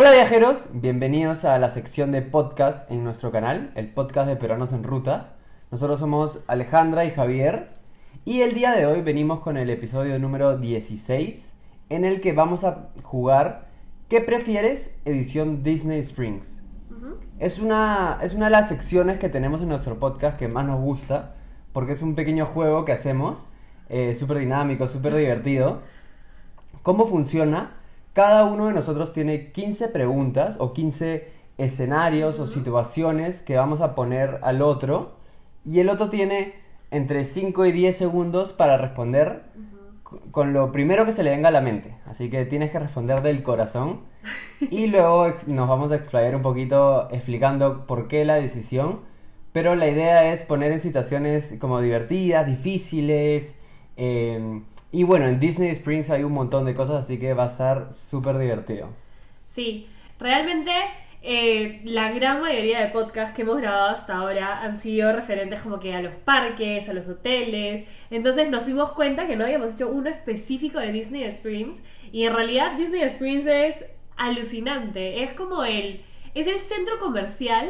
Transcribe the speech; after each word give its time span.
Hola 0.00 0.12
viajeros, 0.12 0.68
bienvenidos 0.72 1.44
a 1.44 1.58
la 1.58 1.68
sección 1.68 2.10
de 2.10 2.22
podcast 2.22 2.90
en 2.90 3.04
nuestro 3.04 3.30
canal, 3.30 3.70
el 3.74 3.92
podcast 3.92 4.28
de 4.28 4.36
Peruanos 4.36 4.72
en 4.72 4.82
Ruta. 4.82 5.34
Nosotros 5.70 6.00
somos 6.00 6.40
Alejandra 6.46 7.04
y 7.04 7.10
Javier 7.10 7.68
y 8.24 8.40
el 8.40 8.54
día 8.54 8.72
de 8.72 8.86
hoy 8.86 9.02
venimos 9.02 9.40
con 9.40 9.58
el 9.58 9.68
episodio 9.68 10.18
número 10.18 10.56
16 10.56 11.52
en 11.90 12.06
el 12.06 12.22
que 12.22 12.32
vamos 12.32 12.64
a 12.64 12.88
jugar 13.02 13.68
¿Qué 14.08 14.22
prefieres? 14.22 14.96
edición 15.04 15.62
Disney 15.62 16.00
Springs. 16.00 16.62
es, 17.38 17.58
una, 17.58 18.20
es 18.22 18.32
una 18.32 18.46
de 18.46 18.52
las 18.52 18.70
secciones 18.70 19.18
que 19.18 19.28
tenemos 19.28 19.60
en 19.60 19.68
nuestro 19.68 19.98
podcast 19.98 20.38
que 20.38 20.48
más 20.48 20.64
nos 20.64 20.80
gusta 20.80 21.34
porque 21.74 21.92
es 21.92 22.00
un 22.00 22.14
pequeño 22.14 22.46
juego 22.46 22.86
que 22.86 22.92
hacemos, 22.92 23.48
eh, 23.90 24.14
súper 24.14 24.38
dinámico, 24.38 24.88
súper 24.88 25.14
divertido. 25.14 25.82
¿Cómo 26.82 27.06
funciona? 27.06 27.79
Cada 28.12 28.44
uno 28.44 28.66
de 28.66 28.72
nosotros 28.72 29.12
tiene 29.12 29.52
15 29.52 29.88
preguntas 29.88 30.56
o 30.58 30.72
15 30.72 31.30
escenarios 31.58 32.38
o 32.38 32.46
situaciones 32.46 33.42
que 33.42 33.56
vamos 33.56 33.80
a 33.80 33.94
poner 33.94 34.40
al 34.42 34.62
otro 34.62 35.12
y 35.64 35.80
el 35.80 35.88
otro 35.88 36.10
tiene 36.10 36.54
entre 36.90 37.24
5 37.24 37.66
y 37.66 37.72
10 37.72 37.96
segundos 37.96 38.52
para 38.52 38.76
responder 38.76 39.44
con 40.32 40.52
lo 40.52 40.72
primero 40.72 41.04
que 41.04 41.12
se 41.12 41.22
le 41.22 41.30
venga 41.30 41.50
a 41.50 41.52
la 41.52 41.60
mente. 41.60 41.94
Así 42.06 42.30
que 42.30 42.44
tienes 42.46 42.70
que 42.70 42.80
responder 42.80 43.22
del 43.22 43.42
corazón 43.42 44.00
y 44.60 44.88
luego 44.88 45.32
nos 45.46 45.68
vamos 45.68 45.92
a 45.92 45.96
explayar 45.96 46.34
un 46.34 46.42
poquito 46.42 47.08
explicando 47.10 47.86
por 47.86 48.08
qué 48.08 48.24
la 48.24 48.34
decisión. 48.34 49.00
Pero 49.52 49.74
la 49.74 49.88
idea 49.88 50.32
es 50.32 50.42
poner 50.42 50.72
en 50.72 50.80
situaciones 50.80 51.56
como 51.60 51.80
divertidas, 51.80 52.46
difíciles. 52.46 53.56
Eh, 53.96 54.62
y 54.92 55.04
bueno, 55.04 55.26
en 55.26 55.38
Disney 55.38 55.70
Springs 55.70 56.10
hay 56.10 56.24
un 56.24 56.32
montón 56.32 56.64
de 56.64 56.74
cosas, 56.74 57.04
así 57.04 57.18
que 57.18 57.34
va 57.34 57.44
a 57.44 57.46
estar 57.46 57.92
súper 57.92 58.38
divertido. 58.38 58.88
Sí, 59.46 59.88
realmente 60.18 60.72
eh, 61.22 61.82
la 61.84 62.10
gran 62.12 62.40
mayoría 62.40 62.80
de 62.80 62.86
podcasts 62.88 63.34
que 63.34 63.42
hemos 63.42 63.58
grabado 63.58 63.90
hasta 63.90 64.16
ahora 64.16 64.62
han 64.62 64.78
sido 64.78 65.12
referentes 65.12 65.60
como 65.60 65.78
que 65.78 65.94
a 65.94 66.00
los 66.00 66.14
parques, 66.14 66.88
a 66.88 66.92
los 66.92 67.08
hoteles. 67.08 67.86
Entonces 68.10 68.48
nos 68.48 68.66
dimos 68.66 68.92
cuenta 68.92 69.26
que 69.26 69.36
no 69.36 69.44
habíamos 69.44 69.74
hecho 69.74 69.88
uno 69.88 70.08
específico 70.08 70.80
de 70.80 70.92
Disney 70.92 71.24
Springs. 71.24 71.82
Y 72.10 72.24
en 72.24 72.34
realidad 72.34 72.76
Disney 72.76 73.02
Springs 73.02 73.46
es 73.46 73.84
alucinante. 74.16 75.22
Es 75.22 75.32
como 75.32 75.64
el... 75.64 76.02
Es 76.32 76.46
el 76.46 76.60
centro 76.60 77.00
comercial 77.00 77.68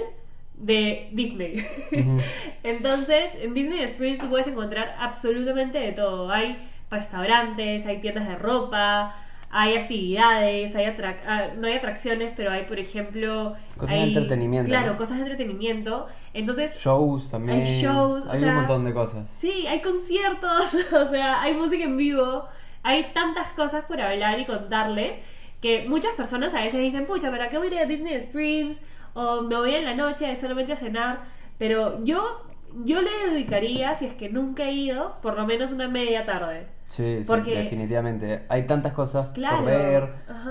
de 0.55 1.09
Disney. 1.13 1.65
Entonces, 2.63 3.31
en 3.41 3.55
Disney 3.55 3.81
Springs 3.85 4.19
tú 4.19 4.29
puedes 4.29 4.47
encontrar 4.47 4.95
absolutamente 4.99 5.79
de 5.79 5.93
todo. 5.93 6.31
Hay 6.31 6.59
restaurantes, 6.91 7.87
hay 7.87 8.01
tiendas 8.01 8.29
de 8.29 8.37
ropa, 8.37 9.15
hay 9.53 9.75
actividades, 9.77 10.77
hay 10.77 10.85
ah, 11.27 11.49
no 11.57 11.67
hay 11.67 11.75
atracciones, 11.75 12.33
pero 12.37 12.53
hay, 12.53 12.65
por 12.65 12.79
ejemplo... 12.79 13.55
Cosas 13.77 13.97
de 13.97 14.03
entretenimiento. 14.03 14.69
Claro, 14.69 14.97
cosas 14.97 15.17
de 15.17 15.23
entretenimiento. 15.23 16.07
Entonces... 16.33 16.77
Shows 16.79 17.31
también. 17.31 17.59
Hay 17.59 17.65
shows. 17.65 18.27
Hay 18.27 18.45
un 18.45 18.55
montón 18.55 18.85
de 18.85 18.95
cosas. 18.95 19.29
Sí, 19.29 19.67
hay 19.67 19.81
conciertos, 19.81 20.75
o 20.93 21.11
sea, 21.11 21.43
hay 21.43 21.55
música 21.55 21.85
en 21.85 21.97
vivo, 21.97 22.45
hay 22.85 23.09
tantas 23.13 23.49
cosas 23.49 23.85
por 23.87 24.01
hablar 24.01 24.39
y 24.39 24.45
contarles 24.45 25.19
que 25.61 25.87
muchas 25.89 26.13
personas 26.15 26.55
a 26.55 26.61
veces 26.61 26.81
dicen, 26.81 27.07
pucha, 27.07 27.31
¿para 27.31 27.49
qué 27.49 27.59
voy 27.59 27.69
a 27.69 27.71
ir 27.73 27.79
a 27.81 27.85
Disney 27.85 28.15
Springs? 28.15 28.83
O 29.15 29.43
me 29.43 29.57
voy 29.57 29.75
en 29.75 29.85
la 29.85 29.95
noche 29.95 30.35
solamente 30.37 30.73
a 30.73 30.77
cenar. 30.77 31.25
Pero 31.59 32.03
yo, 32.05 32.47
yo 32.85 33.03
le 33.03 33.11
dedicaría, 33.31 33.95
si 33.97 34.07
es 34.07 34.15
que 34.15 34.29
nunca 34.29 34.65
he 34.65 34.73
ido, 34.73 35.17
por 35.21 35.37
lo 35.37 35.45
menos 35.45 35.73
una 35.73 35.89
media 35.89 36.25
tarde. 36.25 36.69
Sí, 36.91 37.23
Porque... 37.25 37.57
definitivamente. 37.57 38.43
Hay 38.49 38.67
tantas 38.67 38.93
cosas 38.93 39.27
por 39.27 39.65
ver, 39.65 40.09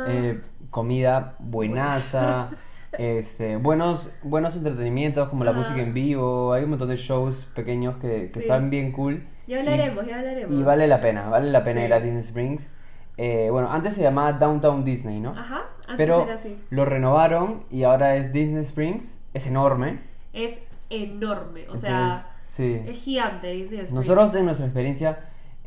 eh, 0.08 0.42
comida 0.70 1.36
buenaza, 1.40 2.50
este, 2.98 3.58
buenos, 3.58 4.10
buenos 4.24 4.56
entretenimientos 4.56 5.28
como 5.28 5.44
la 5.44 5.52
música 5.52 5.82
en 5.82 5.94
vivo, 5.94 6.54
hay 6.54 6.64
un 6.64 6.70
montón 6.70 6.88
de 6.88 6.96
shows 6.96 7.46
pequeños 7.54 7.98
que, 7.98 8.32
están 8.34 8.70
bien 8.70 8.94
cool. 8.94 9.28
Ya 9.48 9.60
hablaremos, 9.60 10.08
ya 10.08 10.20
hablaremos. 10.20 10.58
Y 10.58 10.64
vale 10.64 10.88
la 10.88 11.02
pena, 11.02 11.28
vale 11.28 11.52
la 11.52 11.66
pena 11.66 11.84
ir 11.84 11.94
a 11.94 12.00
Disney 12.00 12.22
Springs. 12.22 12.70
Eh, 13.18 13.50
bueno, 13.52 13.70
antes 13.70 13.96
se 13.96 14.02
llamaba 14.02 14.32
Downtown 14.32 14.86
Disney, 14.86 15.20
¿no? 15.20 15.32
Ajá, 15.32 15.66
antes 15.90 15.98
Pero 15.98 16.24
era 16.24 16.36
así. 16.36 16.58
lo 16.70 16.86
renovaron 16.86 17.66
y 17.70 17.84
ahora 17.84 18.16
es 18.16 18.32
Disney 18.32 18.64
Springs. 18.64 19.20
Es 19.34 19.46
enorme. 19.46 20.00
Es 20.32 20.60
enorme, 20.90 21.68
o 21.68 21.76
sea, 21.76 22.32
es 22.48 23.04
gigante 23.04 23.48
Disney 23.50 23.80
Springs. 23.80 23.92
Nosotros 23.92 24.34
en 24.36 24.46
nuestra 24.46 24.66
experiencia 24.66 25.20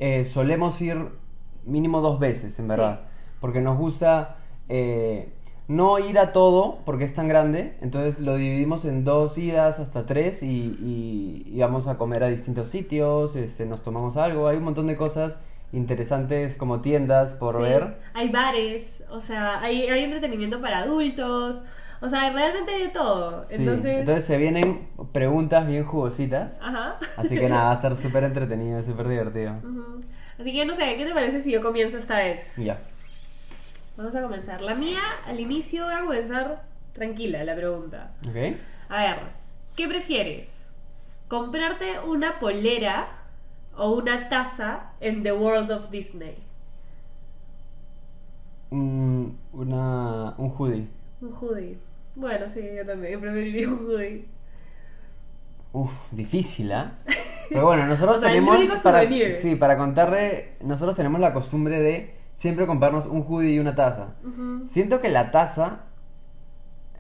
eh, 0.04 0.24
solemos 0.24 0.80
ir 0.80 1.10
mínimo 1.64 2.00
dos 2.00 2.18
veces, 2.18 2.58
en 2.58 2.66
verdad. 2.66 3.02
Porque 3.38 3.60
nos 3.60 3.78
gusta 3.78 4.38
eh, 4.68 5.32
no 5.68 6.00
ir 6.00 6.18
a 6.18 6.32
todo 6.32 6.80
porque 6.84 7.04
es 7.04 7.14
tan 7.14 7.28
grande. 7.28 7.76
Entonces 7.80 8.18
lo 8.18 8.34
dividimos 8.34 8.84
en 8.84 9.04
dos 9.04 9.38
idas 9.38 9.78
hasta 9.78 10.04
tres 10.04 10.42
y, 10.42 11.54
vamos 11.56 11.86
a 11.86 11.98
comer 11.98 12.24
a 12.24 12.26
distintos 12.26 12.66
sitios, 12.66 13.36
este, 13.36 13.64
nos 13.64 13.82
tomamos 13.82 14.16
algo. 14.16 14.48
Hay 14.48 14.56
un 14.56 14.64
montón 14.64 14.88
de 14.88 14.96
cosas 14.96 15.36
interesantes 15.72 16.56
como 16.56 16.80
tiendas 16.80 17.34
por 17.34 17.62
ver. 17.62 18.00
Hay 18.12 18.28
bares, 18.28 19.04
o 19.08 19.20
sea, 19.20 19.60
hay, 19.60 19.82
hay 19.82 20.02
entretenimiento 20.02 20.60
para 20.60 20.80
adultos. 20.80 21.62
O 22.02 22.08
sea, 22.08 22.32
realmente 22.32 22.72
de 22.72 22.88
todo. 22.88 23.44
entonces... 23.48 24.00
entonces 24.00 24.24
se 24.24 24.36
vienen 24.36 24.88
preguntas 25.12 25.64
bien 25.68 25.84
jugositas. 25.84 26.58
Ajá. 26.60 26.98
Así 27.16 27.38
que 27.38 27.48
nada, 27.48 27.64
va 27.66 27.70
a 27.70 27.74
estar 27.74 27.96
súper 27.96 28.24
entretenido, 28.24 28.82
súper 28.82 29.06
divertido. 29.06 29.54
Así 30.38 30.52
que 30.52 30.64
no 30.66 30.74
sé, 30.74 30.96
¿qué 30.96 31.04
te 31.04 31.14
parece 31.14 31.40
si 31.40 31.52
yo 31.52 31.62
comienzo 31.62 31.98
esta 31.98 32.18
vez? 32.18 32.56
Ya. 32.56 32.76
Vamos 33.96 34.16
a 34.16 34.22
comenzar. 34.22 34.60
La 34.62 34.74
mía, 34.74 35.00
al 35.28 35.38
inicio, 35.38 35.84
voy 35.84 35.94
a 35.94 36.00
comenzar 36.00 36.64
tranquila 36.92 37.44
la 37.44 37.54
pregunta. 37.54 38.10
Ok. 38.28 38.56
A 38.88 39.02
ver, 39.02 39.18
¿qué 39.76 39.86
prefieres? 39.86 40.58
¿Comprarte 41.28 42.00
una 42.00 42.40
polera 42.40 43.06
o 43.76 43.92
una 43.92 44.28
taza 44.28 44.90
en 44.98 45.22
The 45.22 45.32
World 45.32 45.70
of 45.70 45.90
Disney? 45.90 46.34
Un, 48.70 49.38
una, 49.52 50.34
un 50.36 50.52
hoodie. 50.58 50.88
Un 51.20 51.32
hoodie. 51.32 51.91
Bueno, 52.14 52.48
sí, 52.48 52.60
yo 52.76 52.84
también 52.84 53.20
preferiría 53.20 53.68
un 53.68 53.86
hoodie. 53.86 54.26
Uf, 55.72 56.10
difícil, 56.12 56.72
¿ah? 56.72 56.98
Pero 57.48 57.66
bueno, 57.66 57.86
nosotros 57.86 58.20
tenemos. 58.22 58.58
para, 58.82 59.10
sí, 59.30 59.56
para 59.56 59.76
contarle, 59.76 60.54
nosotros 60.60 60.94
tenemos 60.94 61.20
la 61.20 61.32
costumbre 61.32 61.80
de 61.80 62.14
siempre 62.34 62.66
comprarnos 62.66 63.06
un 63.06 63.24
hoodie 63.26 63.54
y 63.54 63.58
una 63.58 63.74
taza. 63.74 64.14
Siento 64.66 65.00
que 65.00 65.08
la 65.08 65.30
taza. 65.30 65.84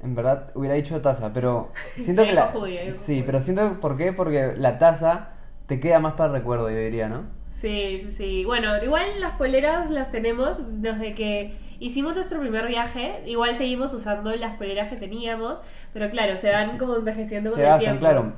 En 0.02 0.16
verdad 0.16 0.50
hubiera 0.54 0.74
dicho 0.74 1.00
taza, 1.00 1.32
pero 1.32 1.70
siento 1.96 2.24
que 2.24 2.32
la. 2.32 2.52
sí, 2.96 3.22
pero 3.24 3.40
siento 3.40 3.80
por 3.80 3.96
qué, 3.96 4.12
porque 4.12 4.54
la 4.56 4.78
taza 4.78 5.34
te 5.66 5.78
queda 5.78 6.00
más 6.00 6.14
para 6.14 6.30
el 6.32 6.40
recuerdo, 6.40 6.70
yo 6.70 6.78
diría, 6.78 7.08
¿no? 7.08 7.24
Sí, 7.52 8.00
sí, 8.02 8.10
sí. 8.10 8.44
Bueno, 8.44 8.82
igual 8.82 9.20
las 9.20 9.36
poleras 9.36 9.90
las 9.90 10.10
tenemos 10.10 10.82
desde 10.82 11.14
que 11.14 11.56
hicimos 11.82 12.14
nuestro 12.14 12.40
primer 12.40 12.66
viaje. 12.66 13.22
Igual 13.26 13.54
seguimos 13.54 13.92
usando 13.92 14.34
las 14.36 14.56
poleras 14.56 14.88
que 14.88 14.96
teníamos, 14.96 15.60
pero 15.92 16.08
claro, 16.10 16.36
se 16.36 16.50
van 16.50 16.78
como 16.78 16.96
envejeciendo 16.96 17.50
con 17.50 17.58
se 17.58 17.68
el 17.68 17.78
tiempo. 17.78 18.00
claro. 18.00 18.32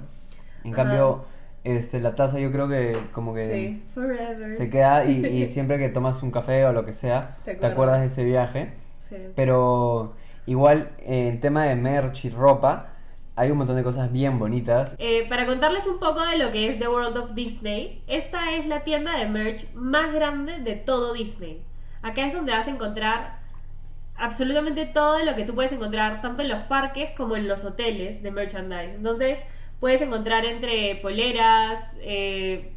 En 0.65 0.72
cambio, 0.72 1.27
este, 1.62 2.00
la 2.00 2.15
taza 2.15 2.38
yo 2.38 2.50
creo 2.50 2.69
que 2.69 2.97
como 3.12 3.34
que 3.34 3.81
se 4.56 4.71
queda 4.71 5.05
y, 5.05 5.47
siempre 5.50 5.78
que 5.78 5.91
tomas 5.91 6.22
un 6.22 6.31
café 6.31 6.65
o 6.65 6.72
lo 6.72 6.87
que 6.87 6.93
sea, 6.93 7.37
te, 7.44 7.65
acuerdas 7.65 8.00
de 8.00 8.06
ese 8.06 8.25
viaje. 8.25 8.72
Sí. 8.99 9.16
Pero 9.37 10.15
igual 10.47 10.93
en 11.00 11.41
tema 11.41 11.65
de 11.65 11.76
merch 11.76 12.25
y 12.25 12.31
ropa, 12.31 12.94
hay 13.37 13.50
un 13.50 13.59
montón 13.59 13.76
de 13.76 13.82
cosas 13.82 14.11
bien 14.11 14.38
bonitas. 14.38 14.97
Eh, 14.99 15.26
para 15.28 15.44
contarles 15.44 15.87
un 15.87 15.99
poco 15.99 16.25
de 16.25 16.38
lo 16.38 16.50
que 16.50 16.71
es 16.71 16.78
The 16.78 16.88
World 16.88 17.19
of 17.19 17.34
Disney, 17.34 18.03
esta 18.06 18.53
es 18.53 18.66
la 18.66 18.84
tienda 18.84 19.19
de 19.19 19.26
merch 19.26 19.71
más 19.75 20.15
grande 20.15 20.61
de 20.61 20.76
todo 20.76 21.12
Disney. 21.12 21.62
Acá 22.04 22.26
es 22.26 22.34
donde 22.34 22.53
vas 22.53 22.69
a 22.69 22.70
encontrar 22.70 23.38
absolutamente 24.15 24.84
todo 24.84 25.25
lo 25.25 25.34
que 25.34 25.44
tú 25.44 25.54
puedes 25.54 25.72
encontrar, 25.72 26.20
tanto 26.20 26.42
en 26.42 26.50
los 26.50 26.61
parques 26.64 27.12
como 27.17 27.34
en 27.34 27.49
los 27.49 27.64
hoteles 27.64 28.23
de 28.23 28.31
merchandise. 28.31 28.94
Entonces, 28.94 29.38
puedes 29.81 30.02
encontrar 30.02 30.44
entre 30.44 30.96
poleras, 30.96 31.96
eh, 32.02 32.75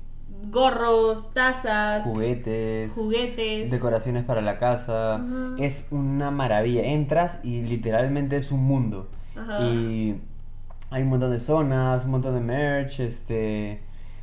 gorros, 0.49 1.33
tazas, 1.33 2.05
juguetes, 2.05 2.93
juguetes, 2.93 3.69
decoraciones 3.69 4.23
para 4.23 4.39
la 4.39 4.59
casa. 4.59 5.21
Es 5.57 5.89
una 5.91 6.31
maravilla. 6.31 6.83
Entras 6.83 7.41
y 7.43 7.63
literalmente 7.63 8.37
es 8.37 8.53
un 8.53 8.63
mundo. 8.63 9.09
Y 9.61 10.15
hay 10.89 11.03
un 11.03 11.09
montón 11.09 11.31
de 11.31 11.41
zonas, 11.41 12.05
un 12.05 12.11
montón 12.11 12.33
de 12.33 12.39
merch, 12.39 13.01
este... 13.01 13.81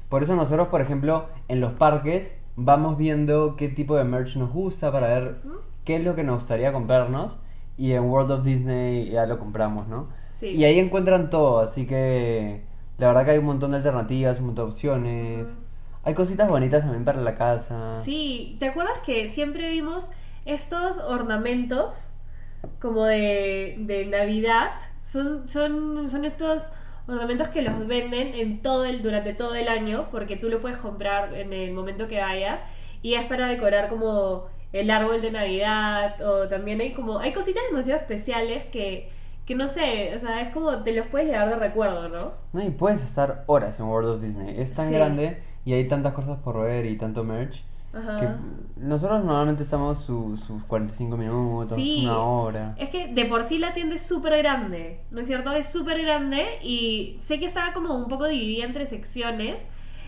Por 0.09 0.23
eso 0.23 0.35
nosotros, 0.35 0.69
por 0.69 0.81
ejemplo, 0.81 1.29
en 1.49 1.61
los 1.61 1.73
parques 1.73 2.35
vamos 2.57 2.97
viendo 2.97 3.57
qué 3.57 3.69
tipo 3.69 3.97
de 3.97 4.05
merch 4.05 4.37
nos 4.37 4.53
gusta 4.53 4.93
para 4.93 5.09
ver 5.09 5.37
qué 5.85 5.97
es 5.97 6.05
lo 6.05 6.15
que 6.15 6.25
nos 6.25 6.41
gustaría 6.41 6.73
comprarnos 6.73 7.39
y 7.77 7.93
en 7.93 8.05
World 8.05 8.31
of 8.31 8.45
Disney 8.45 9.11
ya 9.11 9.27
lo 9.27 9.39
compramos, 9.39 9.89
¿no? 9.89 10.09
Sí. 10.33 10.49
Y 10.49 10.65
ahí 10.65 10.79
encuentran 10.79 11.31
todo, 11.31 11.61
así 11.61 11.87
que 11.87 12.63
la 12.99 13.09
verdad 13.09 13.25
que 13.25 13.31
hay 13.33 13.39
un 13.39 13.47
montón 13.47 13.73
de 13.73 13.79
alternativas, 13.79 14.39
un 14.39 14.47
montón 14.47 14.67
de 14.67 14.73
opciones. 14.73 15.57
Hay 16.05 16.15
cositas 16.15 16.49
bonitas 16.49 16.83
también 16.83 17.05
para 17.05 17.21
la 17.21 17.35
casa. 17.35 17.97
Sí, 17.97 18.57
¿te 18.61 18.67
acuerdas 18.67 19.01
que 19.05 19.29
siempre 19.29 19.71
vimos 19.71 20.11
estos 20.45 20.99
ornamentos 20.99 22.09
como 22.81 23.05
de, 23.05 23.77
de 23.79 24.07
Navidad. 24.07 24.73
Son, 25.03 25.49
son, 25.49 26.09
son 26.09 26.25
estos 26.25 26.65
ornamentos 27.07 27.49
que 27.49 27.63
los 27.63 27.87
venden 27.87 28.35
en 28.35 28.61
todo 28.63 28.85
el, 28.85 29.03
durante 29.03 29.35
todo 29.35 29.55
el 29.55 29.69
año, 29.69 30.09
porque 30.11 30.37
tú 30.37 30.49
lo 30.49 30.61
puedes 30.61 30.79
comprar 30.79 31.35
en 31.35 31.53
el 31.53 31.73
momento 31.73 32.09
que 32.09 32.21
vayas, 32.21 32.61
y 33.03 33.15
es 33.15 33.25
para 33.27 33.47
decorar 33.49 33.89
como 33.89 34.47
el 34.73 34.91
árbol 34.91 35.21
de 35.21 35.31
Navidad, 35.31 36.21
o 36.23 36.49
también 36.49 36.81
hay 36.81 36.93
como, 36.93 37.19
hay 37.19 37.33
cositas 37.33 37.63
demasiado 37.71 38.01
especiales 38.01 38.65
que, 38.65 39.11
que 39.47 39.55
no 39.55 39.69
sé, 39.69 40.13
o 40.17 40.19
sea, 40.19 40.41
es 40.41 40.49
como 40.49 40.83
te 40.83 40.93
los 40.93 41.07
puedes 41.07 41.29
llevar 41.29 41.49
de 41.51 41.57
recuerdo, 41.57 42.09
¿no? 42.09 42.33
No, 42.53 42.63
y 42.63 42.71
puedes 42.71 43.03
estar 43.05 43.45
horas 43.47 43.79
en 43.79 43.87
World 43.87 44.09
of 44.11 44.21
Disney. 44.23 44.59
Es 44.59 44.73
tan 44.73 44.89
Sí. 44.89 44.95
grande 44.95 45.43
y 45.65 45.75
hay 45.75 45.87
tantas 45.87 46.13
cosas 46.15 46.39
por 46.39 46.61
ver 46.63 46.87
y 46.87 46.97
tanto 46.97 47.23
merch. 47.25 47.63
Ajá. 47.97 48.17
Que 48.19 48.29
nosotros 48.77 49.25
normalmente 49.25 49.63
estamos 49.63 49.99
su- 50.01 50.37
sus 50.37 50.65
45 50.65 51.17
minutos, 51.17 51.75
Sí. 51.77 52.01
una 52.05 52.19
hora. 52.19 52.75
Es 52.79 52.89
que 52.91 53.09
de 53.09 53.25
por 53.27 53.45
sí 53.45 53.59
la 53.59 53.73
tienda 53.73 53.95
es 53.95 54.03
súper 54.03 54.37
grande, 54.39 55.01
¿no 55.11 55.21
es 55.21 55.27
cierto? 55.27 55.53
Es 55.53 55.69
súper 55.71 56.03
grande 56.03 56.45
y 56.63 57.17
sé 57.21 57.39
que 57.39 57.47
estaba 57.47 57.73
como 57.73 57.95
un 57.97 58.09
poco 58.09 58.27
dividida 58.27 58.65
entre 58.65 58.87
secciones. 58.87 59.67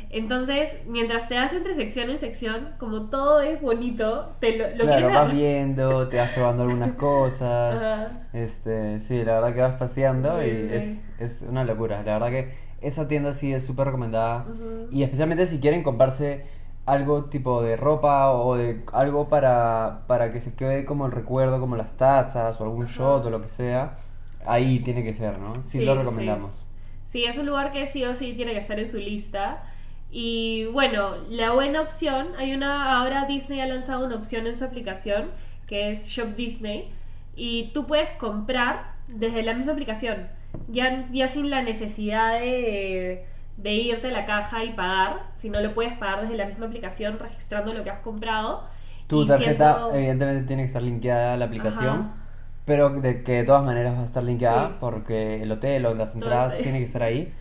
Entonces, 0.08 0.76
mientras 0.86 1.28
te 1.28 1.34
das 1.34 1.52
entre 1.52 1.74
sección 1.74 2.10
en 2.10 2.18
sección, 2.18 2.68
como 2.78 3.08
todo 3.10 3.40
es 3.40 3.60
bonito, 3.60 4.36
te 4.40 4.56
lo, 4.56 4.68
lo 4.70 4.84
claro, 4.84 5.08
vas 5.08 5.32
viendo, 5.32 6.08
te 6.08 6.18
vas 6.18 6.30
probando 6.30 6.62
algunas 6.62 6.92
cosas. 6.94 7.76
Ajá. 7.76 8.08
Este, 8.32 9.00
sí, 9.00 9.24
la 9.24 9.34
verdad 9.40 9.54
que 9.54 9.60
vas 9.62 9.72
paseando 9.74 10.40
Sí, 10.40 10.46
y 10.46 10.68
sí. 10.68 10.74
es, 10.74 11.02
es 11.18 11.42
una 11.48 11.64
locura. 11.64 12.02
La 12.04 12.18
verdad 12.18 12.28
que 12.30 12.52
esa 12.80 13.08
tienda 13.08 13.32
sí 13.32 13.52
es 13.52 13.64
súper 13.66 13.86
recomendada. 13.86 14.46
Y 14.92 15.02
especialmente 15.02 15.46
si 15.48 15.58
quieren 15.58 15.82
comprarse 15.82 16.44
algo 16.86 17.26
tipo 17.26 17.62
de 17.62 17.76
ropa 17.76 18.30
o 18.32 18.56
de 18.56 18.84
algo 18.92 19.28
para, 19.28 20.04
para 20.06 20.32
que 20.32 20.40
se 20.40 20.54
quede 20.54 20.84
como 20.84 21.06
el 21.06 21.12
recuerdo, 21.12 21.60
como 21.60 21.76
las 21.76 21.96
tazas 21.96 22.60
o 22.60 22.64
algún 22.64 22.86
shot 22.86 23.24
o 23.26 23.30
lo 23.30 23.42
que 23.42 23.48
sea. 23.48 23.98
Ahí 24.46 24.80
tiene 24.80 25.04
que 25.04 25.14
ser, 25.14 25.38
¿no? 25.38 25.62
Sí, 25.62 25.80
Sí, 25.80 25.84
lo 25.84 25.94
sí. 25.94 25.98
recomendamos. 25.98 26.66
Sí, 27.04 27.24
es 27.24 27.38
un 27.38 27.46
lugar 27.46 27.70
que 27.72 27.86
sí 27.86 28.04
o 28.04 28.14
sí 28.14 28.32
tiene 28.34 28.52
que 28.52 28.58
estar 28.58 28.78
en 28.78 28.88
su 28.88 28.98
lista. 28.98 29.62
Y 30.10 30.66
bueno, 30.66 31.16
la 31.28 31.52
buena 31.52 31.80
opción, 31.82 32.28
hay 32.38 32.54
una, 32.54 32.98
ahora 32.98 33.26
Disney 33.26 33.60
ha 33.60 33.66
lanzado 33.66 34.04
una 34.06 34.16
opción 34.16 34.46
en 34.46 34.56
su 34.56 34.64
aplicación 34.64 35.30
que 35.66 35.90
es 35.90 36.06
Shop 36.08 36.36
Disney 36.36 36.90
y 37.34 37.72
tú 37.72 37.86
puedes 37.86 38.10
comprar 38.12 38.94
desde 39.08 39.42
la 39.42 39.54
misma 39.54 39.72
aplicación, 39.72 40.28
ya, 40.68 41.08
ya 41.12 41.28
sin 41.28 41.50
la 41.50 41.62
necesidad 41.62 42.40
de, 42.40 43.26
de 43.56 43.72
irte 43.74 44.08
a 44.08 44.10
la 44.12 44.24
caja 44.26 44.64
y 44.64 44.72
pagar, 44.74 45.26
sino 45.34 45.60
lo 45.60 45.72
puedes 45.74 45.94
pagar 45.94 46.22
desde 46.22 46.36
la 46.36 46.46
misma 46.46 46.66
aplicación 46.66 47.18
registrando 47.18 47.72
lo 47.72 47.82
que 47.84 47.90
has 47.90 48.00
comprado. 48.00 48.64
Tu 49.06 49.22
Y 49.22 49.26
tarjeta 49.26 49.88
evidentemente 49.92 50.46
tiene 50.46 50.62
que 50.62 50.66
estar 50.66 50.82
linkeada 50.82 51.34
a 51.34 51.36
la 51.36 51.44
aplicación. 51.46 52.00
Ajá. 52.00 52.14
Pero 52.64 52.90
de 52.90 53.22
que 53.22 53.32
de 53.34 53.44
todas 53.44 53.64
maneras 53.64 53.96
va 53.96 54.00
a 54.00 54.04
estar 54.04 54.22
linkeada 54.24 54.68
Sí. 54.68 54.74
porque 54.80 55.42
el 55.42 55.52
hotel 55.52 55.86
o 55.86 55.94
las 55.94 56.14
entradas 56.14 56.58
tienen 56.58 56.80
que 56.80 56.84
estar 56.84 57.02
ahí. 57.02 57.32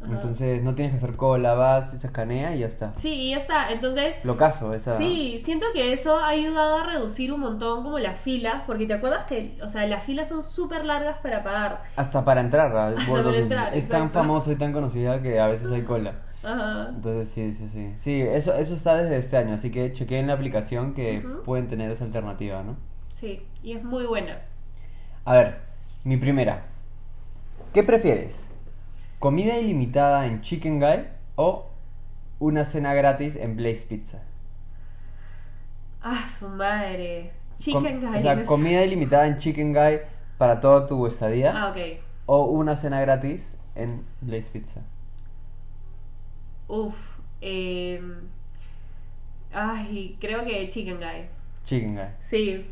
Ajá. 0.00 0.12
Entonces 0.12 0.62
no 0.62 0.74
tienes 0.76 0.92
que 0.92 0.98
hacer 0.98 1.16
cola, 1.16 1.54
vas, 1.54 1.90
se 1.90 2.06
escanea 2.06 2.54
y 2.54 2.60
ya 2.60 2.66
está. 2.66 2.94
Sí, 2.94 3.12
y 3.12 3.30
ya 3.30 3.38
está. 3.38 3.72
Entonces, 3.72 4.16
Lo 4.22 4.36
caso, 4.36 4.72
esa. 4.72 4.96
Sí, 4.96 5.40
siento 5.44 5.66
que 5.72 5.92
eso 5.92 6.18
ha 6.18 6.28
ayudado 6.28 6.78
a 6.78 6.86
reducir 6.86 7.32
un 7.32 7.40
montón 7.40 7.82
como 7.82 7.98
las 7.98 8.18
filas, 8.18 8.62
porque 8.66 8.86
te 8.86 8.94
acuerdas 8.94 9.24
que, 9.24 9.58
o 9.62 9.68
sea, 9.68 9.86
las 9.86 10.04
filas 10.04 10.28
son 10.28 10.42
súper 10.44 10.84
largas 10.84 11.18
para 11.18 11.42
pagar. 11.42 11.82
Hasta 11.96 12.24
para 12.24 12.40
entrar 12.40 12.68
a 12.68 12.94
para 12.94 13.36
entrar, 13.36 13.76
Es 13.76 13.88
tan 13.88 14.10
famoso 14.10 14.52
y 14.52 14.56
tan 14.56 14.72
conocida 14.72 15.20
que 15.20 15.40
a 15.40 15.48
veces 15.48 15.70
hay 15.72 15.82
cola. 15.82 16.14
Ajá. 16.44 16.90
Entonces 16.90 17.28
sí, 17.28 17.52
sí, 17.52 17.68
sí. 17.68 17.92
Sí, 17.96 18.22
eso, 18.22 18.54
eso 18.54 18.74
está 18.74 18.96
desde 18.96 19.16
este 19.16 19.36
año, 19.36 19.54
así 19.54 19.72
que 19.72 19.92
chequeen 19.92 20.28
la 20.28 20.34
aplicación 20.34 20.94
que 20.94 21.26
pueden 21.44 21.66
tener 21.66 21.90
esa 21.90 22.04
alternativa, 22.04 22.62
¿no? 22.62 22.76
Sí, 23.10 23.42
y 23.64 23.72
es 23.72 23.82
muy 23.82 24.06
buena. 24.06 24.42
A 25.24 25.34
ver, 25.34 25.58
mi 26.04 26.16
primera. 26.16 26.66
¿Qué 27.74 27.82
prefieres? 27.82 28.47
¿Comida 29.18 29.58
ilimitada 29.58 30.26
en 30.26 30.40
Chicken 30.42 30.78
Guy 30.80 31.06
o 31.36 31.66
una 32.38 32.64
cena 32.64 32.94
gratis 32.94 33.36
en 33.36 33.56
Blaze 33.56 33.86
Pizza? 33.86 34.22
Ah, 36.00 36.24
su 36.28 36.48
madre. 36.48 37.32
Com- 37.72 37.84
Chicken 37.84 38.04
O 38.14 38.20
sea, 38.20 38.44
comida 38.44 38.84
ilimitada 38.84 39.26
en 39.26 39.38
Chicken 39.38 39.72
Guy 39.72 39.98
para 40.38 40.60
toda 40.60 40.86
tu 40.86 41.04
estadía 41.08 41.52
Ah, 41.56 41.70
ok. 41.70 41.76
o 42.26 42.44
una 42.44 42.76
cena 42.76 43.00
gratis 43.00 43.56
en 43.74 44.04
Blaze 44.20 44.50
Pizza. 44.52 44.82
Uf. 46.68 47.16
eh, 47.40 48.00
Ay, 49.52 50.16
creo 50.20 50.44
que 50.44 50.68
Chicken 50.68 50.98
Guy. 50.98 51.28
Chicken 51.64 51.94
Guy. 51.96 52.04
Sí. 52.20 52.66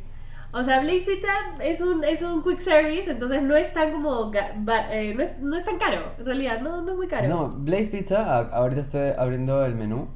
O 0.53 0.63
sea, 0.63 0.81
Blaze 0.81 1.05
Pizza 1.07 1.29
es 1.61 1.81
un, 1.81 2.03
es 2.05 2.23
un 2.23 2.43
quick 2.43 2.61
service, 2.61 3.11
entonces 3.11 3.43
no 3.43 3.57
es 3.57 3.75
tan 3.75 3.93
como... 3.93 4.31
eh, 4.33 5.13
no, 5.15 5.23
es, 5.23 5.39
no 5.41 5.57
es 5.57 5.65
tan 5.65 5.79
caro, 5.79 6.13
en 6.19 6.25
realidad, 6.25 6.61
no, 6.61 6.81
no 6.83 6.93
es 6.93 6.97
muy 6.97 7.09
caro. 7.09 7.29
No, 7.29 7.49
Blaze 7.51 7.91
Pizza, 7.91 8.39
ahorita 8.49 8.81
estoy 8.81 9.11
abriendo 9.19 9.65
el 9.67 9.75
menú, 9.75 10.09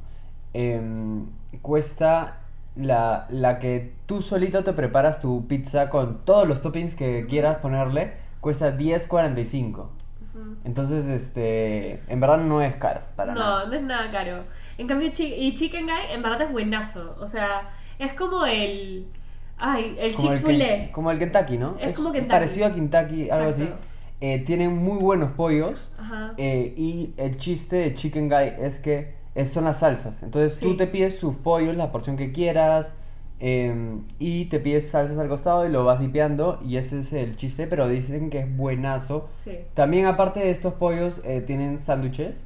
em, 0.53 1.27
cuesta 1.62 2.38
la, 2.77 3.27
la 3.29 3.59
que 3.59 3.94
tú 4.06 4.23
solito 4.23 4.65
te 4.65 4.73
preparas 4.73 5.21
tu 5.21 5.47
pizza 5.47 5.91
con 5.91 6.25
todos 6.25 6.49
los 6.49 6.62
toppings 6.62 6.94
que 6.94 7.26
quieras 7.26 7.59
ponerle, 7.59 8.15
cuesta 8.41 8.76
10.45. 8.76 9.71
Ujú. 10.33 10.56
Entonces, 10.65 11.06
este, 11.06 12.00
en 12.11 12.21
verdad 12.21 12.38
no 12.38 12.62
es 12.62 12.76
caro 12.76 13.00
para 13.17 13.35
No, 13.35 13.41
nada. 13.41 13.67
no 13.67 13.75
es 13.75 13.83
nada 13.83 14.11
caro. 14.11 14.44
En 14.79 14.87
cambio, 14.87 15.11
y 15.19 15.55
Chicken 15.55 15.87
Guy 15.87 16.12
en 16.12 16.23
verdad 16.23 16.43
es 16.43 16.53
buenazo. 16.53 17.17
O 17.21 17.26
sea, 17.26 17.71
es 17.99 18.12
como 18.15 18.47
el. 18.47 19.06
Ay, 19.61 19.97
el 20.01 20.17
Chick-fil-A. 20.17 20.93
Como 20.93 21.11
el 21.11 21.19
Kentucky, 21.19 21.59
¿no? 21.59 21.77
Es 21.79 21.97
como 21.97 22.12
Kentucky. 22.12 22.31
parecido 22.33 22.67
a 22.67 22.73
Kentucky, 22.73 23.31
algo 23.31 23.51
así. 23.51 23.69
Eh, 24.23 24.41
tienen 24.45 24.77
muy 24.77 24.99
buenos 24.99 25.33
pollos. 25.33 25.89
Ajá. 25.99 26.35
Eh, 26.37 26.75
y 26.77 27.15
el 27.17 27.37
chiste 27.39 27.77
de 27.77 27.95
Chicken 27.95 28.29
Guy 28.29 28.53
es 28.61 28.79
que 28.79 29.15
es- 29.35 29.51
son 29.51 29.65
las 29.65 29.81
salsas. 29.81 30.23
Entonces 30.23 30.59
tú 30.61 30.77
te 30.77 30.87
pides 30.87 31.19
tus 31.19 31.37
pollos, 31.37 31.77
la 31.77 31.91
porción 31.93 32.17
que 32.17 32.33
quieras. 32.33 32.93
eh, 33.43 33.75
y 34.19 34.45
te 34.51 34.61
pides 34.61 34.91
salsas 34.91 35.17
al 35.17 35.27
costado 35.29 35.65
y 35.65 35.71
lo 35.71 35.83
vas 35.83 35.99
dipeando. 35.99 36.59
Y 36.62 36.77
ese 36.77 36.99
es 37.01 37.15
el 37.15 37.37
chiste, 37.37 37.67
pero 37.67 37.89
dicen 37.89 38.29
que 38.29 38.41
es 38.41 38.55
buenazo. 38.57 39.31
Sí. 39.35 39.53
También 39.73 40.05
aparte 40.05 40.41
de 40.41 40.51
estos 40.51 40.75
pollos 40.75 41.23
eh, 41.25 41.41
tienen 41.41 41.79
sándwiches. 41.79 42.45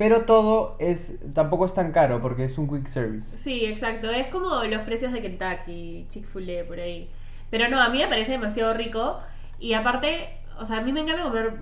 Pero 0.00 0.22
todo 0.22 0.76
es 0.78 1.18
tampoco 1.34 1.66
es 1.66 1.74
tan 1.74 1.92
caro 1.92 2.22
porque 2.22 2.46
es 2.46 2.56
un 2.56 2.66
quick 2.68 2.86
service. 2.86 3.36
Sí, 3.36 3.66
exacto. 3.66 4.08
Es 4.10 4.28
como 4.28 4.64
los 4.64 4.80
precios 4.80 5.12
de 5.12 5.20
Kentucky, 5.20 6.06
Chick-fil-A, 6.08 6.64
por 6.66 6.80
ahí. 6.80 7.10
Pero 7.50 7.68
no, 7.68 7.78
a 7.82 7.90
mí 7.90 7.98
me 7.98 8.08
parece 8.08 8.32
demasiado 8.32 8.72
rico. 8.72 9.18
Y 9.58 9.74
aparte, 9.74 10.28
o 10.58 10.64
sea, 10.64 10.78
a 10.78 10.80
mí 10.80 10.90
me 10.90 11.00
encanta 11.00 11.24
comer 11.24 11.52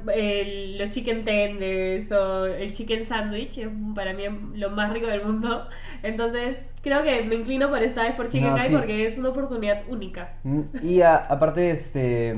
los 0.78 0.88
chicken 0.90 1.24
tenders 1.24 2.12
o 2.12 2.46
el 2.46 2.72
chicken 2.72 3.04
sandwich. 3.04 3.58
Es 3.58 3.68
para 3.96 4.12
mí 4.14 4.22
lo 4.54 4.70
más 4.70 4.92
rico 4.92 5.08
del 5.08 5.24
mundo. 5.24 5.66
Entonces, 6.04 6.70
creo 6.80 7.02
que 7.02 7.24
me 7.24 7.34
inclino 7.34 7.68
por 7.70 7.82
esta 7.82 8.04
vez 8.04 8.12
por 8.14 8.28
Chicken 8.28 8.50
No, 8.50 8.56
Guy 8.56 8.66
sí. 8.68 8.72
porque 8.76 9.04
es 9.04 9.18
una 9.18 9.30
oportunidad 9.30 9.82
única. 9.88 10.34
Mm, 10.44 10.60
Y 10.82 11.00
a- 11.02 11.16
aparte, 11.16 11.72
este. 11.72 12.36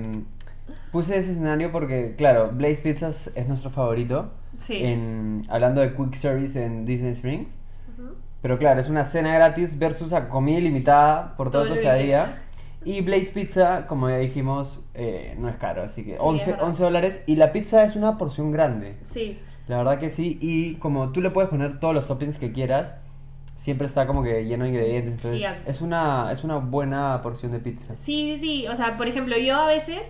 Puse 0.92 1.18
ese 1.18 1.32
escenario 1.32 1.70
porque, 1.70 2.14
claro, 2.16 2.50
Blaze 2.54 2.80
Pizzas 2.82 3.30
es 3.34 3.46
nuestro 3.46 3.68
favorito. 3.68 4.32
Sí. 4.60 4.76
En, 4.84 5.42
hablando 5.48 5.80
de 5.80 5.94
quick 5.94 6.14
service 6.14 6.62
en 6.62 6.84
Disney 6.84 7.12
Springs. 7.12 7.56
Pero 8.42 8.58
claro, 8.58 8.80
es 8.80 8.88
una 8.88 9.04
cena 9.04 9.34
gratis 9.34 9.78
versus 9.78 10.12
a 10.14 10.28
comida 10.28 10.58
ilimitada 10.58 11.36
por 11.36 11.50
Todo 11.50 11.66
tu 11.66 11.72
el 11.72 11.78
estadía. 11.78 12.30
Y 12.84 13.02
Blaze 13.02 13.32
Pizza, 13.32 13.86
como 13.86 14.08
ya 14.08 14.16
dijimos, 14.16 14.82
eh, 14.94 15.34
no 15.38 15.48
es 15.50 15.56
caro, 15.56 15.82
así 15.82 16.02
que 16.04 16.12
Sí, 16.12 16.16
11, 16.18 16.42
es 16.42 16.50
verdad. 16.52 16.64
11 16.68 16.82
dólares. 16.82 17.24
Y 17.26 17.36
la 17.36 17.52
pizza 17.52 17.84
es 17.84 17.96
una 17.96 18.16
porción 18.16 18.50
grande, 18.52 18.96
Sí. 19.02 19.38
la 19.68 19.76
verdad 19.78 19.98
que 19.98 20.08
sí. 20.08 20.38
Y 20.40 20.76
como 20.76 21.10
tú 21.12 21.20
le 21.20 21.30
puedes 21.30 21.50
poner 21.50 21.78
todos 21.78 21.94
los 21.94 22.06
toppings 22.06 22.38
que 22.38 22.52
quieras, 22.52 22.94
siempre 23.56 23.86
está 23.86 24.06
como 24.06 24.22
que 24.22 24.46
lleno 24.46 24.64
de 24.64 24.70
ingredientes. 24.70 25.12
Entonces, 25.12 25.38
Gigante. 25.40 25.70
es 25.70 25.80
una, 25.82 26.32
es 26.32 26.42
una 26.42 26.56
buena 26.56 27.20
porción 27.22 27.52
de 27.52 27.58
pizza. 27.58 27.94
Sí, 27.94 28.36
sí, 28.36 28.38
sí. 28.40 28.68
O 28.68 28.74
sea, 28.74 28.96
por 28.96 29.06
ejemplo, 29.08 29.36
yo 29.36 29.56
a 29.56 29.66
veces, 29.66 30.00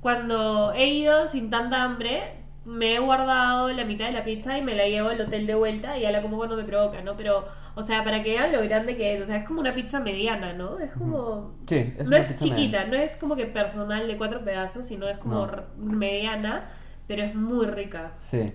cuando 0.00 0.72
he 0.72 0.86
ido 0.86 1.26
sin 1.26 1.50
tanta 1.50 1.82
hambre, 1.82 2.20
me 2.64 2.94
he 2.94 2.98
guardado 3.00 3.72
la 3.72 3.84
mitad 3.84 4.06
de 4.06 4.12
la 4.12 4.22
pizza 4.24 4.56
y 4.56 4.62
me 4.62 4.74
la 4.76 4.86
llevo 4.86 5.08
al 5.08 5.20
hotel 5.20 5.46
de 5.46 5.54
vuelta 5.56 5.98
y 5.98 6.02
ya 6.02 6.12
la 6.12 6.22
como 6.22 6.36
cuando 6.36 6.56
me 6.56 6.62
provoca, 6.64 7.00
¿no? 7.02 7.16
Pero, 7.16 7.44
o 7.74 7.82
sea, 7.82 8.04
para 8.04 8.22
que 8.22 8.30
vean 8.30 8.52
lo 8.52 8.62
grande 8.62 8.96
que 8.96 9.14
es. 9.14 9.20
O 9.20 9.24
sea, 9.24 9.36
es 9.38 9.44
como 9.44 9.60
una 9.60 9.74
pizza 9.74 9.98
mediana, 10.00 10.52
¿no? 10.52 10.78
Es 10.78 10.92
como. 10.92 11.54
Sí, 11.66 11.92
es 11.98 12.06
no 12.06 12.16
es 12.16 12.36
chiquita, 12.36 12.78
mediana. 12.84 12.86
no 12.86 12.94
es 12.96 13.16
como 13.16 13.34
que 13.36 13.46
personal 13.46 14.06
de 14.06 14.16
cuatro 14.16 14.44
pedazos, 14.44 14.86
sino 14.86 15.08
es 15.08 15.18
como 15.18 15.46
No. 15.46 15.62
mediana, 15.76 16.68
pero 17.08 17.22
es 17.24 17.34
muy 17.34 17.66
rica. 17.66 18.12
Sí. 18.18 18.46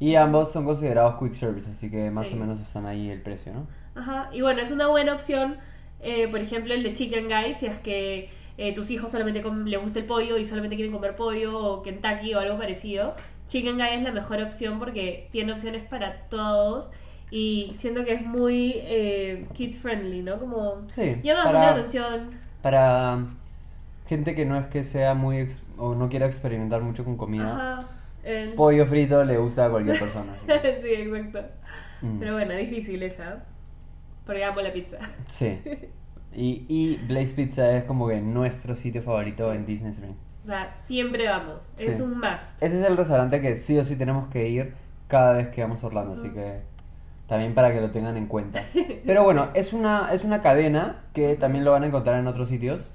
Y 0.00 0.16
ambos 0.16 0.52
son 0.52 0.64
considerados 0.64 1.14
quick 1.18 1.32
service, 1.34 1.70
así 1.70 1.90
que 1.90 2.10
más 2.10 2.26
Sí. 2.28 2.34
o 2.34 2.36
menos 2.36 2.60
están 2.60 2.84
ahí 2.84 3.10
el 3.10 3.22
precio, 3.22 3.52
¿no? 3.54 3.66
Ajá, 3.94 4.28
y 4.32 4.40
bueno, 4.42 4.60
es 4.60 4.70
una 4.72 4.88
buena 4.88 5.14
opción, 5.14 5.56
eh, 6.00 6.28
por 6.28 6.40
ejemplo, 6.40 6.74
el 6.74 6.82
de 6.82 6.92
Chicken 6.92 7.28
Guy, 7.28 7.54
si 7.54 7.66
es 7.66 7.78
que 7.78 8.28
eh, 8.58 8.72
tus 8.74 8.90
hijos 8.90 9.10
solamente 9.10 9.42
le 9.64 9.76
gusta 9.78 9.98
el 10.00 10.04
pollo 10.04 10.36
y 10.36 10.44
solamente 10.44 10.76
quieren 10.76 10.92
comer 10.92 11.16
pollo 11.16 11.58
o 11.58 11.82
Kentucky 11.82 12.34
o 12.34 12.40
algo 12.40 12.58
parecido. 12.58 13.14
Chicken 13.46 13.76
Guy 13.76 13.88
es 13.94 14.02
la 14.02 14.12
mejor 14.12 14.40
opción 14.42 14.78
porque 14.78 15.28
tiene 15.30 15.52
opciones 15.52 15.84
para 15.84 16.22
todos 16.28 16.90
y 17.30 17.70
siento 17.74 18.04
que 18.04 18.12
es 18.14 18.22
muy 18.22 18.72
eh, 18.76 19.46
kids 19.54 19.78
friendly, 19.78 20.22
¿no? 20.22 20.38
Como 20.38 20.88
Sí, 20.88 21.16
llama 21.22 21.52
la 21.52 21.70
atención. 21.70 22.30
Para, 22.62 23.24
gente 24.06 24.34
que 24.34 24.46
no 24.46 24.56
es 24.58 24.66
que 24.66 24.84
sea 24.84 25.14
muy 25.14 25.38
ex- 25.38 25.62
o 25.76 25.94
no 25.94 26.08
quiera 26.08 26.26
experimentar 26.26 26.80
mucho 26.82 27.04
con 27.04 27.16
comida, 27.16 27.80
Ajá. 27.80 27.88
pollo 28.56 28.86
frito 28.86 29.24
le 29.24 29.36
gusta 29.38 29.66
a 29.66 29.70
cualquier 29.70 29.98
persona. 29.98 30.34
sí, 30.82 30.88
exacto. 30.94 31.40
mm, 32.02 32.18
Pero 32.18 32.32
bueno, 32.34 32.54
difícil 32.54 33.02
esa. 33.02 33.44
Porque 34.26 34.42
amo 34.44 34.60
la 34.62 34.72
pizza. 34.72 34.98
Sí. 35.26 35.58
Y, 36.36 36.66
y 36.68 36.96
Blaze 37.06 37.32
Pizza 37.32 37.76
es 37.76 37.84
como 37.84 38.08
que 38.08 38.20
nuestro 38.20 38.74
sitio 38.74 39.02
favorito 39.04 39.52
Sí. 39.52 39.56
en 39.56 39.66
Disney 39.66 39.92
Spring. 39.92 40.14
O 40.44 40.46
sea, 40.46 40.70
siempre 40.70 41.26
vamos. 41.26 41.56
Es 41.78 41.96
Sí. 41.96 42.02
un 42.02 42.18
must. 42.20 42.62
Ese 42.62 42.78
es 42.80 42.86
el 42.86 42.96
restaurante 42.96 43.40
que 43.40 43.56
sí 43.56 43.78
o 43.78 43.84
sí 43.84 43.96
tenemos 43.96 44.28
que 44.28 44.46
ir 44.48 44.74
cada 45.08 45.32
vez 45.32 45.48
que 45.48 45.62
vamos 45.62 45.82
a 45.82 45.86
Orlando, 45.86 46.12
así 46.12 46.28
que 46.30 46.60
también 47.26 47.54
para 47.54 47.72
que 47.72 47.80
lo 47.80 47.90
tengan 47.90 48.16
en 48.18 48.26
cuenta. 48.26 48.62
Pero 49.06 49.24
bueno, 49.24 49.48
es 49.54 49.72
una, 49.72 50.10
es 50.12 50.22
una 50.24 50.42
cadena 50.42 51.02
que 51.14 51.34
también 51.36 51.64
lo 51.64 51.72
van 51.72 51.82
a 51.82 51.86
encontrar 51.86 52.20
en 52.20 52.26
otros 52.26 52.48
sitios. 52.50 52.90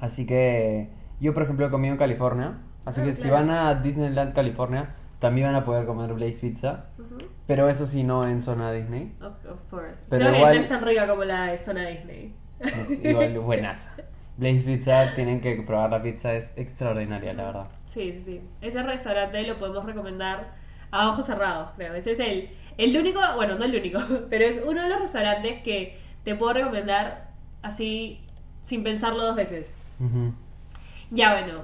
Así 0.00 0.26
que 0.26 0.90
yo, 1.20 1.32
por 1.34 1.42
ejemplo, 1.44 1.66
he 1.66 1.70
comido 1.70 1.92
en 1.92 1.98
California. 1.98 2.58
Así 2.84 3.00
Ah, 3.00 3.04
que 3.04 3.12
si 3.14 3.28
van 3.30 3.50
a 3.50 3.74
Disneyland, 3.76 4.34
California, 4.34 4.94
también 5.18 5.46
van 5.48 5.56
a 5.56 5.64
poder 5.64 5.86
comer 5.86 6.12
Blaze 6.14 6.40
Pizza. 6.40 6.86
Pero 7.46 7.68
eso 7.68 7.86
sí, 7.86 8.04
no 8.04 8.26
en 8.26 8.40
zona 8.42 8.70
Disney. 8.72 9.14
Of, 9.20 9.44
of 9.50 9.60
course. 9.70 9.98
Pero 10.08 10.24
Creo 10.26 10.36
igual- 10.36 10.52
que 10.52 10.58
no 10.58 10.62
es 10.62 10.68
tan 10.68 10.84
rica 10.84 11.06
como 11.08 11.24
la 11.24 11.46
de 11.46 11.58
zona 11.58 11.86
Disney. 11.88 12.34
Es 12.60 13.02
igual 13.04 13.38
buenaza. 13.40 13.92
Blaze 14.40 14.64
Pizza, 14.64 15.14
tienen 15.14 15.42
que 15.42 15.54
probar 15.56 15.90
la 15.90 16.02
pizza, 16.02 16.32
es 16.32 16.52
extraordinaria, 16.56 17.34
la 17.34 17.44
verdad. 17.44 17.66
Sí, 17.84 18.10
sí, 18.14 18.22
sí. 18.22 18.40
Ese 18.62 18.82
restaurante 18.82 19.42
lo 19.42 19.58
podemos 19.58 19.84
recomendar 19.84 20.54
a 20.90 21.10
ojos 21.10 21.26
cerrados, 21.26 21.72
creo. 21.76 21.92
Ese 21.92 22.12
es 22.12 22.18
el, 22.20 22.48
el 22.78 22.96
único, 22.96 23.20
bueno, 23.36 23.58
no 23.58 23.66
el 23.66 23.76
único, 23.76 24.00
pero 24.30 24.46
es 24.46 24.62
uno 24.64 24.82
de 24.82 24.88
los 24.88 24.98
restaurantes 24.98 25.62
que 25.62 25.98
te 26.24 26.34
puedo 26.34 26.54
recomendar 26.54 27.32
así 27.60 28.20
sin 28.62 28.82
pensarlo 28.82 29.22
dos 29.26 29.36
veces. 29.36 29.76
Ya 31.10 31.32
bueno. 31.32 31.60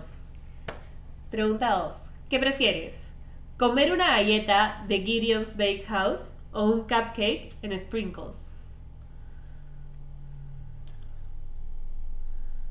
Pregunta 1.30 1.78
2. 1.78 2.10
¿Qué 2.28 2.38
prefieres? 2.38 3.08
¿Comer 3.56 3.90
una 3.90 4.08
galleta 4.08 4.84
de 4.86 5.00
Gideon's 5.00 5.56
Bakehouse 5.56 6.34
o 6.52 6.64
un 6.64 6.80
cupcake 6.80 7.54
en 7.62 7.78
sprinkles? 7.78 8.52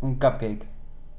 Un 0.06 0.16
cupcake. 0.16 0.66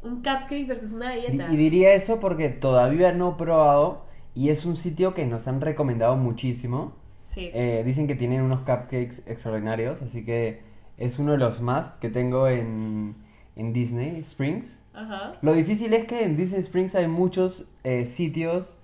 Un 0.02 0.16
cupcake 0.16 0.66
versus 0.66 0.92
una 0.92 1.10
galleta. 1.14 1.52
Y 1.52 1.56
diría 1.56 1.92
eso 1.94 2.20
porque 2.20 2.48
todavía 2.48 3.12
no 3.12 3.32
he 3.32 3.34
probado 3.34 4.04
y 4.34 4.50
es 4.50 4.64
un 4.64 4.76
sitio 4.76 5.14
que 5.14 5.26
nos 5.26 5.48
han 5.48 5.60
recomendado 5.60 6.16
muchísimo. 6.16 6.92
Sí. 7.24 7.50
Eh, 7.52 7.82
dicen 7.84 8.06
que 8.06 8.14
tienen 8.14 8.42
unos 8.42 8.60
cupcakes 8.60 9.22
extraordinarios, 9.26 10.02
así 10.02 10.24
que 10.24 10.60
es 10.96 11.18
uno 11.18 11.32
de 11.32 11.38
los 11.38 11.60
más 11.60 11.88
que 12.00 12.08
tengo 12.08 12.46
en, 12.48 13.16
en 13.56 13.72
Disney 13.72 14.18
Springs. 14.20 14.80
Ajá. 14.94 15.34
Lo 15.42 15.52
difícil 15.52 15.92
es 15.94 16.04
que 16.06 16.22
en 16.24 16.36
Disney 16.36 16.60
Springs 16.60 16.94
hay 16.94 17.08
muchos 17.08 17.68
eh, 17.82 18.06
sitios 18.06 18.78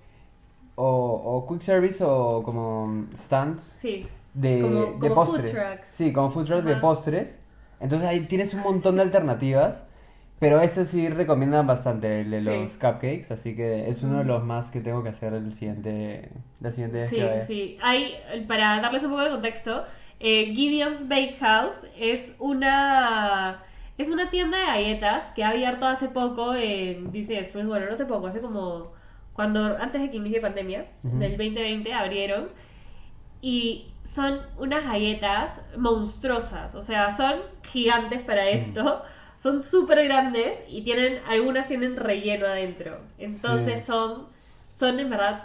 o, 0.75 0.85
o 0.85 1.47
quick 1.47 1.61
service 1.61 2.03
o 2.03 2.43
como 2.43 3.05
stands 3.15 3.61
Sí. 3.63 4.05
de, 4.33 4.61
Como- 4.61 4.79
de 4.99 5.09
como 5.09 5.25
food 5.25 5.35
postres. 5.37 5.51
trucks. 5.51 5.87
Sí, 5.87 6.11
como 6.11 6.29
food 6.31 6.45
trucks 6.45 6.65
de 6.65 6.71
Ajá. 6.73 6.81
postres. 6.81 7.39
Entonces 7.79 8.07
ahí 8.07 8.21
tienes 8.21 8.53
un 8.53 8.61
montón 8.61 8.95
de 8.97 9.03
alternativas. 9.03 9.83
Pero 10.43 10.59
este 10.59 10.83
sí 10.83 11.07
recomiendan 11.07 11.65
bastante 11.65 12.19
el 12.21 12.31
de 12.31 12.39
Sí. 12.41 12.45
los 12.45 12.71
cupcakes, 12.73 13.27
así 13.31 13.55
que 13.55 13.87
es 13.89 14.03
uno 14.03 14.17
de 14.17 14.25
los 14.25 14.43
más 14.43 14.71
que 14.71 14.81
tengo 14.81 15.01
que 15.01 15.07
hacer 15.07 15.33
el 15.33 15.53
siguiente, 15.53 16.29
la 16.59 16.69
siguiente 16.69 16.97
vez 16.97 17.09
Sí, 17.09 17.15
que 17.15 17.41
sí. 17.47 17.77
Hay, 17.81 18.13
para 18.45 18.81
darles 18.81 19.03
un 19.03 19.11
poco 19.11 19.21
de 19.23 19.29
contexto, 19.29 19.85
eh, 20.19 20.53
Gideon's 20.53 21.07
Bakehouse 21.07 21.87
es 21.97 22.35
una 22.39 23.61
es 23.97 24.09
una 24.09 24.29
tienda 24.29 24.57
de 24.57 24.65
galletas 24.65 25.29
que 25.35 25.45
ha 25.45 25.49
abierto 25.51 25.85
hace 25.87 26.09
poco 26.09 26.55
en 26.55 27.11
Disney 27.13 27.37
Springs. 27.37 27.69
Bueno, 27.69 27.85
no 27.85 27.93
hace 27.93 28.05
poco, 28.05 28.27
hace 28.27 28.41
como 28.41 28.87
cuando 29.31 29.77
antes 29.79 30.01
de 30.01 30.11
que 30.11 30.17
inicie 30.17 30.41
pandemia, 30.41 30.87
Ujú. 31.05 31.19
del 31.19 31.37
2020 31.37 31.93
abrieron 31.93 32.49
y 33.41 33.91
son 34.03 34.39
unas 34.57 34.83
galletas 34.85 35.61
monstruosas, 35.77 36.75
o 36.75 36.81
sea, 36.81 37.15
son 37.15 37.35
gigantes 37.63 38.21
para 38.21 38.49
esto. 38.49 39.03
Son 39.37 39.61
súper 39.63 40.03
grandes 40.05 40.59
y 40.69 40.83
tienen, 40.83 41.19
algunas 41.27 41.67
tienen 41.67 41.95
relleno 41.97 42.45
adentro. 42.47 42.99
Entonces 43.17 43.81
Sí. 43.81 43.87
son, 43.87 44.27
son 44.69 44.99
en 44.99 45.09
verdad 45.09 45.43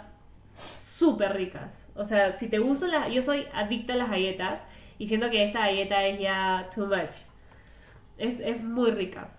súper 0.75 1.33
ricas. 1.35 1.87
O 1.95 2.05
sea, 2.05 2.31
si 2.31 2.47
te 2.47 2.59
gustan 2.59 2.91
las... 2.91 3.11
Yo 3.11 3.21
soy 3.21 3.45
adicta 3.53 3.93
a 3.93 3.97
las 3.97 4.09
galletas 4.09 4.61
y 4.97 5.07
siento 5.07 5.29
que 5.29 5.43
esta 5.43 5.59
galleta 5.61 6.05
es 6.05 6.19
ya 6.19 6.69
too 6.73 6.85
much. 6.87 7.23
Es, 8.17 8.39
es 8.39 8.61
muy 8.63 8.91
rica. 8.91 9.29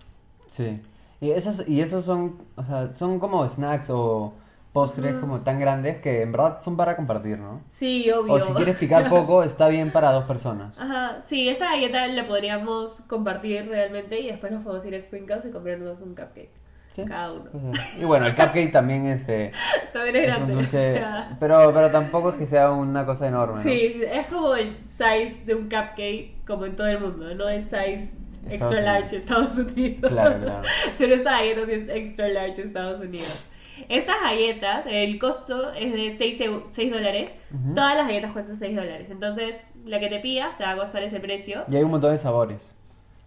Sí. 0.47 0.81
Y 1.19 1.31
esos, 1.31 1.67
y 1.67 1.81
esos 1.81 2.03
son, 2.05 2.41
o 2.55 2.63
sea, 2.63 2.93
son 2.93 3.19
como 3.19 3.47
snacks 3.47 3.89
o 3.91 4.33
postres 4.73 5.15
como 5.15 5.41
tan 5.41 5.59
grandes 5.59 5.99
que 5.99 6.21
en 6.21 6.31
verdad 6.31 6.59
son 6.61 6.77
para 6.77 6.95
compartir, 6.95 7.37
¿no? 7.37 7.61
Sí, 7.67 8.09
obvio. 8.11 8.33
O 8.33 8.39
si 8.39 8.53
quieres 8.53 8.79
picar 8.79 9.09
poco, 9.09 9.43
está 9.43 9.67
bien 9.67 9.91
para 9.91 10.11
dos 10.11 10.23
personas. 10.25 10.79
Ajá, 10.79 11.21
sí, 11.21 11.49
esta 11.49 11.71
galleta 11.71 12.07
la 12.07 12.27
podríamos 12.27 13.01
compartir 13.01 13.67
realmente 13.67 14.19
y 14.19 14.27
después 14.27 14.51
nos 14.51 14.63
podemos 14.63 14.85
ir 14.85 14.95
a 14.95 15.01
Sprinkles 15.01 15.45
y 15.45 15.51
comprarnos 15.51 15.99
un 16.01 16.15
cupcake. 16.15 16.49
Sí. 16.91 17.05
Cada 17.05 17.31
uno. 17.31 17.49
Pues, 17.51 17.97
Y 18.01 18.03
bueno, 18.05 18.25
el 18.25 18.35
cupcake 18.35 18.69
también 18.71 19.05
este, 19.05 19.51
También 19.93 20.15
es 20.17 20.23
es 20.23 20.29
un 20.29 20.35
grande. 20.35 20.53
dulce, 20.55 20.91
o 20.91 20.97
sea, 20.97 21.37
pero, 21.39 21.73
pero 21.73 21.89
tampoco 21.89 22.29
es 22.31 22.35
que 22.35 22.45
sea 22.45 22.71
una 22.71 23.05
cosa 23.05 23.27
enorme, 23.27 23.55
¿no? 23.55 23.61
sí, 23.63 24.01
es 24.09 24.27
como 24.27 24.55
el 24.55 24.77
size 24.85 25.45
de 25.45 25.55
un 25.55 25.63
cupcake 25.69 26.43
como 26.45 26.65
en 26.65 26.75
todo 26.75 26.87
el 26.87 26.99
mundo, 26.99 27.33
no 27.33 27.47
es 27.47 27.63
size 27.65 28.11
Estados 28.49 28.73
extra 28.73 28.81
large 28.81 29.15
Estados 29.17 29.57
Unidos. 29.57 30.11
Claro, 30.11 30.39
claro. 30.43 30.61
Pero 30.97 31.15
esta 31.15 31.31
galleta 31.31 31.65
sí 31.65 31.71
es 31.73 31.89
extra 31.89 32.27
large 32.27 32.61
Estados 32.61 32.99
Unidos. 32.99 33.47
Estas 33.89 34.21
galletas, 34.21 34.85
el 34.87 35.19
costo 35.19 35.71
es 35.73 35.93
de 35.93 36.11
6, 36.11 36.91
dólares. 36.91 37.33
Ujú. 37.53 37.75
Todas 37.75 37.95
las 37.95 38.07
galletas 38.07 38.31
cuestan 38.31 38.55
6 38.55 38.75
dólares. 38.75 39.09
Entonces, 39.09 39.67
la 39.85 39.99
que 39.99 40.09
te 40.09 40.19
pidas 40.19 40.57
te 40.57 40.63
va 40.63 40.71
a 40.71 40.75
costar 40.75 41.03
ese 41.03 41.19
precio. 41.19 41.65
Y 41.69 41.75
hay 41.75 41.83
un 41.83 41.91
montón 41.91 42.11
de 42.11 42.17
sabores. 42.17 42.75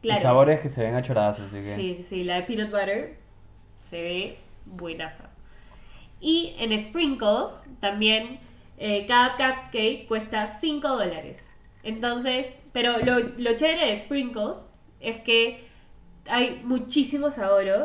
Claro. 0.02 0.20
Y 0.20 0.22
sabores 0.22 0.60
que 0.60 0.68
se 0.68 0.82
ven 0.82 0.94
a 0.94 1.02
chorazos, 1.02 1.46
así 1.46 1.62
que... 1.62 1.74
Sí, 1.74 1.94
sí, 1.94 2.02
sí. 2.02 2.24
La 2.24 2.36
de 2.36 2.42
peanut 2.42 2.70
butter 2.70 3.16
se 3.78 4.02
ve 4.02 4.36
buenaza. 4.66 5.30
Y 6.20 6.54
en 6.58 6.78
Sprinkles 6.78 7.70
también 7.80 8.38
eh, 8.78 9.04
cada 9.06 9.32
cupcake 9.32 10.06
cuesta 10.06 10.46
5 10.46 10.88
dólares. 10.88 11.52
Entonces, 11.82 12.56
pero 12.72 12.98
lo, 12.98 13.18
lo 13.18 13.56
chévere 13.56 13.86
de 13.86 13.96
Sprinkles 13.96 14.66
es 15.00 15.18
que 15.20 15.64
hay 16.28 16.62
muchísimos 16.64 17.34
sabores, 17.34 17.76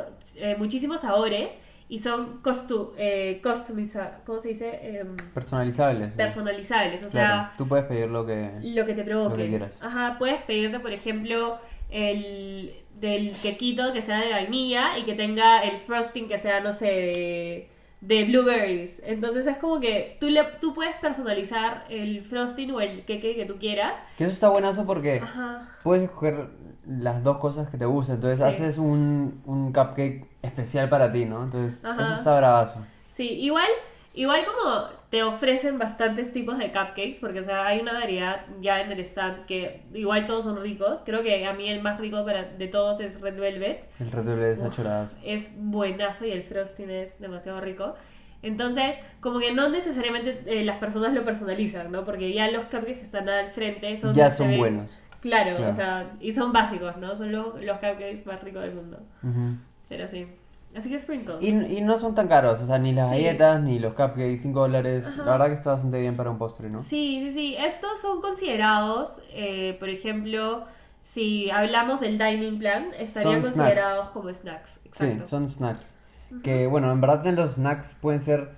muchísimos 0.57 1.01
sabores 1.01 1.57
y 1.89 1.99
son 1.99 2.39
costu 2.41 2.93
eh, 2.97 3.41
customiza- 3.43 4.19
¿cómo 4.25 4.39
se 4.39 4.49
dice? 4.49 4.79
Em, 4.99 5.17
Personalizables. 5.33 6.13
personalizables. 6.15 7.03
O 7.03 7.07
Claro, 7.09 7.33
sea, 7.49 7.53
tú 7.57 7.67
puedes 7.67 7.85
pedir 7.85 8.07
lo 8.09 8.25
que... 8.25 8.51
lo 8.61 8.85
que 8.85 8.93
te 8.93 9.03
provoque. 9.03 9.37
Lo 9.37 9.43
que 9.43 9.49
quieras. 9.49 9.77
Ajá, 9.81 10.15
puedes 10.19 10.39
pedirte, 10.43 10.79
por 10.79 10.93
ejemplo, 10.93 11.57
el 11.89 12.73
del 12.99 13.33
quequito 13.41 13.91
que 13.93 14.01
sea 14.01 14.19
de 14.21 14.31
vainilla 14.31 14.97
y 14.97 15.03
que 15.03 15.13
tenga 15.15 15.61
el 15.63 15.77
frosting 15.79 16.27
que 16.27 16.37
sea, 16.37 16.59
no 16.59 16.73
sé, 16.73 16.85
de, 16.85 17.69
de 18.01 18.23
blueberries. 18.25 19.01
Entonces 19.05 19.47
es 19.47 19.57
como 19.57 19.79
que 19.79 20.17
tú, 20.19 20.29
le, 20.29 20.43
tú 20.61 20.73
puedes 20.73 20.95
personalizar 20.97 21.85
el 21.89 22.21
frosting 22.23 22.71
o 22.71 22.81
el 22.81 23.03
queque 23.05 23.35
que 23.35 23.45
tú 23.45 23.57
quieras. 23.57 23.97
Que 24.17 24.25
eso 24.25 24.33
está 24.33 24.49
buenazo 24.49 24.85
porque 24.85 25.21
Ajá. 25.23 25.69
puedes 25.83 26.03
escoger 26.03 26.47
las 26.89 27.23
dos 27.23 27.37
cosas 27.37 27.69
que 27.69 27.77
te 27.77 27.85
gustan. 27.85 28.15
Entonces 28.15 28.39
Sí. 28.39 28.43
haces 28.43 28.77
un, 28.77 29.41
un 29.45 29.71
cupcake 29.71 30.25
especial 30.41 30.89
para 30.89 31.11
ti, 31.11 31.25
¿no? 31.25 31.43
Entonces 31.43 31.85
Ajá. 31.85 32.03
eso 32.03 32.13
está 32.15 32.35
bravazo. 32.37 32.79
Sí, 33.09 33.29
igual, 33.29 33.67
igual 34.13 34.41
como 34.45 34.85
te 35.09 35.23
ofrecen 35.23 35.77
bastantes 35.77 36.31
tipos 36.31 36.57
de 36.57 36.67
cupcakes, 36.71 37.17
porque 37.19 37.39
o 37.39 37.43
sea, 37.43 37.65
hay 37.67 37.79
una 37.79 37.93
variedad 37.93 38.45
ya 38.61 38.79
en 38.81 38.91
el 38.91 38.99
stand 39.01 39.45
que 39.45 39.83
igual 39.93 40.25
todos 40.27 40.45
son 40.45 40.61
ricos. 40.61 41.01
Creo 41.05 41.21
que 41.23 41.45
a 41.45 41.53
mí 41.53 41.67
el 41.69 41.81
más 41.81 41.99
rico 41.99 42.23
para, 42.25 42.43
de 42.43 42.67
todos 42.67 42.99
es 42.99 43.19
Red 43.21 43.39
Velvet. 43.39 43.83
El 43.99 44.11
Red 44.11 44.23
Velvet 44.25 44.59
Uf. 44.59 44.75
chorazo. 44.75 45.15
es 45.23 45.51
buenazo 45.57 46.25
y 46.25 46.31
el 46.31 46.43
frosting 46.43 46.89
es 46.91 47.19
demasiado 47.19 47.59
rico. 47.61 47.95
Entonces, 48.41 48.95
como 49.19 49.39
que 49.39 49.53
no 49.53 49.67
necesariamente 49.67 50.43
eh, 50.45 50.63
las 50.63 50.77
personas 50.77 51.13
lo 51.13 51.25
personalizan, 51.25 51.91
¿no? 51.91 52.05
Porque 52.05 52.31
ya 52.31 52.49
los 52.49 52.63
cupcakes 52.65 52.93
que 52.95 53.01
están 53.01 53.27
al 53.27 53.49
frente 53.49 53.97
son... 53.97 54.13
Ya 54.13 54.31
son 54.31 54.47
ven- 54.49 54.57
buenos. 54.59 55.01
Claro, 55.21 55.57
Claro. 55.57 55.71
o 55.71 55.75
sea, 55.75 56.11
y 56.21 56.31
son 56.31 56.53
básicos, 56.53 56.95
¿no? 56.97 57.15
Son 57.15 57.31
los, 57.31 57.55
los 57.61 57.77
cupcakes 57.77 58.23
más 58.25 58.41
ricos 58.43 58.61
del 58.61 58.73
mundo. 58.75 58.99
Ujú. 59.23 59.57
Pero 59.89 60.07
sí. 60.07 60.27
Así 60.75 60.87
que 60.89 60.99
sprinkles. 60.99 61.41
Y, 61.41 61.49
y 61.77 61.81
no 61.81 61.97
son 61.97 62.13
tan 62.13 62.27
caros, 62.27 62.59
o 62.61 62.67
sea, 62.67 62.77
ni 62.77 62.93
las 62.93 63.09
Sí. 63.09 63.15
galletas, 63.15 63.61
ni 63.61 63.79
los 63.79 63.95
cupcakes, 63.95 64.37
5 64.37 64.59
dólares. 64.61 65.07
Ajá. 65.07 65.25
La 65.25 65.31
verdad 65.31 65.47
que 65.47 65.53
está 65.53 65.71
bastante 65.71 65.99
bien 65.99 66.15
para 66.15 66.29
un 66.29 66.37
postre, 66.37 66.69
¿no? 66.69 66.79
Sí, 66.79 67.21
sí, 67.23 67.31
sí. 67.31 67.55
Estos 67.57 67.99
son 67.99 68.21
considerados, 68.21 69.21
eh, 69.33 69.75
por 69.79 69.89
ejemplo, 69.89 70.63
si 71.01 71.49
hablamos 71.49 71.99
del 72.01 72.17
dining 72.19 72.59
plan, 72.59 72.89
estarían 72.99 73.41
Son 73.41 73.51
considerados 73.51 74.09
como 74.09 74.31
snacks. 74.31 74.73
Sí, 74.91 75.05
Exacto. 75.05 75.27
son 75.27 75.49
snacks. 75.49 75.95
Que 76.43 76.67
bueno, 76.67 76.91
en 76.91 77.01
verdad 77.01 77.25
en 77.25 77.35
los 77.35 77.53
snacks 77.55 77.95
pueden 77.99 78.21
ser 78.21 78.51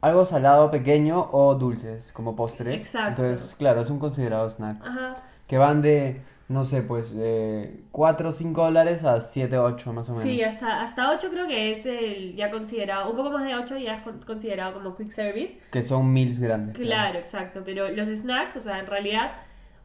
algo 0.00 0.24
salado 0.24 0.72
pequeño 0.72 1.28
o 1.30 1.54
dulces 1.54 2.10
como 2.12 2.34
postres. 2.34 2.80
Exacto. 2.80 3.24
Entonces, 3.24 3.54
claro, 3.54 3.82
es 3.82 3.90
un 3.90 4.00
considerado 4.00 4.50
snack. 4.50 4.84
Ajá. 4.84 5.14
Que 5.50 5.58
van 5.58 5.82
de 5.82 6.22
no 6.48 6.64
sé, 6.64 6.82
pues 6.82 7.12
eh, 7.16 7.82
4 7.92 8.28
o 8.28 8.32
5 8.32 8.64
dólares 8.64 9.04
a 9.04 9.20
7 9.20 9.56
o 9.58 9.64
8 9.64 9.92
más 9.92 10.08
o 10.08 10.12
menos. 10.12 10.24
Sí, 10.24 10.42
hasta, 10.42 10.80
hasta 10.80 11.12
8 11.12 11.28
creo 11.30 11.46
que 11.46 11.70
es 11.70 11.86
el 11.86 12.34
ya 12.34 12.50
considerado, 12.50 13.08
un 13.10 13.16
poco 13.16 13.30
más 13.30 13.44
de 13.44 13.54
8 13.54 13.76
ya 13.78 13.94
es 13.94 14.00
con- 14.02 14.20
considerado 14.22 14.74
como 14.74 14.96
quick 14.96 15.10
service. 15.12 15.58
Que 15.70 15.82
son 15.82 16.12
meals 16.12 16.40
grandes. 16.40 16.76
Claro, 16.76 17.18
exacto, 17.20 17.62
pero 17.64 17.88
los 17.90 18.08
snacks, 18.08 18.56
o 18.56 18.60
sea, 18.60 18.80
en 18.80 18.86
realidad 18.86 19.30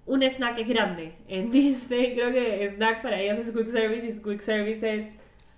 un 0.07 0.23
snack 0.23 0.57
es 0.57 0.67
grande. 0.67 1.15
En 1.27 1.51
Disney 1.51 2.15
creo 2.15 2.31
que 2.31 2.65
snack 2.75 3.03
para 3.03 3.19
ellos 3.19 3.37
es 3.37 3.51
quick 3.51 3.67
service 3.67 4.07
y 4.07 4.23
quick 4.23 4.39
service 4.39 4.91
es 4.95 5.11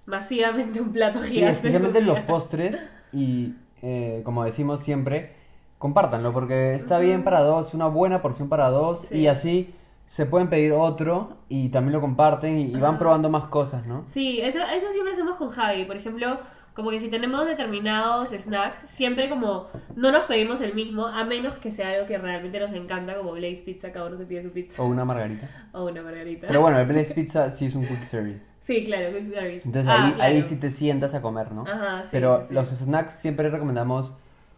masivamente 0.05 0.81
un 0.81 0.91
plato 0.91 1.19
Sí, 1.21 1.35
gigante. 1.35 1.55
especialmente 1.57 2.01
los 2.01 2.19
postres 2.23 2.89
y 3.13 3.53
eh, 3.81 4.21
como 4.25 4.43
decimos 4.43 4.81
siempre, 4.83 5.31
compártanlo 5.77 6.31
porque 6.33 6.75
está 6.75 6.99
bien 6.99 7.23
para 7.23 7.41
dos, 7.41 7.73
una 7.73 7.87
buena 7.87 8.21
porción 8.21 8.49
para 8.49 8.69
dos 8.69 9.05
Sí. 9.07 9.19
y 9.19 9.27
así 9.27 9.73
se 10.07 10.25
pueden 10.25 10.49
pedir 10.49 10.71
otro 10.73 11.37
y 11.49 11.69
también 11.69 11.93
lo 11.93 12.01
comparten 12.01 12.57
y, 12.57 12.63
y 12.71 12.79
van 12.79 12.97
probando 12.97 13.29
más 13.29 13.45
cosas, 13.49 13.85
¿no? 13.85 14.03
Sí, 14.07 14.39
eso, 14.41 14.57
eso 14.73 14.91
siempre 14.91 15.13
hacemos 15.13 15.35
con 15.35 15.49
Javi. 15.51 15.83
Por 15.85 15.97
ejemplo, 15.97 16.39
como 16.73 16.89
que 16.91 16.99
si 16.99 17.09
tenemos 17.09 17.45
determinados 17.45 18.29
snacks, 18.29 18.77
siempre 18.87 19.29
como 19.29 19.67
no 19.95 20.11
nos 20.11 20.23
pedimos 20.25 20.61
el 20.61 20.73
mismo, 20.73 21.07
a 21.07 21.23
menos 21.25 21.55
que 21.57 21.71
sea 21.71 21.89
algo 21.89 22.05
que 22.07 22.17
realmente 22.17 22.59
nos 22.59 22.71
encanta, 22.71 23.15
como 23.15 23.33
Blaze 23.33 23.63
Pizza, 23.65 23.91
cada 23.91 24.07
uno 24.07 24.17
se 24.17 24.25
pide 24.25 24.41
su 24.43 24.51
pizza. 24.51 24.81
O 24.81 24.87
una 24.87 25.03
margarita. 25.05 25.47
O 25.73 25.85
una 25.85 26.01
margarita. 26.01 26.47
Pero 26.47 26.61
bueno, 26.61 26.79
el 26.79 26.85
Blaze 26.87 27.13
Pizza 27.13 27.51
sí 27.51 27.65
es 27.67 27.75
un 27.75 27.85
quick 27.85 28.03
service. 28.05 28.45
Sí, 28.61 28.83
claro, 28.85 29.09
quick 29.15 29.25
service. 29.33 29.61
Entonces 29.65 29.87
Ah, 29.87 30.05
ahí, 30.05 30.13
claro. 30.13 30.33
ahí 30.35 30.43
sí 30.43 30.55
te 30.59 30.71
sientas 30.71 31.13
a 31.13 31.21
comer, 31.21 31.51
¿no? 31.51 31.63
Ajá, 31.67 32.03
sí, 32.03 32.09
Pero 32.13 32.41
sí, 32.41 32.47
sí. 32.49 32.53
los 32.53 32.69
snacks 32.69 33.13
siempre 33.13 33.49
recomendamos 33.49 34.13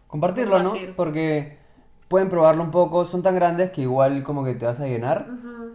compartirlo, 0.06 0.56
Compartir. 0.62 0.88
¿no? 0.90 0.94
Porque 0.96 1.58
pueden 2.10 2.28
probarlo 2.28 2.64
un 2.64 2.72
poco, 2.72 3.04
son 3.04 3.22
tan 3.22 3.36
grandes 3.36 3.70
que 3.70 3.82
igual 3.82 4.24
como 4.24 4.42
que 4.44 4.54
te 4.54 4.66
vas 4.66 4.80
a 4.80 4.86
llenar, 4.86 5.28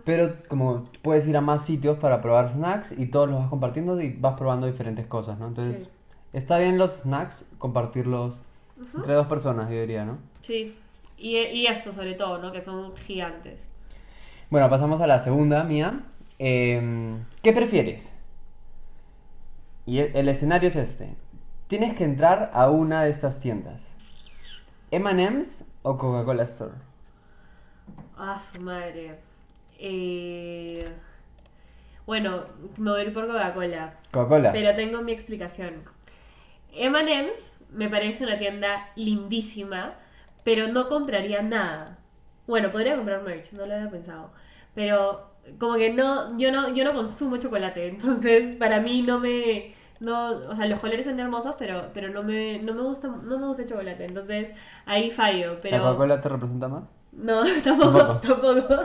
pero 0.03 0.33
como 0.49 0.83
puedes 1.01 1.25
ir 1.27 1.37
a 1.37 1.39
más 1.41 1.63
sitios 1.63 1.97
para 1.97 2.19
probar 2.19 2.49
snacks 2.51 2.91
y 2.91 3.05
todos 3.05 3.29
los 3.29 3.39
vas 3.39 3.47
compartiendo 3.49 4.01
y 4.01 4.11
vas 4.11 4.33
probando 4.37 4.67
diferentes 4.67 5.05
cosas, 5.07 5.39
¿no? 5.39 5.47
Entonces, 5.47 5.83
Sí. 5.83 5.89
está 6.33 6.57
bien 6.57 6.77
los 6.77 6.91
snacks 7.03 7.45
compartirlos 7.57 8.35
entre 8.93 9.13
dos 9.13 9.27
personas, 9.27 9.69
yo 9.69 9.79
diría, 9.79 10.03
¿no? 10.03 10.17
Sí. 10.41 10.77
Y, 11.17 11.37
y 11.37 11.67
esto 11.67 11.93
sobre 11.93 12.15
todo, 12.15 12.37
¿no? 12.39 12.51
Que 12.51 12.59
son 12.59 12.93
gigantes. 12.97 13.63
Bueno, 14.49 14.69
pasamos 14.69 14.99
a 14.99 15.07
la 15.07 15.19
segunda 15.19 15.63
mía. 15.63 16.01
Em, 16.37 17.23
¿Qué 17.43 17.53
prefieres? 17.53 18.13
Y 19.85 19.99
el, 19.99 20.13
el 20.17 20.27
escenario 20.27 20.67
es 20.67 20.75
este. 20.75 21.15
Tienes 21.67 21.95
que 21.95 22.03
entrar 22.03 22.51
a 22.53 22.69
una 22.69 23.03
de 23.05 23.09
estas 23.09 23.39
tiendas. 23.39 23.93
M&M's 24.91 25.63
o 25.85 25.97
Coca-Cola 25.97 26.43
Store. 26.43 26.73
Ah, 28.17 28.39
su 28.39 28.59
madre. 28.59 29.19
Eh... 29.77 30.91
Bueno, 32.07 32.43
me 32.77 32.91
voy 32.91 33.01
a 33.01 33.03
ir 33.03 33.13
por 33.13 33.27
Coca-Cola. 33.27 33.93
Coca-Cola. 34.11 34.51
Pero 34.51 34.75
tengo 34.75 35.03
mi 35.03 35.11
explicación. 35.11 35.83
M&M's 36.73 37.57
me 37.71 37.87
parece 37.87 38.23
una 38.23 38.37
tienda 38.37 38.89
lindísima, 38.95 39.95
pero 40.43 40.67
no 40.67 40.89
compraría 40.89 41.43
nada. 41.43 41.99
Bueno, 42.47 42.71
podría 42.71 42.95
comprar 42.95 43.21
merch, 43.21 43.53
no 43.53 43.65
lo 43.65 43.75
había 43.75 43.89
pensado. 43.89 44.31
Pero 44.73 45.31
como 45.59 45.75
que 45.75 45.93
no, 45.93 46.35
yo 46.37 46.51
no, 46.51 46.73
yo 46.73 46.83
no 46.83 46.93
consumo 46.93 47.37
chocolate, 47.37 47.87
entonces 47.89 48.55
para 48.55 48.81
mí 48.81 49.03
no 49.03 49.19
me, 49.19 49.75
no, 50.05 50.29
o 50.49 50.55
sea, 50.55 50.65
los 50.67 50.79
colores 50.79 51.05
son 51.05 51.19
hermosos, 51.19 51.55
pero, 51.57 51.89
pero 51.93 52.09
no 52.09 52.21
me, 52.23 52.59
no 52.59 52.73
me 52.73 52.81
gusta, 52.83 53.07
no 53.07 53.37
me 53.39 53.45
gusta 53.47 53.63
el 53.63 53.69
chocolate, 53.69 54.05
entonces 54.05 54.51
ahí 54.85 55.11
fallo. 55.11 55.59
Pero 55.61 55.77
¿La 55.77 55.83
Coca-Cola 55.83 56.21
te 56.21 56.29
representa 56.29 56.67
más? 56.67 56.83
no, 57.11 57.41
tampoco, 57.63 57.97
Tampoco. 58.19 58.55
tampoco. 58.55 58.81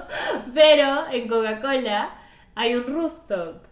Pero 0.55 0.87
en 1.13 1.29
Coca-Cola 1.29 2.11
hay 2.55 2.75
un 2.75 2.85
rooftop 2.87 3.63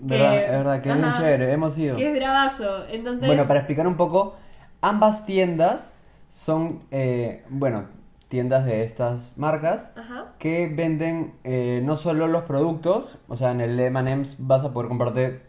verdad, 0.00 0.36
es 0.44 0.50
verdad, 0.50 0.82
que 0.82 0.88
es 0.90 0.96
bien 0.96 1.12
chévere, 1.14 1.52
hemos 1.52 1.76
ido. 1.78 1.96
que 1.96 2.10
es 2.10 2.14
bravazo. 2.16 2.84
Entonces, 2.88 3.26
Bueno, 3.26 3.46
para 3.46 3.60
explicar 3.60 3.86
un 3.86 3.96
poco, 3.96 4.36
ambas 4.80 5.24
tiendas 5.26 5.96
son, 6.28 6.80
eh, 6.90 7.44
bueno, 7.48 7.84
tiendas 8.28 8.64
de 8.64 8.82
estas 8.82 9.32
marcas 9.36 9.92
Ajá. 9.96 10.32
que 10.38 10.66
venden 10.74 11.34
eh, 11.44 11.80
no 11.84 11.96
solo 11.96 12.26
los 12.26 12.42
productos, 12.44 13.18
o 13.28 13.36
sea, 13.36 13.52
en 13.52 13.60
el 13.60 13.78
M&M's 13.78 14.36
vas 14.40 14.64
a 14.64 14.72
poder 14.72 14.88
comprarte, 14.88 15.40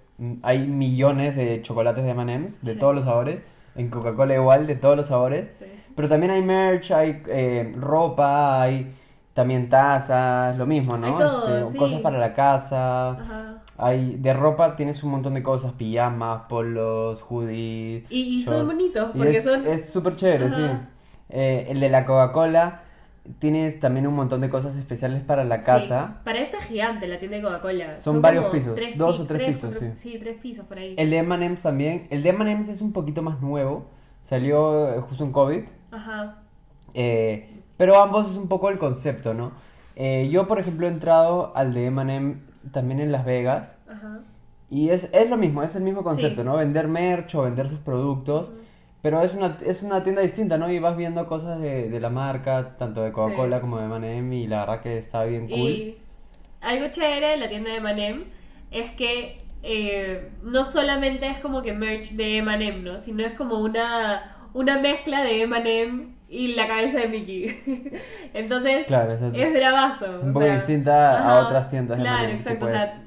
hay 0.44 0.68
millones 0.68 1.36
de 1.36 1.62
chocolates 1.62 2.04
de 2.04 2.10
M&M's 2.12 2.62
de 2.64 2.74
Sí. 2.74 2.80
todos 2.80 2.96
los 2.96 3.06
sabores, 3.06 3.42
en 3.76 3.90
Coca-Cola 3.90 4.36
igual, 4.36 4.68
de 4.68 4.76
todos 4.76 4.96
los 4.96 5.08
sabores, 5.08 5.56
Sí. 5.60 5.66
pero 5.96 6.08
también 6.08 6.32
hay 6.32 6.42
merch, 6.42 6.92
hay 6.92 7.22
eh, 7.28 7.74
ropa, 7.78 8.62
hay 8.62 8.94
también 9.34 9.70
tazas, 9.70 10.56
lo 10.58 10.66
mismo, 10.66 10.98
¿no? 10.98 11.08
Hay 11.08 11.14
todo, 11.18 11.58
Este, 11.58 11.72
sí. 11.74 11.78
Cosas 11.78 12.00
para 12.00 12.18
la 12.18 12.34
casa. 12.34 13.10
Ajá. 13.12 13.62
Hay 13.78 14.16
de 14.16 14.34
ropa 14.34 14.78
tienes 14.78 15.04
un 15.04 15.12
montón 15.12 15.34
de 15.34 15.44
cosas, 15.44 15.74
pijamas, 15.74 16.44
polos, 16.48 17.22
hoodies. 17.22 18.10
Y, 18.10 18.38
y 18.38 18.44
son 18.44 18.66
bonitos, 18.68 19.10
Y 19.14 19.18
porque 19.18 19.38
es, 19.40 19.44
son... 19.44 19.68
es 19.68 19.90
súper 19.92 20.16
chévere, 20.16 20.50
sí. 20.50 20.66
Eh, 21.28 21.68
el 21.70 21.82
de 21.82 21.90
la 21.90 22.06
Coca-Cola 22.06 22.84
tienes 23.40 23.80
también 23.80 24.08
un 24.08 24.14
montón 24.16 24.42
de 24.42 24.50
cosas 24.50 24.76
especiales 24.78 25.22
para 25.24 25.44
la 25.44 25.60
Sí, 25.60 25.66
casa. 25.66 26.22
Para 26.24 26.40
esto 26.40 26.58
es 26.58 26.66
gigante 26.66 27.08
la 27.08 27.18
tienda 27.20 27.38
de 27.38 27.44
Coca-Cola. 27.44 27.96
Son 27.96 28.22
varios 28.22 28.46
pisos, 28.46 28.76
tres 28.76 28.98
dos 28.98 29.20
o 29.20 29.26
tres 29.26 29.52
pisos, 29.54 29.76
sí. 29.80 29.86
Sí, 29.96 30.18
tres 30.20 30.38
pisos 30.42 30.66
por 30.66 30.78
ahí. 30.78 30.96
El 30.98 31.10
de 31.10 31.18
M&M's 31.18 31.62
también. 31.62 32.08
El 32.10 32.24
de 32.24 32.30
M&M's 32.30 32.70
es 32.70 32.82
un 32.82 32.94
poquito 32.94 33.22
más 33.22 33.42
nuevo. 33.42 33.86
Salió 34.22 34.94
eh, 34.94 35.02
justo 35.02 35.24
en 35.24 35.32
COVID. 35.32 35.64
Ajá. 35.92 36.38
Eh, 36.94 37.62
pero 37.78 38.02
ambos 38.02 38.30
es 38.32 38.38
un 38.38 38.48
poco 38.48 38.70
el 38.70 38.78
concepto, 38.80 39.34
¿no? 39.34 39.52
Eh, 39.96 40.30
yo, 40.32 40.48
por 40.48 40.60
ejemplo, 40.60 40.88
he 40.88 40.90
entrado 40.90 41.56
al 41.56 41.74
de 41.74 41.86
M&M 41.88 42.38
también 42.72 43.00
en 43.00 43.12
Las 43.12 43.26
Vegas. 43.26 43.76
Ajá. 43.90 44.20
Y 44.70 44.90
es, 44.90 45.10
es 45.14 45.30
lo 45.30 45.38
mismo, 45.38 45.62
es 45.64 45.76
el 45.76 45.84
mismo 45.84 46.04
concepto, 46.04 46.42
Sí. 46.42 46.46
¿no? 46.48 46.58
Vender 46.58 46.88
merch 46.88 47.36
o 47.36 47.44
vender 47.44 47.70
sus 47.70 47.80
productos. 47.80 48.52
Pero 49.06 49.22
es 49.22 49.36
una, 49.36 49.56
es 49.64 49.84
una 49.84 50.02
tienda 50.02 50.24
distinta, 50.24 50.58
¿no? 50.58 50.68
Y 50.68 50.80
vas 50.80 50.98
viendo 50.98 51.28
cosas 51.28 51.60
de, 51.60 51.90
de 51.90 52.00
la 52.00 52.10
marca, 52.10 52.74
tanto 52.76 53.04
de 53.04 53.12
Coca-Cola 53.12 53.58
Sí. 53.58 53.62
como 53.62 53.78
de 53.78 53.86
M&M 53.86 54.36
y 54.36 54.48
la 54.48 54.62
verdad 54.62 54.82
que 54.82 54.98
está 54.98 55.24
bien 55.26 55.48
cool. 55.48 55.58
Y 55.60 55.98
algo 56.62 56.88
chévere 56.88 57.28
de 57.28 57.38
la 57.38 57.48
tienda 57.48 57.72
de 57.72 57.82
Manem 57.82 58.24
es 58.72 58.90
que 58.94 59.38
eh, 59.62 60.32
no 60.42 60.64
solamente 60.64 61.28
es 61.28 61.38
como 61.38 61.62
que 61.62 61.72
merch 61.74 62.14
de 62.14 62.42
Manem, 62.42 62.84
¿no? 62.84 62.98
Sino 62.98 63.24
es 63.24 63.34
como 63.34 63.60
una, 63.60 64.48
una 64.54 64.80
mezcla 64.80 65.22
de 65.24 65.46
Manem 65.46 66.16
y 66.28 66.56
la 66.56 66.68
cabeza 66.68 66.98
de 66.98 67.08
Mickey. 67.08 67.92
Entonces, 68.34 68.88
Claro, 68.88 69.14
es- 69.14 69.22
es 69.22 69.54
bravazo. 69.54 70.20
un 70.24 70.34
poco 70.34 70.46
sea, 70.48 70.56
distinta 70.56 71.30
a 71.30 71.46
otras 71.46 71.70
tiendas 71.70 72.00
de 72.00 72.04
Claro, 72.06 72.28
que 72.28 72.34
exacto. 72.34 72.60
puedes- 72.66 72.76
O 72.82 72.84
sea, 72.84 73.02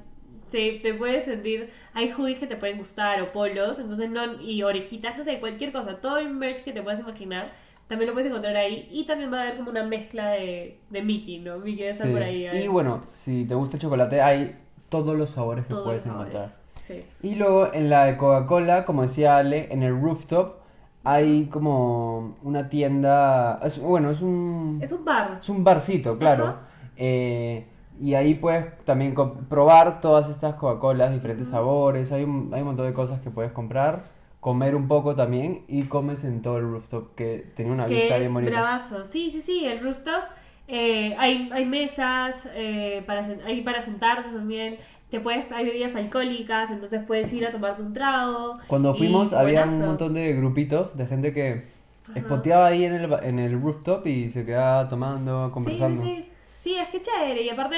te, 0.50 0.72
te 0.82 0.94
puedes 0.94 1.24
sentir. 1.24 1.70
Hay 1.94 2.10
hoodies 2.10 2.38
que 2.38 2.46
te 2.46 2.56
pueden 2.56 2.78
gustar 2.78 3.20
o 3.22 3.30
polos, 3.32 3.78
entonces 3.78 4.08
no. 4.10 4.40
Y 4.42 4.62
orejitas, 4.62 5.16
no 5.16 5.24
sé, 5.24 5.40
cualquier 5.40 5.72
cosa. 5.72 5.96
Todo 6.00 6.18
el 6.18 6.30
merch 6.30 6.62
que 6.62 6.72
te 6.72 6.82
puedas 6.82 7.00
imaginar. 7.00 7.52
También 7.86 8.08
lo 8.08 8.12
puedes 8.14 8.28
encontrar 8.30 8.54
ahí. 8.56 8.86
Y 8.90 9.06
también 9.06 9.32
va 9.32 9.38
a 9.38 9.42
haber 9.42 9.56
como 9.56 9.70
una 9.70 9.82
mezcla 9.84 10.30
de, 10.30 10.78
de 10.90 11.02
Mickey, 11.02 11.38
¿no? 11.38 11.58
Mickey 11.58 11.84
estar 11.84 12.06
Sí. 12.06 12.12
por 12.12 12.22
ahí. 12.22 12.44
ver. 12.44 12.56
Y 12.64 12.68
bueno, 12.68 13.00
si 13.08 13.44
te 13.46 13.54
gusta 13.54 13.76
el 13.76 13.82
chocolate, 13.82 14.20
hay 14.20 14.56
todos 14.88 15.16
los 15.16 15.30
sabores 15.30 15.64
que 15.64 15.70
Todos 15.70 15.84
puedes 15.86 16.02
sabores. 16.02 16.34
encontrar. 16.34 16.58
Sí. 16.74 17.00
Y 17.22 17.34
luego 17.36 17.72
en 17.72 17.88
la 17.90 18.04
de 18.06 18.16
Coca-Cola, 18.16 18.84
como 18.84 19.02
decía 19.02 19.36
Ale, 19.38 19.68
en 19.72 19.82
el 19.82 19.98
rooftop 20.00 20.56
hay 21.04 21.46
como 21.46 22.36
una 22.42 22.68
tienda, 22.68 23.60
es- 23.62 23.78
bueno, 23.78 24.10
es 24.10 24.20
un, 24.20 24.80
Es 24.82 24.92
un 24.92 25.04
bar. 25.04 25.38
es 25.40 25.48
un 25.48 25.64
barcito, 25.64 26.18
claro. 26.18 26.56
Eh, 26.96 27.64
y 28.00 28.14
ahí 28.14 28.34
puedes 28.34 28.76
también 28.84 29.14
probar 29.48 30.00
todas 30.00 30.28
estas 30.30 30.54
Coca-Colas, 30.56 31.12
diferentes 31.12 31.48
sabores, 31.48 32.12
hay 32.12 32.24
un, 32.24 32.50
hay 32.52 32.60
un 32.60 32.68
montón 32.68 32.86
de 32.86 32.92
cosas 32.92 33.20
que 33.20 33.30
puedes 33.30 33.52
comprar, 33.52 34.04
comer 34.40 34.74
un 34.76 34.88
poco 34.88 35.14
también 35.16 35.64
y 35.68 35.84
comes 35.84 36.24
en 36.24 36.42
todo 36.42 36.58
el 36.58 36.64
rooftop 36.70 37.14
que 37.14 37.52
tenía 37.54 37.72
una 37.72 37.86
vista 37.86 38.14
que 38.14 38.20
bien 38.20 38.30
es 38.30 38.32
bonita. 38.32 38.50
bravazo. 38.50 39.04
Sí, 39.04 39.30
sí, 39.30 39.40
sí, 39.40 39.64
el 39.66 39.80
rooftop. 39.80 40.24
eh, 40.68 41.14
hay, 41.18 41.48
hay 41.52 41.64
mesas 41.64 42.46
eh, 42.54 43.02
para, 43.06 43.24
hay 43.46 43.62
para 43.62 43.82
sentarse 43.82 44.30
también. 44.30 44.76
Te 45.10 45.20
puedes, 45.20 45.50
hay 45.52 45.64
bebidas 45.64 45.96
alcohólicas, 45.96 46.70
entonces 46.70 47.00
puedes 47.06 47.32
ir 47.32 47.46
a 47.46 47.50
tomarte 47.50 47.80
un 47.82 47.94
trago. 47.94 48.58
Cuando 48.66 48.94
fuimos 48.94 49.32
había 49.32 49.64
un 49.64 49.84
montón 49.86 50.12
de 50.14 50.34
grupitos 50.34 50.96
de 50.98 51.06
gente 51.06 51.32
que 51.32 51.64
Ajá. 52.10 52.18
espoteaba 52.18 52.66
ahí 52.66 52.84
en 52.84 52.92
el, 52.94 53.12
en 53.22 53.38
el 53.38 53.60
rooftop 53.60 54.06
y 54.06 54.28
se 54.28 54.44
quedaba 54.44 54.88
tomando, 54.88 55.50
conversando. 55.52 56.02
Sí, 56.02 56.08
sí, 56.08 56.22
sí. 56.24 56.27
Sí, 56.58 56.74
es 56.74 56.88
que 56.88 57.00
chévere. 57.00 57.42
Y 57.42 57.48
aparte 57.50 57.76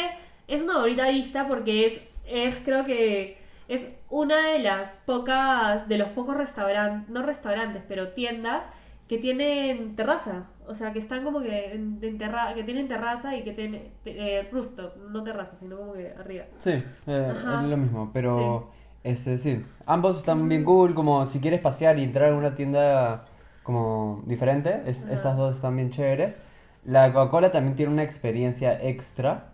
es 0.49 0.63
una 0.63 0.79
bonita 0.79 1.07
vista 1.09 1.47
porque 1.47 1.85
es, 1.87 2.01
es 2.27 2.59
creo 2.65 2.85
que 2.85 3.37
es 3.69 3.95
una 4.09 4.53
de 4.53 4.59
las 4.61 4.93
pocas, 5.05 5.87
de 5.87 5.99
los 5.99 6.09
pocos 6.09 6.35
restaurantes, 6.37 7.09
no 7.11 7.23
restaurantes, 7.23 7.83
pero 7.87 8.09
tiendas 8.13 8.63
que 9.07 9.19
tienen 9.19 9.97
terraza. 9.97 10.49
O 10.67 10.75
sea, 10.75 10.93
que 10.93 10.99
están 10.99 11.25
como 11.25 11.41
que 11.43 11.73
en, 11.75 11.99
en 12.01 12.17
terra- 12.17 12.55
que 12.55 12.63
tienen 12.65 12.89
terraza 12.89 13.37
y 13.37 13.43
que 13.43 13.53
tienen 13.53 13.93
eh, 14.07 14.49
rooftop, 14.51 14.97
no 15.11 15.23
terraza, 15.23 15.57
sino 15.57 15.77
como 15.77 15.93
que 15.93 16.15
arriba. 16.19 16.45
Sí, 16.59 16.71
eh, 17.07 17.33
es 17.37 17.63
lo 17.69 17.77
mismo, 17.77 18.11
pero 18.15 18.71
sí, 19.39 19.65
ambos 19.87 20.19
están 20.19 20.49
bien 20.49 20.65
cool, 20.65 20.95
como 20.95 21.27
si 21.27 21.41
quieres 21.41 21.61
pasear 21.61 21.99
y 21.99 22.05
entrar 22.05 22.33
a 22.33 22.37
una 22.37 22.55
tienda 22.55 23.25
como 23.63 24.23
diferente, 24.27 24.83
es- 24.87 25.05
estas 25.07 25.37
dos 25.37 25.57
están 25.57 25.77
bien 25.77 25.91
chéveres. 25.91 26.35
La 26.85 27.13
Coca-Cola 27.13 27.53
también 27.53 27.77
tiene 27.77 27.93
una 27.93 28.03
experiencia 28.03 28.81
extra, 28.83 29.47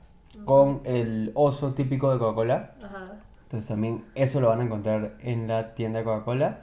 con 0.44 0.80
el 0.84 1.32
oso 1.34 1.72
típico 1.74 2.12
de 2.12 2.18
Coca-Cola. 2.18 2.74
Ajá. 2.84 3.04
Entonces 3.44 3.68
también 3.68 4.04
eso 4.14 4.40
lo 4.40 4.48
van 4.48 4.60
a 4.60 4.64
encontrar 4.64 5.14
en 5.20 5.48
la 5.48 5.74
tienda 5.74 6.00
de 6.00 6.04
Coca-Cola. 6.04 6.60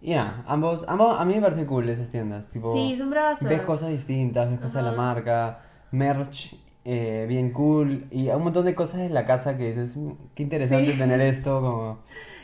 Y 0.00 0.14
nada, 0.14 0.44
ambos, 0.46 0.84
ambos, 0.88 1.18
a 1.18 1.24
mí 1.24 1.34
me 1.34 1.40
parecen 1.40 1.66
cool 1.66 1.88
esas 1.88 2.10
tiendas. 2.10 2.48
Tipo, 2.48 2.72
Sí, 2.72 2.96
son 2.96 3.10
bravas. 3.10 3.42
ves 3.42 3.62
cosas 3.62 3.88
distintas, 3.90 4.50
ves 4.50 4.58
cosas 4.60 4.74
de 4.74 4.82
la 4.82 4.88
Ajá. 4.90 4.96
marca, 4.96 5.60
merch 5.90 6.54
eh, 6.84 7.26
bien 7.28 7.52
cool 7.52 8.06
y 8.10 8.28
un 8.30 8.42
montón 8.44 8.64
de 8.64 8.74
cosas 8.74 9.00
en 9.00 9.12
la 9.12 9.26
casa 9.26 9.58
que 9.58 9.66
dices, 9.68 9.94
"Mm, 9.96 10.12
qué 10.34 10.42
interesante 10.44 10.92
Sí. 10.92 10.98
tener 10.98 11.20
esto, 11.20 11.60
como... 11.60 11.98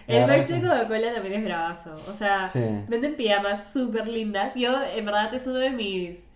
El 0.06 0.26
merch 0.26 0.48
de 0.48 0.60
Coca-Cola 0.60 1.14
también 1.14 1.34
es 1.40 1.44
bravazo. 1.44 1.94
O 2.10 2.12
sea, 2.12 2.48
Sí. 2.48 2.60
venden 2.88 3.16
pijamas 3.16 3.72
súper 3.72 4.06
lindas. 4.06 4.52
Yo, 4.54 4.82
en 4.82 5.04
verdad, 5.06 5.32
es 5.32 5.46
uno 5.46 5.56
de 5.56 5.70
mis. 5.70 6.28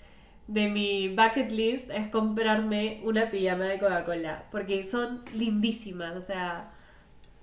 De 0.48 0.68
mi 0.68 1.08
bucket 1.08 1.52
list 1.52 1.90
es 1.90 2.08
comprarme 2.08 3.00
una 3.04 3.30
pijama 3.30 3.66
de 3.66 3.78
Coca-Cola. 3.78 4.46
Porque 4.50 4.82
son 4.82 5.20
lindísimas. 5.36 6.16
O 6.16 6.20
sea, 6.20 6.72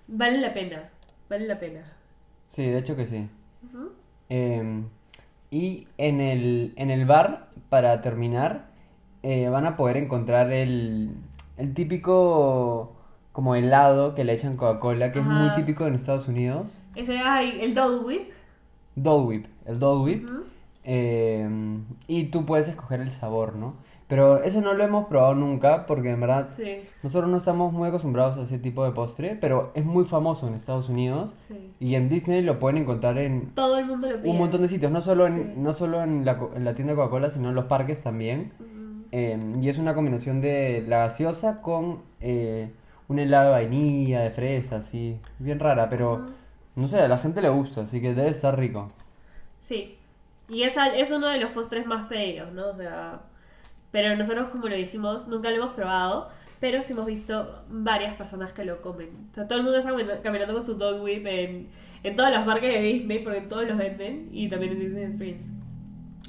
valen 0.08 0.42
la 0.42 0.54
pena. 0.54 0.90
Valen 1.30 1.48
la 1.48 1.60
pena. 1.60 1.94
Sí, 2.48 2.64
de 2.64 2.80
hecho 2.80 2.96
que 2.96 3.06
sí. 3.06 3.30
Em, 4.28 4.90
y 5.52 5.88
en 5.98 6.20
el, 6.20 6.74
en 6.76 6.90
el 6.90 7.06
bar, 7.06 7.50
para 7.70 8.02
terminar, 8.02 8.68
eh, 9.24 9.50
van 9.50 9.66
a 9.66 9.78
poder 9.78 9.98
encontrar 9.98 10.52
el, 10.52 11.16
el 11.58 11.74
típico 11.74 12.96
como 13.32 13.56
helado 13.56 14.16
que 14.16 14.24
le 14.24 14.34
echan 14.34 14.56
Coca-Cola, 14.56 15.12
que 15.12 15.20
es 15.20 15.26
muy 15.26 15.54
típico 15.56 15.86
en 15.86 15.96
Estados 15.96 16.28
Unidos. 16.28 16.80
Ese, 16.96 17.18
ay, 17.20 17.60
el 17.62 17.76
Dole 17.76 18.04
Whip. 18.04 18.30
Dole 18.96 19.26
Whip, 19.26 19.46
el 19.66 19.78
Dole 19.78 20.04
Whip. 20.04 20.30
Em, 20.88 21.84
y 22.08 22.26
tú 22.26 22.46
puedes 22.46 22.68
escoger 22.68 23.02
el 23.02 23.12
sabor, 23.12 23.56
¿no? 23.56 23.74
Pero 24.08 24.44
eso 24.44 24.62
no 24.62 24.76
lo 24.76 24.84
hemos 24.84 25.08
probado 25.08 25.34
nunca 25.34 25.88
porque 25.88 26.12
en 26.12 26.22
verdad 26.22 26.48
Sí, 26.56 26.76
nosotros 27.02 27.28
no 27.32 27.38
estamos 27.38 27.74
muy 27.74 27.88
acostumbrados 27.90 28.38
a 28.38 28.44
ese 28.44 28.60
tipo 28.60 28.86
de 28.86 28.92
postre, 28.92 29.36
pero 29.36 29.72
es 29.74 29.84
muy 29.84 30.06
famoso 30.06 30.48
en 30.48 30.54
Estados 30.54 30.90
Unidos 30.90 31.34
sí. 31.48 31.72
y 31.80 31.96
en 31.96 32.08
Disney 32.08 32.44
lo 32.44 32.60
pueden 32.60 32.78
encontrar 32.78 33.18
en 33.18 33.48
Todo 33.56 33.80
el 33.80 33.86
mundo 33.88 34.08
lo 34.10 34.22
pide. 34.22 34.30
un 34.30 34.38
montón 34.38 34.62
de 34.62 34.68
sitios, 34.68 34.92
no 34.92 35.02
solo 35.02 35.26
en, 35.26 35.34
Sí. 35.34 35.54
no 35.58 35.74
solo 35.74 36.04
en 36.04 36.24
la, 36.24 36.38
co- 36.38 36.52
en 36.56 36.64
la 36.66 36.76
tienda 36.76 36.94
de 36.94 36.98
Coca-Cola, 36.98 37.32
sino 37.32 37.50
en 37.50 37.56
los 37.56 37.66
parques 37.66 38.02
también. 38.04 38.52
Em, 39.12 39.64
y 39.64 39.70
es 39.70 39.80
una 39.80 39.96
combinación 39.96 40.40
de 40.40 40.84
la 40.88 41.00
gaseosa 41.00 41.62
con 41.62 42.00
eh, 42.22 42.70
un 43.08 43.18
helado 43.18 43.46
de 43.46 43.52
vainilla, 43.54 44.22
de 44.22 44.30
fresa, 44.30 44.78
así, 44.78 45.18
bien 45.40 45.60
rara, 45.60 45.90
pero 45.90 46.28
no 46.76 46.88
sé, 46.88 47.00
a 47.00 47.08
la 47.08 47.18
gente 47.18 47.42
le 47.42 47.50
gusta, 47.50 47.82
así 47.82 48.02
que 48.02 48.14
debe 48.14 48.30
estar 48.30 48.56
rico. 48.60 48.92
Sí. 49.60 49.98
Y 50.50 50.64
es, 50.64 50.78
al- 50.78 50.96
es 50.96 51.12
uno 51.12 51.28
de 51.28 51.40
los 51.40 51.52
postres 51.52 51.86
más 51.86 52.08
pedidos, 52.08 52.52
¿no? 52.54 52.70
O 52.70 52.76
sea, 52.76 53.22
pero 53.92 54.16
nosotros 54.16 54.48
como 54.50 54.68
lo 54.68 54.78
hicimos, 54.78 55.28
nunca 55.28 55.50
lo 55.50 55.58
hemos 55.58 55.74
probado, 55.76 56.30
pero 56.60 56.82
sí 56.82 56.94
hemos 56.94 57.06
visto 57.06 57.64
varias 57.70 58.14
personas 58.16 58.54
que 58.54 58.64
lo 58.66 58.82
comen. 58.82 59.10
O 59.32 59.36
sea, 59.36 59.48
todo 59.48 59.58
el 59.60 59.64
mundo 59.64 59.78
está 59.80 59.92
camina- 59.92 60.22
caminando 60.22 60.54
con 60.54 60.66
su 60.66 60.76
dog 60.76 61.02
whip 61.02 61.26
en, 61.26 61.70
en 62.04 62.16
todas 62.16 62.32
las 62.32 62.46
marcas 62.46 62.70
de 62.70 62.80
Disney, 62.82 63.20
porque 63.24 63.42
todos 63.42 63.68
los 63.68 63.78
venden, 63.78 64.30
y 64.32 64.48
también 64.50 64.74
en 64.74 64.80
Disney 64.80 65.04
Springs. 65.06 65.48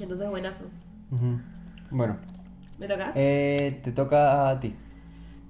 Entonces, 0.01 0.29
buenazo. 0.29 0.65
Ujú. 1.11 1.39
Bueno, 1.91 2.17
¿Me 2.79 2.87
toca? 2.87 3.11
eh, 3.15 3.79
te 3.83 3.91
toca 3.91 4.49
a 4.49 4.59
ti. 4.59 4.73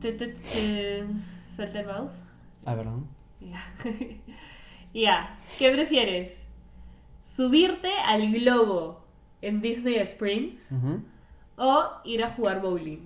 Te, 0.02 0.14
te, 0.14 0.28
te- 0.28 1.06
Suelta 1.50 1.80
el 1.80 1.88
mouse. 1.88 2.20
Ah, 2.66 2.76
perdón. 2.76 3.08
Ya. 3.40 3.58
Ya. 4.94 5.38
¿Qué 5.60 5.72
prefieres? 5.72 6.47
¿Subirte 7.28 7.90
al 8.06 8.32
globo 8.32 9.02
en 9.42 9.60
Disney 9.60 9.96
Springs? 9.96 10.70
O 11.58 11.84
ir 12.06 12.24
a 12.24 12.30
jugar 12.30 12.62
bowling. 12.62 13.00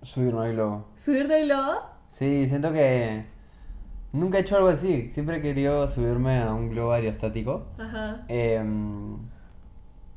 Subirme 0.00 0.46
al 0.46 0.52
globo. 0.54 0.86
¿Subirte 0.96 1.34
al 1.34 1.44
globo? 1.44 1.72
Sí, 2.08 2.48
siento 2.48 2.72
que 2.72 3.26
nunca 4.14 4.38
he 4.38 4.40
hecho 4.40 4.56
algo 4.56 4.68
así. 4.68 5.10
Siempre 5.10 5.36
he 5.36 5.42
querido 5.42 5.86
subirme 5.88 6.40
a 6.40 6.54
un 6.54 6.70
globo 6.70 6.92
aerostático. 6.92 7.66
Ajá. 7.78 8.24
Em, 8.28 9.18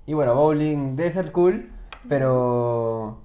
y 0.06 0.14
bueno, 0.14 0.34
bowling 0.36 0.96
debe 0.96 1.12
ser 1.12 1.34
cool, 1.34 1.70
pero 2.08 3.18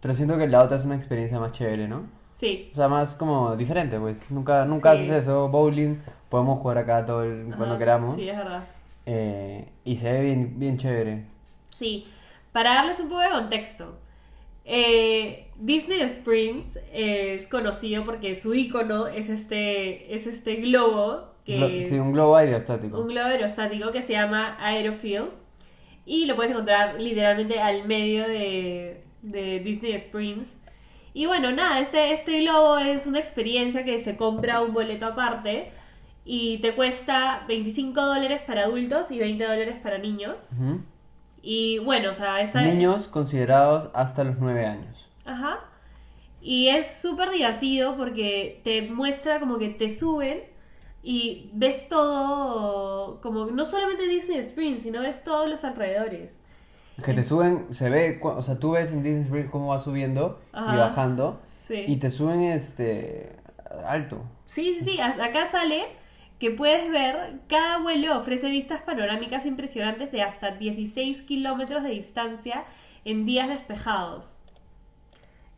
pero 0.00 0.14
siento 0.14 0.38
que 0.38 0.48
la 0.48 0.62
otra 0.62 0.78
es 0.78 0.84
una 0.86 0.96
experiencia 0.96 1.38
más 1.38 1.52
chévere, 1.52 1.86
¿no? 1.88 2.04
Sí. 2.30 2.70
O 2.72 2.74
sea, 2.74 2.88
más 2.88 3.14
como 3.16 3.54
diferente, 3.54 4.00
pues. 4.00 4.30
Nunca 4.30 4.64
nunca 4.64 4.96
Sí. 4.96 5.02
haces 5.02 5.24
eso, 5.24 5.50
bowling, 5.50 5.96
podemos 6.30 6.58
jugar 6.60 6.78
acá 6.78 7.04
todo 7.04 7.24
el, 7.24 7.52
cuando 7.56 7.76
queramos. 7.78 8.14
Sí, 8.14 8.28
es 8.30 8.36
verdad. 8.38 8.64
Eh, 9.06 9.68
y 9.84 9.96
se 9.96 10.10
ve 10.12 10.20
bien 10.22 10.58
bien 10.58 10.78
chévere. 10.78 11.24
Sí. 11.68 12.06
Para 12.52 12.74
darles 12.74 12.98
un 13.00 13.08
poco 13.08 13.20
de 13.20 13.30
contexto. 13.30 13.98
eh, 14.64 15.48
Disney 15.56 16.00
Springs 16.02 16.78
es 16.92 17.46
conocido 17.48 18.04
porque 18.04 18.34
su 18.36 18.54
icono 18.54 19.06
es 19.08 19.28
este, 19.28 20.14
es 20.14 20.26
este 20.26 20.56
globo 20.56 21.26
que 21.44 21.58
Glo- 21.58 21.84
sí, 21.88 21.98
un 21.98 22.12
globo 22.12 22.36
aerostático. 22.36 22.98
un 23.00 23.08
globo 23.08 23.26
aerostático 23.26 23.90
que 23.90 24.00
se 24.02 24.12
llama 24.14 24.56
Aerofield 24.60 25.28
y 26.06 26.26
lo 26.26 26.34
puedes 26.36 26.52
encontrar 26.52 27.00
literalmente 27.00 27.58
al 27.60 27.86
medio 27.86 28.26
de, 28.26 29.02
de 29.22 29.60
Disney 29.60 29.92
Springs. 29.94 30.56
Y 31.12 31.26
bueno, 31.26 31.50
nada, 31.52 31.80
este, 31.80 32.12
este 32.12 32.40
globo 32.40 32.78
es 32.78 33.06
una 33.06 33.18
experiencia 33.18 33.84
que 33.84 33.98
se 33.98 34.16
compra 34.16 34.60
un 34.62 34.72
boleto 34.72 35.06
aparte 35.06 35.70
y 36.24 36.58
te 36.58 36.74
cuesta 36.74 37.44
25 37.48 38.00
dólares 38.00 38.40
para 38.46 38.64
adultos 38.64 39.10
y 39.10 39.18
20 39.18 39.44
dólares 39.44 39.76
para 39.82 39.98
niños. 39.98 40.48
Y 41.42 41.78
bueno, 41.78 42.10
o 42.10 42.14
sea, 42.14 42.40
esta... 42.40 42.62
Niños 42.62 43.08
considerados 43.08 43.88
hasta 43.94 44.24
los 44.24 44.38
9 44.38 44.66
años. 44.66 45.08
Ajá. 45.24 45.58
Y 46.42 46.68
es 46.68 47.00
súper 47.00 47.30
divertido 47.30 47.96
porque 47.96 48.60
te 48.64 48.82
muestra 48.82 49.40
como 49.40 49.58
que 49.58 49.68
te 49.68 49.94
suben 49.94 50.42
y 51.02 51.50
ves 51.54 51.88
todo, 51.88 53.20
como 53.22 53.46
no 53.46 53.64
solamente 53.64 54.06
Disney 54.06 54.38
Springs, 54.38 54.82
sino 54.82 55.00
ves 55.00 55.24
todos 55.24 55.48
los 55.48 55.64
alrededores. 55.64 56.38
Que 57.04 57.14
te 57.14 57.24
suben, 57.24 57.66
se 57.70 57.88
ve, 57.88 58.20
o 58.22 58.42
sea, 58.42 58.58
tú 58.58 58.72
ves 58.72 58.92
en 58.92 59.02
Disney 59.02 59.22
Springs 59.24 59.50
cómo 59.50 59.68
va 59.68 59.80
subiendo 59.80 60.40
y 60.52 60.76
bajando 60.76 61.40
Sí. 61.66 61.84
y 61.86 61.96
te 61.96 62.10
suben 62.10 62.42
este 62.42 63.36
alto. 63.86 64.22
Sí, 64.44 64.76
sí, 64.78 64.84
sí. 64.96 65.00
Acá 65.00 65.46
sale 65.46 65.84
que 66.40 66.50
puedes 66.50 66.90
ver, 66.90 67.40
cada 67.48 67.78
vuelo 67.78 68.18
ofrece 68.18 68.50
vistas 68.50 68.82
panorámicas 68.82 69.46
impresionantes 69.46 70.10
de 70.10 70.22
hasta 70.22 70.52
16 70.52 71.22
kilómetros 71.22 71.84
de 71.84 71.90
distancia 71.90 72.64
en 73.04 73.26
días 73.26 73.48
despejados. 73.48 74.36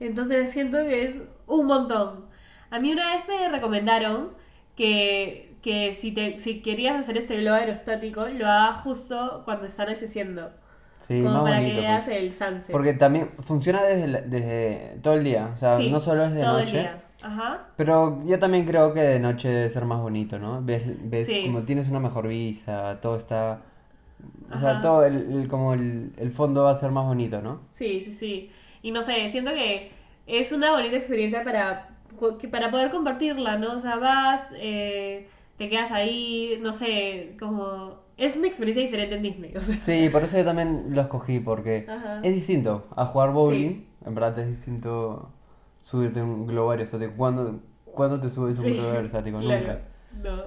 Entonces 0.01 0.51
siento 0.51 0.79
que 0.79 1.05
es 1.05 1.21
un 1.47 1.66
montón. 1.66 2.27
A 2.71 2.79
mí 2.81 2.92
una 2.92 3.14
vez 3.14 3.23
me 3.29 3.49
recomendaron 3.49 4.31
que, 4.77 5.55
que 5.62 5.95
si, 5.95 6.12
te, 6.12 6.38
si 6.38 6.61
querías 6.62 6.99
hacer 6.99 7.16
este 7.16 7.37
globo 7.40 7.57
aerostático, 7.57 8.27
lo 8.27 8.47
hagas 8.47 8.79
justo 8.79 9.42
cuando 9.45 9.66
está 9.66 9.85
anocheciendo. 9.85 10.51
Sí, 10.99 11.21
como 11.21 11.35
más 11.35 11.42
para 11.42 11.57
bonito, 11.59 11.75
que 11.77 11.81
veas 11.87 12.05
pues. 12.05 12.16
el 12.16 12.33
sunset. 12.33 12.71
Porque 12.71 12.92
también 12.95 13.31
funciona 13.45 13.83
desde, 13.83 14.07
la- 14.07 14.21
desde 14.23 14.99
todo 15.03 15.14
el 15.14 15.25
día, 15.25 15.51
o 15.55 15.59
sea, 15.59 15.77
Sí, 15.77 15.90
no 15.90 16.01
solo 16.01 16.25
es 16.25 16.33
de 16.33 16.42
noche. 16.42 16.90
Ajá. 17.23 17.69
Pero 17.77 18.23
yo 18.25 18.39
también 18.39 18.65
creo 18.67 18.93
que 18.95 19.01
de 19.01 19.21
noche 19.21 19.49
debe 19.49 19.71
ser 19.71 19.85
más 19.85 20.01
bonito, 20.01 20.39
¿no? 20.39 20.63
Ves, 20.63 20.83
ves 21.11 21.27
Sí. 21.27 21.43
como 21.47 21.63
tienes 21.63 21.89
una 21.89 22.01
mejor 22.01 22.29
vista, 22.29 23.01
todo 23.01 23.17
está... 23.17 23.63
O 24.55 24.59
sea, 24.59 24.73
Ajá. 24.73 24.81
todo 24.81 25.05
el, 25.05 25.33
el- 25.33 25.49
como 25.49 25.75
el, 25.75 26.13
el 26.17 26.31
fondo 26.33 26.65
va 26.65 26.73
a 26.73 26.77
ser 26.77 26.91
más 26.91 27.07
bonito, 27.07 27.41
¿no? 27.43 27.61
Sí, 27.69 28.01
sí, 28.01 28.13
sí. 28.13 28.51
Y 28.83 28.91
no 28.93 29.03
sé, 29.03 29.29
siento 29.31 29.53
que 29.53 29.91
es 30.27 30.53
una 30.53 30.73
bonita 30.73 30.97
experiencia 30.97 31.43
para, 31.45 31.89
para 32.51 32.71
poder 32.71 32.91
compartirla, 32.91 33.57
¿no? 33.59 33.73
O 33.77 33.81
sea, 33.81 33.97
vas, 33.97 34.53
eh, 34.59 35.29
te 35.57 35.69
quedas 35.69 35.91
ahí, 35.93 36.59
no 36.61 36.73
sé, 36.73 37.37
como... 37.41 38.01
Es 38.19 38.37
una 38.37 38.47
experiencia 38.47 38.83
diferente 38.85 39.15
en 39.17 39.23
Disney, 39.23 39.53
o 39.57 39.61
sea. 39.61 39.79
Sí, 39.79 40.09
por 40.11 40.23
eso 40.23 40.37
yo 40.39 40.45
también 40.45 40.87
lo 40.91 41.01
escogí, 41.01 41.41
porque 41.41 41.87
Ajá. 41.89 42.21
es 42.23 42.35
distinto 42.35 42.87
a 42.95 43.07
jugar 43.07 43.33
bowling. 43.33 43.87
En 44.05 44.15
verdad 44.15 44.39
es 44.41 44.49
distinto 44.49 45.31
subirte 45.83 46.23
un 46.23 46.47
globo 46.47 46.71
aerostático. 46.71 47.12
¿Cuándo, 47.16 47.61
¿cuándo 47.85 48.18
te 48.21 48.31
subes 48.31 48.59
un 48.61 48.64
Sí, 48.66 48.75
globo 48.77 48.92
aerostático? 48.92 49.38
claro, 49.38 49.61
Nunca. 49.61 49.81
No. 50.23 50.45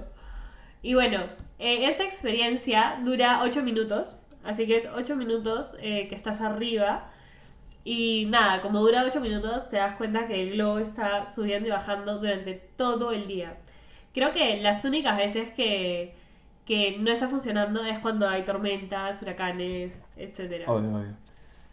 Y 0.82 0.94
bueno, 0.94 1.20
eh, 1.58 1.86
esta 1.88 2.04
experiencia 2.04 3.00
dura 3.04 3.42
8 3.44 3.62
minutos, 3.62 4.16
así 4.44 4.66
que 4.66 4.76
es 4.78 4.88
8 4.94 5.14
minutos 5.16 5.76
eh, 5.80 6.08
que 6.08 6.14
estás 6.16 6.40
arriba. 6.40 7.04
Y 7.84 8.26
nada, 8.30 8.62
como 8.62 8.80
dura 8.80 9.04
8 9.06 9.20
minutos, 9.20 9.70
te 9.70 9.76
das 9.76 9.94
cuenta 9.96 10.26
que 10.26 10.42
el 10.42 10.54
globo 10.54 10.78
está 10.80 11.26
subiendo 11.26 11.68
y 11.68 11.72
bajando 11.72 12.18
durante 12.18 12.54
todo 12.54 13.12
el 13.12 13.28
día. 13.28 13.58
Creo 14.14 14.32
que 14.32 14.56
las 14.60 14.84
únicas 14.84 15.16
veces 15.18 15.52
que, 15.52 16.14
que 16.64 16.96
no 16.98 17.12
está 17.12 17.28
funcionando 17.28 17.84
es 17.84 17.98
cuando 17.98 18.28
hay 18.28 18.42
tormentas, 18.42 19.22
huracanes, 19.22 20.02
etcétera. 20.16 20.64
Obvio, 20.72 20.96
obvio. 20.96 21.14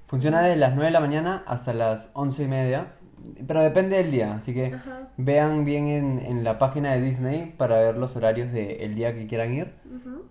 Funciona 0.08 0.42
desde 0.42 0.58
las 0.60 0.74
9 0.74 0.86
de 0.86 0.92
la 0.92 1.00
mañana 1.00 1.44
hasta 1.48 1.74
las 1.74 2.12
11 2.14 2.44
y 2.44 2.48
media 2.48 2.94
pero 3.48 3.62
depende 3.62 3.98
del 3.98 4.12
día, 4.12 4.36
así 4.36 4.54
que 4.54 4.74
Ajá. 4.74 5.10
vean 5.18 5.66
bien 5.66 5.88
en, 5.88 6.20
en 6.20 6.44
la 6.44 6.58
página 6.58 6.94
de 6.94 7.02
Disney 7.02 7.54
para 7.58 7.80
ver 7.80 7.98
los 7.98 8.16
horarios 8.16 8.52
del 8.52 8.96
día 8.96 9.14
que 9.14 9.26
quieran 9.28 9.54
ir 9.54 9.74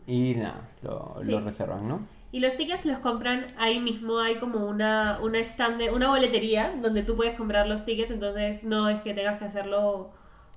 y 0.06 0.34
nada, 0.34 0.62
lo, 0.82 1.14
Sí. 1.22 1.30
lo 1.30 1.40
reservan, 1.40 1.82
¿no? 1.88 2.00
Y 2.32 2.40
los 2.40 2.56
tickets 2.56 2.86
los 2.86 2.98
compran 2.98 3.46
ahí 3.58 3.78
mismo, 3.78 4.18
hay 4.18 4.36
como 4.36 4.66
una, 4.66 5.18
una 5.22 5.38
stand, 5.40 5.78
de- 5.78 5.90
una 5.90 6.08
boletería 6.08 6.72
donde 6.80 7.02
tú 7.02 7.14
puedes 7.14 7.34
comprar 7.34 7.66
los 7.66 7.84
tickets, 7.84 8.10
entonces 8.10 8.64
no 8.64 8.88
es 8.88 9.02
que 9.02 9.12
tengas 9.14 9.38
que 9.38 9.44
hacerlo, 9.44 10.10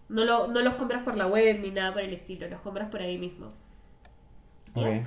no, 0.07 0.23
lo, 0.23 0.47
no 0.47 0.61
los 0.61 0.75
compras 0.75 1.03
por 1.03 1.17
la 1.17 1.27
web 1.27 1.59
ni 1.61 1.71
nada 1.71 1.91
por 1.91 2.01
el 2.01 2.13
estilo, 2.13 2.47
los 2.47 2.61
compras 2.61 2.89
por 2.89 3.01
ahí 3.01 3.17
mismo. 3.17 3.47
Ok. 4.73 5.05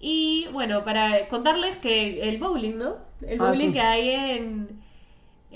Y 0.00 0.46
bueno, 0.52 0.84
para 0.84 1.26
contarles 1.28 1.76
que 1.78 2.28
el 2.28 2.38
bowling, 2.38 2.76
¿no? 2.78 2.96
El 3.26 3.40
Ah, 3.40 3.46
bowling 3.48 3.68
sí. 3.68 3.72
que 3.72 3.80
hay 3.80 4.10
en, 4.10 4.68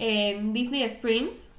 en 0.04 0.52
Disney 0.52 0.82
Springs 0.82 1.52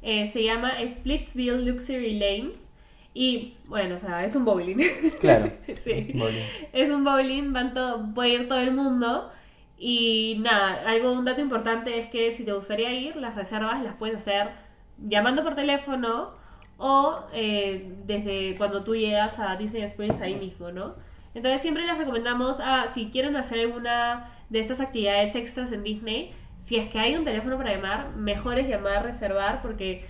eh, 0.00 0.26
se 0.32 0.42
llama 0.42 0.72
Splitsville 0.86 1.66
Luxury 1.66 2.18
Lanes. 2.18 2.70
Y 3.12 3.56
bueno, 3.68 3.96
o 3.96 3.98
sea, 3.98 4.24
es 4.24 4.34
un 4.34 4.46
bowling. 4.46 4.78
Claro. 5.20 5.52
sí. 5.66 6.12
Bowling. 6.14 6.42
Es 6.72 6.90
un 6.90 7.04
bowling, 7.04 7.52
van 7.52 7.74
todo, 7.74 8.14
puede 8.14 8.30
ir 8.30 8.48
todo 8.48 8.60
el 8.60 8.72
mundo. 8.72 9.30
Y 9.78 10.38
nada, 10.40 10.82
algo, 10.86 11.12
un 11.12 11.24
dato 11.26 11.42
importante 11.42 11.98
es 11.98 12.08
que 12.08 12.32
si 12.32 12.44
te 12.44 12.52
gustaría 12.52 12.92
ir, 12.94 13.16
las 13.16 13.34
reservas 13.34 13.82
las 13.82 13.94
puedes 13.96 14.16
hacer 14.16 14.50
llamando 14.96 15.42
por 15.42 15.54
teléfono 15.54 16.32
o 16.78 17.18
eh, 17.34 17.84
desde 18.06 18.56
cuando 18.56 18.82
tú 18.82 18.96
llegas 18.96 19.38
a 19.38 19.56
Disney 19.56 19.82
Springs 19.82 20.22
ahí 20.22 20.36
mismo, 20.36 20.70
¿no? 20.70 20.94
Entonces 21.34 21.60
siempre 21.60 21.84
les 21.84 21.98
recomendamos 21.98 22.60
a, 22.60 22.86
si 22.86 23.10
quieren 23.10 23.36
hacer 23.36 23.60
alguna 23.60 24.32
de 24.48 24.60
estas 24.60 24.80
actividades 24.80 25.34
extras 25.34 25.72
en 25.72 25.82
Disney, 25.82 26.32
si 26.62 26.76
es 26.76 26.88
que 26.90 26.98
hay 26.98 27.16
un 27.16 27.24
teléfono 27.24 27.56
para 27.56 27.74
llamar, 27.74 28.14
mejor 28.16 28.58
es 28.58 28.68
llamar, 28.68 29.02
reservar, 29.02 29.62
porque 29.62 30.04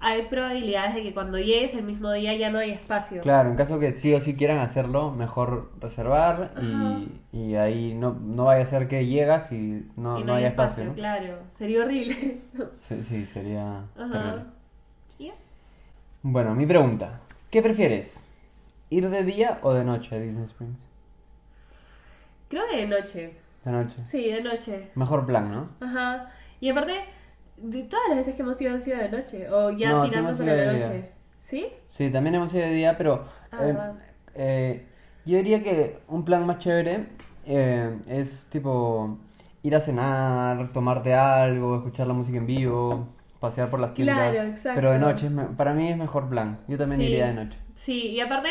hay 0.00 0.22
probabilidades 0.22 0.96
de 0.96 1.02
que 1.04 1.14
cuando 1.14 1.38
llegues 1.38 1.74
el 1.74 1.84
mismo 1.84 2.10
día 2.10 2.34
ya 2.34 2.50
no 2.50 2.58
hay 2.58 2.72
espacio. 2.72 3.22
Claro, 3.22 3.50
en 3.50 3.56
caso 3.56 3.78
que 3.78 3.92
sí 3.92 4.12
o 4.12 4.20
sí 4.20 4.34
quieran 4.34 4.58
hacerlo, 4.58 5.12
mejor 5.12 5.70
reservar 5.80 6.52
y, 6.60 7.36
y 7.36 7.54
ahí 7.54 7.94
no, 7.94 8.12
no 8.20 8.46
vaya 8.46 8.62
a 8.62 8.66
ser 8.66 8.88
que 8.88 9.06
llegas 9.06 9.52
y 9.52 9.88
no, 9.96 10.18
y 10.18 10.24
no, 10.24 10.34
haya 10.34 10.48
espacio, 10.48 10.86
¿no? 10.86 10.94
claro. 10.94 11.38
Sería 11.50 11.84
horrible. 11.84 12.42
Sí, 12.72 13.02
sí, 13.04 13.26
sería 13.26 13.84
terrible. 13.96 14.42
Bueno, 16.24 16.54
mi 16.54 16.66
pregunta, 16.66 17.20
¿qué 17.50 17.62
prefieres? 17.62 18.28
¿Ir 18.90 19.08
de 19.08 19.24
día 19.24 19.58
o 19.62 19.72
de 19.72 19.84
noche 19.84 20.14
a 20.14 20.18
Disney 20.18 20.44
Springs? 20.44 20.86
Creo 22.48 22.64
que 22.70 22.76
de 22.76 22.86
noche. 22.86 23.32
De 23.64 23.70
noche. 23.72 23.96
Sí, 24.04 24.30
de 24.30 24.42
noche. 24.42 24.90
Mejor 24.94 25.24
plan, 25.26 25.50
¿no? 25.50 25.68
Ajá. 25.86 26.30
Y 26.60 26.68
aparte, 26.70 26.94
de 27.56 27.84
todas 27.84 28.08
las 28.08 28.18
veces 28.18 28.34
que 28.34 28.42
hemos 28.42 28.60
ido 28.60 28.72
han 28.74 28.82
sido 28.82 28.98
de 28.98 29.08
noche. 29.08 29.48
O 29.50 29.70
ya 29.70 29.90
No, 29.90 30.04
sí 30.04 30.10
tirando 30.10 30.34
sobre 30.34 30.54
ido 30.56 30.64
la 30.66 30.72
de 30.72 30.78
noche. 30.78 30.92
día. 30.94 31.08
¿Sí? 31.40 31.66
Sí, 31.88 32.10
también 32.10 32.34
hemos 32.36 32.52
ido 32.54 32.64
de 32.64 32.72
día, 32.74 32.96
pero 32.98 33.26
Ah, 33.52 33.58
eh, 33.64 33.76
eh, 34.34 34.86
yo 35.24 35.36
diría 35.38 35.62
que 35.62 35.98
un 36.08 36.24
plan 36.24 36.46
más 36.46 36.58
chévere 36.58 37.06
eh, 37.46 37.98
es 38.08 38.46
tipo 38.50 39.18
ir 39.62 39.74
a 39.76 39.80
cenar, 39.80 40.72
tomarte 40.72 41.14
algo, 41.14 41.76
escuchar 41.76 42.06
la 42.06 42.14
música 42.14 42.38
en 42.38 42.46
vivo, 42.46 43.08
pasear 43.40 43.70
por 43.70 43.78
las 43.80 43.92
tiendas. 43.94 44.16
Claro, 44.32 44.48
exacto. 44.48 44.76
Pero 44.80 44.92
de 44.92 44.98
noche, 44.98 45.30
para 45.56 45.74
mí 45.74 45.88
es 45.88 45.96
mejor 45.96 46.28
plan. 46.28 46.58
Yo 46.68 46.78
también 46.78 47.00
Sí. 47.00 47.06
iría 47.06 47.26
de 47.28 47.34
noche. 47.34 47.58
Sí, 47.74 48.08
y 48.08 48.20
aparte, 48.20 48.48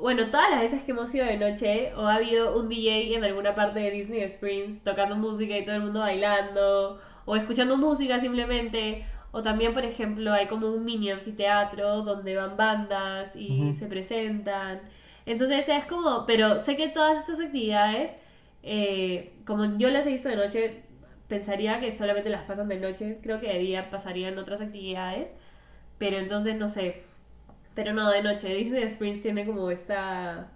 bueno, 0.00 0.30
todas 0.30 0.50
las 0.50 0.60
veces 0.60 0.82
que 0.82 0.92
hemos 0.92 1.14
ido 1.14 1.26
de 1.26 1.36
noche, 1.36 1.92
o 1.96 2.06
ha 2.06 2.16
habido 2.16 2.58
un 2.58 2.68
DJ 2.68 3.14
en 3.14 3.24
alguna 3.24 3.54
parte 3.54 3.80
de 3.80 3.90
Disney 3.90 4.20
Springs 4.22 4.82
tocando 4.84 5.16
música 5.16 5.56
y 5.56 5.64
todo 5.64 5.76
el 5.76 5.82
mundo 5.82 6.00
bailando, 6.00 6.98
o 7.24 7.36
escuchando 7.36 7.76
música 7.76 8.20
simplemente, 8.20 9.04
o 9.32 9.42
también, 9.42 9.72
por 9.74 9.84
ejemplo, 9.84 10.32
hay 10.32 10.46
como 10.46 10.68
un 10.68 10.84
mini 10.84 11.10
anfiteatro 11.10 12.02
donde 12.02 12.36
van 12.36 12.56
bandas 12.56 13.36
y 13.36 13.74
se 13.74 13.86
presentan. 13.86 14.80
Entonces 15.26 15.68
es 15.68 15.84
como, 15.84 16.24
pero 16.26 16.58
sé 16.58 16.76
que 16.76 16.88
todas 16.88 17.18
estas 17.18 17.40
actividades, 17.40 18.14
eh, 18.62 19.34
como 19.44 19.76
yo 19.78 19.90
las 19.90 20.06
he 20.06 20.10
visto 20.10 20.28
de 20.28 20.36
noche, 20.36 20.82
pensaría 21.28 21.80
que 21.80 21.92
solamente 21.92 22.30
las 22.30 22.42
pasan 22.42 22.68
de 22.68 22.78
noche, 22.78 23.18
creo 23.22 23.40
que 23.40 23.48
de 23.48 23.58
día 23.58 23.90
pasarían 23.90 24.38
otras 24.38 24.60
actividades, 24.60 25.28
pero 25.98 26.18
entonces 26.18 26.56
no 26.56 26.68
sé. 26.68 27.02
Pero 27.76 27.92
no, 27.92 28.10
de 28.10 28.22
noche. 28.22 28.52
Disney 28.54 28.82
Springs 28.84 29.22
tiene 29.22 29.46
como 29.46 29.70
esta, 29.70 30.48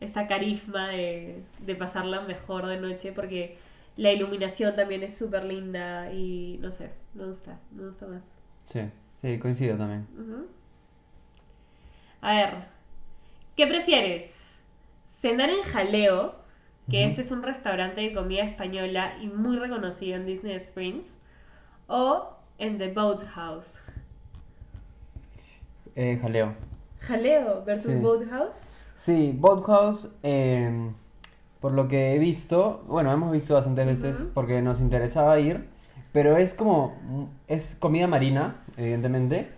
esta 0.00 0.26
carisma 0.28 0.88
de, 0.88 1.42
de 1.58 1.74
pasarla 1.74 2.22
mejor 2.22 2.66
de 2.66 2.80
noche 2.80 3.12
porque 3.12 3.58
la 3.96 4.12
iluminación 4.12 4.76
también 4.76 5.02
es 5.02 5.18
súper 5.18 5.44
linda 5.44 6.12
y 6.12 6.58
no 6.60 6.70
sé, 6.70 6.92
me 7.12 7.26
gusta, 7.26 7.58
me 7.72 7.84
gusta 7.86 8.06
más. 8.06 8.22
Sí, 8.66 8.80
sí, 9.20 9.38
coincido 9.40 9.76
también. 9.76 10.06
A 12.20 12.34
ver, 12.34 12.54
¿qué 13.56 13.66
prefieres? 13.66 14.54
¿Cenar 15.04 15.50
en 15.50 15.62
Jaleo? 15.62 16.42
Que 16.88 17.06
este 17.06 17.22
es 17.22 17.30
un 17.30 17.42
restaurante 17.42 18.02
de 18.02 18.12
comida 18.12 18.42
española 18.42 19.16
y 19.20 19.26
muy 19.26 19.56
reconocido 19.56 20.16
en 20.16 20.26
Disney 20.26 20.54
Springs. 20.54 21.16
¿O 21.88 22.36
en 22.58 22.78
The 22.78 22.92
Boathouse? 22.92 23.82
Eh, 25.96 26.18
jaleo. 26.20 26.52
¿Jaleo 27.00 27.64
versus 27.64 27.92
Sí. 27.92 27.98
Boathouse? 27.98 28.60
Sí, 28.94 29.36
Boathouse, 29.38 30.08
eh, 30.22 30.90
por 31.60 31.72
lo 31.72 31.88
que 31.88 32.14
he 32.14 32.18
visto, 32.18 32.82
bueno, 32.88 33.12
hemos 33.12 33.32
visto 33.32 33.54
bastantes 33.54 33.86
veces 33.86 34.20
Ujú. 34.20 34.30
porque 34.34 34.62
nos 34.62 34.80
interesaba 34.80 35.38
ir, 35.40 35.68
pero 36.12 36.36
es 36.36 36.54
como, 36.54 36.94
es 37.48 37.74
comida 37.78 38.06
marina, 38.06 38.62
evidentemente, 38.76 39.48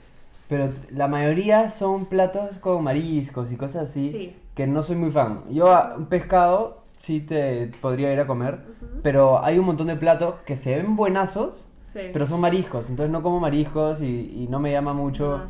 pero 0.48 0.70
la 0.90 1.08
mayoría 1.08 1.68
son 1.70 2.06
platos 2.06 2.58
con 2.58 2.82
mariscos 2.84 3.52
y 3.52 3.56
cosas 3.56 3.90
así, 3.90 4.10
Sí. 4.10 4.36
que 4.54 4.66
no 4.66 4.82
soy 4.82 4.96
muy 4.96 5.10
fan. 5.10 5.42
Yo 5.50 5.72
a 5.74 5.96
un 5.96 6.06
pescado 6.06 6.82
sí 6.96 7.20
te 7.20 7.70
podría 7.82 8.12
ir 8.12 8.20
a 8.20 8.26
comer, 8.26 8.54
Ujú. 8.80 9.00
pero 9.02 9.44
hay 9.44 9.58
un 9.58 9.66
montón 9.66 9.88
de 9.88 9.96
platos 9.96 10.36
que 10.46 10.56
se 10.56 10.76
ven 10.76 10.96
buenazos, 10.96 11.68
Sí. 11.84 12.00
pero 12.12 12.24
son 12.26 12.40
mariscos, 12.40 12.88
entonces 12.90 13.10
no 13.12 13.22
como 13.22 13.38
mariscos 13.40 14.00
y, 14.00 14.44
y 14.44 14.48
no 14.48 14.58
me 14.60 14.72
llama 14.72 14.92
mucho. 14.94 15.34
Ajá. 15.36 15.48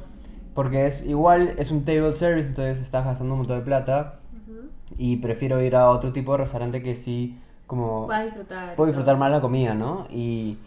Porque 0.57 0.87
es 0.87 1.05
igual, 1.07 1.55
es 1.59 1.71
un 1.71 1.85
table 1.85 2.15
service, 2.15 2.49
entonces 2.49 2.81
estás 2.81 3.05
gastando 3.05 3.35
un 3.35 3.39
montón 3.41 3.59
de 3.61 3.65
plata. 3.65 4.19
Y 4.99 5.17
prefiero 5.19 5.61
ir 5.63 5.77
a 5.77 5.91
otro 5.91 6.13
tipo 6.13 6.33
de 6.33 6.39
restaurante 6.39 6.83
que 6.83 6.95
sí, 6.97 7.39
como... 7.67 8.07
Puedas 8.07 8.25
disfrutar. 8.25 8.75
Puedo 8.75 8.87
disfrutar 8.89 9.17
más 9.17 9.31
la 9.31 9.41
comida, 9.41 9.75
¿no? 9.75 10.07
Y, 10.11 10.59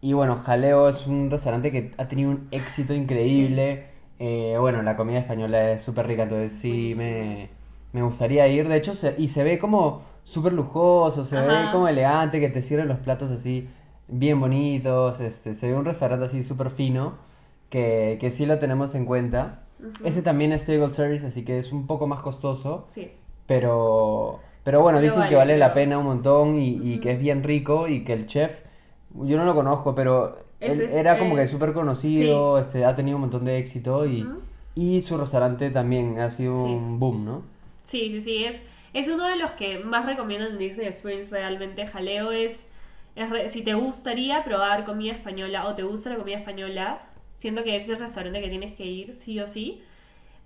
y 0.00 0.12
bueno, 0.12 0.36
Jaleo 0.36 0.88
es 0.88 1.06
un 1.06 1.30
restaurante 1.30 1.70
que 1.72 1.90
ha 1.98 2.06
tenido 2.08 2.30
un 2.30 2.48
éxito 2.50 2.94
increíble. 2.94 3.84
Eh, 4.18 4.56
bueno, 4.60 4.82
la 4.82 4.96
comida 4.96 5.18
española 5.18 5.72
es 5.72 5.82
súper 5.82 6.06
rica, 6.06 6.22
entonces 6.24 6.52
sí 6.52 6.92
me, 6.96 7.48
me 7.92 8.02
gustaría 8.02 8.46
ir. 8.46 8.68
De 8.68 8.76
hecho, 8.76 8.94
se- 8.94 9.16
y 9.18 9.28
se 9.28 9.42
ve 9.42 9.58
como 9.58 10.02
súper 10.22 10.52
lujoso, 10.52 11.24
se 11.24 11.36
ve 11.40 11.68
como 11.72 11.88
elegante, 11.88 12.38
que 12.40 12.48
te 12.48 12.62
sirven 12.62 12.86
los 12.88 12.98
platos 12.98 13.30
así 13.32 13.68
bien 14.06 14.38
bonitos. 14.38 15.20
Este, 15.20 15.54
se 15.54 15.66
ve 15.68 15.74
un 15.74 15.84
restaurante 15.86 16.26
así 16.26 16.42
súper 16.44 16.70
fino, 16.70 17.14
que, 17.72 18.18
que 18.20 18.28
sí 18.30 18.44
lo 18.46 18.58
tenemos 18.58 18.94
en 18.94 19.06
cuenta. 19.06 19.62
Ujú. 19.80 20.04
Ese 20.06 20.20
también 20.22 20.52
es 20.52 20.64
table 20.66 20.90
service, 20.94 21.26
así 21.26 21.42
que 21.44 21.58
es 21.58 21.72
un 21.72 21.86
poco 21.88 22.06
más 22.06 22.20
costoso. 22.20 22.86
Sí. 22.90 23.10
Pero, 23.46 24.38
pero 24.62 24.80
bueno, 24.82 24.98
Pero 25.00 25.12
dicen 25.12 25.28
que 25.28 25.34
vale, 25.34 25.52
vale 25.54 25.58
la 25.58 25.72
pero- 25.72 25.84
pena 25.86 25.98
un 25.98 26.04
montón 26.06 26.54
y, 26.54 26.76
y 26.76 26.92
Ujú. 26.94 27.00
que 27.00 27.10
es 27.12 27.18
bien 27.18 27.42
rico 27.42 27.88
y 27.88 28.04
que 28.04 28.12
el 28.12 28.26
chef, 28.26 28.60
yo 29.14 29.36
no 29.36 29.44
lo 29.44 29.54
conozco, 29.54 29.94
pero 29.94 30.38
él 30.60 30.70
Ese 30.72 30.98
era 30.98 31.18
como 31.18 31.34
que 31.34 31.42
es- 31.44 31.50
súper 31.50 31.72
conocido, 31.72 32.58
este, 32.58 32.84
ha 32.84 32.94
tenido 32.94 33.16
un 33.16 33.22
montón 33.22 33.44
de 33.44 33.58
éxito 33.58 34.06
y, 34.06 34.22
Ujú. 34.22 34.40
y 34.74 35.00
su 35.00 35.16
restaurante 35.16 35.70
también 35.70 36.18
ha 36.20 36.30
sido 36.30 36.54
Sí. 36.54 36.62
un 36.72 36.98
boom, 37.00 37.24
¿no? 37.24 37.42
Sí, 37.82 38.10
sí, 38.10 38.20
sí. 38.20 38.44
Es, 38.44 38.64
es 38.92 39.08
uno 39.08 39.26
de 39.26 39.36
los 39.36 39.50
que 39.52 39.78
más 39.80 40.06
recomiendo 40.06 40.46
en 40.46 40.58
Disney 40.58 40.86
Springs 40.88 41.30
realmente. 41.30 41.86
Jaleo 41.86 42.30
es, 42.30 42.60
es 43.16 43.28
re- 43.30 43.48
si 43.48 43.62
te 43.64 43.74
gustaría 43.74 44.44
probar 44.44 44.84
comida 44.84 45.12
española 45.12 45.66
o 45.66 45.74
te 45.74 45.82
gusta 45.82 46.10
la 46.10 46.16
comida 46.16 46.36
española, 46.38 47.02
siento 47.42 47.64
que 47.64 47.74
ese 47.74 47.86
es 47.86 47.98
el 47.98 47.98
restaurante 47.98 48.40
que 48.40 48.48
tienes 48.48 48.72
que 48.72 48.86
ir 48.86 49.12
sí 49.12 49.40
o 49.40 49.48
sí, 49.48 49.82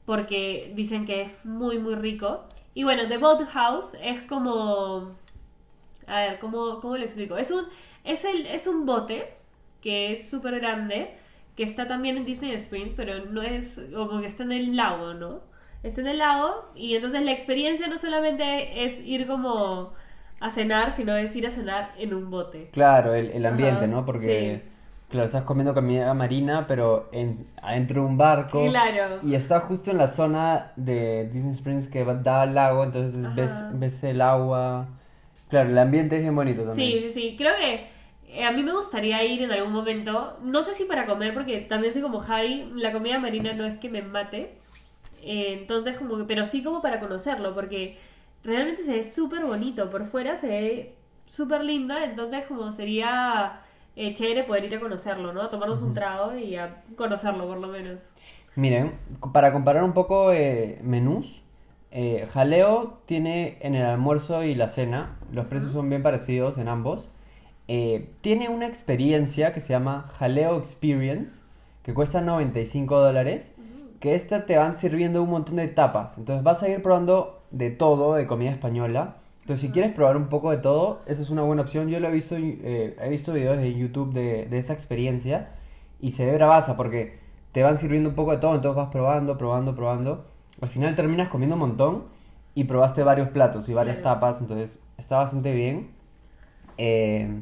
porque 0.06 0.72
dicen 0.74 1.04
que 1.04 1.22
es 1.22 1.44
muy, 1.44 1.78
muy 1.78 1.94
rico. 1.94 2.44
Y 2.72 2.84
bueno, 2.84 3.06
The 3.06 3.18
Boathouse 3.18 3.98
es 4.02 4.22
como... 4.22 5.14
A 6.06 6.20
ver, 6.20 6.38
¿cómo, 6.38 6.80
cómo 6.80 6.96
lo 6.96 7.04
explico? 7.04 7.36
Es 7.36 7.50
un, 7.50 7.64
es 8.02 8.24
el, 8.24 8.46
es 8.46 8.66
un 8.66 8.86
bote 8.86 9.34
que 9.82 10.10
es 10.12 10.30
súper 10.30 10.58
grande, 10.58 11.10
que 11.54 11.64
está 11.64 11.86
también 11.86 12.16
en 12.16 12.24
Disney 12.24 12.52
Springs, 12.52 12.94
pero 12.96 13.26
no 13.26 13.42
es 13.42 13.90
como 13.94 14.20
que 14.20 14.26
está 14.26 14.44
en 14.44 14.52
el 14.52 14.74
lago, 14.74 15.12
¿no? 15.12 15.40
Está 15.82 16.00
en 16.00 16.06
el 16.06 16.18
lago 16.18 16.70
y 16.74 16.94
entonces 16.94 17.22
la 17.22 17.32
experiencia 17.32 17.88
no 17.88 17.98
solamente 17.98 18.84
es 18.84 19.00
ir 19.00 19.26
como 19.26 19.92
a 20.40 20.50
cenar, 20.50 20.92
sino 20.92 21.14
es 21.14 21.36
ir 21.36 21.46
a 21.46 21.50
cenar 21.50 21.92
en 21.98 22.14
un 22.14 22.30
bote. 22.30 22.70
Claro, 22.72 23.12
el, 23.12 23.32
el 23.32 23.44
ambiente, 23.44 23.84
Ajá, 23.84 23.86
¿no? 23.86 24.06
Porque, 24.06 24.62
sí. 24.64 24.75
Claro, 25.08 25.26
estás 25.26 25.44
comiendo 25.44 25.74
comida 25.74 26.12
marina, 26.14 26.66
pero 26.66 27.08
en, 27.12 27.46
adentro 27.62 28.02
de 28.02 28.08
un 28.08 28.18
barco. 28.18 28.66
Claro. 28.66 29.20
Y 29.22 29.34
está 29.34 29.60
justo 29.60 29.90
en 29.90 29.98
la 29.98 30.08
zona 30.08 30.72
de 30.76 31.28
Disney 31.32 31.52
Springs 31.52 31.88
que 31.88 32.04
da 32.04 32.42
al 32.42 32.54
lago, 32.54 32.84
entonces 32.84 33.34
ves, 33.34 33.52
ves 33.72 34.04
el 34.04 34.20
agua. 34.20 34.88
Claro, 35.48 35.70
el 35.70 35.78
ambiente 35.78 36.16
es 36.16 36.22
bien 36.22 36.34
bonito 36.34 36.64
también. 36.64 36.92
Sí, 36.92 37.08
sí, 37.08 37.12
sí. 37.12 37.34
Creo 37.36 37.54
que 37.56 37.86
eh, 38.28 38.44
a 38.44 38.52
mí 38.52 38.62
me 38.62 38.72
gustaría 38.72 39.22
ir 39.24 39.42
en 39.42 39.52
algún 39.52 39.72
momento, 39.72 40.36
no 40.42 40.62
sé 40.62 40.74
si 40.74 40.84
para 40.84 41.06
comer, 41.06 41.32
porque 41.32 41.60
también 41.60 41.92
soy 41.92 42.02
como 42.02 42.20
Javi, 42.20 42.70
la 42.74 42.92
comida 42.92 43.18
marina 43.18 43.52
no 43.52 43.64
es 43.64 43.78
que 43.78 43.88
me 43.88 44.02
mate, 44.02 44.56
eh, 45.22 45.58
entonces 45.60 45.96
como 45.96 46.18
que, 46.18 46.24
pero 46.24 46.44
sí 46.44 46.62
como 46.62 46.82
para 46.82 46.98
conocerlo, 47.00 47.54
porque 47.54 47.96
realmente 48.42 48.82
se 48.82 48.96
ve 48.96 49.04
súper 49.04 49.44
bonito, 49.44 49.90
por 49.90 50.04
fuera 50.04 50.36
se 50.36 50.48
ve 50.48 50.94
súper 51.24 51.64
linda, 51.64 52.04
entonces 52.04 52.44
como 52.46 52.72
sería 52.72 53.62
eh, 53.96 54.14
chévere 54.14 54.44
poder 54.44 54.64
ir 54.64 54.74
a 54.76 54.80
conocerlo, 54.80 55.32
¿no? 55.32 55.42
A 55.42 55.50
tomarnos 55.50 55.80
un 55.82 55.94
trago 55.94 56.36
y 56.36 56.56
a 56.56 56.82
conocerlo 56.96 57.46
por 57.46 57.58
lo 57.58 57.68
menos. 57.68 58.12
Miren, 58.54 58.92
para 59.32 59.52
comparar 59.52 59.84
un 59.84 59.92
poco 59.92 60.32
eh, 60.32 60.78
menús, 60.82 61.42
eh, 61.90 62.26
Jaleo 62.32 62.98
tiene 63.06 63.58
en 63.60 63.74
el 63.74 63.84
almuerzo 63.84 64.42
y 64.44 64.54
la 64.54 64.68
cena, 64.68 65.16
los 65.32 65.46
precios 65.46 65.72
son 65.72 65.88
bien 65.88 66.02
parecidos 66.02 66.58
en 66.58 66.68
ambos. 66.68 67.10
Eh, 67.68 68.10
tiene 68.20 68.48
una 68.48 68.66
experiencia 68.66 69.52
que 69.52 69.60
se 69.60 69.74
llama 69.74 70.06
Jaleo 70.18 70.58
Experience, 70.58 71.42
que 71.82 71.94
cuesta 71.94 72.20
95 72.20 72.98
dólares, 72.98 73.52
que 74.00 74.14
esta 74.14 74.46
te 74.46 74.56
van 74.56 74.76
sirviendo 74.76 75.22
un 75.22 75.30
montón 75.30 75.56
de 75.56 75.68
tapas. 75.68 76.18
Entonces 76.18 76.42
vas 76.44 76.62
a 76.62 76.68
ir 76.68 76.82
probando 76.82 77.42
de 77.50 77.70
todo 77.70 78.14
de 78.14 78.26
comida 78.26 78.50
española. 78.50 79.16
Entonces 79.46 79.60
si 79.60 79.72
quieres 79.72 79.92
probar 79.92 80.16
un 80.16 80.26
poco 80.26 80.50
de 80.50 80.56
todo, 80.56 81.02
esa 81.06 81.22
es 81.22 81.30
una 81.30 81.42
buena 81.42 81.62
opción. 81.62 81.88
Yo 81.88 82.00
lo 82.00 82.08
he 82.08 82.10
visto, 82.10 82.34
eh, 82.36 82.96
he 83.00 83.08
visto 83.08 83.32
videos 83.32 83.58
de 83.58 83.72
YouTube 83.72 84.12
de, 84.12 84.46
de 84.46 84.58
esta 84.58 84.72
experiencia 84.72 85.50
y 86.00 86.10
se 86.10 86.26
ve 86.26 86.32
bravaza 86.32 86.76
porque 86.76 87.20
te 87.52 87.62
van 87.62 87.78
sirviendo 87.78 88.08
un 88.08 88.16
poco 88.16 88.32
de 88.32 88.38
todo, 88.38 88.56
entonces 88.56 88.74
vas 88.74 88.88
probando, 88.90 89.38
probando, 89.38 89.76
probando. 89.76 90.24
Al 90.60 90.66
final 90.66 90.96
terminas 90.96 91.28
comiendo 91.28 91.54
un 91.54 91.60
montón 91.60 92.06
y 92.56 92.64
probaste 92.64 93.04
varios 93.04 93.28
platos 93.28 93.68
y 93.68 93.72
varias 93.72 94.02
tapas, 94.02 94.40
entonces 94.40 94.80
está 94.98 95.18
bastante 95.18 95.52
bien. 95.52 95.90
Eh, 96.76 97.40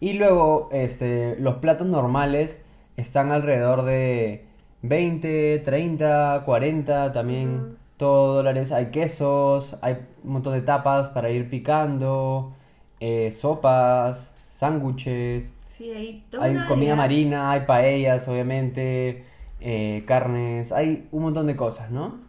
y 0.00 0.14
luego, 0.14 0.70
este, 0.72 1.36
los 1.38 1.56
platos 1.56 1.86
normales 1.86 2.62
están 2.96 3.32
alrededor 3.32 3.82
de 3.82 4.46
20, 4.80 5.58
30, 5.58 6.40
40 6.46 7.12
también. 7.12 7.76
Todo 7.96 8.34
dólares. 8.34 8.72
Hay 8.72 8.86
quesos, 8.86 9.76
hay 9.82 9.98
un 10.24 10.32
montón 10.32 10.54
de 10.54 10.62
tapas 10.62 11.10
para 11.10 11.30
ir 11.30 11.48
picando, 11.50 12.52
eh, 13.00 13.32
sopas, 13.32 14.32
sándwiches, 14.48 15.54
Sí, 15.76 15.90
hay 15.90 16.56
comida 16.68 16.94
marina, 16.94 17.50
hay 17.50 17.62
paellas, 17.62 18.28
obviamente, 18.28 19.24
eh, 19.58 20.04
carnes, 20.06 20.70
hay 20.70 21.08
un 21.10 21.22
montón 21.22 21.48
de 21.48 21.56
cosas, 21.56 21.90
¿no? 21.90 22.20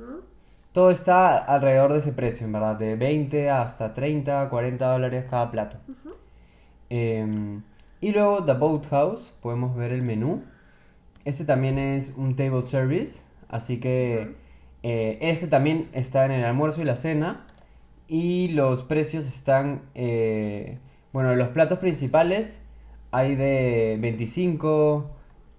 Todo 0.71 0.89
está 0.89 1.38
alrededor 1.38 1.93
de 1.93 1.99
ese 1.99 2.12
precio, 2.12 2.47
en 2.47 2.54
verdad, 2.54 2.75
de 2.75 2.95
20 2.95 3.51
hasta 3.51 3.93
30, 3.93 4.49
40 4.49 4.91
dólares 4.91 5.25
cada 5.30 5.51
plato. 5.51 5.78
Em, 6.89 7.62
y 8.01 8.12
luego 8.12 8.43
The 8.43 8.54
Boathouse, 8.54 9.32
podemos 9.41 9.75
ver 9.75 9.91
el 9.91 10.01
menú. 10.01 10.41
Este 11.23 11.45
también 11.45 11.78
es 11.78 12.13
un 12.17 12.36
table 12.36 12.65
service, 12.65 13.21
así 13.47 13.80
que 13.80 14.36
eh, 14.88 15.17
este 15.19 15.48
también 15.48 15.89
está 15.93 16.26
en 16.26 16.32
el 16.32 16.43
almuerzo 16.45 16.82
y 16.82 16.86
la 16.86 16.95
cena. 16.95 17.48
Y 18.08 18.50
los 18.50 18.84
precios 18.84 19.26
están, 19.26 19.82
eh, 19.95 20.78
bueno, 21.12 21.34
los 21.36 21.48
platos 21.50 21.80
principales 21.80 22.62
hay 23.10 23.36
de 23.36 23.98
25, 24.00 25.10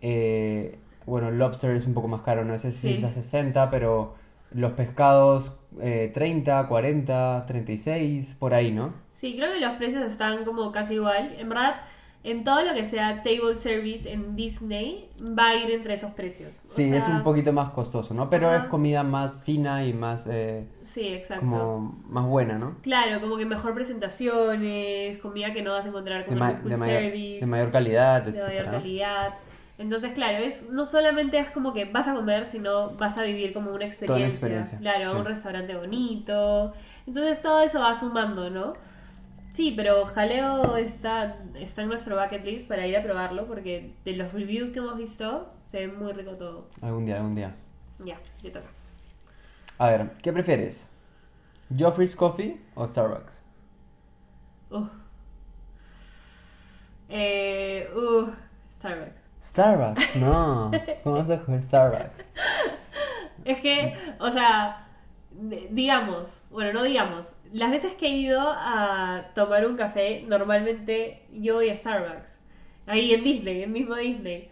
eh, 0.01 0.79
bueno, 1.07 1.31
el 1.31 1.39
lobster 1.39 1.75
es 1.75 1.87
un 1.87 1.95
poco 1.95 2.07
más 2.07 2.23
caro, 2.23 2.45
no 2.45 2.57
sé 2.59 2.71
si 2.71 2.89
Sí. 2.89 2.95
está 2.95 3.11
60, 3.11 3.69
pero 3.71 4.15
los 4.53 4.73
pescados 4.73 5.53
eh, 5.81 6.11
30, 6.15 6.69
40, 6.69 7.45
36, 7.47 8.37
por 8.39 8.55
ahí, 8.55 8.71
¿no? 8.71 8.95
Sí, 9.12 9.35
creo 9.37 9.53
que 9.53 9.61
los 9.61 9.73
precios 9.77 10.05
están 10.05 10.45
como 10.45 10.71
casi 10.71 10.95
igual. 10.95 11.35
En 11.39 11.49
verdad, 11.49 11.81
en 12.27 12.43
todo 12.43 12.62
lo 12.62 12.75
que 12.75 12.85
sea 12.85 13.23
table 13.23 13.57
service 13.57 14.11
en 14.12 14.35
Disney, 14.35 15.09
va 15.21 15.51
a 15.51 15.55
ir 15.55 15.71
entre 15.71 15.95
esos 15.95 16.11
precios. 16.11 16.62
O 16.65 16.69
Sí, 16.69 16.93
es 16.93 17.07
un 17.09 17.23
poquito 17.23 17.53
más 17.53 17.71
costoso, 17.71 18.15
¿no? 18.15 18.29
Pero 18.29 18.49
Ajá. 18.49 18.65
es 18.65 18.65
comida 18.65 19.05
más 19.05 19.37
fina 19.45 19.85
y 19.87 19.93
más, 19.93 20.25
eh, 20.29 20.67
Sí, 20.83 21.07
exacto. 21.07 21.41
como, 21.47 22.03
más 22.09 22.27
buena, 22.27 22.59
¿no? 22.59 22.79
Claro, 22.83 23.21
como 23.21 23.37
que 23.37 23.45
mejor 23.47 23.75
presentaciones, 23.75 25.19
comida 25.19 25.53
que 25.53 25.62
no 25.62 25.73
vas 25.73 25.87
a 25.87 25.89
encontrar 25.89 26.27
como 26.27 26.45
en 26.45 26.65
de 26.69 26.77
mayor, 26.77 27.01
service, 27.03 27.41
de 27.41 27.47
mayor 27.47 27.71
calidad, 27.71 28.23
de 28.23 28.33
mayor 28.43 28.71
calidad. 28.73 29.35
Entonces, 29.79 30.12
claro, 30.12 30.39
es 30.39 30.71
no 30.71 30.85
solamente 30.85 31.39
es 31.39 31.51
como 31.51 31.73
que 31.73 31.85
vas 31.85 32.09
a 32.09 32.15
comer, 32.15 32.47
sino 32.47 32.91
vas 32.97 33.19
a 33.19 33.23
vivir 33.23 33.53
como 33.53 33.71
una 33.73 33.85
experiencia. 33.85 34.27
experiencia, 34.27 34.79
Claro, 34.79 35.12
sí. 35.12 35.17
un 35.19 35.25
restaurante 35.27 35.77
bonito. 35.77 36.73
Entonces 37.07 37.41
todo 37.43 37.61
eso 37.61 37.79
va 37.81 37.95
sumando, 37.95 38.51
¿no? 38.51 38.73
Sí, 39.57 39.73
pero 39.75 40.05
Jaleo 40.05 40.77
está, 40.77 41.38
está 41.55 41.81
en 41.81 41.88
nuestro 41.88 42.23
bucket 42.23 42.45
list 42.45 42.69
para 42.69 42.87
ir 42.87 42.95
a 42.95 43.03
probarlo 43.03 43.47
porque 43.47 43.95
de 44.05 44.12
los 44.12 44.31
reviews 44.35 44.71
que 44.71 44.81
hemos 44.81 44.99
visto 44.99 45.51
se 45.62 45.87
ve 45.87 45.88
muy 45.95 46.12
rico 46.12 46.33
todo. 46.33 46.69
Algún 46.83 47.07
día, 47.07 47.16
algún 47.16 47.35
día. 47.35 47.57
Ya, 48.05 48.19
ya 48.42 48.53
toca. 48.53 48.66
A 49.79 49.88
ver, 49.88 50.11
¿qué 50.23 50.31
prefieres? 50.31 50.90
¿Joffrey's 51.75 52.14
Coffee 52.14 52.61
o 52.75 52.87
Starbucks? 52.87 53.42
Uf. 54.69 54.88
Eh, 57.09 57.88
uh, 57.97 58.31
Starbucks. 58.71 59.23
Starbucks, 59.42 60.16
no. 60.16 60.71
¿Cómo 61.03 61.16
vas 61.16 61.31
a 61.31 61.42
coger 61.42 61.62
Starbucks? 61.62 62.25
Es 63.47 63.59
que, 63.61 63.97
o 64.21 64.31
sea, 64.31 64.86
digamos, 65.70 66.42
bueno, 66.51 66.72
no 66.72 66.83
digamos, 66.83 67.35
las 67.53 67.70
veces 67.70 67.94
que 67.94 68.07
he 68.07 68.16
ido 68.16 68.40
a 68.40 69.31
tomar 69.35 69.66
un 69.66 69.77
café, 69.77 70.25
normalmente 70.27 71.22
yo 71.33 71.55
voy 71.55 71.70
a 71.70 71.77
Starbucks. 71.77 72.40
Ahí 72.87 73.12
en 73.12 73.25
Disney, 73.25 73.62
en 73.62 73.72
mismo 73.72 73.96
Disney. 73.96 74.49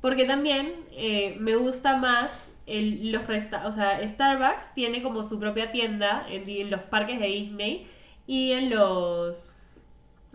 Porque 0.00 0.24
también 0.24 0.74
eh, 0.92 1.36
me 1.40 1.56
gusta 1.56 1.96
más 1.96 2.52
el, 2.66 3.12
los 3.12 3.26
resta 3.26 3.66
o 3.66 3.72
sea, 3.72 4.06
Starbucks 4.06 4.74
tiene 4.74 5.02
como 5.02 5.24
su 5.24 5.40
propia 5.40 5.70
tienda 5.70 6.26
en, 6.28 6.70
los 6.70 6.82
parques 6.82 7.18
de 7.18 7.26
Disney 7.26 7.86
y 8.26 8.52
en 8.52 8.70
los 8.70 9.56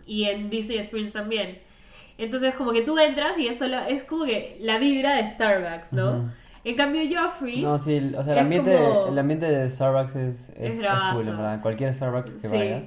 y 0.04 0.24
en 0.24 0.50
Disney 0.50 0.78
Springs 0.78 1.12
también. 1.12 1.60
Entonces 2.18 2.54
como 2.56 2.72
que 2.72 2.82
tú 2.82 2.98
entras 2.98 3.38
y 3.38 3.46
es 3.46 3.58
solo 3.58 3.78
es 3.88 4.04
como 4.04 4.24
que 4.24 4.58
la 4.60 4.78
vibra 4.78 5.16
de 5.16 5.26
Starbucks, 5.28 5.92
¿no? 5.92 6.30
En 6.64 6.76
cambio 6.76 7.02
Joffrey's 7.10 7.62
No, 7.62 7.78
sí, 7.78 7.94
el- 7.96 8.14
o 8.16 8.24
sea, 8.24 8.32
el 8.34 8.38
ambiente, 8.40 8.74
como- 8.76 9.08
el 9.08 9.18
ambiente 9.18 9.46
de 9.46 9.68
Starbucks 9.70 10.16
es, 10.16 10.48
es, 10.50 10.56
Es 10.58 10.74
es 10.80 10.86
cool. 11.12 11.58
Cualquier 11.62 11.94
Starbucks 11.94 12.32
que 12.32 12.40
Sí. 12.40 12.48
vayas. 12.48 12.84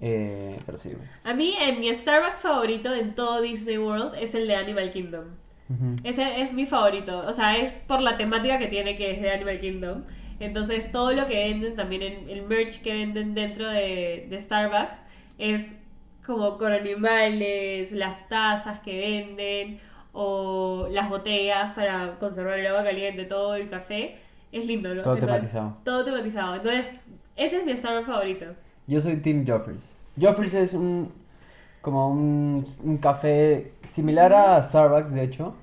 Eh, 0.00 0.58
pero 0.66 0.78
sí, 0.78 0.90
pues. 0.96 1.20
A 1.22 1.32
mí, 1.34 1.54
en 1.60 1.78
mi 1.78 1.94
Starbucks 1.94 2.40
favorito 2.40 2.92
en 2.94 3.14
todo 3.14 3.40
Disney 3.40 3.78
World 3.78 4.14
es 4.18 4.34
el 4.34 4.48
de 4.48 4.56
Animal 4.56 4.90
Kingdom. 4.90 5.24
Ese 6.04 6.40
es 6.42 6.52
mi 6.52 6.66
favorito. 6.66 7.20
O 7.26 7.32
sea, 7.32 7.56
es 7.56 7.82
por 7.86 8.02
la 8.02 8.16
temática 8.18 8.58
que 8.58 8.66
tiene 8.66 8.96
que 8.96 9.12
es 9.12 9.22
de 9.22 9.30
Animal 9.30 9.58
Kingdom. 9.60 10.02
Entonces, 10.40 10.90
todo 10.92 11.12
lo 11.12 11.26
que 11.26 11.34
venden, 11.36 11.76
también 11.76 12.02
en 12.02 12.28
el 12.28 12.42
merch 12.42 12.82
que 12.82 12.92
venden 12.92 13.32
dentro 13.34 13.68
de, 13.70 14.26
de 14.28 14.40
Starbucks, 14.40 15.00
es 15.38 15.72
como 16.26 16.58
con 16.58 16.72
animales, 16.72 17.90
las 17.92 18.28
tazas 18.28 18.80
que 18.80 18.98
venden, 18.98 19.80
o 20.12 20.88
las 20.90 21.08
botellas 21.08 21.72
para 21.74 22.18
conservar 22.18 22.58
el 22.58 22.66
agua 22.66 22.84
caliente, 22.84 23.24
todo 23.24 23.54
el 23.56 23.68
café. 23.70 24.16
Es 24.52 24.66
lindo, 24.66 24.94
¿no? 24.94 25.02
Todo 25.02 25.14
Entonces, 25.14 25.38
tematizado. 25.38 25.76
Todo 25.84 26.04
tematizado. 26.04 26.54
Entonces, 26.56 26.86
ese 27.36 27.56
es 27.58 27.64
mi 27.64 27.74
Starbucks 27.76 28.06
favorito. 28.06 28.46
Yo 28.86 29.00
soy 29.00 29.16
Team 29.18 29.44
Joffrey's. 29.46 29.96
Joffrey's 30.20 30.54
es 30.54 30.74
un 30.74 31.12
como 31.80 32.08
un, 32.10 32.64
un 32.84 32.98
café 32.98 33.72
similar 33.82 34.32
a 34.34 34.62
Starbucks, 34.62 35.12
de 35.12 35.24
hecho, 35.24 35.54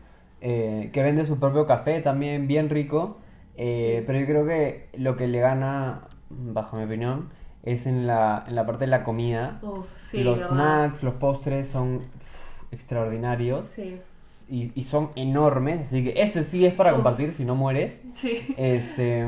eh, 0.41 0.89
que 0.91 1.01
vende 1.03 1.25
su 1.25 1.39
propio 1.39 1.65
café 1.65 2.01
también 2.01 2.47
bien 2.47 2.69
rico. 2.69 3.17
eh, 3.55 3.97
Sí. 3.99 4.03
Pero 4.07 4.19
yo 4.19 4.25
creo 4.25 4.45
que 4.45 4.89
lo 4.97 5.15
que 5.15 5.27
le 5.27 5.39
gana, 5.39 6.07
bajo 6.29 6.77
mi 6.77 6.83
opinión, 6.83 7.29
es 7.63 7.85
en 7.87 8.07
la, 8.07 8.43
en 8.47 8.55
la 8.55 8.65
parte 8.65 8.85
de 8.85 8.91
la 8.91 9.03
comida. 9.03 9.59
Uf, 9.61 9.87
sí, 9.97 10.23
los 10.23 10.39
snacks, 10.41 11.03
los 11.03 11.13
postres 11.15 11.67
son 11.69 11.97
uf, 11.97 12.63
extraordinarios 12.73 13.65
Sí, 13.67 14.01
y, 14.49 14.71
y 14.75 14.81
son 14.83 15.09
enormes, 15.15 15.81
así 15.87 16.03
que 16.03 16.21
ese 16.21 16.43
sí 16.43 16.65
es 16.65 16.73
para 16.73 16.91
Uf. 16.91 16.97
compartir 16.97 17.31
si 17.33 17.45
no 17.45 17.55
mueres. 17.55 18.01
sí. 18.13 18.53
Este, 18.57 19.25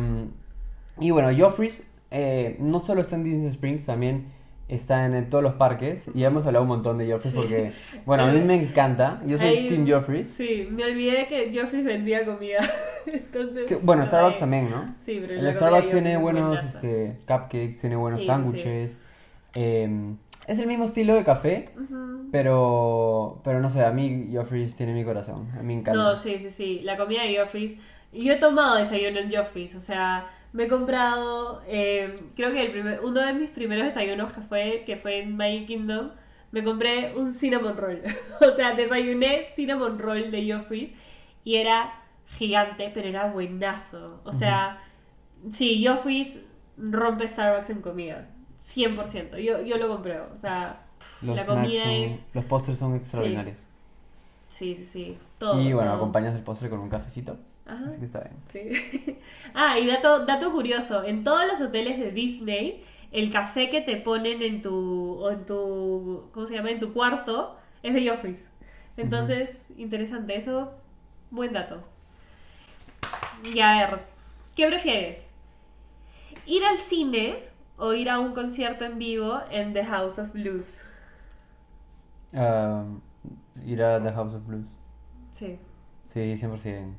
y 1.00 1.12
bueno, 1.12 1.30
Joffrey's 1.38 1.88
eh, 2.12 2.58
no 2.60 2.82
solo 2.82 3.02
está 3.02 3.16
en 3.16 3.24
Disney 3.24 3.48
Springs, 3.48 3.86
también 3.86 4.26
está 4.68 5.06
en, 5.06 5.16
en 5.16 5.30
todos 5.30 5.44
los 5.44 5.54
parques. 5.56 6.08
Y 6.14 6.20
ya 6.20 6.28
hemos 6.28 6.46
hablado 6.46 6.64
un 6.64 6.70
montón 6.70 6.98
de 6.98 7.12
Joffrey's 7.12 7.34
Sí. 7.34 7.40
porque, 7.40 7.72
bueno, 8.06 8.24
a 8.24 8.32
mí 8.32 8.40
me 8.40 8.56
encanta. 8.56 9.22
Yo 9.26 9.38
soy 9.38 9.48
Ahí- 9.48 9.70
Team 9.70 9.86
Joffrey's. 9.90 10.30
Sí, 10.30 10.68
me 10.72 10.84
olvidé 10.86 11.26
que 11.28 11.52
Joffrey's 11.58 11.86
vendía 11.86 12.26
comida. 12.26 12.60
Entonces, 13.06 13.68
Sí, 13.70 13.76
bueno, 13.84 14.02
no, 14.04 14.08
Starbucks 14.08 14.40
también, 14.40 14.70
¿no? 14.70 14.86
Sí, 15.06 15.22
pero 15.26 15.40
El 15.42 15.54
Starbucks 15.54 15.90
tiene 15.90 16.18
buenos 16.18 16.64
este, 16.64 17.18
cupcakes, 17.28 17.78
tiene 17.80 17.96
buenos 17.96 18.26
sándwiches. 18.26 18.94
Eh, 19.56 19.90
es 20.48 20.60
el 20.60 20.68
mismo 20.68 20.86
estilo 20.86 21.16
de 21.16 21.24
café, 21.24 21.70
pero, 22.32 23.42
pero 23.44 23.60
no 23.60 23.70
sé, 23.70 23.84
a 23.86 23.92
mí 23.92 24.32
Joffrey's 24.34 24.76
tiene 24.76 24.94
mi 24.94 25.04
corazón. 25.04 25.50
A 25.54 25.62
mí 25.62 25.68
me 25.68 25.82
encanta. 25.82 26.00
No, 26.00 26.16
sí, 26.16 26.38
sí, 26.40 26.52
sí. 26.52 26.80
La 26.84 26.98
comida 26.98 27.24
de 27.24 27.38
Joffrey's. 27.38 27.78
Yo 28.14 28.34
he 28.34 28.38
tomado 28.38 28.76
desayuno 28.76 29.20
en 29.20 29.32
Joffrey's, 29.32 29.74
o 29.76 29.80
sea, 29.80 30.30
me 30.52 30.64
he 30.64 30.68
comprado, 30.68 31.62
eh, 31.66 32.14
creo 32.36 32.52
que 32.52 32.62
el 32.62 32.72
primer, 32.72 33.00
uno 33.04 33.22
de 33.22 33.34
mis 33.34 33.52
primeros 33.52 33.86
desayunos 33.86 34.34
que 34.34 34.42
fue, 34.42 34.84
que 34.86 34.98
fue 34.98 35.20
en 35.20 35.38
Magic 35.38 35.68
Kingdom, 35.68 36.12
me 36.52 36.64
compré 36.64 37.16
un 37.16 37.32
cinnamon 37.32 37.78
roll. 37.78 38.02
o 38.42 38.52
sea, 38.52 38.74
desayuné 38.74 39.46
cinnamon 39.56 39.98
roll 39.98 40.30
de 40.30 40.52
Joffrey's 40.52 40.92
y 41.46 41.56
era 41.56 42.04
gigante, 42.28 42.92
pero 42.94 43.08
era 43.08 43.28
buenazo. 43.32 44.20
O 44.26 44.34
sea, 44.34 44.82
sí, 45.50 45.86
Joffrey's 45.86 46.42
rompe 46.78 47.28
Starbucks 47.28 47.70
en 47.70 47.82
comida. 47.82 48.30
100%. 48.62 49.38
Yo, 49.38 49.62
yo 49.62 49.78
lo 49.78 49.88
compré. 49.88 50.20
O 50.20 50.36
sea, 50.36 50.84
Los 51.22 51.36
la 51.36 51.46
comida 51.46 51.84
son- 51.84 51.92
es... 51.92 52.24
Los 52.34 52.46
postres 52.46 52.78
son 52.78 52.96
extraordinarios. 52.96 53.66
Sí, 54.48 54.76
sí, 54.76 54.86
sí. 54.86 55.18
Todo. 55.40 55.60
y 55.60 55.74
bueno, 55.74 55.90
todo. 55.90 55.98
acompañas 55.98 56.36
el 56.36 56.44
postre 56.44 56.70
con 56.70 56.80
un 56.80 56.90
cafecito. 56.90 57.38
Ajá. 57.66 57.86
Así 57.88 58.00
que 58.00 58.06
está 58.06 58.20
bien. 58.20 58.36
Sí. 58.52 59.20
ah, 59.54 59.80
y 59.80 59.88
dato, 59.88 60.26
dato 60.26 60.52
curioso, 60.52 61.04
en 61.04 61.24
todos 61.24 61.48
los 61.48 61.62
hoteles 61.62 62.00
de 62.00 62.12
Disney, 62.12 62.84
el 63.12 63.32
café 63.32 63.70
que 63.70 63.82
te 63.82 63.98
ponen 63.98 64.42
en 64.42 64.62
tu, 64.62 65.20
o 65.20 65.32
en 65.32 65.46
tu, 65.46 66.30
¿cómo 66.34 66.46
se 66.46 66.56
llama? 66.56 66.70
En 66.70 66.80
tu 66.80 66.94
cuarto 66.94 67.56
es 67.82 67.94
de 67.94 68.08
Joffrey's. 68.08 68.50
Entonces, 68.98 69.72
interesante, 69.78 70.36
eso, 70.36 70.74
buen 71.30 71.54
dato. 71.54 71.82
Y 73.54 73.60
a 73.62 73.74
ver, 73.74 74.00
¿qué 74.56 74.68
prefieres? 74.68 75.32
¿Ir 76.46 76.64
al 76.66 76.78
cine 76.78 77.51
o 77.82 77.94
ir 77.94 78.12
a 78.12 78.20
un 78.20 78.34
concierto 78.34 78.86
en 78.86 79.00
vivo 79.00 79.42
en 79.50 79.74
The 79.74 79.84
House 79.84 80.20
of 80.20 80.34
Blues? 80.34 80.86
Ah, 82.32 82.86
ir 83.66 83.82
a 83.82 84.02
The 84.02 84.12
House 84.12 84.36
of 84.36 84.46
Blues. 84.46 84.70
Sí. 85.32 85.58
Sí, 86.06 86.38
100%. 86.38 86.94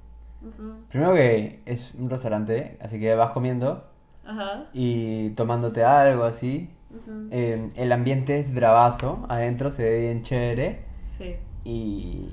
Ujú. 0.44 0.74
Primero 0.88 1.14
que 1.14 1.62
es 1.66 1.94
un 1.94 2.10
restaurante, 2.10 2.78
así 2.80 2.98
que 2.98 3.14
vas 3.14 3.30
comiendo 3.30 3.84
y 4.72 5.30
tomándote 5.30 5.84
algo 5.84 6.24
así. 6.24 6.68
Eh, 7.30 7.68
el 7.76 7.92
ambiente 7.92 8.40
es 8.40 8.52
bravazo, 8.52 9.24
adentro 9.28 9.70
se 9.70 9.84
ve 9.84 10.00
bien 10.00 10.22
chévere. 10.24 10.80
Sí. 11.16 11.36
Y 11.64 12.28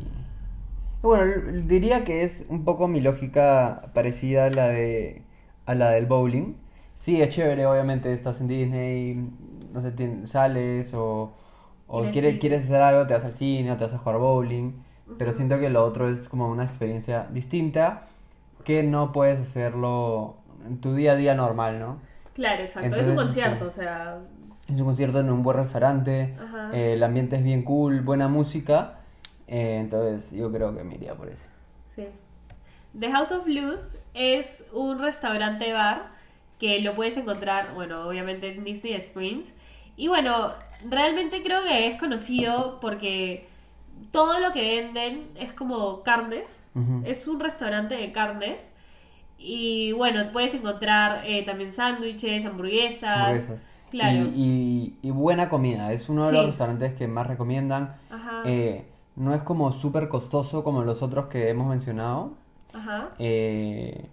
bueno, 1.03 1.51
diría 1.67 2.03
que 2.03 2.23
es 2.23 2.47
un 2.49 2.65
poco 2.65 2.87
mi 2.87 2.99
lógica 2.99 3.91
parecida 3.93 4.45
a 4.45 4.49
la 4.49 4.69
de 4.69 5.21
a 5.67 5.75
la 5.75 5.91
del 5.91 6.07
bowling. 6.07 6.55
Sí, 6.99 7.21
es 7.21 7.29
chévere, 7.29 7.65
obviamente 7.65 8.11
estás 8.11 8.41
en 8.41 8.49
Disney, 8.49 9.31
no 9.71 9.79
sé, 9.79 9.93
sales 10.27 10.93
o, 10.93 11.31
o 11.87 12.01
quieres, 12.01 12.31
cine. 12.31 12.39
quieres 12.39 12.65
hacer 12.65 12.81
algo, 12.81 13.07
te 13.07 13.13
vas 13.13 13.23
al 13.23 13.33
cine 13.37 13.71
o 13.71 13.77
te 13.77 13.85
vas 13.85 13.93
a 13.93 13.97
jugar 13.97 14.17
bowling, 14.17 14.73
pero 15.17 15.29
Ujú. 15.29 15.37
siento 15.37 15.57
que 15.59 15.69
lo 15.69 15.85
otro 15.85 16.09
es 16.09 16.27
como 16.27 16.49
una 16.51 16.65
experiencia 16.65 17.25
distinta 17.31 18.03
que 18.65 18.83
no 18.83 19.13
puedes 19.13 19.39
hacerlo 19.39 20.35
en 20.67 20.81
tu 20.81 20.93
día 20.93 21.13
a 21.13 21.15
día 21.15 21.35
normal, 21.35 21.79
¿no? 21.79 21.99
Claro, 22.33 22.63
exacto. 22.63 22.87
es 22.87 23.07
Entonces, 23.07 23.17
un 23.17 23.25
concierto, 23.25 23.67
este, 23.69 23.79
o 23.79 23.83
sea. 23.85 24.19
Es 24.67 24.77
un 24.77 24.85
concierto 24.85 25.21
en 25.21 25.29
un 25.31 25.41
buen 25.41 25.55
restaurante, 25.55 26.35
eh, 26.73 26.93
el 26.95 27.03
ambiente 27.03 27.37
es 27.37 27.43
bien 27.45 27.63
cool, 27.63 28.01
buena 28.01 28.27
música, 28.27 28.95
eh, 29.47 29.77
entonces 29.79 30.33
yo 30.33 30.51
creo 30.51 30.75
que 30.75 30.83
me 30.83 30.95
iría 30.95 31.15
por 31.15 31.29
eso. 31.29 31.45
Sí. 31.85 32.07
The 32.99 33.09
House 33.09 33.31
of 33.31 33.45
Blues 33.45 33.99
es 34.13 34.65
un 34.73 34.99
restaurante 34.99 35.71
bar 35.71 36.18
que 36.60 36.82
lo 36.82 36.93
puedes 36.93 37.16
encontrar, 37.18 37.74
bueno, 37.74 38.07
obviamente 38.07 38.53
en 38.53 38.64
Disney 38.64 38.93
Springs. 38.95 39.45
Y 39.97 40.07
bueno, 40.07 40.51
realmente 40.88 41.41
creo 41.41 41.64
que 41.64 41.88
es 41.88 41.99
conocido 41.99 42.80
porque 42.80 43.47
todo 44.12 44.39
lo 44.39 44.51
que 44.51 44.82
venden 44.82 45.28
es 45.36 45.51
como 45.53 46.03
carnes. 46.03 46.64
Ujú. 46.76 47.01
Es 47.05 47.28
un 47.28 47.39
restaurante 47.39 47.95
de 47.95 48.12
carnes. 48.12 48.72
Y 49.38 49.93
bueno, 49.93 50.32
puedes 50.34 50.53
encontrar 50.53 51.24
eh, 51.26 51.43
también 51.43 51.72
sándwiches, 51.72 52.45
hamburguesas. 52.45 53.18
Hamburguesas. 53.20 53.60
Claro. 53.91 54.28
Y, 54.36 54.93
y- 55.01 55.07
y 55.07 55.12
buena 55.12 55.49
comida, 55.49 55.91
es 55.93 56.10
uno 56.10 56.28
de 56.28 56.34
los 56.34 56.41
Sí. 56.41 56.47
restaurantes 56.47 56.93
que 56.93 57.07
más 57.07 57.26
recomiendan. 57.28 57.95
Ajá. 58.10 58.43
Eh, 58.45 58.86
no 59.16 59.34
es 59.34 59.41
como 59.43 59.72
súper 59.72 60.10
costoso 60.10 60.64
como 60.64 60.84
los 60.84 61.01
otros 61.01 61.28
que 61.28 61.49
hemos 61.49 61.68
mencionado, 61.68 62.34
Ajá. 62.74 63.10
eh, 63.18 64.05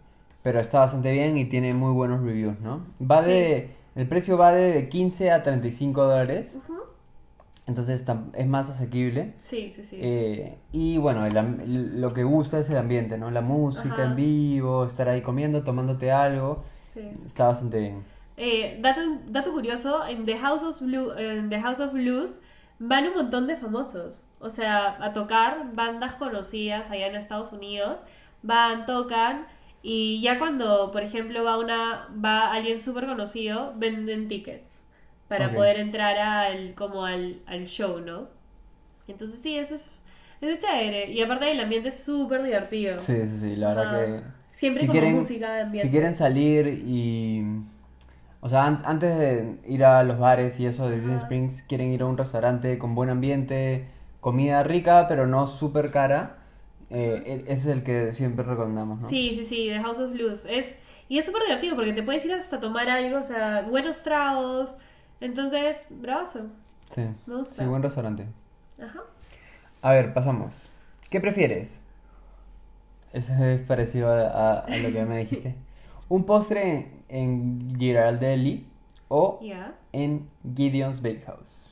pero 0.46 0.60
está 0.60 0.78
bastante 0.78 1.10
bien 1.10 1.36
y 1.36 1.44
tiene 1.46 1.72
muy 1.74 1.92
buenos 1.92 2.20
reviews, 2.22 2.60
¿no? 2.60 2.86
Va 3.02 3.24
Sí. 3.24 3.30
de, 3.30 3.70
el 3.96 4.06
precio 4.06 4.38
va 4.38 4.52
de 4.52 4.88
15 4.88 5.32
a 5.32 5.42
35 5.42 6.04
dólares, 6.04 6.52
Ujú. 6.54 6.74
entonces 7.66 8.06
tam- 8.06 8.30
es 8.32 8.46
más 8.46 8.70
asequible. 8.70 9.34
Sí, 9.40 9.72
sí, 9.72 9.82
sí. 9.82 9.98
Eh, 10.00 10.56
y 10.70 10.98
bueno, 10.98 11.26
el 11.26 11.36
am- 11.36 11.58
lo 11.66 12.12
que 12.14 12.22
gusta 12.22 12.60
es 12.60 12.70
el 12.70 12.76
ambiente, 12.76 13.18
¿no? 13.18 13.32
La 13.32 13.40
música 13.40 13.94
Ajá. 13.94 14.04
en 14.04 14.14
vivo, 14.14 14.84
estar 14.84 15.08
ahí 15.08 15.20
comiendo, 15.20 15.64
tomándote 15.64 16.12
algo, 16.12 16.62
sí. 16.94 17.00
está 17.26 17.48
bastante 17.48 17.80
bien. 17.80 18.04
Eh, 18.36 18.78
dato, 18.80 19.00
dato 19.28 19.50
curioso, 19.52 20.06
en 20.06 20.24
The, 20.26 20.38
House 20.38 20.62
of 20.62 20.80
Blue, 20.80 21.10
en 21.18 21.48
The 21.48 21.60
House 21.60 21.80
of 21.80 21.92
Blues 21.92 22.40
van 22.78 23.08
un 23.08 23.14
montón 23.14 23.48
de 23.48 23.56
famosos. 23.56 24.28
O 24.38 24.50
sea, 24.50 24.96
a 25.04 25.12
tocar 25.12 25.72
bandas 25.74 26.14
conocidas 26.14 26.88
allá 26.92 27.08
en 27.08 27.16
Estados 27.16 27.50
Unidos. 27.52 27.98
Van, 28.42 28.86
tocan. 28.86 29.46
Y 29.82 30.20
ya 30.20 30.38
cuando, 30.38 30.90
por 30.90 31.02
ejemplo, 31.02 31.44
va 31.44 31.58
una 31.58 32.08
va 32.24 32.52
alguien 32.52 32.78
súper 32.80 33.06
conocido, 33.06 33.74
venden 33.76 34.28
tickets 34.28 34.82
para 35.28 35.52
poder 35.52 35.78
entrar 35.78 36.18
al, 36.18 36.74
como 36.74 37.04
al, 37.04 37.40
al 37.46 37.66
show, 37.66 38.00
¿no? 38.00 38.28
Entonces 39.08 39.40
sí, 39.40 39.56
eso 39.58 39.74
es, 39.74 40.00
eso 40.40 40.52
es 40.52 40.58
chévere. 40.58 41.10
Y 41.12 41.22
aparte 41.22 41.50
el 41.50 41.60
ambiente 41.60 41.88
es 41.88 42.02
súper 42.04 42.42
divertido. 42.42 42.98
Sí, 43.00 43.14
sí, 43.26 43.38
sí, 43.40 43.56
la 43.56 43.74
verdad 43.74 43.90
que... 43.90 44.22
Siempre 44.50 44.80
si 44.82 44.86
como 44.86 45.00
quieren- 45.00 45.16
música 45.18 45.52
de 45.54 45.60
ambiente. 45.62 45.86
Si 45.88 45.90
quieren 45.92 46.14
salir 46.14 46.66
y... 46.86 47.44
O 48.40 48.48
sea, 48.48 48.66
an- 48.66 48.82
antes 48.84 49.16
de 49.18 49.56
ir 49.66 49.84
a 49.84 50.02
los 50.04 50.18
bares 50.18 50.60
y 50.60 50.66
eso 50.66 50.88
de 50.88 50.96
Disney. 51.00 51.16
Springs, 51.16 51.62
quieren 51.68 51.92
ir 51.92 52.02
a 52.02 52.06
un 52.06 52.16
restaurante 52.18 52.78
con 52.78 52.94
buen 52.94 53.10
ambiente, 53.10 53.86
comida 54.20 54.62
rica, 54.62 55.06
pero 55.08 55.26
no 55.26 55.46
súper 55.46 55.90
cara. 55.90 56.35
Eh, 56.90 57.22
e- 57.26 57.52
ese 57.52 57.52
es 57.52 57.66
el 57.66 57.82
que 57.82 58.12
siempre 58.12 58.44
recomendamos, 58.44 59.02
¿no? 59.02 59.08
Sí, 59.08 59.32
sí, 59.34 59.44
sí, 59.44 59.68
The 59.68 59.80
House 59.80 59.98
of 59.98 60.12
Blues. 60.12 60.44
Es, 60.48 60.80
y 61.08 61.18
es 61.18 61.24
súper 61.24 61.42
divertido 61.42 61.74
porque 61.76 61.92
te 61.92 62.02
puedes 62.02 62.24
ir 62.24 62.32
hasta 62.32 62.60
tomar 62.60 62.88
algo, 62.88 63.18
o 63.20 63.24
sea, 63.24 63.62
buenos 63.62 64.02
tragos. 64.02 64.76
Entonces, 65.20 65.86
bravazo. 65.90 66.46
Sí, 66.94 67.02
Me 67.26 67.36
gusta. 67.36 67.62
sí, 67.62 67.68
buen 67.68 67.82
restaurante. 67.82 68.26
Ajá. 68.82 69.00
A 69.82 69.90
ver, 69.92 70.12
pasamos. 70.14 70.68
¿Qué 71.10 71.20
prefieres? 71.20 71.80
Eso 73.12 73.32
es 73.44 73.60
parecido 73.62 74.10
a, 74.10 74.20
a- 74.26 74.58
a 74.60 74.76
lo 74.78 74.92
que 74.92 75.04
me 75.06 75.18
dijiste. 75.18 75.54
¿Un 76.08 76.24
postre 76.24 76.62
en, 76.68 77.04
en 77.08 77.76
Girardelli 77.78 78.66
o 79.08 79.40
Ya. 79.42 79.74
en 79.92 80.28
Gideon's 80.54 81.00
Bakehouse? 81.02 81.65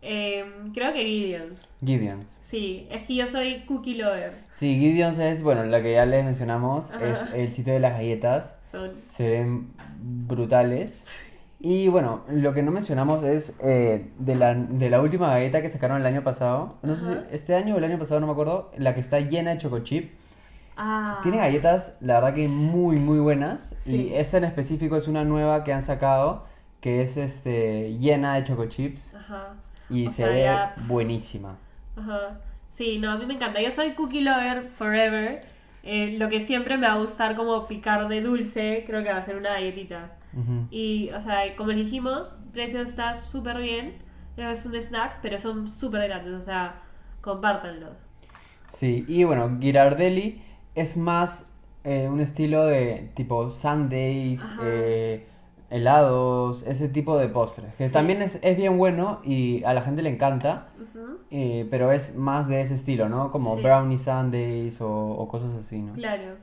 Em, 0.00 0.72
creo 0.72 0.92
que 0.92 1.04
Gideon's. 1.04 1.74
Gideon's. 1.84 2.38
Sí, 2.40 2.86
es 2.90 3.02
que 3.02 3.16
yo 3.16 3.26
soy 3.26 3.64
cookie 3.66 3.94
lover. 3.94 4.32
Sí, 4.48 4.78
Gideon's 4.78 5.18
es, 5.18 5.42
bueno, 5.42 5.64
la 5.64 5.82
que 5.82 5.92
ya 5.92 6.06
les 6.06 6.24
mencionamos, 6.24 6.92
Ajá. 6.92 7.04
es 7.10 7.34
el 7.34 7.50
sitio 7.50 7.72
de 7.72 7.80
las 7.80 7.92
galletas. 7.94 8.54
Son. 8.62 8.92
Se 9.02 9.28
ven 9.28 9.72
brutales. 10.00 11.24
Y 11.60 11.88
bueno, 11.88 12.22
lo 12.28 12.54
que 12.54 12.62
no 12.62 12.70
mencionamos 12.70 13.24
es 13.24 13.56
eh, 13.60 14.12
de, 14.18 14.34
la, 14.36 14.54
de 14.54 14.90
la 14.90 15.00
última 15.00 15.28
galleta 15.30 15.60
que 15.60 15.68
sacaron 15.68 16.00
el 16.00 16.06
año 16.06 16.22
pasado. 16.22 16.76
No 16.82 16.94
sé 16.94 17.04
Ajá. 17.10 17.24
si 17.28 17.34
este 17.34 17.54
año 17.56 17.74
o 17.74 17.78
el 17.78 17.84
año 17.84 17.98
pasado, 17.98 18.20
no 18.20 18.26
me 18.26 18.32
acuerdo. 18.32 18.70
La 18.76 18.94
que 18.94 19.00
está 19.00 19.18
llena 19.18 19.50
de 19.50 19.56
chocochip. 19.56 20.12
Ah. 20.76 21.18
Tiene 21.24 21.38
galletas, 21.38 21.96
la 22.00 22.14
verdad 22.20 22.34
que 22.34 22.46
muy, 22.46 22.98
muy 22.98 23.18
buenas. 23.18 23.74
Sí. 23.78 24.10
Y 24.10 24.14
esta 24.14 24.38
en 24.38 24.44
específico 24.44 24.96
es 24.96 25.08
una 25.08 25.24
nueva 25.24 25.64
que 25.64 25.72
han 25.72 25.82
sacado, 25.82 26.44
que 26.80 27.02
es 27.02 27.16
este 27.16 27.98
llena 27.98 28.36
de 28.36 28.44
chocochips. 28.44 29.14
Ajá. 29.16 29.56
Y 29.90 30.06
O 30.06 30.10
se 30.10 30.16
sea, 30.16 30.28
ve 30.28 30.42
ya- 30.42 30.74
buenísima. 30.86 31.56
Ajá. 31.96 32.40
Sí, 32.68 32.98
no, 32.98 33.10
a 33.12 33.16
mí 33.16 33.26
me 33.26 33.34
encanta. 33.34 33.60
Yo 33.60 33.70
soy 33.70 33.92
cookie 33.92 34.20
lover 34.20 34.68
forever. 34.70 35.40
Eh, 35.82 36.16
lo 36.18 36.28
que 36.28 36.40
siempre 36.40 36.76
me 36.76 36.86
va 36.86 36.94
a 36.94 36.98
gustar 36.98 37.34
como 37.34 37.66
picar 37.66 38.08
de 38.08 38.20
dulce, 38.20 38.84
creo 38.86 39.02
que 39.02 39.10
va 39.10 39.16
a 39.18 39.22
ser 39.22 39.36
una 39.36 39.50
galletita. 39.50 40.12
Y, 40.70 41.10
o 41.10 41.20
sea, 41.20 41.40
como 41.56 41.70
les 41.72 41.84
dijimos, 41.86 42.34
precio 42.52 42.80
está 42.82 43.14
súper 43.14 43.58
bien. 43.58 43.94
Es 44.36 44.66
un 44.66 44.74
snack, 44.76 45.18
pero 45.22 45.40
son 45.40 45.66
súper 45.66 46.06
grandes, 46.06 46.34
o 46.34 46.40
sea, 46.40 46.80
compártanlos. 47.22 47.96
Sí, 48.68 49.04
y 49.08 49.24
bueno, 49.24 49.58
Girardelli 49.60 50.42
es 50.74 50.96
más 50.96 51.46
eh, 51.84 52.08
un 52.08 52.20
estilo 52.20 52.66
de 52.66 53.10
tipo 53.14 53.50
eh, 54.62 55.26
helados, 55.70 56.62
ese 56.66 56.88
tipo 56.88 57.18
de 57.18 57.28
postres. 57.28 57.74
Que 57.76 57.88
Sí. 57.88 57.92
también 57.92 58.22
es, 58.22 58.38
es 58.42 58.56
bien 58.56 58.78
bueno 58.78 59.20
y 59.24 59.62
a 59.64 59.74
la 59.74 59.82
gente 59.82 60.02
le 60.02 60.10
encanta, 60.10 60.68
eh, 61.30 61.66
pero 61.70 61.92
es 61.92 62.16
más 62.16 62.48
de 62.48 62.60
ese 62.60 62.74
estilo, 62.74 63.08
¿no? 63.08 63.30
Como 63.30 63.56
Sí. 63.56 63.62
brownie 63.62 63.98
sundaes 63.98 64.80
o, 64.80 64.90
o 64.90 65.28
cosas 65.28 65.54
así, 65.54 65.80
¿no? 65.80 65.92
Claro. 65.92 66.36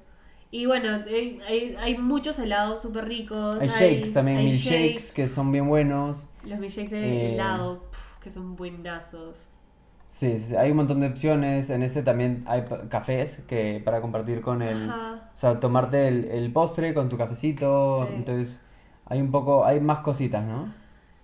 Y 0.52 0.68
bueno, 0.68 1.02
hay, 1.08 1.40
hay, 1.48 1.76
hay 1.80 1.98
muchos 1.98 2.40
helados 2.40 2.82
súper 2.82 3.06
ricos. 3.06 3.62
Hay 3.62 3.68
shakes 3.68 4.14
también, 4.14 4.38
milkshakes 4.38 4.88
shakes, 4.92 5.12
que 5.14 5.28
son 5.28 5.52
bien 5.52 5.68
buenos. 5.68 6.28
Los 6.46 6.60
milkshakes 6.60 6.92
de 6.92 7.04
Eh, 7.32 7.34
helado, 7.34 7.82
pf, 7.92 8.20
que 8.24 8.30
son 8.30 8.56
buenazos. 8.56 9.50
Sí, 10.08 10.38
sí, 10.40 10.56
hay 10.56 10.72
un 10.72 10.78
montón 10.78 11.02
de 11.02 11.08
opciones. 11.08 11.70
En 11.70 11.84
este 11.84 12.04
también 12.04 12.44
hay 12.48 12.64
cafés 12.90 13.42
que 13.48 13.82
para 13.84 14.00
compartir 14.00 14.40
con 14.40 14.62
el... 14.62 14.90
Ajá. 14.90 15.30
O 15.36 15.38
sea, 15.38 15.60
tomarte 15.60 16.08
el, 16.08 16.26
el 16.26 16.54
postre 16.54 16.94
con 16.94 17.10
tu 17.10 17.18
cafecito. 17.18 18.08
Entonces, 18.08 18.62
hay 19.06 19.22
un 19.22 19.32
poco, 19.32 19.66
hay 19.66 19.80
más 19.80 20.00
cositas, 20.00 20.44
¿no? 20.44 20.74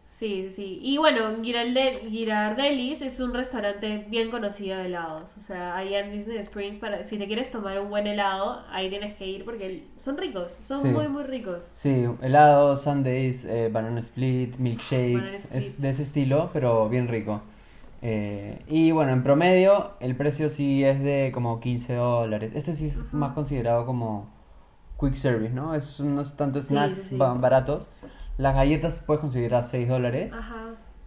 Sí, 0.10 0.50
sí. 0.50 0.78
Y 0.84 0.98
bueno, 0.98 1.38
Giralde- 1.42 2.02
Girardellis 2.10 3.02
es 3.02 3.22
un 3.22 3.34
restaurante 3.34 4.06
bien 4.10 4.30
conocido 4.30 4.78
de 4.78 4.88
helados. 4.88 5.38
O 5.38 5.40
sea, 5.40 5.78
ahí 5.78 5.96
en 5.96 6.12
Disney 6.12 6.38
Springs, 6.40 6.78
para, 6.80 7.06
si 7.06 7.18
te 7.18 7.28
quieres 7.28 7.50
tomar 7.50 7.80
un 7.80 7.90
buen 7.90 8.06
helado, 8.08 8.62
ahí 8.72 8.90
tienes 8.90 9.14
que 9.16 9.26
ir 9.26 9.46
porque 9.46 9.86
son 9.96 10.18
ricos, 10.18 10.60
son 10.66 10.82
Sí. 10.82 10.90
muy, 10.90 11.08
muy 11.08 11.24
ricos. 11.24 11.72
Sí, 11.76 12.06
helados, 12.22 12.82
sundaes, 12.84 13.46
eh, 13.46 13.70
banana 13.72 14.02
split, 14.02 14.58
milkshakes, 14.58 15.14
Banana 15.14 15.32
split. 15.32 15.56
es 15.64 15.82
de 15.82 15.90
ese 15.92 16.04
estilo, 16.04 16.50
pero 16.52 16.90
bien 16.90 17.08
rico. 17.08 17.42
Eh, 18.02 18.60
y 18.68 18.92
bueno, 18.92 19.14
en 19.14 19.24
promedio 19.24 19.92
el 20.02 20.16
precio 20.18 20.50
sí 20.50 20.84
es 20.84 21.02
de 21.02 21.32
como 21.34 21.60
15 21.62 21.94
dólares. 21.94 22.52
Este 22.54 22.74
sí 22.74 22.88
es 22.88 23.14
más 23.14 23.32
considerado 23.34 23.86
como 23.86 24.28
quick 25.02 25.16
service, 25.16 25.54
¿no? 25.54 25.76
Es 25.76 26.00
unos 26.00 26.38
tantos 26.38 26.68
snacks 26.68 26.98
sí, 26.98 27.04
sí. 27.10 27.18
ba- 27.18 27.34
baratos. 27.34 27.84
Las 28.38 28.56
galletas 28.56 29.02
puedes 29.06 29.20
conseguir 29.22 29.54
a 29.56 29.64
6 29.64 29.90
dólares 29.90 30.34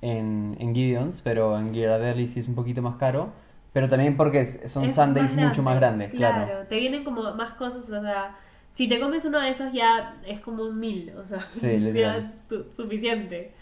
en, 0.02 0.56
en 0.60 0.74
Gideon's, 0.74 1.20
pero 1.22 1.58
en 1.58 1.72
Ghirardelli 1.72 2.28
sí 2.28 2.40
es 2.40 2.48
un 2.48 2.54
poquito 2.54 2.82
más 2.82 2.96
caro. 2.96 3.32
Pero 3.72 3.88
también 3.88 4.16
porque 4.16 4.44
son 4.68 4.84
Es 4.84 4.94
sundaes 4.94 5.34
más 5.34 5.46
mucho 5.46 5.62
más 5.64 5.74
grande, 5.76 6.06
grandes, 6.06 6.16
claro. 6.48 6.66
te 6.68 6.76
vienen 6.76 7.02
como 7.02 7.34
más 7.34 7.52
cosas, 7.54 7.90
o 7.90 8.00
sea, 8.02 8.36
si 8.70 8.86
te 8.88 9.00
comes 9.00 9.24
uno 9.24 9.40
de 9.40 9.48
esos 9.48 9.72
ya 9.72 10.16
es 10.26 10.38
como 10.40 10.62
un 10.64 10.78
mil, 10.78 11.12
o 11.16 11.24
sea, 11.26 11.38
literal. 11.62 12.34
tu- 12.48 12.66
suficiente. 12.72 13.52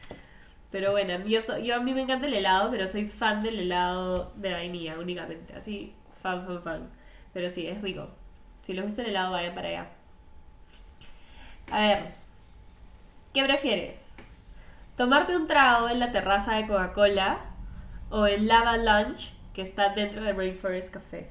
Pero 0.71 0.91
bueno, 0.93 1.15
yo, 1.27 1.41
so- 1.41 1.59
yo 1.59 1.77
a 1.77 1.81
mí 1.81 1.95
me 1.95 2.03
encanta 2.03 2.27
el 2.27 2.35
helado, 2.35 2.71
pero 2.71 2.87
soy 2.87 3.07
fan 3.07 3.41
del 3.41 3.59
helado 3.61 4.33
de 4.37 4.53
vainilla 4.53 4.99
únicamente, 4.99 5.55
así, 5.55 5.95
fan, 6.23 6.45
fan, 6.47 6.63
fan. 6.63 6.91
Pero 7.33 7.49
sí, 7.49 7.67
es 7.67 7.81
rico. 7.81 8.09
Si 8.63 8.75
les 8.75 8.85
gusta 8.85 9.03
el 9.03 9.09
helado, 9.11 9.33
vayan 9.33 9.55
para 9.55 9.69
allá. 9.69 9.91
A 11.71 11.81
ver, 11.81 12.13
¿qué 13.33 13.45
prefieres? 13.45 14.09
¿Tomarte 14.97 15.37
un 15.37 15.47
trago 15.47 15.89
en 15.89 15.99
la 15.99 16.13
terraza 16.13 16.55
de 16.57 16.67
Coca-Cola 16.67 17.39
o 18.11 18.27
en 18.27 18.47
Lava 18.49 18.77
Lunch 18.77 19.33
que 19.55 19.63
está 19.63 19.95
dentro 19.95 20.23
del 20.23 20.37
Rainforest 20.37 20.93
Café? 20.93 21.31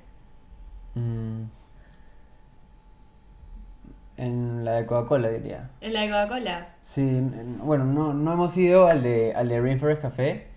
Mm. 0.96 1.44
En 4.18 4.66
la 4.66 4.74
de 4.74 4.86
Coca-Cola 4.86 5.30
diría. 5.30 5.70
En 5.82 5.94
la 5.94 6.02
de 6.02 6.08
Coca-Cola. 6.10 6.68
Sí, 6.82 7.22
bueno, 7.60 7.86
no, 7.86 8.14
no 8.14 8.34
hemos 8.34 8.56
ido 8.58 8.88
al 8.88 9.02
de, 9.04 9.34
al 9.36 9.48
de 9.50 9.60
Rainforest 9.62 10.02
Café, 10.02 10.48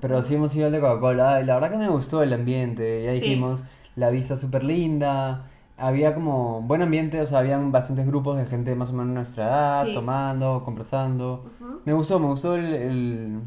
pero 0.00 0.22
sí 0.22 0.34
hemos 0.34 0.54
ido 0.56 0.66
al 0.66 0.72
de 0.72 0.80
Coca-Cola 0.80 1.40
y 1.40 1.44
la 1.44 1.54
verdad 1.54 1.70
que 1.70 1.76
me 1.78 1.88
gustó 1.88 2.22
el 2.22 2.32
ambiente, 2.32 3.04
ya 3.04 3.12
Sí. 3.12 3.20
dijimos, 3.20 3.62
la 3.96 4.10
vista 4.10 4.36
súper 4.36 4.64
linda, 4.64 5.46
había 5.76 6.14
como 6.14 6.60
buen 6.62 6.82
ambiente, 6.82 7.20
o 7.20 7.26
sea, 7.26 7.38
habían 7.38 7.72
bastantes 7.72 8.06
grupos 8.06 8.36
de 8.36 8.46
gente 8.46 8.74
más 8.74 8.90
o 8.90 8.92
menos 8.92 9.08
de 9.08 9.14
nuestra 9.14 9.44
edad, 9.46 9.84
Sí. 9.86 9.94
tomando, 9.94 10.62
conversando. 10.64 11.44
Me 11.84 11.92
gustó, 11.92 12.18
me 12.18 12.26
gustó 12.26 12.54
el, 12.56 12.66
el- 12.74 13.40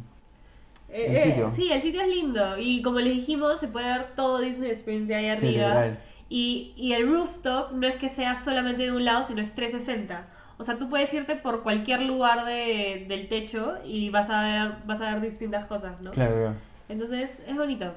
Eh, 0.90 1.06
El 1.10 1.16
eh, 1.18 1.20
sitio. 1.22 1.50
sí, 1.50 1.72
el 1.72 1.82
sitio 1.82 2.02
es 2.02 2.08
lindo. 2.08 2.58
Y 2.58 2.82
como 2.82 3.00
les 3.00 3.14
dijimos, 3.16 3.60
se 3.60 3.68
puede 3.68 3.86
ver 3.88 4.08
todo 4.16 4.40
Disney 4.40 4.72
Springs 4.72 5.08
de 5.10 5.16
ahí 5.16 5.28
arriba. 5.30 5.98
Y, 6.30 6.74
y 6.78 6.94
el 6.94 7.08
rooftop 7.08 7.74
no 7.74 7.86
es 7.86 7.96
que 7.96 8.08
sea 8.10 8.36
solamente 8.36 8.84
de 8.84 8.92
un 8.92 9.04
lado, 9.06 9.24
sino 9.24 9.42
es 9.42 9.54
360. 9.56 10.24
O 10.58 10.64
sea, 10.64 10.78
tú 10.80 10.90
puedes 10.90 11.14
irte 11.14 11.36
por 11.36 11.64
cualquier 11.64 12.02
lugar 12.02 12.46
de- 12.46 13.06
del 13.10 13.28
techo 13.28 13.74
y 13.86 14.10
vas 14.10 14.30
a 14.30 14.42
ver, 14.44 14.76
vas 14.86 15.02
a 15.02 15.12
ver 15.14 15.22
distintas 15.22 15.66
cosas, 15.66 16.00
¿no? 16.02 16.12
Claro. 16.12 16.54
Entonces, 16.88 17.42
es 17.46 17.58
bonito. 17.58 17.94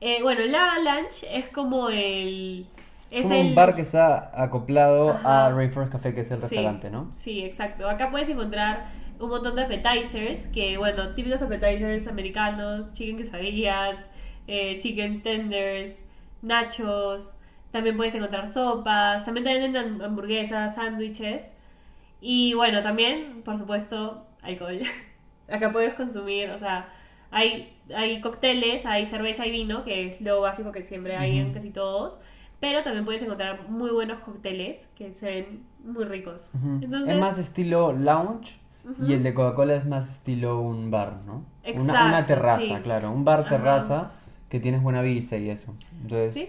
Eh, 0.00 0.22
bueno, 0.22 0.40
Lava 0.46 0.78
Lunch 0.78 1.24
es 1.30 1.48
como 1.48 1.88
el... 1.90 2.66
Es 3.10 3.22
como 3.22 3.34
el... 3.34 3.40
un 3.40 3.54
bar 3.54 3.74
que 3.74 3.82
está 3.82 4.30
acoplado 4.40 5.10
Ajá. 5.10 5.46
a 5.46 5.50
Rainforest 5.50 5.92
Café, 5.92 6.14
que 6.14 6.20
es 6.22 6.30
el 6.30 6.42
Sí, 6.42 6.42
restaurante, 6.42 6.90
¿no? 6.90 7.12
Sí, 7.12 7.44
exacto. 7.44 7.88
Acá 7.88 8.10
puedes 8.10 8.28
encontrar 8.30 8.86
un 9.18 9.28
montón 9.30 9.54
de 9.56 9.62
appetizers, 9.64 10.46
que 10.48 10.78
bueno, 10.78 11.14
típicos 11.14 11.42
appetizers 11.42 12.06
americanos, 12.06 12.92
chicken 12.92 13.16
quesadillas, 13.16 14.06
eh, 14.46 14.78
chicken 14.80 15.22
tenders, 15.22 16.04
nachos, 16.42 17.34
también 17.70 17.96
puedes 17.96 18.14
encontrar 18.14 18.48
sopas, 18.48 19.24
también 19.24 19.44
te 19.44 19.58
venden 19.58 19.74
ham- 20.00 20.04
hamburguesas, 20.04 20.74
sándwiches 20.76 21.52
y 22.20 22.54
bueno, 22.54 22.82
también, 22.82 23.42
por 23.44 23.58
supuesto, 23.58 24.26
alcohol. 24.42 24.80
Acá 25.48 25.72
puedes 25.72 25.94
consumir, 25.94 26.50
o 26.50 26.58
sea, 26.58 26.88
hay, 27.30 27.76
hay 27.94 28.20
cócteles, 28.20 28.86
hay 28.86 29.06
cerveza 29.06 29.46
y 29.46 29.50
vino, 29.50 29.84
que 29.84 30.06
es 30.08 30.20
lo 30.20 30.40
básico 30.40 30.72
que 30.72 30.82
siempre 30.82 31.16
hay 31.16 31.38
en 31.38 31.52
casi 31.52 31.70
todos. 31.70 32.20
Pero 32.60 32.82
también 32.82 33.04
puedes 33.06 33.22
encontrar 33.22 33.68
muy 33.70 33.90
buenos 33.90 34.18
cócteles 34.20 34.88
que 34.94 35.12
se 35.12 35.26
ven 35.26 35.62
muy 35.82 36.04
ricos. 36.04 36.50
Entonces, 36.82 37.10
Es 37.14 37.18
más 37.20 37.38
estilo 37.38 37.92
lounge 37.92 38.60
y 39.06 39.14
el 39.14 39.22
de 39.22 39.32
Coca-Cola 39.34 39.74
es 39.76 39.86
más 39.86 40.10
estilo 40.10 40.60
un 40.60 40.90
bar, 40.90 41.20
¿no? 41.26 41.42
Exacto, 41.64 42.06
una 42.06 42.26
terraza, 42.26 42.60
sí. 42.60 42.74
claro. 42.82 43.12
Un 43.12 43.24
bar 43.24 43.40
Ajá. 43.40 43.48
terraza 43.48 44.12
que 44.50 44.60
tienes 44.60 44.82
buena 44.82 45.00
vista 45.00 45.36
y 45.38 45.48
eso. 45.48 45.74
Entonces, 46.02 46.34
¿sí? 46.34 46.48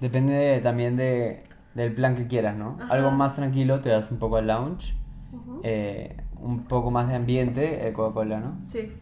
depende 0.00 0.34
de- 0.34 0.60
también 0.60 0.96
de, 0.96 1.42
del 1.74 1.92
plan 1.94 2.16
que 2.16 2.26
quieras, 2.26 2.56
¿no? 2.56 2.76
Ajá. 2.80 2.92
Algo 2.94 3.10
más 3.12 3.34
tranquilo 3.36 3.80
te 3.80 3.88
das 3.90 4.10
un 4.10 4.18
poco 4.18 4.36
al 4.36 4.46
lounge, 4.48 4.94
eh, 5.62 6.16
un 6.38 6.64
poco 6.64 6.90
más 6.90 7.08
de 7.08 7.14
ambiente, 7.14 7.88
eh, 7.88 7.92
Coca-Cola, 7.94 8.40
¿no? 8.40 8.56
Sí. 8.68 8.92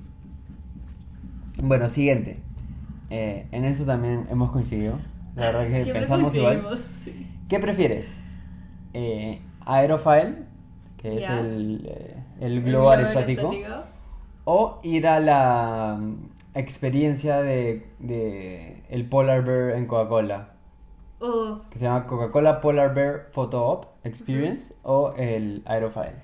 Bueno, 1.63 1.89
siguiente. 1.89 2.39
Eh, 3.11 3.47
en 3.51 3.65
eso 3.65 3.85
también 3.85 4.27
hemos 4.31 4.51
coincidido. 4.51 4.99
La 5.37 5.51
verdad 5.51 5.67
que 5.85 5.93
pensamos 5.93 6.35
igual. 6.35 6.79
sí. 7.05 7.27
¿Qué 7.49 7.59
prefieres? 7.59 8.23
Eh, 8.93 9.41
Aerofile, 9.67 10.35
que 10.97 11.19
es 11.19 11.29
el, 11.29 11.87
eh, 11.87 12.17
el 12.41 12.53
El 12.53 12.63
globo 12.63 12.91
aerostático, 12.91 13.53
o 14.45 14.79
ir 14.83 15.07
a 15.07 15.21
la 15.21 15.97
mm, 16.01 16.31
experiencia 16.55 17.39
de, 17.43 17.87
de 17.99 18.83
el 18.89 19.09
Polar 19.09 19.45
Bear 19.45 19.77
en 19.77 19.87
Coca-Cola, 19.87 20.51
que 21.71 21.79
se 21.79 21.85
llama 21.87 22.07
Coca-Cola 22.07 22.61
Polar 22.61 22.95
Bear 22.95 23.29
Photo 23.33 23.67
Op 23.67 23.87
Experience, 24.05 24.75
o 24.83 25.15
el 25.17 25.63
Aerofile. 25.67 26.15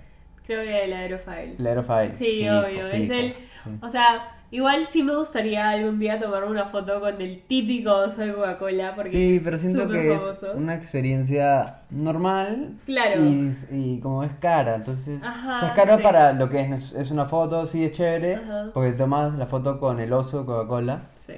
creo 0.44 0.62
que 0.62 0.84
el 0.84 0.92
Aerofile. 0.92 1.56
El 1.58 1.66
Aerofile. 1.66 2.12
Sí, 2.12 2.24
fijo, 2.42 2.58
obvio. 2.60 2.86
Es 2.88 3.10
el. 3.10 3.32
sí. 3.34 3.40
O 3.82 3.88
sea, 3.88 4.36
igual 4.50 4.86
sí 4.86 5.02
me 5.02 5.14
gustaría 5.16 5.70
algún 5.70 5.98
día 5.98 6.18
tomarme 6.18 6.50
una 6.50 6.66
foto 6.66 7.00
con 7.00 7.20
el 7.20 7.42
típico 7.42 7.92
oso 7.94 8.20
de 8.22 8.32
Coca-Cola. 8.34 8.94
Porque 8.94 9.10
Sí, 9.10 9.36
es 9.36 9.42
pero 9.42 9.56
siento 9.56 9.88
que 9.88 10.16
famoso. 10.16 10.50
es 10.50 10.54
una 10.56 10.74
experiencia 10.74 11.76
normal 11.90 12.74
Claro. 12.86 13.24
y, 13.24 13.54
y 13.70 14.00
como 14.00 14.24
es 14.24 14.32
cara, 14.40 14.74
entonces 14.76 15.22
Ajá, 15.22 15.56
o 15.56 15.58
sea, 15.60 15.68
es 15.68 15.74
caro 15.74 15.96
sí. 15.98 16.02
para 16.02 16.32
lo 16.32 16.48
que 16.48 16.60
es, 16.60 16.92
es 16.92 17.10
una 17.10 17.26
foto, 17.26 17.66
sí 17.66 17.84
es 17.84 17.92
chévere, 17.92 18.36
Ajá. 18.36 18.70
porque 18.74 18.92
tomas 18.92 19.36
la 19.38 19.46
foto 19.46 19.78
con 19.78 20.00
el 20.00 20.12
oso 20.12 20.40
de 20.40 20.46
Coca-Cola, 20.46 21.02
Sí. 21.26 21.34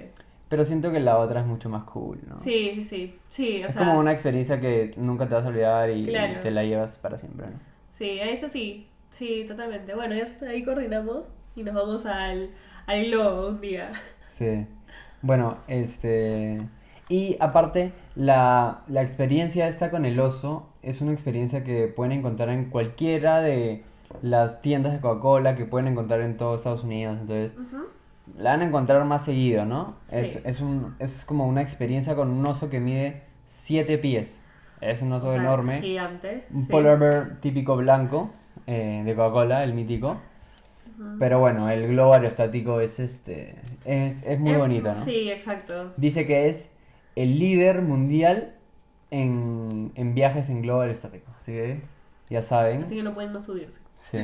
pero 0.48 0.64
siento 0.64 0.90
que 0.92 1.00
la 1.00 1.18
otra 1.18 1.40
es 1.40 1.46
mucho 1.46 1.68
más 1.68 1.84
cool, 1.84 2.18
¿no? 2.28 2.36
sí, 2.36 2.72
sí, 2.76 2.84
sí. 2.84 3.18
Sí, 3.28 3.62
o 3.64 3.68
es 3.68 3.74
sea, 3.74 3.84
como 3.84 3.98
una 3.98 4.12
experiencia 4.12 4.60
que 4.60 4.92
nunca 4.96 5.26
te 5.28 5.34
vas 5.34 5.44
a 5.44 5.48
olvidar 5.48 5.90
y, 5.90 6.04
Claro. 6.06 6.40
te 6.40 6.50
la 6.50 6.64
llevas 6.64 6.96
para 6.96 7.16
siempre, 7.18 7.46
¿no? 7.46 7.58
Sí, 7.90 8.18
eso 8.20 8.48
sí. 8.48 8.86
Sí, 9.10 9.44
totalmente. 9.46 9.94
Bueno, 9.94 10.14
ya 10.14 10.26
ahí 10.48 10.64
coordinamos 10.64 11.24
y 11.54 11.62
nos 11.62 11.74
vamos 11.74 12.06
al, 12.06 12.48
al 12.86 13.04
globo 13.06 13.48
un 13.48 13.60
día. 13.60 13.90
Sí. 14.20 14.66
Bueno, 15.22 15.56
este... 15.68 16.60
Y 17.08 17.36
aparte, 17.40 17.92
la, 18.14 18.82
la 18.88 19.02
experiencia 19.02 19.68
esta 19.68 19.90
con 19.90 20.06
el 20.06 20.18
oso 20.18 20.68
es 20.82 21.00
una 21.02 21.12
experiencia 21.12 21.62
que 21.62 21.88
pueden 21.88 22.12
encontrar 22.12 22.48
en 22.48 22.66
cualquiera 22.70 23.42
de 23.42 23.84
las 24.22 24.62
tiendas 24.62 24.92
de 24.92 25.00
Coca-Cola 25.00 25.54
que 25.54 25.64
pueden 25.66 25.88
encontrar 25.88 26.20
en 26.22 26.36
todo 26.36 26.54
Estados 26.54 26.84
Unidos. 26.84 27.18
Entonces, 27.20 27.52
la 28.38 28.50
van 28.50 28.62
a 28.62 28.64
encontrar 28.66 29.04
más 29.04 29.24
seguido, 29.24 29.64
¿no? 29.66 29.96
Es, 30.10 30.32
Sí. 30.32 30.38
es, 30.44 30.60
un, 30.60 30.94
es 30.98 31.24
como 31.24 31.46
una 31.46 31.60
experiencia 31.60 32.14
con 32.16 32.30
un 32.30 32.44
oso 32.46 32.70
que 32.70 32.80
mide 32.80 33.22
7 33.44 33.98
pies. 33.98 34.42
Es 34.80 35.02
un 35.02 35.12
oso 35.12 35.28
O 35.28 35.32
sea, 35.32 35.40
enorme. 35.40 35.80
Gigante. 35.80 36.46
Un 36.50 36.62
sí. 36.62 36.68
polar 36.72 36.98
bear 36.98 37.40
típico 37.40 37.76
blanco 37.76 38.30
eh, 38.66 39.02
de 39.04 39.14
Coca-Cola, 39.14 39.64
el 39.64 39.74
mítico. 39.74 40.18
Pero 41.18 41.38
bueno, 41.40 41.68
el 41.70 41.88
globo 41.88 42.14
aerostático 42.14 42.80
es 42.80 42.98
este 43.00 43.54
es, 43.84 44.22
es 44.24 44.38
muy 44.40 44.52
Eh, 44.52 44.56
bonito, 44.58 44.88
¿no? 44.88 44.94
Sí, 44.94 45.30
exacto. 45.30 45.92
Dice 45.96 46.26
que 46.26 46.48
es 46.48 46.70
el 47.16 47.38
líder 47.38 47.82
mundial 47.82 48.54
en, 49.10 49.92
en 49.94 50.14
viajes 50.14 50.48
en 50.48 50.62
globo 50.62 50.80
aerostático. 50.82 51.30
Así 51.38 51.52
que 51.52 51.80
ya 52.30 52.42
saben. 52.42 52.82
Así 52.82 52.94
que 52.96 53.02
no 53.02 53.14
pueden 53.14 53.32
no 53.32 53.40
subirse. 53.40 53.80
Sí. 53.94 54.18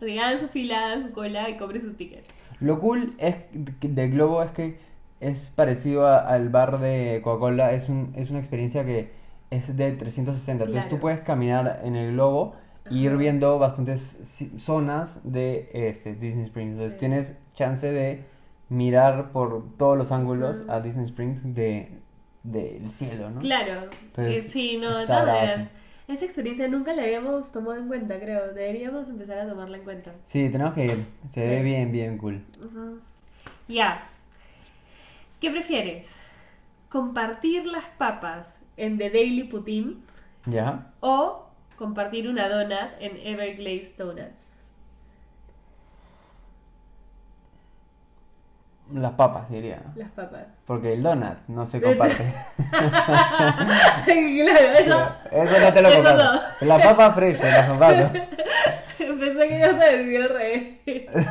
Hagan 0.20 0.38
su 0.38 0.48
fila, 0.48 1.00
su 1.00 1.12
cola 1.12 1.48
y 1.50 1.56
compren 1.56 1.80
sus 1.82 1.96
tickets. 1.96 2.28
Lo 2.60 2.78
cool 2.80 3.14
es 3.18 3.36
del 3.52 4.10
globo 4.12 4.42
es 4.42 4.50
que 4.52 4.76
es 5.20 5.50
parecido 5.54 6.06
a- 6.06 6.18
al 6.18 6.48
bar 6.50 6.78
de 6.80 7.20
Coca-Cola. 7.22 7.72
Es, 7.72 7.88
un, 7.88 8.12
es 8.16 8.30
una 8.30 8.38
experiencia 8.38 8.84
que 8.84 9.10
es 9.50 9.76
de 9.76 9.92
360. 9.92 10.64
Entonces 10.64 10.84
Claro. 10.84 10.96
tú 10.96 11.00
puedes 11.00 11.20
caminar 11.20 11.80
en 11.84 11.96
el 11.96 12.12
globo 12.12 12.54
ir 12.90 13.16
viendo 13.16 13.58
bastantes 13.58 14.48
zonas 14.58 15.20
de 15.24 15.70
este, 15.72 16.14
Disney 16.14 16.44
Springs. 16.44 16.72
Entonces 16.72 16.92
Sí. 16.92 16.98
tienes 16.98 17.38
chance 17.54 17.90
de 17.90 18.24
mirar 18.68 19.32
por 19.32 19.76
todos 19.76 19.96
los 19.96 20.12
ángulos 20.12 20.64
a 20.68 20.80
Disney 20.80 21.06
Springs 21.06 21.54
de 21.54 22.00
del 22.42 22.90
cielo, 22.90 23.30
¿no? 23.30 23.40
Claro. 23.40 23.84
Entonces, 23.84 24.44
Eh, 24.44 24.48
sí, 24.50 24.76
no, 24.76 24.98
de 24.98 25.06
todas 25.06 25.26
maneras. 25.26 25.70
Esa 26.06 26.26
experiencia 26.26 26.68
nunca 26.68 26.92
la 26.92 27.02
habíamos 27.04 27.50
tomado 27.52 27.76
en 27.78 27.88
cuenta, 27.88 28.20
creo. 28.20 28.48
Deberíamos 28.52 29.08
empezar 29.08 29.38
a 29.38 29.48
tomarla 29.48 29.78
en 29.78 29.84
cuenta. 29.84 30.12
Sí, 30.24 30.50
tenemos 30.50 30.74
que 30.74 30.84
ir. 30.84 31.06
Se 31.26 31.40
ve 31.46 31.62
bien, 31.62 31.90
bien 31.90 32.18
cool. 32.18 32.44
Ujú. 32.62 32.98
Ya. 33.66 34.08
¿Qué 35.40 35.50
prefieres? 35.50 36.08
¿Compartir 36.90 37.66
las 37.66 37.84
papas 37.96 38.58
en 38.76 38.98
The 38.98 39.08
Daily 39.08 39.44
Putin 39.44 40.02
¿Ya? 40.44 40.92
o 41.00 41.46
compartir 41.76 42.28
una 42.28 42.48
donut 42.48 42.90
en 43.00 43.16
Everglazed 43.16 43.96
Donuts? 43.98 44.52
Las 48.92 49.12
papas, 49.12 49.50
diría. 49.50 49.80
Las 49.96 50.10
papas. 50.10 50.44
Porque 50.66 50.92
el 50.92 51.02
donut 51.02 51.38
no 51.48 51.64
se 51.64 51.80
comparte. 51.80 52.34
claro, 52.70 53.64
eso. 54.78 55.08
Eso 55.30 55.60
no 55.60 55.72
te 55.72 55.82
lo 55.82 55.90
comparto. 55.90 56.24
no. 56.24 56.40
La 56.66 56.78
papa 56.80 57.12
fresca, 57.12 57.44
las 57.46 57.68
comparto. 57.70 58.12
Pensé 58.98 59.48
que 59.48 59.58
ibas 59.58 59.74
a 59.74 59.84
decir 59.86 60.22
al 60.22 60.28
revés. 60.28 60.74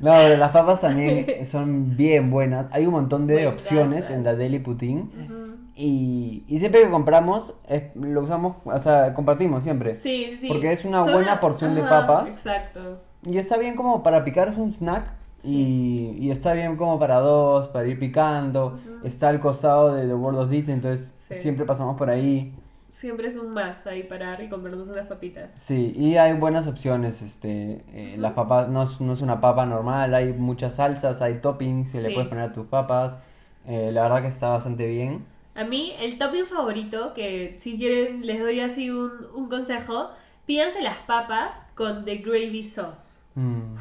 No, 0.00 0.12
pero 0.12 0.36
las 0.36 0.50
papas 0.52 0.82
también 0.82 1.46
son 1.46 1.96
bien 1.96 2.30
buenas. 2.30 2.66
Hay 2.72 2.84
un 2.84 2.92
montón 2.92 3.26
de 3.26 3.46
opciones 3.46 4.10
en 4.10 4.22
la 4.22 4.34
Daily 4.34 4.58
Putin. 4.58 5.10
Ujú. 5.24 5.45
Y, 5.78 6.42
y 6.48 6.58
siempre 6.58 6.82
que 6.82 6.90
compramos, 6.90 7.52
es- 7.68 7.94
lo 7.94 8.22
usamos, 8.22 8.56
o 8.64 8.82
sea, 8.82 9.12
compartimos 9.12 9.62
siempre. 9.62 9.96
Sí, 9.98 10.34
sí. 10.38 10.48
Porque 10.48 10.72
es 10.72 10.84
una 10.86 11.04
Son 11.04 11.12
buena 11.12 11.38
porción 11.38 11.74
de 11.74 11.82
papas. 11.82 12.28
Exacto. 12.28 12.98
Y 13.24 13.36
está 13.38 13.58
bien 13.58 13.76
como 13.76 14.02
para 14.02 14.24
picar, 14.24 14.48
es 14.48 14.56
un 14.56 14.72
snack. 14.72 15.12
Y, 15.42 16.16
y 16.18 16.30
está 16.30 16.54
bien 16.54 16.76
como 16.76 16.98
para 16.98 17.16
dos, 17.20 17.68
para 17.68 17.86
ir 17.86 17.98
picando. 17.98 18.78
Está 19.04 19.28
al 19.28 19.38
costado 19.38 19.94
de 19.94 20.06
The 20.06 20.14
World 20.14 20.40
of 20.40 20.50
Disney, 20.50 20.74
entonces 20.76 21.12
Sí. 21.18 21.38
siempre 21.40 21.66
pasamos 21.66 21.96
por 21.98 22.08
ahí. 22.08 22.54
Siempre 22.88 23.28
es 23.28 23.36
un 23.36 23.50
must 23.50 23.86
ahí 23.86 24.04
parar 24.04 24.42
y 24.42 24.48
comprarnos 24.48 24.88
unas 24.88 25.06
papitas. 25.06 25.50
Sí, 25.54 25.92
y 25.94 26.16
hay 26.16 26.32
buenas 26.38 26.66
opciones. 26.66 27.20
Este, 27.20 27.82
eh, 27.92 28.16
Las 28.16 28.32
papas 28.32 28.70
no 28.70 28.82
es, 28.82 28.98
no 29.02 29.12
es 29.12 29.20
una 29.20 29.42
papa 29.42 29.66
normal, 29.66 30.14
hay 30.14 30.32
muchas 30.32 30.76
salsas, 30.76 31.20
hay 31.20 31.34
toppings 31.40 31.92
que 31.92 32.00
le 32.00 32.10
puedes 32.12 32.28
poner 32.30 32.44
a 32.44 32.52
tus 32.54 32.66
papas. 32.66 33.18
Eh, 33.66 33.90
la 33.92 34.04
verdad 34.04 34.22
que 34.22 34.28
está 34.28 34.48
bastante 34.48 34.86
bien. 34.86 35.26
A 35.56 35.64
mí, 35.64 35.94
el 35.98 36.18
topping 36.18 36.46
favorito, 36.46 37.12
que 37.14 37.54
si 37.58 37.78
quieren 37.78 38.26
les 38.26 38.40
doy 38.40 38.60
así 38.60 38.90
un, 38.90 39.10
un 39.34 39.48
consejo, 39.48 40.10
pídanse 40.46 40.82
las 40.82 40.98
papas 40.98 41.66
con 41.74 42.04
the 42.04 42.16
gravy 42.16 42.62
sauce. 42.62 43.24
Mm, 43.34 43.76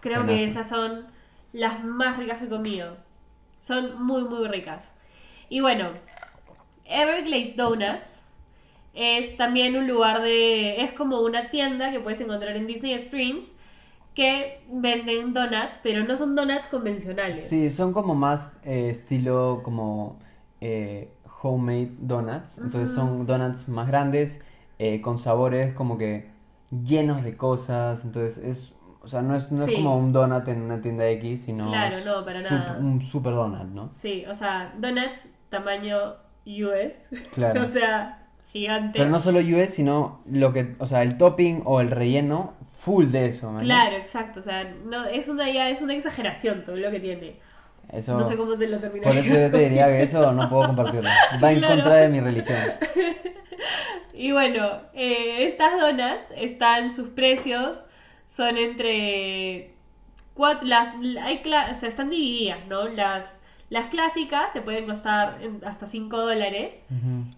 Creo 0.00 0.26
que 0.26 0.44
esas 0.44 0.68
son 0.68 1.06
las 1.52 1.84
más 1.84 2.18
ricas 2.18 2.38
que 2.38 2.46
he 2.46 2.48
comido. 2.48 2.96
Son 3.60 4.02
muy, 4.02 4.24
muy 4.24 4.48
ricas. 4.48 4.92
Y 5.48 5.60
bueno, 5.60 5.90
Everglazed 6.84 7.56
Donuts 7.56 8.24
es 8.94 9.36
también 9.36 9.76
un 9.76 9.86
lugar 9.86 10.22
de... 10.22 10.82
Es 10.82 10.92
como 10.92 11.20
una 11.20 11.50
tienda 11.50 11.90
que 11.92 12.00
puedes 12.00 12.20
encontrar 12.20 12.56
en 12.56 12.66
Disney 12.66 12.94
Springs 12.94 13.52
que 14.14 14.60
venden 14.68 15.32
donuts, 15.32 15.80
pero 15.82 16.04
no 16.04 16.16
son 16.16 16.34
donuts 16.34 16.68
convencionales. 16.68 17.48
Sí, 17.48 17.70
son 17.70 17.92
como 17.92 18.14
más 18.14 18.54
eh, 18.64 18.90
estilo 18.90 19.60
como 19.62 20.18
eh, 20.64 21.12
homemade 21.42 21.90
donuts. 21.98 22.58
Entonces 22.58 22.94
son 22.94 23.26
donuts 23.26 23.68
más 23.68 23.88
grandes, 23.88 24.40
eh, 24.78 25.00
con 25.00 25.18
sabores 25.18 25.74
como 25.74 25.98
que 25.98 26.30
llenos 26.70 27.22
de 27.24 27.36
cosas. 27.36 28.04
Entonces 28.04 28.38
es, 28.38 28.72
o 29.02 29.08
sea, 29.08 29.22
no 29.22 29.34
es, 29.34 29.50
no 29.50 29.64
Sí. 29.66 29.72
es 29.72 29.76
como 29.78 29.96
un 29.98 30.12
donut 30.12 30.46
en 30.48 30.62
una 30.62 30.80
tienda 30.80 31.08
X, 31.10 31.42
sino 31.42 31.68
Claro, 31.68 31.96
no, 32.04 32.24
para 32.24 32.40
nada. 32.42 32.76
un 32.80 33.02
super 33.02 33.34
donut, 33.34 33.68
¿no? 33.74 33.90
Sí, 33.92 34.24
o 34.28 34.34
sea, 34.34 34.72
donuts 34.78 35.28
tamaño 35.48 36.14
US. 36.46 37.10
Claro. 37.34 37.62
o 37.64 37.66
sea, 37.66 38.26
gigante. 38.52 38.98
Pero 38.98 39.10
no 39.10 39.18
solo 39.20 39.40
US, 39.40 39.70
sino 39.74 40.20
lo 40.26 40.52
que, 40.52 40.76
o 40.78 40.86
sea, 40.86 41.02
el 41.02 41.16
topping 41.18 41.62
o 41.64 41.80
el 41.80 41.90
relleno 41.90 42.54
full 42.70 43.06
de 43.06 43.26
eso, 43.26 43.50
¿me 43.52 43.62
Claro, 43.62 43.96
exacto. 43.96 44.40
O 44.40 44.42
sea, 44.42 44.64
no, 44.84 45.04
es 45.06 45.28
una 45.28 45.50
ya 45.50 45.68
es 45.70 45.82
una 45.82 45.94
exageración 45.94 46.64
todo 46.64 46.76
lo 46.76 46.90
que 46.90 47.00
tiene. 47.00 47.36
Eso, 47.92 48.16
No 48.18 48.24
sé 48.24 48.36
cómo 48.38 48.56
te 48.56 48.66
lo 48.68 48.78
terminé. 48.78 49.02
por 49.06 49.14
eso 49.16 49.34
yo 49.34 49.50
te 49.50 49.58
diría 49.58 49.86
que 49.86 50.02
eso 50.02 50.32
no 50.32 50.48
puedo 50.48 50.66
compartirlo. 50.68 51.10
Va 51.42 51.52
en 51.52 51.58
Claro. 51.58 51.74
contra 51.74 51.94
de 51.96 52.08
mi 52.08 52.20
religión. 52.20 52.58
Y 54.14 54.30
bueno, 54.32 54.82
eh, 54.92 55.46
estas 55.48 55.72
donuts 55.80 56.26
están, 56.36 56.90
sus 56.90 57.08
precios 57.08 57.84
son 58.26 58.56
entre... 58.58 59.74
Cuatro, 60.34 60.66
las, 60.68 60.94
hay 61.22 61.42
cla- 61.42 61.70
o 61.72 61.74
sea, 61.74 61.88
están 61.88 62.08
divididas, 62.10 62.66
¿no? 62.68 62.88
Las, 62.88 63.38
las 63.68 63.86
clásicas 63.88 64.52
te 64.52 64.60
pueden 64.62 64.86
costar 64.86 65.38
hasta 65.66 65.86
5 65.86 66.16
dólares 66.18 66.84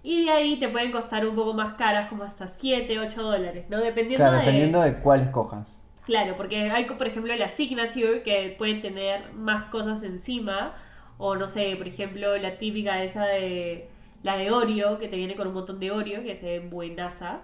y 0.02 0.24
de 0.26 0.30
ahí 0.30 0.59
te 0.59 0.68
pueden 0.68 0.92
costar 0.92 1.26
un 1.26 1.34
poco 1.36 1.55
más 1.55 1.74
caras, 1.74 2.09
como 2.09 2.22
hasta 2.24 2.46
7, 2.48 2.98
8 3.00 3.22
dólares, 3.22 3.66
¿no? 3.68 3.78
Dependiendo 3.78 4.18
Claro, 4.24 4.32
de... 4.38 4.38
dependiendo 4.40 4.80
de 4.82 4.94
cuál 4.98 5.22
escojas. 5.22 5.80
Claro, 6.07 6.36
porque 6.36 6.70
hay, 6.70 6.84
por 6.84 7.07
ejemplo, 7.07 7.34
la 7.34 7.48
Signature 7.48 8.22
que 8.22 8.55
pueden 8.59 8.80
tener 8.80 9.32
más 9.34 9.64
cosas 9.64 10.02
encima. 10.02 10.74
O 11.16 11.36
no 11.36 11.46
sé, 11.48 11.74
por 11.76 11.86
ejemplo, 11.86 12.36
la 12.36 12.59
típica 12.59 13.02
esa 13.02 13.24
de 13.24 13.88
la 14.22 14.36
de 14.36 14.50
Oreo, 14.50 14.98
que 14.98 15.09
te 15.09 15.16
viene 15.16 15.36
con 15.36 15.46
un 15.46 15.55
montón 15.55 15.78
de 15.80 15.90
Oreo, 15.90 16.22
que 16.22 16.34
se 16.36 16.59
ve 16.59 16.68
buenaza. 16.68 17.40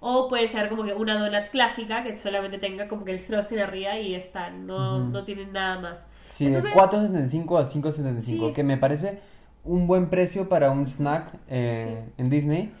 O 0.00 0.26
puede 0.28 0.48
ser 0.48 0.68
como 0.68 0.82
que 0.82 0.92
una 0.92 1.16
donut 1.16 1.48
clásica 1.50 2.02
que 2.02 2.16
solamente 2.16 2.58
tenga 2.58 2.88
como 2.88 3.04
que 3.04 3.12
el 3.12 3.20
frosting 3.20 3.60
arriba 3.60 3.96
y 3.98 4.14
está, 4.16 4.50
no, 4.50 4.96
Ujú. 4.98 5.04
no 5.10 5.24
tienen 5.24 5.52
nada 5.52 5.78
más. 5.80 6.08
Sí, 6.26 6.46
Entonces- 6.46 6.70
de 6.72 6.76
4.75 6.76 7.58
a 7.58 7.66
5.75, 7.66 8.48
Sí. 8.48 8.54
que 8.54 8.64
me 8.64 8.76
parece 8.76 9.20
un 9.64 9.86
buen 9.86 10.10
precio 10.10 10.48
para 10.48 10.72
un 10.72 10.86
snack 10.88 11.32
eh, 11.48 12.04
en 12.18 12.28
Disney. 12.30 12.72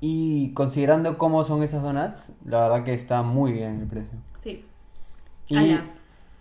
Y 0.00 0.54
considerando 0.54 1.18
cómo 1.18 1.44
son 1.44 1.62
esas 1.62 1.82
donuts, 1.82 2.32
la 2.46 2.60
verdad 2.60 2.84
que 2.84 2.94
está 2.94 3.20
muy 3.20 3.52
bien 3.52 3.80
el 3.82 3.86
precio. 3.86 4.18
Sí. 4.38 4.64
Y, 5.50 5.56
Ala. 5.56 5.84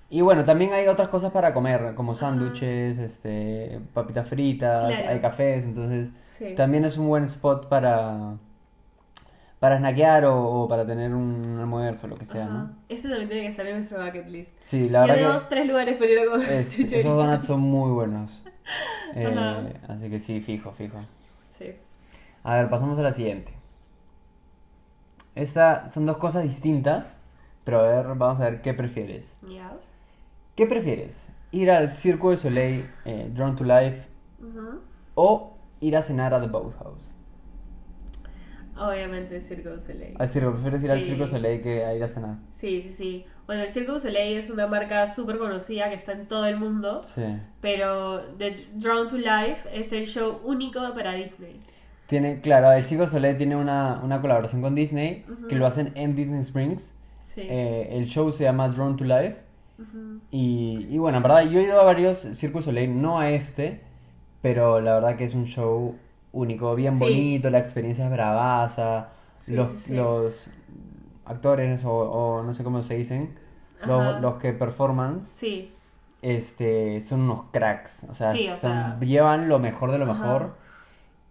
y 0.10 0.22
bueno, 0.22 0.43
también 0.45 0.72
hay 0.74 0.88
otras 0.88 1.10
cosas 1.10 1.32
para 1.32 1.53
comer, 1.53 1.93
como 1.95 2.16
sándwiches, 2.16 2.97
este, 2.97 3.80
papitas 3.93 4.28
fritas, 4.28 4.80
Claro. 4.88 5.10
hay 5.10 5.20
cafés, 5.20 5.64
entonces 5.66 6.12
Sí. 6.28 6.55
también 6.55 6.86
es 6.86 6.97
un 6.97 7.07
buen 7.07 7.26
spot 7.26 7.68
para, 7.68 8.36
para 9.60 9.78
snackear 9.78 10.26
o, 10.26 10.41
o 10.64 10.68
para 10.70 10.86
tener 10.86 11.14
un 11.14 11.57
almuerzo, 11.60 12.07
lo 12.07 12.16
que 12.18 12.26
sea, 12.26 12.45
Ajá. 12.45 12.53
¿no? 12.53 12.76
Este 12.88 13.10
también 13.10 13.28
tiene 13.28 13.43
que 13.43 13.49
estar 13.49 13.66
en 13.68 13.78
nuestro 13.78 14.03
bucket 14.05 14.28
list. 14.30 14.55
Sí, 14.60 14.89
la 14.89 15.01
verdad 15.01 15.16
Tenemos 15.16 15.41
que 15.43 15.49
tres 15.49 15.68
lugares 15.68 15.97
para 15.97 16.12
ir 16.12 16.20
a 16.20 16.26
comer 16.32 16.51
es- 16.51 16.80
esos 16.80 17.03
donuts 17.18 17.45
son 17.45 17.60
muy 17.62 17.91
buenos. 17.91 18.43
Eh, 19.16 19.74
así 19.88 20.07
que 20.12 20.20
sí, 20.20 20.39
fijo, 20.41 20.72
fijo. 20.74 20.99
Sí. 21.57 21.74
A 22.43 22.55
ver, 22.57 22.70
pasamos 22.70 22.99
a 22.99 23.01
la 23.01 23.12
siguiente. 23.12 23.51
Esta 25.36 25.88
son 25.89 26.05
dos 26.05 26.18
cosas 26.18 26.43
distintas, 26.43 27.19
pero 27.70 27.82
a 27.82 27.84
ver, 28.02 28.08
vamos 28.16 28.40
a 28.40 28.46
ver 28.50 28.62
qué 28.64 28.74
prefieres. 28.74 29.38
¿Qué 30.56 30.66
prefieres? 30.66 31.28
¿Ir 31.52 31.70
al 31.70 31.92
Circo 31.94 32.32
de 32.32 32.38
Soleil, 32.38 32.90
eh, 33.06 33.30
Drawn 33.32 33.56
to 33.56 33.64
Life, 33.64 34.08
o 35.14 35.54
ir 35.80 35.96
a 35.96 36.02
cenar 36.02 36.34
a 36.34 36.42
The 36.42 36.48
Boathouse? 36.48 37.14
Obviamente 38.76 39.40
Circo 39.40 39.70
du 39.70 39.80
Soleil. 39.80 40.16
Al 40.18 40.28
circo, 40.30 40.52
prefieres 40.54 40.84
ir 40.84 40.92
al. 40.92 41.02
Circo 41.04 41.24
de 41.26 41.30
Soleil 41.30 41.62
que 41.62 41.86
a 41.86 41.94
ir 41.94 42.04
a 42.04 42.08
cenar. 42.08 42.38
Sí, 42.54 42.82
sí, 42.82 42.92
sí. 42.92 43.26
Bueno, 43.46 43.62
el 43.62 43.70
Cirque 43.70 43.92
du 43.92 44.00
Soleil 44.00 44.38
es 44.40 44.50
una 44.50 44.66
marca 44.66 45.06
súper 45.06 45.38
conocida 45.38 45.90
que 45.90 45.96
está 45.96 46.14
en 46.14 46.28
todo 46.28 46.48
el 46.48 46.58
mundo, 46.58 47.04
Sí. 47.04 47.22
pero 47.62 48.22
The 48.40 48.56
Drawn 48.74 49.08
to 49.10 49.18
Life 49.18 49.70
es 49.74 49.92
el 49.94 50.08
show 50.08 50.40
único 50.44 50.80
para 50.96 51.14
Disney. 51.14 51.60
Tiene, 52.08 52.42
claro, 52.42 52.72
el 52.72 52.84
Circo 52.84 53.06
de 53.06 53.12
Soleil 53.12 53.38
tiene 53.38 53.56
una, 53.56 54.00
una 54.04 54.20
colaboración 54.22 54.62
con 54.64 54.74
Disney, 54.74 55.24
que 55.48 55.54
lo 55.56 55.68
hacen 55.68 55.92
en 55.94 56.16
Disney 56.16 56.40
Springs. 56.40 56.96
Sí. 57.42 57.48
Eh, 57.50 57.90
el 57.92 58.06
show 58.06 58.32
se 58.32 58.44
llama 58.44 58.70
Drawn 58.70 58.98
to 58.98 59.04
Life. 59.04 59.38
Y, 60.32 60.88
y 60.90 60.98
bueno, 60.98 61.18
en 61.18 61.24
verdad, 61.24 61.44
yo 61.44 61.60
he 61.60 61.64
ido 61.64 61.80
a 61.80 61.86
varios 61.86 62.18
Circus 62.34 62.66
Soleil, 62.66 63.02
no 63.02 63.20
a 63.20 63.30
este, 63.32 63.82
pero 64.42 64.82
la 64.82 64.96
verdad 64.96 65.16
que 65.16 65.24
es 65.24 65.34
un 65.36 65.46
show 65.46 65.96
único, 66.34 66.76
bien 66.76 66.94
Sí. 66.94 67.00
bonito, 67.00 67.50
la 67.50 67.60
experiencia 67.60 68.06
es 68.06 68.12
bravaza, 68.12 69.10
Sí, 69.40 69.54
los, 69.54 69.90
los 69.90 70.50
actores 71.26 71.86
o, 71.86 71.92
o 71.94 72.44
no 72.44 72.54
sé 72.54 72.64
cómo 72.64 72.82
se 72.82 72.96
dicen, 72.96 73.36
los, 73.86 74.20
los 74.22 74.36
que 74.36 74.52
performan, 74.52 75.24
Sí, 75.24 75.72
este, 76.22 77.00
son 77.02 77.22
unos 77.22 77.44
cracks, 77.52 78.06
o 78.10 78.14
sea, 78.14 78.34
Sí, 78.34 78.48
o 78.50 78.52
son- 78.58 78.60
sea. 78.72 79.00
llevan 79.00 79.48
lo 79.48 79.60
mejor 79.60 79.92
de 79.94 79.98
lo 80.00 80.12
Ajá. 80.12 80.26
mejor 80.26 80.56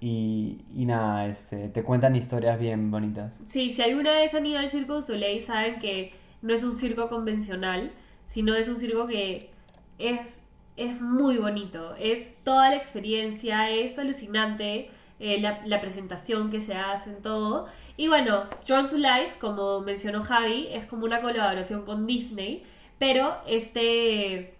y, 0.01 0.59
y 0.75 0.85
nada, 0.87 1.27
este, 1.29 1.69
te 1.69 1.83
cuentan 1.85 2.17
historias 2.17 2.59
bien 2.59 2.91
bonitas. 2.91 3.45
sí, 3.45 3.71
si 3.71 3.83
alguna 3.83 4.13
vez 4.13 4.35
han 4.35 4.47
ido 4.47 4.59
al 4.59 4.69
Circo 4.69 4.95
du 4.97 5.03
Soleil 5.03 5.43
saben 5.43 5.79
que 5.81 6.13
no 6.43 6.55
es 6.55 6.63
un 6.63 6.75
circo 6.75 7.09
convencional, 7.09 7.93
sino 8.25 8.55
es 8.55 8.69
un 8.69 8.77
circo 8.77 9.07
que 9.07 9.51
es, 9.99 10.43
es 10.77 11.01
muy 11.01 11.39
bonito, 11.39 11.95
es 11.97 12.35
toda 12.45 12.71
la 12.71 12.77
experiencia, 12.77 13.71
es 13.71 13.99
alucinante. 13.99 14.91
eh, 15.21 15.41
la, 15.41 15.63
la 15.67 15.81
presentación 15.81 16.49
que 16.51 16.61
se 16.61 16.75
hace 16.75 17.11
en 17.11 17.23
todo. 17.23 17.67
Y 17.97 18.07
bueno, 18.09 18.45
Drawn 18.67 18.87
to 18.89 18.97
Life, 18.99 19.37
como 19.41 19.81
mencionó 19.81 20.23
Javi, 20.23 20.69
es 20.71 20.87
como 20.87 21.05
una 21.07 21.21
colaboración 21.21 21.85
con 21.85 22.07
Disney, 22.07 22.63
pero 22.99 23.37
este 23.47 24.55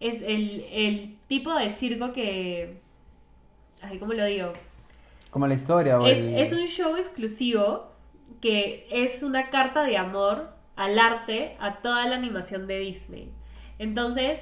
es 0.00 0.20
el, 0.22 0.64
el 0.72 1.16
tipo 1.28 1.54
de 1.54 1.70
circo 1.70 2.12
que... 2.12 2.82
Ay, 3.86 3.98
¿cómo 3.98 4.12
lo 4.12 4.24
digo? 4.24 4.52
Como 5.30 5.46
la 5.46 5.54
historia 5.54 5.98
o 6.00 6.06
Es, 6.06 6.18
el- 6.18 6.38
es 6.38 6.52
un 6.52 6.66
show 6.66 6.96
exclusivo 6.96 7.90
que 8.40 8.86
es 8.90 9.22
una 9.22 9.50
carta 9.50 9.84
de 9.84 9.96
amor 9.96 10.50
al 10.76 10.98
arte, 10.98 11.56
a 11.60 11.76
toda 11.82 12.06
la 12.08 12.16
animación 12.16 12.66
de 12.66 12.78
Disney. 12.80 13.30
Entonces, 13.78 14.40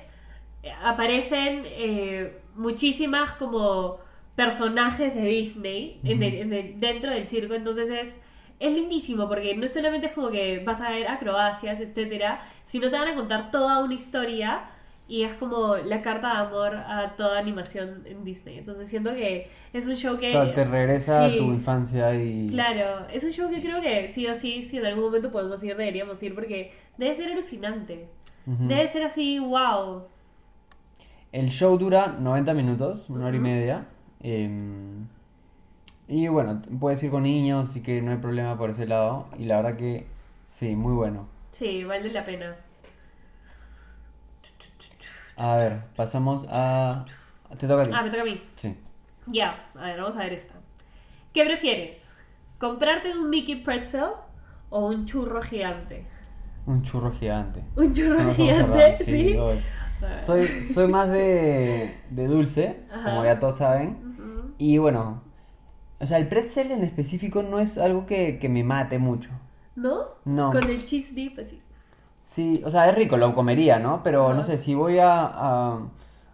aparecen 0.82 1.62
eh, 1.66 2.38
muchísimas 2.54 3.32
como 3.34 3.98
personajes 4.36 5.14
de 5.14 5.24
Disney 5.24 6.00
en 6.04 6.22
el- 6.22 6.34
en 6.34 6.52
el- 6.52 6.80
dentro 6.80 7.10
del 7.10 7.26
circo, 7.26 7.54
entonces 7.54 7.90
es, 7.90 8.16
es 8.60 8.72
lindísimo 8.72 9.28
porque 9.28 9.54
no 9.56 9.66
solamente 9.68 10.06
es 10.06 10.12
como 10.12 10.30
que 10.30 10.60
vas 10.64 10.80
a 10.80 10.90
ver 10.90 11.08
acrobacias, 11.08 11.80
etcétera, 11.80 12.40
sino 12.64 12.90
te 12.90 12.98
van 12.98 13.08
a 13.08 13.14
contar 13.14 13.50
toda 13.50 13.82
una 13.84 13.94
historia 13.94 14.62
y 15.08 15.22
es 15.24 15.32
como 15.34 15.76
la 15.76 16.00
carta 16.00 16.28
de 16.34 16.40
amor 16.48 16.74
a 16.76 17.14
toda 17.16 17.38
animación 17.38 18.02
en 18.06 18.24
Disney. 18.24 18.58
Entonces 18.58 18.88
siento 18.88 19.12
que 19.14 19.48
es 19.72 19.86
un 19.86 19.94
show 19.96 20.16
que... 20.18 20.30
Claro, 20.30 20.52
te 20.52 20.64
regresa 20.64 21.28
Sí. 21.28 21.34
a 21.34 21.38
tu 21.38 21.44
infancia 21.52 22.14
y... 22.14 22.48
Claro, 22.48 23.06
es 23.12 23.22
un 23.24 23.30
show 23.30 23.50
que 23.50 23.60
creo 23.60 23.80
que 23.82 24.08
sí 24.08 24.26
o 24.26 24.34
sí, 24.34 24.62
si 24.62 24.78
en 24.78 24.86
algún 24.86 25.04
momento 25.04 25.30
podemos 25.30 25.62
ir, 25.64 25.76
deberíamos 25.76 26.22
ir 26.22 26.34
porque 26.34 26.72
debe 26.96 27.14
ser 27.14 27.30
alucinante. 27.30 28.08
Debe 28.46 28.88
ser 28.88 29.02
así, 29.02 29.38
wow. 29.38 30.04
El 31.30 31.48
show 31.50 31.76
dura 31.78 32.08
90 32.18 32.54
minutos, 32.54 33.08
una 33.10 33.26
hora 33.26 33.36
y 33.36 33.40
media. 33.40 33.86
em, 34.20 35.06
y 36.08 36.28
bueno, 36.28 36.60
puedes 36.80 37.02
ir 37.02 37.10
con 37.10 37.22
niños, 37.22 37.70
así 37.70 37.82
que 37.82 38.02
no 38.02 38.10
hay 38.12 38.18
problema 38.18 38.56
por 38.58 38.70
ese 38.70 38.86
lado. 38.86 39.26
Y 39.38 39.44
la 39.44 39.56
verdad 39.62 39.76
que 39.76 40.06
sí, 40.46 40.74
muy 40.76 40.92
bueno. 40.92 41.26
Sí, 41.50 41.84
vale 41.84 42.12
la 42.12 42.24
pena. 42.24 42.56
A 45.36 45.56
ver, 45.56 45.84
pasamos 45.96 46.46
a... 46.48 47.04
Te 47.58 47.66
toca 47.66 47.82
a 47.82 47.84
ti. 47.84 47.90
Ah, 47.94 48.02
me 48.02 48.10
toca 48.10 48.22
a 48.22 48.24
mí. 48.24 48.42
Sí. 48.56 48.76
Ya, 49.26 49.54
a 49.74 49.86
ver, 49.86 50.00
vamos 50.00 50.16
a 50.16 50.20
ver 50.20 50.32
esta. 50.32 50.54
¿Qué 51.32 51.44
prefieres? 51.44 52.12
¿Comprarte 52.58 53.16
un 53.16 53.30
Mickey 53.30 53.56
Pretzel 53.56 54.10
o 54.70 54.88
un 54.88 55.04
churro 55.04 55.42
gigante? 55.42 56.06
Un 56.66 56.82
churro 56.82 57.12
gigante. 57.12 57.62
¿Un 57.76 57.92
churro 57.92 58.32
gigante? 58.34 58.94
Sí. 58.96 59.36
Soy, 60.24 60.46
soy 60.46 60.88
más 60.88 61.08
de, 61.10 61.96
de 62.10 62.26
dulce, 62.26 62.80
Ajá. 62.92 63.10
como 63.10 63.24
ya 63.24 63.38
todos 63.38 63.58
saben. 63.58 64.14
Ujú. 64.18 64.54
Y 64.58 64.78
bueno, 64.78 65.22
o 66.00 66.06
sea, 66.06 66.18
el 66.18 66.26
pretzel 66.26 66.72
en 66.72 66.82
específico 66.82 67.42
no 67.42 67.60
es 67.60 67.78
algo 67.78 68.06
que, 68.06 68.38
que 68.40 68.48
me 68.48 68.64
mate 68.64 68.98
mucho. 68.98 69.30
¿No? 69.76 70.02
No. 70.24 70.50
Con 70.50 70.68
el 70.68 70.84
cheese 70.84 71.14
dip 71.14 71.38
así. 71.38 71.60
Sí, 72.22 72.62
o 72.64 72.70
sea, 72.70 72.88
es 72.88 72.94
rico, 72.94 73.16
lo 73.16 73.34
comería, 73.34 73.78
¿no? 73.80 74.02
Pero 74.04 74.26
Ajá. 74.28 74.34
no 74.34 74.44
sé, 74.44 74.56
si 74.56 74.74
voy 74.74 74.98
a, 75.00 75.24
a, 75.24 75.80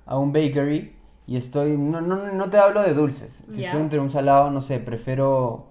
a 0.06 0.18
un 0.18 0.32
bakery 0.34 0.94
y 1.26 1.36
estoy... 1.36 1.76
No, 1.78 2.00
no, 2.02 2.30
no 2.30 2.50
te 2.50 2.58
hablo 2.58 2.82
de 2.82 2.92
dulces. 2.92 3.46
Si 3.48 3.62
Ya. 3.62 3.68
estoy 3.68 3.80
entre 3.80 3.98
un 3.98 4.10
salado, 4.10 4.50
no 4.50 4.60
sé, 4.60 4.80
prefiero 4.80 5.66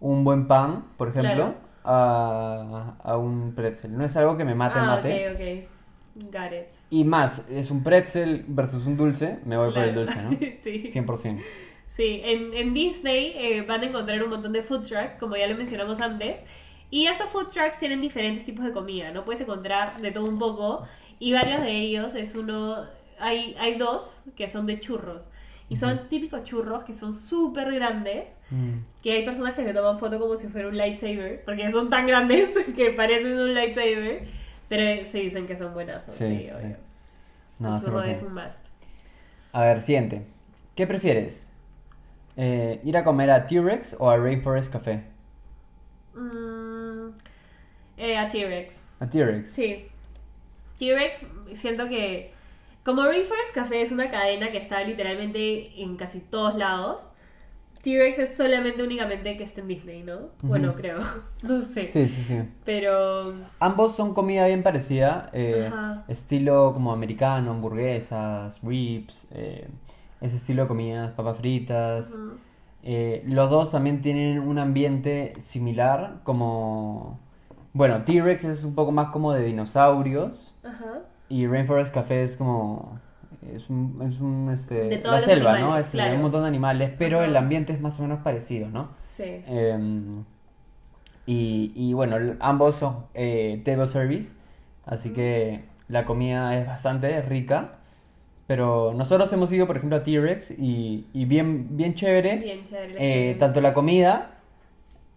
un 0.00 0.24
buen 0.24 0.48
pan, 0.48 0.86
por 0.96 1.08
ejemplo, 1.10 1.34
Claro. 1.34 1.54
a, 1.84 2.94
a 3.02 3.16
un 3.16 3.54
pretzel. 3.54 3.96
No 3.96 4.04
es 4.04 4.16
algo 4.16 4.36
que 4.36 4.44
me 4.44 4.54
mate, 4.56 4.80
ah, 4.80 4.86
mate. 4.86 5.28
ok, 5.30 5.34
ok. 5.36 6.32
Got 6.32 6.52
it. 6.52 6.66
Y 6.90 7.04
más, 7.04 7.48
es 7.48 7.70
un 7.70 7.84
pretzel 7.84 8.44
versus 8.48 8.86
un 8.86 8.96
dulce, 8.96 9.38
me 9.44 9.56
voy 9.56 9.72
por 9.72 9.84
el 9.84 9.92
Claro. 9.94 10.00
dulce, 10.06 10.22
¿no? 10.22 10.30
sí. 10.62 10.90
100%. 10.90 11.40
Sí, 11.86 12.20
en, 12.24 12.54
en 12.54 12.74
Disney 12.74 13.32
eh, 13.36 13.62
van 13.66 13.82
a 13.82 13.86
encontrar 13.86 14.22
un 14.22 14.30
montón 14.30 14.52
de 14.52 14.62
food 14.62 14.82
trucks, 14.82 15.12
como 15.20 15.36
ya 15.36 15.46
lo 15.46 15.56
mencionamos 15.56 16.00
antes. 16.00 16.42
Y 16.90 17.06
estos 17.06 17.30
food 17.30 17.48
trucks 17.52 17.78
tienen 17.78 18.00
diferentes 18.00 18.44
tipos 18.44 18.64
de 18.64 18.72
comida, 18.72 19.12
¿no? 19.12 19.24
Puedes 19.24 19.40
encontrar 19.42 19.96
de 19.98 20.10
todo 20.10 20.24
un 20.28 20.38
poco. 20.38 20.86
Y 21.18 21.32
varios 21.32 21.60
de 21.62 21.70
ellos 21.70 22.14
es 22.14 22.34
uno. 22.34 22.84
Hay, 23.18 23.54
hay 23.60 23.76
dos 23.78 24.24
que 24.36 24.48
son 24.48 24.66
de 24.66 24.80
churros. 24.80 25.30
Y 25.68 25.76
son 25.76 26.08
típicos 26.08 26.42
churros 26.42 26.82
que 26.82 26.92
son 26.94 27.12
súper 27.12 27.72
grandes. 27.72 28.36
Mm. 28.50 28.78
Que 29.04 29.12
hay 29.12 29.24
personas 29.24 29.54
que 29.54 29.62
se 29.62 29.72
toman 29.72 30.00
foto 30.00 30.18
como 30.18 30.36
si 30.36 30.48
fuera 30.48 30.66
un 30.68 30.76
lightsaber. 30.76 31.44
Porque 31.44 31.70
son 31.70 31.88
tan 31.90 32.06
grandes 32.08 32.50
que 32.76 32.90
parecen 32.90 33.38
un 33.38 33.54
lightsaber. 33.54 34.26
Pero 34.68 35.04
se 35.04 35.18
dicen 35.18 35.46
que 35.46 35.56
son 35.56 35.72
buenas. 35.72 36.04
Sí, 36.06 36.42
Sí, 36.42 36.50
obvio. 36.50 36.58
sí. 36.60 36.74
No, 37.60 37.76
El 37.76 37.80
churro 37.82 38.02
100%. 38.02 38.06
es 38.10 38.22
un 38.22 38.34
must. 38.34 38.58
A 39.52 39.62
ver, 39.62 39.80
siguiente. 39.80 40.26
¿Qué 40.74 40.86
prefieres? 40.88 41.48
Eh, 42.36 42.80
¿Ir 42.84 42.96
a 42.96 43.04
comer 43.04 43.30
a 43.30 43.46
T-Rex 43.46 43.96
o 43.98 44.10
a 44.10 44.16
Rainforest 44.16 44.72
Café? 44.72 45.04
Mm, 46.14 46.59
eh, 48.00 48.18
a 48.18 48.28
T-Rex. 48.28 48.84
A 49.00 49.08
T-Rex. 49.08 49.50
Sí. 49.50 49.84
T-Rex, 50.78 51.24
siento 51.54 51.88
que. 51.88 52.32
Como 52.84 53.04
Rainforest 53.04 53.54
Café 53.54 53.82
es 53.82 53.92
una 53.92 54.10
cadena 54.10 54.50
que 54.50 54.56
está 54.56 54.82
literalmente 54.82 55.82
en 55.82 55.96
casi 55.96 56.20
todos 56.20 56.54
lados, 56.54 57.12
T-Rex 57.82 58.18
es 58.18 58.36
solamente 58.36 58.82
únicamente 58.82 59.36
que 59.36 59.44
está 59.44 59.62
en 59.62 59.68
Disney, 59.68 60.02
¿no? 60.02 60.30
Bueno, 60.42 60.74
creo. 60.74 60.98
No 61.42 61.62
sé. 61.62 61.86
Sí, 61.86 62.08
sí, 62.08 62.22
sí. 62.22 62.38
Pero. 62.64 63.32
Ambos 63.58 63.94
son 63.96 64.12
comida 64.12 64.46
bien 64.46 64.62
parecida, 64.62 65.30
eh, 65.32 65.68
Ajá. 65.72 66.04
estilo 66.08 66.72
como 66.74 66.92
americano, 66.92 67.50
hamburguesas, 67.52 68.60
ribs, 68.62 69.28
eh, 69.32 69.68
ese 70.20 70.36
estilo 70.36 70.62
de 70.62 70.68
comidas, 70.68 71.12
papas 71.12 71.38
fritas. 71.38 72.14
Eh, 72.82 73.22
los 73.26 73.50
dos 73.50 73.70
también 73.70 74.02
tienen 74.02 74.38
un 74.40 74.58
ambiente 74.58 75.34
similar, 75.38 76.20
como... 76.24 77.18
Bueno, 77.72 78.02
T-Rex 78.02 78.44
es 78.44 78.64
un 78.64 78.74
poco 78.74 78.92
más 78.92 79.08
como 79.08 79.32
de 79.32 79.44
dinosaurios 79.44 80.54
Ajá. 80.64 81.00
y 81.28 81.46
Rainforest 81.46 81.92
Café 81.94 82.24
es 82.24 82.36
como... 82.36 82.98
Es 83.54 83.70
un, 83.70 84.02
es 84.06 84.20
un, 84.20 84.50
este, 84.52 84.74
De 84.74 84.98
la 84.98 85.12
los 85.12 85.24
selva, 85.24 85.58
¿no? 85.58 85.76
Es 85.76 85.90
claro. 85.90 86.14
un 86.16 86.22
montón 86.22 86.42
de 86.42 86.48
animales, 86.48 86.92
pero 86.98 87.18
Ajá. 87.18 87.26
el 87.26 87.36
ambiente 87.36 87.72
es 87.72 87.80
más 87.80 87.98
o 87.98 88.02
menos 88.02 88.20
parecido, 88.20 88.68
¿no? 88.68 88.90
Sí. 89.08 89.42
Em, 89.46 90.24
y, 91.26 91.72
y 91.74 91.92
bueno, 91.94 92.16
ambos 92.40 92.76
son 92.76 93.06
eh, 93.14 93.62
table 93.64 93.88
service, 93.88 94.34
así 94.84 95.12
que 95.12 95.64
la 95.88 96.04
comida 96.04 96.56
es 96.58 96.66
bastante 96.66 97.22
rica. 97.22 97.76
Pero 98.46 98.92
nosotros 98.94 99.32
hemos 99.32 99.52
ido, 99.52 99.66
por 99.68 99.76
ejemplo, 99.76 99.96
a 99.96 100.02
T-Rex 100.02 100.50
y, 100.58 101.06
y 101.12 101.24
bien, 101.24 101.76
bien 101.76 101.94
chévere. 101.94 102.36
Bien 102.36 102.64
chévere. 102.64 102.94
Eh, 102.98 103.32
sí. 103.34 103.38
tanto 103.38 103.60
la 103.60 103.72
comida 103.72 104.39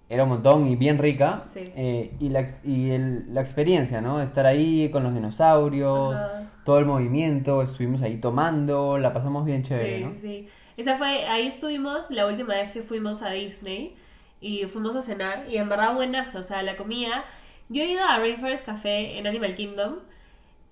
era 0.10 0.24
un 0.24 0.30
montón 0.30 0.66
y 0.68 0.76
bien 0.76 0.97
rica. 0.99 1.43
Sí. 1.45 1.62
eh, 1.76 2.12
y 2.20 2.30
la, 2.30 2.47
y 2.64 2.91
el- 2.91 3.34
la 3.34 3.41
experiencia, 3.41 4.01
¿no? 4.01 4.22
Estar 4.22 4.45
ahí 4.45 4.89
con 4.91 5.04
los 5.04 5.14
dinosaurios, 5.14 6.16
Ajá. 6.16 6.51
todo 6.66 6.78
el 6.80 6.86
movimiento, 6.86 7.62
estuvimos 7.62 8.01
ahí 8.01 8.18
tomando, 8.18 8.97
la 8.97 9.14
pasamos 9.14 9.45
bien 9.45 9.64
chévere, 9.64 9.97
Sí, 9.99 10.04
¿no? 10.04 10.14
sí. 10.16 10.47
Esa 10.78 10.95
fue, 10.97 11.26
ahí 11.28 11.47
estuvimos 11.47 12.10
la 12.12 12.26
última 12.28 12.54
vez 12.56 12.72
que 12.72 12.82
fuimos 12.82 13.22
a 13.22 13.30
Disney 13.32 13.95
y 14.41 14.66
fuimos 14.66 14.95
a 14.95 15.01
cenar 15.01 15.45
y 15.49 15.58
en 15.58 15.70
verdad 15.70 15.93
buenazo, 15.95 16.39
o 16.39 16.43
sea, 16.43 16.64
la 16.64 16.76
comida. 16.76 17.24
Yo 17.70 17.82
he 17.84 17.88
ido 17.91 18.04
a 18.04 18.18
Rainforest 18.20 18.66
Café 18.66 19.18
en 19.18 19.26
Animal 19.28 19.56
Kingdom 19.56 19.95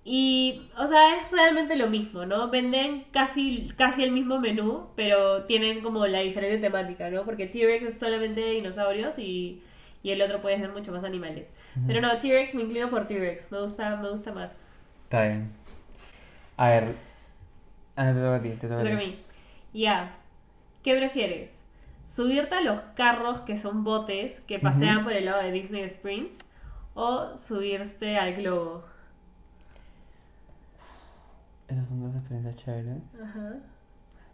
y, 0.04 0.68
o 0.76 0.86
sea, 0.86 1.14
es 1.14 1.30
realmente 1.30 1.76
lo 1.76 1.88
mismo, 1.88 2.26
¿no? 2.26 2.50
Venden 2.50 3.04
casi, 3.12 3.72
casi 3.76 4.02
el 4.02 4.10
mismo 4.10 4.40
menú, 4.40 4.88
pero 4.96 5.44
tienen 5.44 5.80
como 5.80 6.06
la 6.08 6.20
diferente 6.20 6.58
temática, 6.58 7.08
¿no? 7.10 7.24
Porque 7.24 7.46
T-Rex 7.46 7.86
es 7.86 7.98
solamente 7.98 8.40
dinosaurios 8.50 9.18
y, 9.18 9.62
y 10.02 10.10
el 10.10 10.20
otro 10.20 10.40
puede 10.40 10.58
ser 10.58 10.72
mucho 10.72 10.90
más 10.90 11.04
animales. 11.04 11.54
Pero 11.86 12.00
no, 12.00 12.18
T-Rex 12.18 12.54
me 12.56 12.62
inclino 12.62 12.90
por 12.90 13.06
T-Rex, 13.06 13.52
me 13.52 13.60
gusta, 13.60 13.96
me 13.96 14.10
gusta 14.10 14.32
más. 14.32 14.60
Está 15.04 15.22
bien. 15.22 15.52
A 16.56 16.68
ver. 16.68 16.94
Ah, 17.94 18.04
no 18.06 18.14
te 18.14 18.20
toca 18.20 18.36
a 18.36 18.42
ti, 18.42 18.50
te 18.50 18.68
toca 18.68 18.80
a 18.80 18.84
ti. 18.84 18.90
a 18.90 18.96
mí. 18.96 19.18
Ya. 19.72 20.16
¿Qué 20.82 20.96
prefieres? 20.96 21.50
¿Subirte 22.04 22.56
a 22.56 22.60
los 22.60 22.80
carros 22.96 23.40
que 23.42 23.56
son 23.56 23.84
botes 23.84 24.40
que 24.40 24.58
pasean 24.58 25.04
por 25.04 25.12
el 25.12 25.26
lado 25.26 25.42
de 25.42 25.52
Disney 25.52 25.82
Springs? 25.84 26.38
¿O 26.94 27.36
subirte 27.36 28.16
al 28.16 28.34
globo? 28.34 28.84
Esas 31.72 31.86
son 31.88 32.00
dos 32.02 32.14
experiencias 32.14 32.56
chéveres. 32.56 32.98
Ajá. 33.22 33.54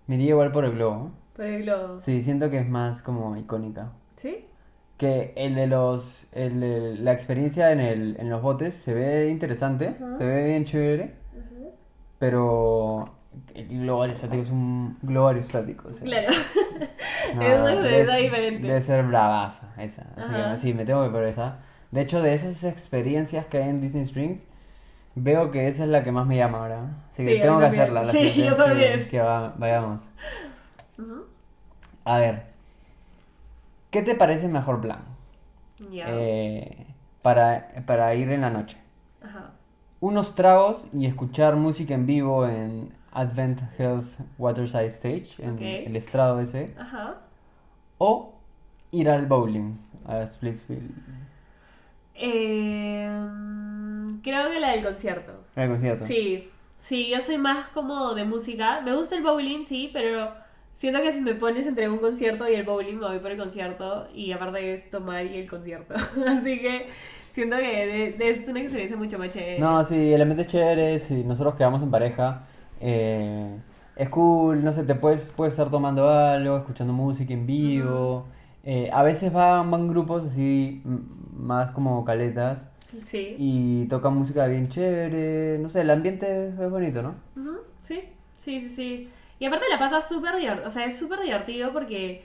Me 0.07 0.15
iría 0.17 0.31
igual 0.31 0.51
por 0.53 0.65
el 0.65 0.73
globo. 0.73 1.13
Por 1.37 1.45
el 1.47 1.63
globo. 1.63 1.99
Sí, 1.99 2.23
siento 2.23 2.51
que 2.51 2.59
es 2.59 2.69
más 2.69 3.03
como 3.03 3.37
icónica. 3.37 3.93
¿Sí? 4.17 4.47
Que 4.97 5.33
el 5.37 5.55
de 5.55 5.67
los. 5.69 6.27
El 6.33 6.61
de 6.61 6.97
la 6.97 7.13
experiencia 7.13 7.71
en, 7.73 7.81
el, 7.81 8.17
en 8.19 8.29
los 8.31 8.43
botes 8.43 8.75
se 8.75 8.95
ve 8.95 9.29
interesante, 9.31 9.89
Ajá. 9.89 10.15
se 10.17 10.25
ve 10.27 10.47
bien 10.47 10.65
chévere. 10.65 11.15
Pero. 12.19 13.15
El 13.55 13.69
globo 13.69 14.03
aerostático 14.03 14.43
es 14.43 14.51
un 14.51 14.99
globo 15.03 15.29
aerostático. 15.29 15.89
o 15.89 15.93
sea, 15.93 16.05
Claro. 16.07 16.29
no, 17.37 17.43
es 17.43 17.79
debe- 17.79 17.83
verdad 17.83 18.19
diferente. 18.19 18.67
Debe 18.67 18.81
ser 18.81 19.05
bravaza 19.07 19.69
esa. 19.79 20.03
Así 20.17 20.35
Ajá. 20.35 20.53
que 20.53 20.59
sí, 20.59 20.75
me 20.75 20.85
tengo 20.85 21.05
que 21.05 21.11
por 21.11 21.23
esa. 21.23 21.59
De 21.93 22.01
hecho, 22.01 22.21
de 22.21 22.35
esas 22.35 22.65
experiencias 22.65 23.47
que 23.47 23.59
hay 23.59 23.69
en 23.69 23.81
Disney 23.81 24.03
Springs, 24.05 24.45
veo 25.23 25.51
que 25.51 25.69
esa 25.69 25.85
es 25.85 25.89
la 25.91 26.03
que 26.05 26.13
más 26.13 26.27
me 26.27 26.37
llama 26.37 26.59
ahora. 26.59 26.83
Así 27.11 27.25
que 27.25 27.35
Sí, 27.37 27.41
tengo 27.41 27.59
que 27.59 27.65
hacerla. 27.67 28.03
la 28.03 28.13
Sí, 28.13 28.33
yo 28.45 28.57
que- 28.57 28.63
también. 28.63 29.09
Que, 29.09 29.21
va- 29.21 29.55
vayamos. 29.59 30.09
A 32.05 32.19
ver. 32.19 32.47
¿Qué 33.91 34.03
te 34.03 34.15
parece 34.15 34.49
mejor 34.49 34.81
plan? 34.81 35.01
Ya. 35.91 36.07
Eh, 36.09 36.87
para, 37.23 37.69
para 37.87 38.15
ir 38.15 38.31
en 38.31 38.41
la 38.43 38.51
noche. 38.51 38.77
Ajá. 39.23 39.53
Unos 40.01 40.35
tragos 40.35 40.87
y 40.93 41.07
escuchar 41.07 41.57
música 41.57 41.95
en 41.95 42.07
vivo 42.07 42.47
en 42.47 42.93
Advent 43.13 43.61
Health 43.79 44.19
Waterside 44.39 44.87
Stage, 44.87 45.29
en 45.43 45.59
el 45.63 45.97
estrado 45.97 46.41
ese. 46.41 46.75
Ajá. 46.79 47.17
O 47.99 48.35
ir 48.93 49.09
al 49.11 49.27
bowling, 49.27 49.75
a 50.07 50.25
Splitsville, 50.27 50.91
Eh, 52.21 53.09
creo 54.23 54.51
que 54.51 54.61
la 54.61 54.71
del 54.73 54.85
concierto. 54.85 55.33
al 55.57 55.69
concierto. 55.69 56.05
Sí, 56.07 56.49
sí, 56.79 57.09
yo 57.11 57.21
soy 57.21 57.39
más 57.39 57.67
como 57.69 58.15
de 58.15 58.25
música. 58.25 58.81
Me 58.83 58.95
gusta 58.95 59.17
el 59.17 59.23
bowling, 59.23 59.65
sí, 59.65 59.91
pero 59.93 60.31
siento 60.71 61.01
que 61.03 61.13
si 61.13 61.21
me 61.21 61.35
pones 61.35 61.67
entre 61.67 61.89
un 61.89 61.99
concierto 61.99 62.49
y 62.49 62.55
el 62.55 62.65
bowling, 62.65 62.97
me 62.99 63.07
voy 63.07 63.19
por 63.19 63.31
el 63.31 63.39
concierto. 63.39 64.09
Y 64.15 64.33
aparte 64.33 64.75
es 64.75 64.91
tomar 64.91 65.27
y 65.27 65.37
el 65.39 65.49
concierto. 65.49 65.95
Así 66.27 66.61
que 66.61 66.89
siento 67.31 67.57
que 67.57 67.87
de- 67.87 68.13
de- 68.13 68.31
es 68.31 68.49
una 68.49 68.61
experiencia 68.61 68.97
mucho 68.97 69.19
más 69.19 69.31
chévere. 69.31 69.59
No, 69.59 69.85
sí, 69.85 70.13
el 70.13 70.21
ambiente 70.23 70.43
es 70.43 70.49
chévere, 70.49 70.99
si 70.99 71.25
nosotros 71.25 71.55
quedamos 71.55 71.83
en 71.83 71.91
pareja, 71.91 72.43
eh, 72.81 73.57
es 73.97 74.09
cool, 74.11 74.63
no 74.65 74.73
sé, 74.73 74.85
te 74.85 74.95
puedes, 74.95 75.29
puedes 75.31 75.55
estar 75.55 75.71
tomando 75.71 76.09
algo, 76.09 76.57
escuchando 76.59 76.93
música 76.93 77.33
en 77.35 77.47
vivo. 77.47 78.27
eh, 78.65 78.91
a 78.93 79.03
veces 79.03 79.33
van, 79.33 79.71
van 79.71 79.89
grupos 79.89 80.25
así, 80.27 80.83
más 81.37 81.71
como 81.73 82.05
caletas, 82.05 82.67
Sí. 82.89 83.37
y 83.39 83.87
tocan 83.87 84.15
música 84.15 84.47
bien 84.47 84.69
chévere, 84.71 85.59
no 85.59 85.69
sé, 85.69 85.83
el 85.83 85.91
ambiente 85.91 86.49
es, 86.49 86.71
bonito, 86.71 87.03
¿no? 87.03 87.15
Sí, 87.83 88.03
sí, 88.35 88.61
sí, 88.61 88.69
sí. 88.69 89.11
Y 89.39 89.45
aparte 89.45 89.67
la 89.71 89.79
pasas 89.79 90.09
súper 90.09 90.37
divertido, 90.37 90.67
o 90.67 90.71
sea, 90.71 90.87
es 90.87 90.99
súper 90.99 91.21
divertido 91.21 91.73
porque, 91.73 92.25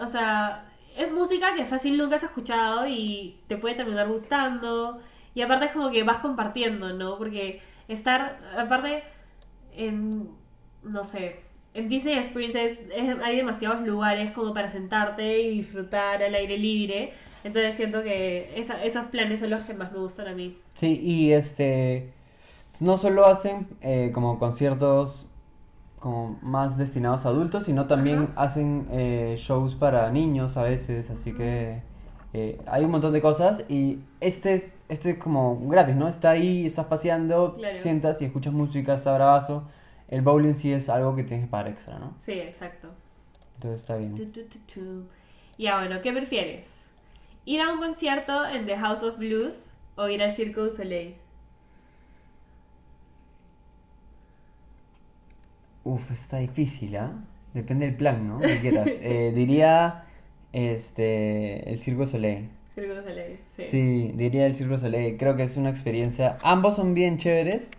o 0.00 0.06
sea, 0.06 0.68
es 0.96 1.12
música 1.12 1.54
que 1.54 1.64
fácil 1.64 1.96
nunca 1.96 2.16
has 2.16 2.24
escuchado 2.24 2.86
y 2.86 3.40
te 3.46 3.56
puede 3.56 3.76
terminar 3.76 4.08
gustando. 4.08 5.00
Y 5.34 5.42
aparte 5.42 5.66
es 5.66 5.72
como 5.72 5.90
que 5.90 6.02
vas 6.02 6.18
compartiendo, 6.18 6.92
¿no? 6.92 7.18
Porque 7.18 7.60
estar, 7.86 8.40
aparte, 8.56 9.04
en, 9.72 10.30
no 10.82 11.04
sé, 11.04 11.40
en 11.78 11.88
Disney 11.88 12.14
Experiences 12.18 12.86
es- 12.94 13.16
hay 13.22 13.36
demasiados 13.36 13.86
lugares 13.86 14.32
como 14.32 14.52
para 14.54 14.68
sentarte 14.70 15.40
y 15.42 15.50
disfrutar 15.50 16.22
al 16.22 16.34
aire 16.34 16.58
libre. 16.58 17.12
Entonces 17.44 17.74
siento 17.74 18.02
que 18.02 18.52
esa- 18.56 18.82
esos 18.84 19.06
planes 19.06 19.40
son 19.40 19.50
los 19.50 19.62
que 19.62 19.74
más 19.74 19.92
me 19.92 19.98
gustan 19.98 20.28
a 20.28 20.34
mí. 20.34 20.56
Sí, 20.74 20.98
y 21.02 21.32
este, 21.32 22.10
no 22.80 22.96
solo 22.96 23.26
hacen 23.26 23.66
eh, 23.80 24.10
como 24.12 24.38
conciertos 24.38 25.26
como 26.00 26.38
más 26.42 26.76
destinados 26.78 27.26
a 27.26 27.30
adultos, 27.30 27.64
sino 27.64 27.86
también 27.86 28.28
hacen 28.36 28.86
eh, 28.92 29.34
shows 29.36 29.74
para 29.74 30.10
niños 30.12 30.56
a 30.56 30.62
veces, 30.62 31.10
así 31.10 31.32
que 31.32 31.80
eh, 32.34 32.60
hay 32.66 32.84
un 32.84 32.92
montón 32.92 33.12
de 33.12 33.20
cosas 33.20 33.64
y 33.68 33.98
este 34.20 34.54
es, 34.54 34.74
este 34.88 35.10
es 35.12 35.18
como 35.18 35.58
gratis, 35.68 35.96
¿no? 35.96 36.06
Está 36.08 36.30
ahí, 36.30 36.66
estás 36.66 36.86
paseando, 36.86 37.54
Claro. 37.54 37.80
sientas 37.80 38.22
y 38.22 38.26
escuchas 38.26 38.52
música, 38.52 38.94
está 38.94 39.12
bravazo. 39.14 39.64
El 40.08 40.22
bowling 40.22 40.54
sí 40.54 40.72
es 40.72 40.88
algo 40.88 41.14
que 41.14 41.22
tienes 41.22 41.46
que 41.46 41.50
pagar 41.50 41.68
extra, 41.68 41.98
¿no? 41.98 42.14
Sí, 42.16 42.32
exacto. 42.32 42.88
Entonces 43.54 43.80
está 43.80 43.96
bien. 43.96 44.14
Tu, 44.14 44.26
tu. 44.72 45.04
Ya, 45.58 45.78
bueno, 45.78 46.00
¿qué 46.00 46.12
prefieres? 46.12 46.86
¿Ir 47.44 47.60
a 47.60 47.72
un 47.72 47.78
concierto 47.78 48.46
en 48.46 48.66
The 48.66 48.76
House 48.76 49.02
of 49.02 49.18
Blues 49.18 49.74
o 49.96 50.08
ir 50.08 50.22
al 50.22 50.30
Circo 50.30 50.64
du 50.64 50.70
Soleil? 50.70 51.16
Uf, 55.84 56.10
está 56.10 56.38
difícil, 56.38 56.96
¿ah? 56.96 57.12
Depende 57.54 57.86
del 57.86 57.96
plan, 57.96 58.26
¿no? 58.26 58.38
Que 58.40 58.60
quieras. 58.60 58.88
Eh, 59.00 59.32
diría 59.34 60.04
este 60.52 61.70
el 61.70 61.78
Circo 61.78 62.06
Soleil. 62.06 62.50
Circo 62.74 63.02
Soleil, 63.02 63.38
sí. 63.56 63.62
Sí, 63.62 64.12
diría 64.14 64.46
el 64.46 64.54
Circo 64.54 64.76
Soleil. 64.76 65.16
Creo 65.16 65.34
que 65.34 65.44
es 65.44 65.56
una 65.56 65.70
experiencia. 65.70 66.38
Ambos 66.42 66.76
son 66.76 66.94
bien 66.94 67.16
chéveres, 67.18 67.70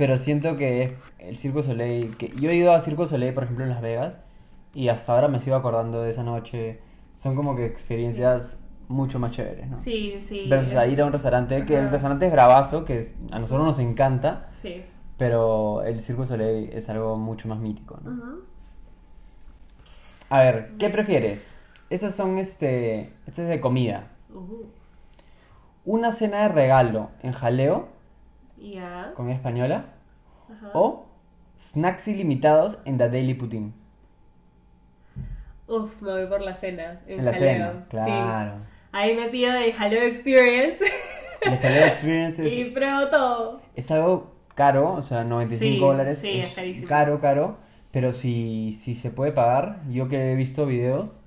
pero 0.00 0.16
siento 0.16 0.56
que 0.56 0.82
es 0.82 0.92
el 1.18 1.36
Circo 1.36 1.62
Soleil. 1.62 2.16
Que 2.16 2.32
yo 2.40 2.48
he 2.48 2.54
ido 2.56 2.72
a 2.72 2.80
Circo 2.80 3.06
Soleil, 3.06 3.34
por 3.34 3.44
ejemplo, 3.44 3.64
en 3.66 3.70
Las 3.70 3.82
Vegas, 3.82 4.16
y 4.72 4.88
hasta 4.88 5.12
ahora 5.14 5.28
me 5.28 5.42
sigo 5.42 5.56
acordando 5.56 6.00
de 6.00 6.08
esa 6.08 6.22
noche. 6.22 6.80
Son 7.14 7.36
como 7.36 7.54
que 7.54 7.66
experiencias 7.66 8.62
mucho 8.88 9.18
más 9.18 9.32
chéveres, 9.32 9.68
¿no? 9.68 9.76
Sí, 9.76 10.14
sí. 10.18 10.46
Versus 10.48 10.74
a 10.74 10.86
ir 10.86 11.02
a 11.02 11.04
un 11.04 11.12
restaurante, 11.12 11.66
que 11.66 11.76
el 11.76 11.90
restaurante 11.90 12.24
es 12.24 12.32
bravazo, 12.32 12.86
que 12.86 13.12
a 13.30 13.38
nosotros 13.38 13.66
nos 13.66 13.78
encanta, 13.78 14.48
Sí. 14.52 14.82
pero 15.18 15.82
el 15.82 16.00
Circo 16.00 16.24
Soleil 16.24 16.70
es 16.72 16.88
algo 16.88 17.18
mucho 17.18 17.46
más 17.46 17.58
mítico, 17.58 18.00
¿no? 18.02 18.38
A 20.30 20.40
ver, 20.42 20.70
¿qué 20.78 20.88
prefieres? 20.88 21.58
Esas 21.90 22.14
son 22.14 22.38
este. 22.38 23.12
Este 23.26 23.42
es 23.42 23.48
de 23.50 23.60
comida. 23.60 24.08
Una 25.84 26.12
cena 26.12 26.40
de 26.40 26.48
regalo 26.48 27.10
en 27.22 27.32
jaleo, 27.32 27.88
Ya. 28.60 29.12
comida 29.16 29.34
española, 29.34 29.86
Ajá. 30.52 30.70
o 30.74 31.06
snacks 31.58 32.08
ilimitados 32.08 32.78
en 32.84 32.98
The 32.98 33.08
Daily 33.08 33.34
Putin. 33.34 33.74
Uf, 35.66 36.02
me 36.02 36.10
voy 36.12 36.26
por 36.26 36.40
la 36.42 36.54
cena. 36.54 37.00
En, 37.06 37.20
En 37.20 37.24
la 37.24 37.32
cena, 37.34 37.72
sí. 37.84 37.90
claro. 37.90 38.52
Ahí 38.92 39.14
me 39.14 39.28
pido 39.28 39.52
el 39.54 39.72
Jaleo 39.72 40.02
Experience 40.02 40.84
El 41.42 41.58
jaleo 41.58 41.86
experience 41.86 42.44
y 42.48 42.62
es, 42.62 42.72
pruebo 42.74 43.08
todo. 43.08 43.60
es 43.76 43.90
algo 43.92 44.32
caro, 44.56 44.94
o 44.94 45.02
sea, 45.02 45.22
95 45.24 45.58
Sí, 45.74 45.78
dólares. 45.80 46.18
sí, 46.18 46.40
es 46.40 46.52
carísimo. 46.54 46.88
Caro, 46.88 47.20
caro, 47.20 47.56
pero 47.92 48.12
si, 48.12 48.72
si 48.72 48.94
se 48.96 49.10
puede 49.10 49.32
pagar, 49.32 49.80
yo 49.88 50.08
que 50.08 50.32
he 50.32 50.34
visto 50.34 50.66
videos, 50.66 51.22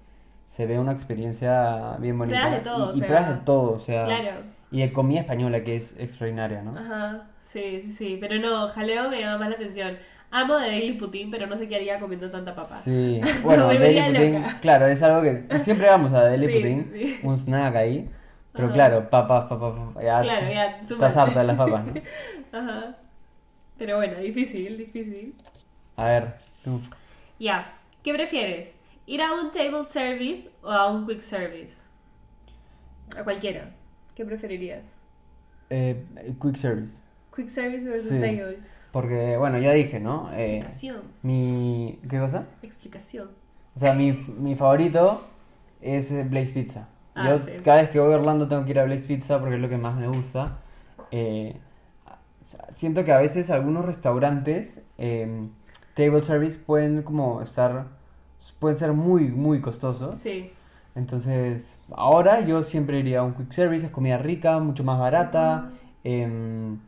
se 0.45 0.65
ve 0.67 0.77
una 0.77 0.91
experiencia 0.91 1.95
bien 1.99 2.17
bonita. 2.19 2.41
Pruebas 2.41 2.63
de 2.63 2.69
todo, 2.69 2.85
y, 2.87 2.89
o 2.89 2.95
y 2.95 2.99
sea, 2.99 3.07
pruebas 3.07 3.29
de 3.29 3.35
todo, 3.45 3.71
o 3.71 3.79
sea. 3.79 4.05
Claro. 4.05 4.31
Y 4.73 4.79
de 4.81 4.91
comida 4.91 5.19
española, 5.21 5.63
que 5.63 5.75
es 5.75 5.95
extraordinaria, 5.99 6.63
¿no? 6.63 6.75
Ajá, 6.77 7.27
sí, 7.41 7.79
sí, 7.83 7.93
sí. 7.93 8.17
Pero 8.19 8.39
no, 8.39 8.67
jaleo 8.69 9.07
me 9.07 9.19
llama 9.19 9.37
más 9.37 9.49
la 9.49 9.55
atención. 9.55 9.97
Amo 10.31 10.57
de 10.57 10.65
Daily 10.65 10.93
Putin, 10.93 11.29
pero 11.29 11.45
no 11.45 11.55
sé 11.55 11.67
qué 11.67 11.75
haría 11.75 11.99
comiendo 11.99 12.27
tanta 12.31 12.55
papa. 12.55 12.75
Sí, 12.79 13.21
bueno, 13.43 13.67
Daily 13.67 14.33
loca. 14.33 14.57
claro, 14.61 14.87
es 14.87 15.03
algo 15.03 15.21
que 15.21 15.43
siempre 15.61 15.87
vamos 15.87 16.11
a 16.11 16.23
Daily 16.23 16.47
Sí, 16.47 16.83
sí. 16.91 17.19
un 17.21 17.37
snack 17.37 17.75
ahí, 17.75 18.09
pero 18.51 18.65
Ajá. 18.65 18.73
claro, 18.73 19.09
papas, 19.11 19.45
papas, 19.45 19.77
papas, 19.77 20.03
ya 20.03 20.21
Claro, 20.21 20.51
ya, 20.51 20.65
estás 20.81 21.17
harta 21.17 21.39
de 21.41 21.45
las 21.45 21.57
papas, 21.57 21.85
¿no? 21.85 21.93
Ajá. 22.51 22.97
Pero 23.77 23.97
bueno, 23.97 24.17
difícil, 24.17 24.75
difícil. 24.75 25.35
A 25.97 26.05
ver, 26.05 26.35
tú. 26.63 26.81
Ya, 27.37 27.75
¿qué 28.01 28.11
prefieres? 28.11 28.75
¿Ir 29.05 29.21
a 29.21 29.33
un 29.33 29.51
table 29.51 29.85
service 29.85 30.49
o 30.63 30.71
a 30.71 30.91
un 30.91 31.05
quick 31.05 31.19
service? 31.19 31.83
A 33.15 33.23
cualquiera. 33.23 33.69
¿Qué 34.15 34.25
preferirías? 34.25 34.83
Eh, 35.69 36.05
quick 36.41 36.55
service, 36.55 37.01
Quick 37.35 37.49
service 37.49 37.85
versus 37.85 38.09
Sí. 38.11 38.19
table. 38.21 38.59
porque, 38.91 39.37
bueno, 39.37 39.57
ya 39.57 39.71
dije, 39.71 39.99
¿no? 39.99 40.31
Eh, 40.33 40.57
Explicación. 40.57 41.01
mi, 41.23 41.99
¿qué 42.07 42.19
cosa? 42.19 42.45
Explicación. 42.61 43.29
O 43.75 43.79
sea, 43.79 43.93
mi, 43.95 44.11
mi 44.37 44.55
favorito 44.55 45.25
es 45.81 46.11
eh, 46.11 46.23
Blaze 46.23 46.53
Pizza. 46.53 46.87
Ah, 47.15 47.29
Yo 47.29 47.39
sí. 47.43 47.51
cada 47.63 47.81
vez 47.81 47.89
que 47.89 47.99
voy 47.99 48.13
a 48.13 48.17
Orlando 48.17 48.47
tengo 48.47 48.63
que 48.65 48.71
ir 48.71 48.79
a 48.79 48.83
Blaze 48.85 49.07
Pizza 49.07 49.39
porque 49.39 49.55
es 49.55 49.61
lo 49.61 49.69
que 49.69 49.77
más 49.77 49.95
me 49.95 50.07
gusta. 50.07 50.59
Eh, 51.11 51.55
siento 52.69 53.03
que 53.03 53.13
a 53.13 53.17
veces 53.19 53.49
algunos 53.49 53.85
restaurantes 53.85 54.81
eh, 54.97 55.41
table 55.95 56.21
service 56.21 56.59
pueden 56.59 57.01
como 57.03 57.41
estar 57.41 57.87
pueden 58.59 58.77
ser 58.77 58.93
muy 58.93 59.29
muy 59.29 59.61
costosos. 59.61 60.19
Sí. 60.19 60.51
Entonces, 60.95 61.77
ahora 61.91 62.41
yo 62.41 62.63
siempre 62.63 62.99
iría 62.99 63.19
a 63.19 63.23
un 63.23 63.33
quick 63.33 63.51
service, 63.51 63.85
es 63.87 63.91
comida 63.91 64.17
rica, 64.17 64.59
mucho 64.59 64.83
más 64.83 64.99
barata. 64.99 65.71
em, 66.03 66.79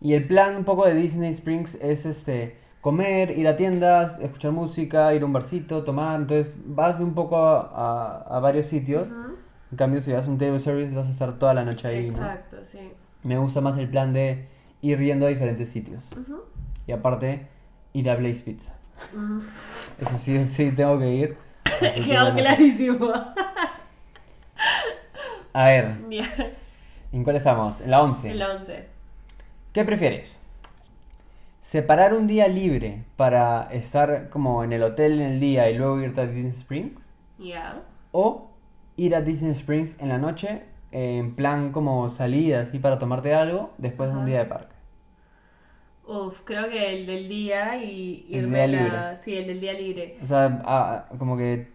y 0.00 0.12
el 0.14 0.26
plan 0.26 0.56
un 0.56 0.64
poco 0.64 0.86
de 0.86 0.94
Disney 0.94 1.30
Springs 1.32 1.74
es 1.76 2.06
este 2.06 2.56
comer, 2.80 3.36
ir 3.38 3.48
a 3.48 3.56
tiendas, 3.56 4.18
escuchar 4.20 4.52
música, 4.52 5.12
ir 5.14 5.22
a 5.22 5.24
un 5.26 5.32
barcito, 5.32 5.82
tomar. 5.84 6.20
Entonces, 6.20 6.54
vas 6.66 6.98
de 6.98 7.04
un 7.04 7.14
poco 7.14 7.36
a, 7.38 7.60
a- 7.74 8.36
a 8.36 8.40
varios 8.40 8.66
sitios. 8.66 9.08
En 9.70 9.76
cambio, 9.76 10.00
si 10.00 10.12
vas 10.12 10.26
a 10.26 10.30
un 10.30 10.38
table 10.38 10.60
service, 10.60 10.94
vas 10.94 11.08
a 11.08 11.10
estar 11.10 11.38
toda 11.38 11.52
la 11.54 11.64
noche 11.64 11.88
ahí, 11.88 12.08
¿no? 12.10 12.16
Exacto, 12.16 12.56
sí. 12.62 12.78
Me 13.22 13.38
gusta 13.38 13.60
más 13.60 13.76
el 13.78 13.88
plan 13.88 14.12
de 14.12 14.46
ir 14.82 14.98
yendo 15.00 15.26
a 15.26 15.30
diferentes 15.30 15.68
sitios. 15.70 16.08
Y 16.86 16.92
aparte, 16.92 17.48
ir 17.94 18.08
a 18.10 18.16
Blaze 18.16 18.44
Pizza. 18.44 18.74
Eso 19.98 20.16
sí, 20.18 20.44
sí 20.44 20.70
tengo 20.72 20.98
que 20.98 21.12
ir. 21.14 21.36
Quedó 21.92 22.34
clarísimo. 22.36 23.12
A 25.52 25.64
ver. 25.66 25.96
¿en 27.12 27.24
cuál 27.24 27.36
estamos? 27.36 27.80
En 27.80 27.90
la 27.90 28.02
11. 28.02 28.30
El 28.30 28.42
11. 28.42 28.88
¿Qué 29.72 29.84
prefieres? 29.84 30.38
¿Separar 31.60 32.14
un 32.14 32.26
día 32.26 32.46
libre 32.48 33.04
para 33.16 33.68
estar 33.72 34.28
como 34.30 34.64
en 34.64 34.72
el 34.72 34.82
hotel 34.82 35.20
en 35.20 35.32
el 35.32 35.40
día 35.40 35.70
y 35.70 35.76
luego 35.78 36.00
irte 36.00 36.20
a 36.20 36.26
Disney 36.26 36.50
Springs? 36.50 37.14
Ya. 37.38 37.82
¿O 38.12 38.50
ir 38.96 39.14
a 39.14 39.20
Disney 39.22 39.52
Springs 39.52 39.96
en 40.00 40.08
la 40.10 40.18
noche 40.18 40.62
en 40.92 41.34
plan 41.34 41.72
como 41.72 42.10
salida 42.10 42.60
así 42.60 42.78
para 42.78 42.98
tomarte 42.98 43.34
algo 43.34 43.72
después 43.78 44.10
de 44.12 44.16
un 44.16 44.26
día 44.26 44.38
de 44.40 44.44
parque? 44.44 44.74
Uf, 46.06 46.42
creo 46.44 46.68
que 46.68 46.98
el 46.98 47.06
del 47.06 47.28
día 47.28 47.82
y 47.82 48.26
El 48.30 48.42
irme 48.44 48.56
día 48.56 48.64
a 48.64 48.66
la- 48.66 48.82
libre. 49.10 49.16
Sí, 49.16 49.36
el 49.36 49.46
del 49.46 49.60
día 49.60 49.72
libre. 49.72 50.18
O 50.22 50.26
sea, 50.26 50.60
a- 50.64 50.94
a- 50.94 51.08
como 51.18 51.36
que 51.36 51.72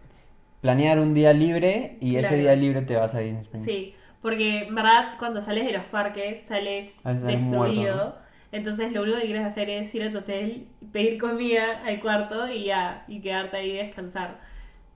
planear 0.60 0.98
un 0.98 1.14
día 1.14 1.32
libre 1.32 1.96
y 2.00 2.16
ese 2.16 2.36
día 2.36 2.54
libre 2.56 2.82
te 2.82 2.96
vas 2.96 3.14
a 3.14 3.20
Disney 3.20 3.42
Springs. 3.42 3.64
Sí, 3.64 3.94
porque 4.22 4.64
en 4.64 4.74
verdad 4.74 5.12
cuando 5.18 5.40
sales 5.40 5.64
de 5.66 5.72
los 5.72 5.84
parques 5.84 6.42
sales 6.42 6.98
A 7.04 7.10
veces 7.12 7.22
sales 7.24 7.40
destruido. 7.50 7.94
muerto, 7.96 8.18
Entonces 8.52 8.92
lo 8.92 9.02
único 9.02 9.16
que 9.18 9.24
quieres 9.26 9.44
hacer 9.44 9.70
es 9.70 9.94
ir 9.94 10.02
a 10.02 10.10
tu 10.10 10.18
hotel, 10.18 10.66
pedir 10.92 11.18
comida 11.18 11.82
al 11.86 12.00
cuarto 12.00 12.48
y 12.50 12.64
ya, 12.64 13.04
y 13.08 13.20
quedarte 13.20 13.56
ahí 13.58 13.70
y 13.70 13.76
descansar. 13.76 14.40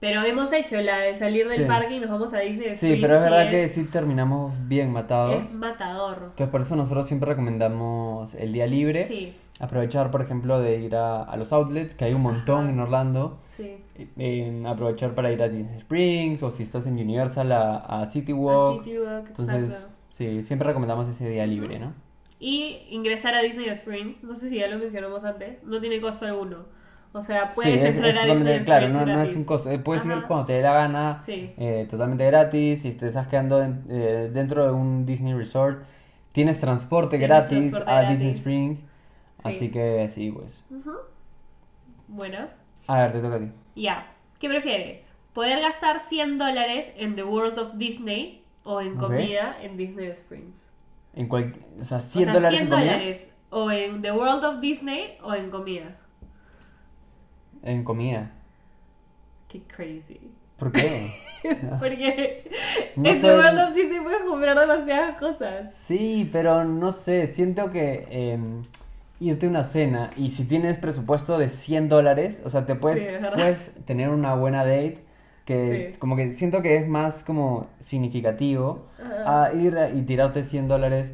Pero 0.01 0.21
hemos 0.23 0.51
hecho 0.51 0.79
la 0.81 0.97
de 0.97 1.15
salir 1.15 1.47
del 1.47 1.59
Sí. 1.61 1.65
parque 1.65 1.95
y 1.95 1.99
nos 2.01 2.09
vamos 2.09 2.33
a 2.33 2.39
Disney 2.39 2.67
Sí, 2.67 2.73
Springs 2.87 3.01
pero 3.01 3.15
es 3.15 3.21
verdad 3.23 3.49
que 3.49 3.69
sí 3.69 3.85
terminamos 3.89 4.53
bien 4.67 4.91
matados. 4.91 5.41
es 5.41 5.53
matador. 5.55 6.17
Entonces 6.23 6.49
por 6.49 6.61
eso 6.61 6.75
nosotros 6.75 7.07
siempre 7.07 7.29
recomendamos 7.29 8.35
el 8.35 8.51
día 8.51 8.67
libre. 8.67 9.07
Sí, 9.07 9.33
Aprovechar, 9.59 10.11
por 10.11 10.21
ejemplo, 10.21 10.59
de 10.59 10.79
ir 10.81 10.95
a, 10.97 11.23
a 11.23 11.37
los 11.37 11.53
outlets, 11.53 11.95
que 11.95 12.03
hay 12.05 12.13
un 12.13 12.21
montón 12.21 12.63
Ajá. 12.65 12.73
en 12.73 12.79
Orlando. 12.81 13.39
sí. 13.43 13.77
En 14.17 14.67
aprovechar 14.67 15.15
para 15.15 15.31
ir 15.31 15.41
a 15.41 15.47
Disney 15.47 15.77
Springs 15.77 16.43
o 16.43 16.49
si 16.49 16.63
estás 16.63 16.85
en 16.85 16.95
Universal 16.95 17.49
a, 17.53 17.77
a 17.77 18.05
City 18.07 18.33
A 18.33 18.35
Walk. 18.35 18.83
City 18.83 18.99
Walk, 18.99 19.27
Entonces, 19.29 19.69
exacto. 19.71 19.95
sí, 20.09 20.43
siempre 20.43 20.67
recomendamos 20.67 21.07
ese 21.07 21.29
día 21.29 21.45
libre, 21.47 21.79
¿no? 21.79 21.93
Y 22.37 22.79
ingresar 22.89 23.33
a 23.35 23.41
Disney 23.41 23.69
Springs, 23.69 24.21
no 24.25 24.35
sé 24.35 24.49
si 24.49 24.57
ya 24.59 24.67
lo 24.67 24.77
mencionamos 24.77 25.23
antes, 25.23 25.63
no 25.63 25.79
tiene 25.79 26.01
costo 26.01 26.25
alguno. 26.25 26.65
O 27.13 27.21
sea, 27.21 27.51
puedes 27.55 27.81
es- 27.81 27.85
entrar 27.85 28.09
es 28.09 28.15
a 28.17 28.19
totalmente- 28.23 28.49
Disney 28.51 28.65
claro, 28.65 28.87
Springs 28.87 29.07
no, 29.07 29.15
no 29.15 29.21
es 29.23 29.35
un 29.37 29.43
costo. 29.45 29.71
eh, 29.71 29.79
Puedes 29.79 30.05
ir 30.05 30.23
cuando 30.27 30.45
te 30.47 30.53
dé 30.53 30.61
la 30.61 30.73
gana, 30.73 31.21
Sí. 31.25 31.53
eh, 31.55 31.87
totalmente 31.89 32.25
gratis. 32.25 32.81
Si 32.81 32.91
te 32.91 33.07
estás 33.07 33.27
quedando 33.27 33.63
en- 33.63 33.85
eh, 33.89 34.29
dentro 34.33 34.65
de 34.65 34.71
un 34.73 35.05
Disney 35.05 35.33
Resort, 35.33 35.81
tienes 36.33 36.59
transporte 36.59 37.17
Tienes 37.17 37.29
gratis 37.29 37.57
transporte 37.71 37.89
a 37.89 38.01
gratis. 38.01 38.17
Disney 38.19 38.33
Springs. 38.37 38.83
Sí. 39.35 39.47
Así 39.49 39.69
que 39.71 40.07
sí, 40.09 40.31
pues. 40.31 40.63
Bueno, 42.07 42.47
A 42.87 42.97
ver, 42.99 43.11
te 43.13 43.19
toca 43.19 43.35
a 43.35 43.39
ti. 43.39 43.51
ya. 43.75 44.11
¿Qué 44.39 44.49
prefieres? 44.49 45.13
¿Poder 45.33 45.61
gastar 45.61 45.99
100 46.01 46.37
dólares 46.37 46.87
en 46.97 47.15
The 47.15 47.23
World 47.23 47.57
of 47.59 47.73
Disney 47.75 48.43
o 48.63 48.81
en 48.81 48.95
comida 48.95 49.57
en 49.61 49.77
Disney 49.77 50.07
Springs? 50.07 50.65
En 51.13 51.27
cual, 51.27 51.53
o 51.79 51.83
sea, 51.83 51.97
O 51.99 52.01
100 52.01 52.25
sea, 52.25 52.33
dólares 52.33 52.59
100 52.59 52.63
en 52.67 52.69
comida. 52.77 52.91
dólares 52.93 53.29
o 53.49 53.71
en 53.71 54.01
The 54.01 54.11
World 54.11 54.43
of 54.43 54.59
Disney 54.59 55.17
o 55.23 55.33
en 55.33 55.49
comida. 55.49 55.95
En 57.63 57.83
comida. 57.83 58.31
Qué 59.47 59.61
crazy. 59.63 60.19
¿Por 60.57 60.71
qué? 60.71 61.09
Porque 61.79 62.49
No 62.95 63.09
en. 63.09 63.21
The 63.21 63.35
World 63.35 63.59
of 63.59 63.73
Disney 63.73 64.01
puedes 64.01 64.21
comprar 64.23 64.59
demasiadas 64.59 65.19
cosas. 65.19 65.73
Sí, 65.73 66.29
pero 66.31 66.63
no 66.65 66.91
sé, 66.91 67.27
siento 67.27 67.71
que 67.71 68.05
eh, 68.09 68.39
irte 69.19 69.45
a 69.45 69.49
una 69.49 69.63
cena 69.63 70.09
y 70.17 70.29
si 70.29 70.45
tienes 70.47 70.77
presupuesto 70.77 71.37
de 71.37 71.49
100 71.49 71.89
dólares, 71.89 72.41
o 72.45 72.49
sea, 72.49 72.65
te 72.65 72.75
puedes, 72.75 73.03
Sí, 73.03 73.09
puedes 73.33 73.73
tener 73.85 74.09
una 74.09 74.35
buena 74.35 74.59
date 74.65 74.99
que 75.45 75.91
Sí. 75.93 75.99
como 75.99 76.15
que 76.15 76.31
siento 76.31 76.61
que 76.61 76.75
es 76.77 76.87
más 76.87 77.23
como 77.23 77.67
significativo 77.79 78.85
Ajá. 79.03 79.45
a 79.45 79.53
ir 79.53 79.77
a- 79.77 79.89
y 79.89 80.01
tirarte 80.03 80.43
100 80.43 80.67
dólares. 80.67 81.13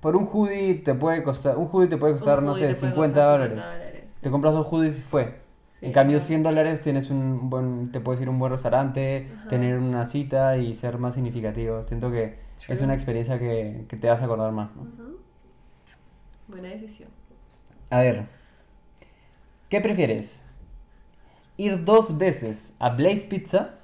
Por 0.00 0.16
un 0.16 0.28
hoodie 0.32 0.74
te 0.76 0.94
puede 0.94 1.22
costar, 1.22 1.56
un 1.58 1.68
hoodie 1.70 1.88
te 1.88 1.96
puede 1.96 2.14
costar, 2.14 2.38
Un 2.40 2.46
no 2.46 2.54
sé, 2.54 2.60
te 2.68 2.74
puede 2.74 2.92
50 2.92 2.94
costar 3.20 3.30
dólares. 3.32 3.54
50 3.58 3.72
dólares. 3.78 4.18
Te 4.20 4.30
compras 4.30 4.54
dos 4.54 4.66
hoodies 4.68 4.98
y 4.98 5.02
fue. 5.02 5.42
Sí, 5.78 5.86
en 5.86 5.92
cambio, 5.92 6.18
ajá. 6.18 6.26
100 6.26 6.42
dólares 6.44 6.82
tienes 6.82 7.10
un 7.10 7.50
buen, 7.50 7.90
te 7.92 8.00
puedes 8.00 8.20
ir 8.20 8.28
a 8.28 8.30
un 8.30 8.38
buen 8.38 8.52
restaurante, 8.52 9.28
Ajá. 9.36 9.48
tener 9.48 9.78
una 9.78 10.06
cita 10.06 10.56
y 10.56 10.74
ser 10.76 10.98
más 10.98 11.14
significativo. 11.14 11.82
Siento 11.84 12.10
que 12.10 12.36
es 12.68 12.80
una 12.82 12.94
experiencia 12.94 13.38
que, 13.38 13.84
que 13.88 13.96
te 13.96 14.08
vas 14.08 14.22
a 14.22 14.24
acordar 14.24 14.52
más, 14.52 14.70
¿no? 14.76 14.86
Buena 16.52 16.68
decisión. 16.68 17.08
A 17.90 18.00
ver, 18.00 18.26
¿qué 19.68 19.80
prefieres? 19.80 20.42
¿Ir 21.56 21.82
dos 21.82 22.16
veces 22.18 22.74
a 22.78 22.90
Blaze 22.90 23.26
Pizza 23.28 23.74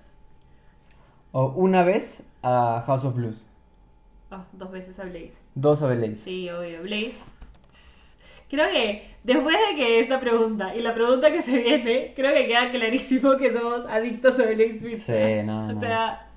o 1.32 1.46
una 1.48 1.82
vez 1.82 2.24
a 2.42 2.82
House 2.86 3.04
of 3.04 3.14
Blues? 3.16 3.44
Ah, 4.30 4.44
dos 4.52 4.70
veces 4.70 4.98
a 5.00 5.04
Blaze. 5.04 5.38
Dos 5.54 5.82
a 5.82 5.88
Blaze. 5.88 6.16
Sí, 6.16 6.48
obvio. 6.50 6.82
Blaze. 6.82 7.24
Creo 8.50 8.70
que 8.70 9.10
después 9.24 9.56
de 9.68 9.74
que 9.76 10.00
esta 10.00 10.20
pregunta 10.20 10.74
y 10.74 10.80
la 10.80 10.94
pregunta 10.94 11.30
que 11.30 11.42
se 11.42 11.58
viene, 11.58 12.12
creo 12.16 12.34
que 12.34 12.46
queda 12.46 12.70
clarísimo 12.70 13.36
que 13.36 13.52
somos 13.52 13.84
adictos 13.86 14.38
a 14.40 14.44
Blaze 14.44 14.80
Pizza. 14.86 15.12
Sí, 15.14 15.42
no, 15.44 15.64
O 15.68 15.72
no. 15.72 15.80
sea, 15.80 16.28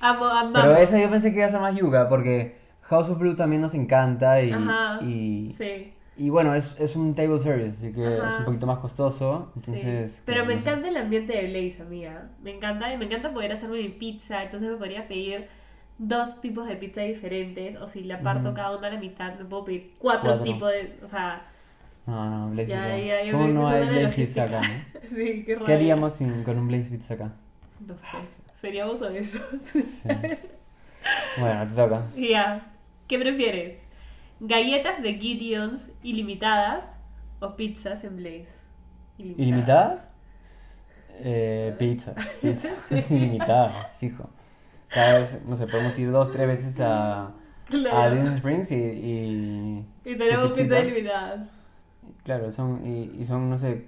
amo, 0.00 0.26
amamos. 0.26 0.60
Pero 0.62 0.76
esa 0.76 0.98
yo 1.00 1.08
pensé 1.08 1.30
que 1.32 1.38
iba 1.38 1.46
a 1.46 1.50
ser 1.50 1.60
más 1.60 1.74
yuga 1.76 2.08
porque 2.08 2.57
House 2.88 3.08
of 3.10 3.18
Blues 3.18 3.36
también 3.36 3.62
nos 3.62 3.74
encanta 3.74 4.40
y, 4.42 4.50
Ajá. 4.52 5.00
y, 5.02 5.50
Sí. 5.56 5.92
y 6.16 6.30
bueno, 6.30 6.54
es, 6.54 6.74
es 6.80 6.96
un 6.96 7.14
table 7.14 7.38
service, 7.40 7.76
así 7.86 7.92
que 7.92 8.06
Ajá. 8.06 8.28
es 8.30 8.34
un 8.40 8.44
poquito 8.44 8.66
más 8.66 8.78
costoso. 8.78 9.52
sí. 9.54 9.60
Entonces, 9.72 10.22
Pero 10.24 10.44
me 10.46 10.54
no 10.56 10.62
sé. 10.62 10.68
encanta 10.68 10.88
el 10.88 10.96
ambiente 10.96 11.32
de 11.34 11.48
Blaze, 11.48 11.82
amiga. 11.82 12.30
Me 12.42 12.54
encanta, 12.56 12.92
y 12.92 12.96
me 12.96 13.04
encanta 13.04 13.32
poder 13.32 13.52
hacerme 13.52 13.78
mi 13.82 13.88
pizza. 13.90 14.42
Entonces 14.42 14.68
me 14.70 14.76
podría 14.76 15.06
pedir 15.06 15.48
dos 15.98 16.40
tipos 16.40 16.66
de 16.66 16.76
pizza 16.76 17.02
diferentes. 17.02 17.76
O 17.76 17.86
si 17.86 18.04
la 18.04 18.20
parto 18.20 18.54
cada 18.54 18.76
una 18.76 18.86
a 18.88 18.90
la 18.92 19.00
mitad, 19.00 19.36
me 19.38 19.44
puedo 19.44 19.64
pedir 19.64 19.92
cuatro, 19.98 20.30
Cuatro. 20.36 20.44
tipos 20.44 20.70
de. 20.70 20.98
O 21.02 21.06
sea, 21.06 21.42
No, 22.06 22.30
no, 22.30 22.50
Blaze 22.52 22.70
ya, 22.70 22.76
Pizza. 22.84 22.98
ya, 22.98 23.22
ya 23.24 23.32
¿Cómo 23.32 23.46
me 23.48 23.52
no 23.52 23.68
hay 23.68 23.86
Blaze 23.88 24.16
Pizza 24.16 24.44
acá? 24.44 24.60
no? 24.60 25.00
sí, 25.02 25.16
qué 25.16 25.44
¿Qué 25.44 25.54
rabia. 25.56 25.74
haríamos 25.74 26.16
sin- 26.16 26.42
con 26.42 26.56
un 26.58 26.68
Blaze 26.68 26.90
Pizza 26.90 27.14
acá? 27.14 27.32
No 27.86 27.98
sé. 27.98 28.16
Seríamos 28.54 29.02
obesos. 29.02 29.42
Sí. 29.60 29.82
bueno, 31.38 31.66
te 31.68 31.74
toca. 31.74 32.02
ya. 32.16 32.72
¿Qué 33.08 33.18
prefieres? 33.18 33.78
¿Galletas 34.40 35.02
de 35.02 35.14
Gideons 35.14 35.90
ilimitadas 36.02 37.00
o 37.40 37.56
pizzas 37.56 38.04
en 38.04 38.16
Blaze? 38.16 38.54
¿Ilimitadas? 39.18 40.10
Eh, 41.20 41.74
pizza. 41.78 42.14
Pizza. 42.40 42.68
Ilimitadas, 43.14 43.90
fijo. 43.98 44.28
Cada 44.88 45.18
vez, 45.20 45.40
no 45.46 45.56
sé, 45.56 45.66
podemos 45.66 45.98
ir 45.98 46.10
dos, 46.10 46.32
tres 46.32 46.46
veces 46.46 46.80
a, 46.80 47.24
a 47.26 47.32
Claro. 47.68 48.14
Disney 48.14 48.36
Springs 48.36 48.70
y, 48.72 48.74
y, 48.76 49.86
Y 50.04 50.16
tenemos 50.16 50.52
pizzas 50.56 50.84
ilimitadas. 50.84 51.48
claro, 52.24 52.50
son, 52.52 52.86
y, 52.86 53.12
y 53.20 53.24
son, 53.24 53.50
no 53.50 53.58
sé, 53.58 53.86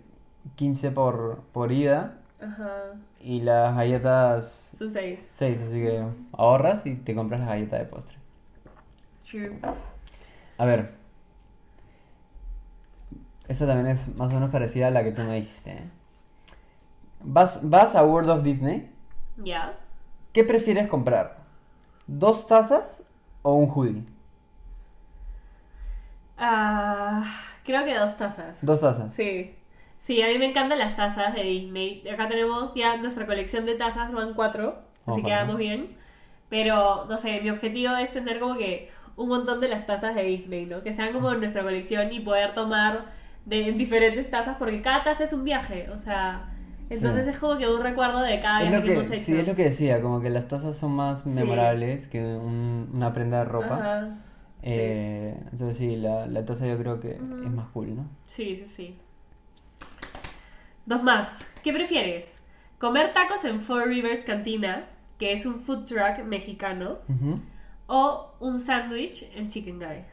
15 0.57 0.91
por, 0.91 1.43
por 1.53 1.73
ida 1.73 2.19
Ajá. 2.41 2.95
y 3.21 3.41
las 3.41 3.75
galletas 3.77 4.71
Son 4.77 4.91
seis. 4.91 5.25
6, 5.31 5.61
así 5.61 5.73
que 5.81 6.05
ahorras 6.33 6.85
y 6.87 6.97
te 6.97 7.15
compras 7.15 7.41
la 7.41 7.47
galleta 7.47 7.79
de 7.79 7.85
postre. 7.87 8.19
True. 9.31 9.59
A 10.59 10.65
ver. 10.65 10.93
Esta 13.49 13.67
también 13.67 13.89
es 13.89 14.09
más 14.17 14.31
o 14.31 14.35
menos 14.35 14.51
parecida 14.51 14.89
a 14.89 14.91
la 14.91 15.05
que 15.05 15.13
tú 15.13 15.23
me 15.23 15.37
dijiste. 15.37 15.73
¿eh? 15.73 15.85
Vas, 17.21 17.61
vas 17.69 17.95
a 17.95 18.05
World 18.05 18.31
of 18.31 18.43
Disney. 18.43 18.91
Ya. 19.37 19.75
¿Qué 20.33 20.45
prefieres 20.45 20.89
comprar? 20.89 21.39
¿Dos 22.07 22.47
tazas 22.47 23.05
o 23.43 23.55
un 23.55 23.71
hoodie? 23.71 24.05
Ah, 26.37 27.25
creo 27.65 27.85
que 27.85 27.97
dos 27.97 28.17
tazas. 28.17 28.65
Dos 28.65 28.81
tazas. 28.81 29.13
Sí. 29.15 29.55
Sí, 29.99 30.23
a 30.23 30.29
mí 30.29 30.39
me 30.39 30.47
encantan 30.47 30.79
las 30.79 30.97
tazas 30.97 31.35
de 31.35 31.43
Disney. 31.43 32.09
Acá 32.09 32.29
tenemos 32.29 32.75
ya 32.75 32.97
nuestra 32.97 33.27
colección 33.27 33.67
de 33.67 33.75
tazas, 33.75 34.13
van 34.13 34.35
cuatro, 34.35 34.79
así 35.07 35.23
que 35.23 35.31
vamos 35.31 35.59
bien. 35.59 35.89
Pero, 36.49 37.05
no 37.05 37.17
sé, 37.19 37.41
mi 37.43 37.51
objetivo 37.51 37.95
es 37.97 38.13
tener 38.13 38.41
como 38.41 38.57
que 38.57 38.91
un 39.17 39.29
montón 39.29 39.61
de 39.61 39.69
las 39.69 39.87
tazas 39.87 40.15
de 40.15 40.23
Disney, 40.25 40.67
¿no? 40.67 40.83
Que 40.83 40.93
sean 40.93 41.13
como 41.13 41.33
nuestra 41.35 41.63
colección 41.63 42.13
y 42.13 42.21
poder 42.21 42.55
tomar 42.55 43.07
de 43.47 43.73
diferentes 43.73 44.31
tazas, 44.31 44.57
porque 44.59 44.83
cada 44.83 45.03
taza 45.05 45.25
es 45.25 45.33
un 45.33 45.45
viaje, 45.45 45.89
o 45.91 45.99
sea, 45.99 46.53
entonces 46.91 47.25
Sí. 47.25 47.31
es 47.33 47.39
como 47.39 47.57
que 47.59 47.69
un 47.69 47.81
recuerdo 47.83 48.21
de 48.21 48.41
cada 48.41 48.63
Es 48.63 48.69
viaje 48.71 48.77
lo 48.77 48.83
que, 48.83 48.89
que, 48.89 48.95
hemos 48.95 49.11
hecho. 49.11 49.25
sí, 49.25 49.37
es 49.39 49.47
lo 49.47 49.55
que 49.55 49.65
decía, 49.65 50.01
como 50.03 50.21
que 50.21 50.31
las 50.31 50.49
tazas 50.49 50.77
son 50.77 50.93
más 50.93 51.23
Sí. 51.23 51.31
memorables 51.31 52.09
que 52.09 52.21
un- 52.21 52.91
una 52.93 53.13
prenda 53.13 53.39
de 53.39 53.45
ropa. 53.45 53.75
Ajá. 53.77 54.09
Sí. 54.63 54.67
Eh, 54.73 55.37
entonces 55.53 55.77
sí, 55.79 55.97
la, 55.97 56.27
la 56.27 56.45
taza 56.45 56.67
yo 56.67 56.77
creo 56.79 57.01
que 57.01 57.19
Ujú. 57.21 57.45
es 57.45 57.51
más 57.51 57.69
cool, 57.71 57.97
¿no? 57.97 58.07
Sí, 58.27 58.57
sí, 58.57 58.67
sí. 58.67 58.99
Dos 60.87 61.03
más. 61.03 61.47
¿Qué 61.63 61.73
prefieres? 61.73 62.39
¿Comer 62.79 63.13
tacos 63.13 63.45
en 63.45 63.61
Four 63.61 63.87
Rivers 63.89 64.23
Cantina, 64.23 64.87
que 65.19 65.33
es 65.33 65.47
un 65.47 65.61
food 65.61 65.85
truck 65.85 66.25
mexicano, 66.25 66.99
Ujú. 67.09 67.35
O 67.93 68.31
un 68.39 68.61
sándwich 68.61 69.29
en 69.35 69.49
Chicken 69.49 69.79
Guy? 69.81 70.05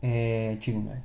Eh, 0.00 0.56
chicken 0.60 0.86
guy. 0.86 0.98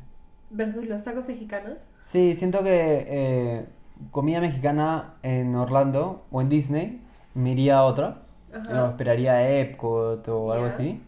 Versus 0.49 0.87
los 0.87 1.03
tacos 1.03 1.27
mexicanos. 1.27 1.85
Sí, 2.01 2.33
siento 2.35 2.63
que 2.63 3.05
eh, 3.07 3.65
comida 4.11 4.39
mexicana 4.39 5.15
en 5.21 5.53
Orlando 5.55 6.25
o 6.31 6.41
en 6.41 6.49
Disney 6.49 7.01
me 7.35 7.51
iría 7.51 7.79
a 7.79 7.83
otra. 7.83 8.23
Ajá. 8.53 8.85
O 8.85 8.89
esperaría 8.89 9.33
a 9.33 9.49
Epcot 9.59 10.27
o 10.29 10.51
algo 10.53 10.65
así. 10.67 11.03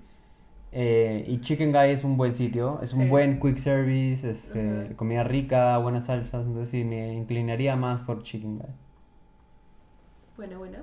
Eh, 0.71 1.23
y 1.27 1.39
Chicken 1.39 1.71
Guy 1.71 1.91
es 1.91 2.03
un 2.03 2.17
buen 2.17 2.35
sitio, 2.35 2.79
es 2.83 2.93
un 2.93 3.03
Sí. 3.03 3.09
buen 3.09 3.39
quick 3.39 3.57
service, 3.57 4.29
este, 4.29 4.93
comida 4.97 5.23
rica, 5.23 5.77
buenas 5.79 6.05
salsas, 6.05 6.45
entonces 6.45 6.69
sí, 6.69 6.83
me 6.83 7.13
inclinaría 7.13 7.75
más 7.75 8.01
por 8.03 8.21
Chicken 8.21 8.57
Guy. 8.59 8.67
Bueno, 10.37 10.59
bueno. 10.59 10.77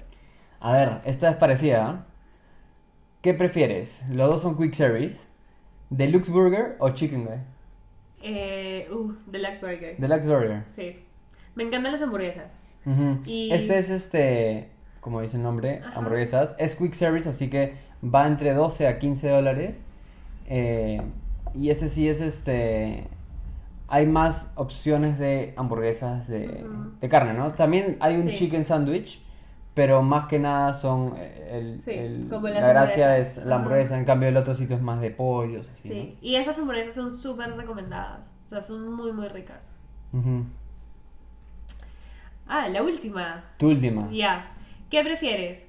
A 0.58 0.72
ver, 0.72 1.00
esta 1.04 1.28
es 1.30 1.36
parecida. 1.36 2.04
¿Qué 3.26 3.34
prefieres? 3.34 4.04
Los 4.08 4.30
dos 4.30 4.42
son 4.42 4.56
quick 4.56 4.72
service. 4.74 5.18
¿Deluxe 5.90 6.28
Burger 6.30 6.76
o 6.78 6.90
Chicken 6.90 7.24
Guy? 7.24 7.38
Eh, 8.22 8.88
uh, 8.92 9.14
Deluxe 9.26 9.62
Burger. 9.62 9.96
Deluxe 9.98 10.26
Burger. 10.28 10.62
Sí. 10.68 11.00
Me 11.56 11.64
encantan 11.64 11.90
las 11.90 12.02
hamburguesas. 12.02 12.60
Y- 13.24 13.50
Este 13.50 13.78
es 13.78 13.90
este, 13.90 14.70
como 15.00 15.22
dice 15.22 15.38
el 15.38 15.42
nombre, 15.42 15.80
Ajá. 15.84 15.98
hamburguesas. 15.98 16.54
Es 16.60 16.76
quick 16.76 16.92
service, 16.92 17.28
así 17.28 17.50
que 17.50 17.74
va 18.00 18.28
entre 18.28 18.52
12 18.52 18.86
a 18.86 19.00
15 19.00 19.28
dólares. 19.28 19.82
Eh, 20.46 21.02
y 21.52 21.70
este 21.70 21.88
sí 21.88 22.08
es 22.08 22.20
este 22.20 23.08
hay 23.88 24.06
más 24.06 24.52
opciones 24.54 25.18
de 25.18 25.52
hamburguesas 25.56 26.28
de, 26.28 26.64
de 27.00 27.08
carne, 27.08 27.34
¿no? 27.34 27.50
También 27.54 27.96
hay 27.98 28.14
un 28.18 28.28
Sí. 28.28 28.34
chicken 28.34 28.64
sandwich, 28.64 29.20
pero 29.76 30.00
más 30.02 30.24
que 30.24 30.38
nada 30.38 30.72
son 30.72 31.12
eh, 31.18 31.50
el, 31.52 31.78
Sí, 31.80 31.90
el- 31.90 32.28
como 32.30 32.48
la 32.48 32.66
gracia 32.66 33.18
es 33.18 33.36
la 33.36 33.42
Ajá. 33.42 33.54
hamburguesa, 33.56 33.98
en 33.98 34.06
cambio 34.06 34.30
el 34.30 34.36
otro 34.38 34.54
sitio 34.54 34.74
es 34.74 34.82
más 34.82 35.02
de 35.02 35.10
pollos, 35.10 35.68
así, 35.68 35.88
Sí, 35.88 36.18
y 36.22 36.34
estas 36.36 36.58
hamburguesas 36.58 36.94
son 36.94 37.12
súper 37.12 37.54
recomendadas. 37.54 38.32
O 38.46 38.48
sea, 38.48 38.62
son 38.62 38.90
muy, 38.94 39.12
muy 39.12 39.28
ricas. 39.28 39.76
Ah, 42.46 42.68
la 42.68 42.82
última. 42.82 43.44
Tu 43.58 43.68
última. 43.68 44.08
Ya. 44.10 44.50
¿Qué 44.88 45.02
prefieres? 45.04 45.66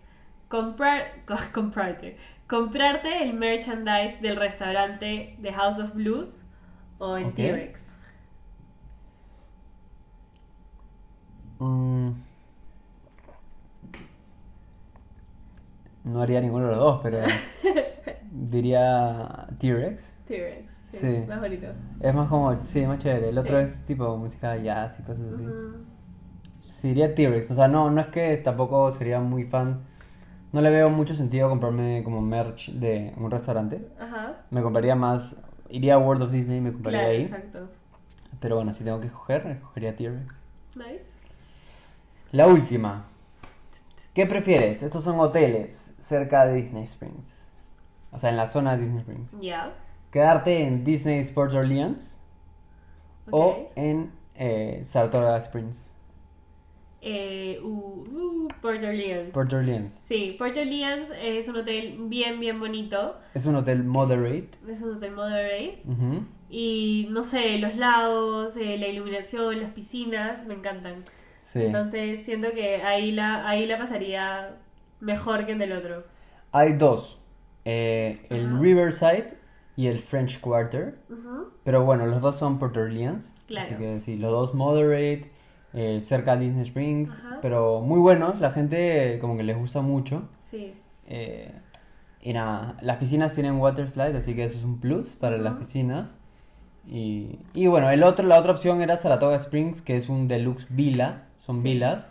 Comprar, 0.48 1.12
co- 1.26 1.36
comprarte. 1.54 2.18
¿Comprarte 2.48 3.24
el 3.24 3.34
merchandise 3.34 4.22
del 4.22 4.38
restaurante 4.38 5.36
de 5.38 5.52
House 5.52 5.80
of 5.80 5.94
Blues 5.96 6.46
o 6.98 7.18
en. 7.18 7.34
T-Rex? 7.34 7.98
Mm. 11.60 12.12
No 16.08 16.22
haría 16.22 16.40
ninguno 16.42 16.66
de 16.66 16.72
los 16.72 16.80
dos, 16.80 17.00
pero 17.04 17.20
diría 18.32 19.48
T-Rex. 19.60 20.14
T-Rex, 20.26 20.72
sí, 20.90 20.98
Sí. 20.98 21.26
Más 21.28 21.40
bonito. 21.40 21.68
Es 22.00 22.14
más 22.14 22.30
como, 22.30 22.66
sí, 22.66 22.86
más 22.86 22.98
chévere. 23.00 23.30
El 23.30 23.38
otro 23.38 23.60
es 23.60 23.82
tipo 23.86 24.16
música 24.18 24.56
jazz 24.58 25.00
y 25.00 25.04
cosas 25.04 25.34
así. 25.34 25.46
Sí, 26.68 26.88
diría 26.90 27.14
T-Rex. 27.14 27.52
O 27.52 27.56
sea, 27.56 27.68
no, 27.68 27.90
no 27.92 28.02
es 28.02 28.08
que 28.08 28.38
tampoco 28.38 28.92
sería 28.92 29.20
muy 29.20 29.44
fan. 29.44 29.82
No 30.54 30.62
le 30.62 30.70
veo 30.70 30.90
mucho 30.90 31.14
sentido 31.16 31.50
comprarme 31.50 32.04
como 32.04 32.22
merch 32.22 32.72
de 32.72 33.14
un 33.18 33.30
restaurante. 33.30 33.88
Ajá. 34.00 34.46
Me 34.50 34.62
compraría 34.62 34.96
más. 34.96 35.36
Iría 35.70 35.96
a 35.96 35.98
World 36.00 36.24
of 36.24 36.32
Disney 36.32 36.60
y 36.60 36.62
me 36.62 36.72
compraría 36.72 37.00
Claro, 37.02 37.14
ahí. 37.16 37.22
exacto. 37.24 37.70
Pero 38.40 38.56
bueno, 38.56 38.74
si 38.74 38.84
tengo 38.84 39.00
que 39.02 39.08
escoger, 39.08 39.46
escogería 39.48 39.96
T-Rex. 39.96 40.36
Nice. 40.76 41.20
La 42.32 42.48
última. 42.48 43.06
¿Qué 44.14 44.26
prefieres? 44.26 44.84
Estos 44.84 45.04
son 45.04 45.20
hoteles 45.20 45.87
cerca 46.08 46.46
de 46.46 46.56
Disney 46.62 46.84
Springs. 46.84 47.52
O 48.12 48.18
sea, 48.18 48.30
en 48.30 48.38
la 48.38 48.48
zona 48.48 48.78
de 48.78 48.84
Disney 48.84 49.00
Springs. 49.02 49.32
Ya. 49.42 49.74
¿Quedarte 50.12 50.64
en 50.64 50.84
Disney 50.84 51.20
Sports 51.20 51.54
Orleans 51.54 52.20
Ok. 53.28 53.34
o 53.34 53.72
en 53.76 54.12
eh, 54.36 54.82
Saratoga 54.84 55.38
Springs? 55.38 55.94
Eh, 57.02 57.60
uh, 57.62 57.68
uh, 57.68 58.48
Port 58.62 58.84
Orleans. 58.84 59.34
Port 59.34 59.54
Orleans. 59.54 59.94
Sí, 60.04 60.36
Port 60.38 60.58
Orleans 60.58 61.12
es 61.22 61.48
un 61.48 61.58
hotel 61.58 61.96
bien, 62.00 62.40
bien 62.40 62.60
bonito. 62.60 63.18
Es 63.34 63.46
un 63.46 63.56
hotel 63.56 63.84
moderate. 63.84 64.58
Es 64.68 64.82
un 64.82 64.96
hotel 64.96 65.12
moderate. 65.12 65.84
Ujú. 65.86 66.26
Y 66.50 67.08
no 67.12 67.24
sé, 67.24 67.58
los 67.60 67.76
lagos, 67.76 68.56
eh, 68.58 68.78
la 68.78 68.88
iluminación, 68.88 69.60
las 69.60 69.72
piscinas, 69.72 70.46
me 70.48 70.54
encantan. 70.56 71.04
Sí. 71.42 71.62
Entonces 71.64 72.24
siento 72.24 72.52
que 72.52 72.82
ahí 72.82 73.12
la, 73.12 73.48
ahí 73.48 73.68
la 73.68 73.78
pasaría 73.78 74.58
mejor 75.00 75.46
que 75.46 75.54
el 75.54 75.72
otro. 75.72 76.04
Hay 76.52 76.74
dos. 76.74 77.22
eh, 77.66 78.26
el 78.30 78.46
Ajá. 78.48 78.60
Riverside 78.60 79.38
y 79.76 79.88
el 79.88 80.00
French 80.00 80.40
Quarter. 80.40 80.98
Pero 81.64 81.84
bueno, 81.84 82.06
los 82.06 82.22
dos 82.22 82.38
son 82.38 82.60
Port 82.60 82.78
Orleans. 82.78 83.34
Claro. 83.48 83.66
Así 83.68 83.76
que 83.76 84.00
sí, 84.00 84.18
los 84.18 84.32
dos 84.32 84.54
moderate, 84.54 85.32
eh, 85.74 86.00
cerca 86.02 86.38
de 86.38 86.46
Disney 86.46 86.64
Springs. 86.64 87.20
Ajá. 87.20 87.40
Pero 87.42 87.82
muy 87.82 88.00
buenos, 88.00 88.40
la 88.40 88.52
gente 88.52 89.16
eh, 89.16 89.20
como 89.20 89.36
que 89.38 89.44
les 89.44 89.58
gusta 89.58 89.82
mucho. 89.82 90.30
Sí. 90.40 90.74
Eh, 91.08 91.52
y 92.22 92.34
nada, 92.34 92.78
las 92.82 92.98
piscinas 92.98 93.34
tienen 93.34 93.56
water 93.60 93.90
slide, 93.90 94.16
así 94.18 94.34
que 94.34 94.46
eso 94.46 94.58
es 94.58 94.64
un 94.64 94.80
plus 94.80 95.10
para 95.10 95.38
las 95.38 95.56
piscinas. 95.56 96.18
Y, 96.88 97.40
y 97.54 97.68
bueno, 97.68 97.90
el 97.90 98.04
otro, 98.04 98.26
la 98.26 98.40
otra 98.40 98.54
opción 98.54 98.82
era 98.82 98.96
Saratoga 98.96 99.36
Springs, 99.36 99.82
que 99.82 99.98
es 99.98 100.08
un 100.08 100.28
deluxe 100.30 100.68
villa, 100.70 101.26
son 101.38 101.58
Sí. 101.58 101.64
villas. 101.64 102.10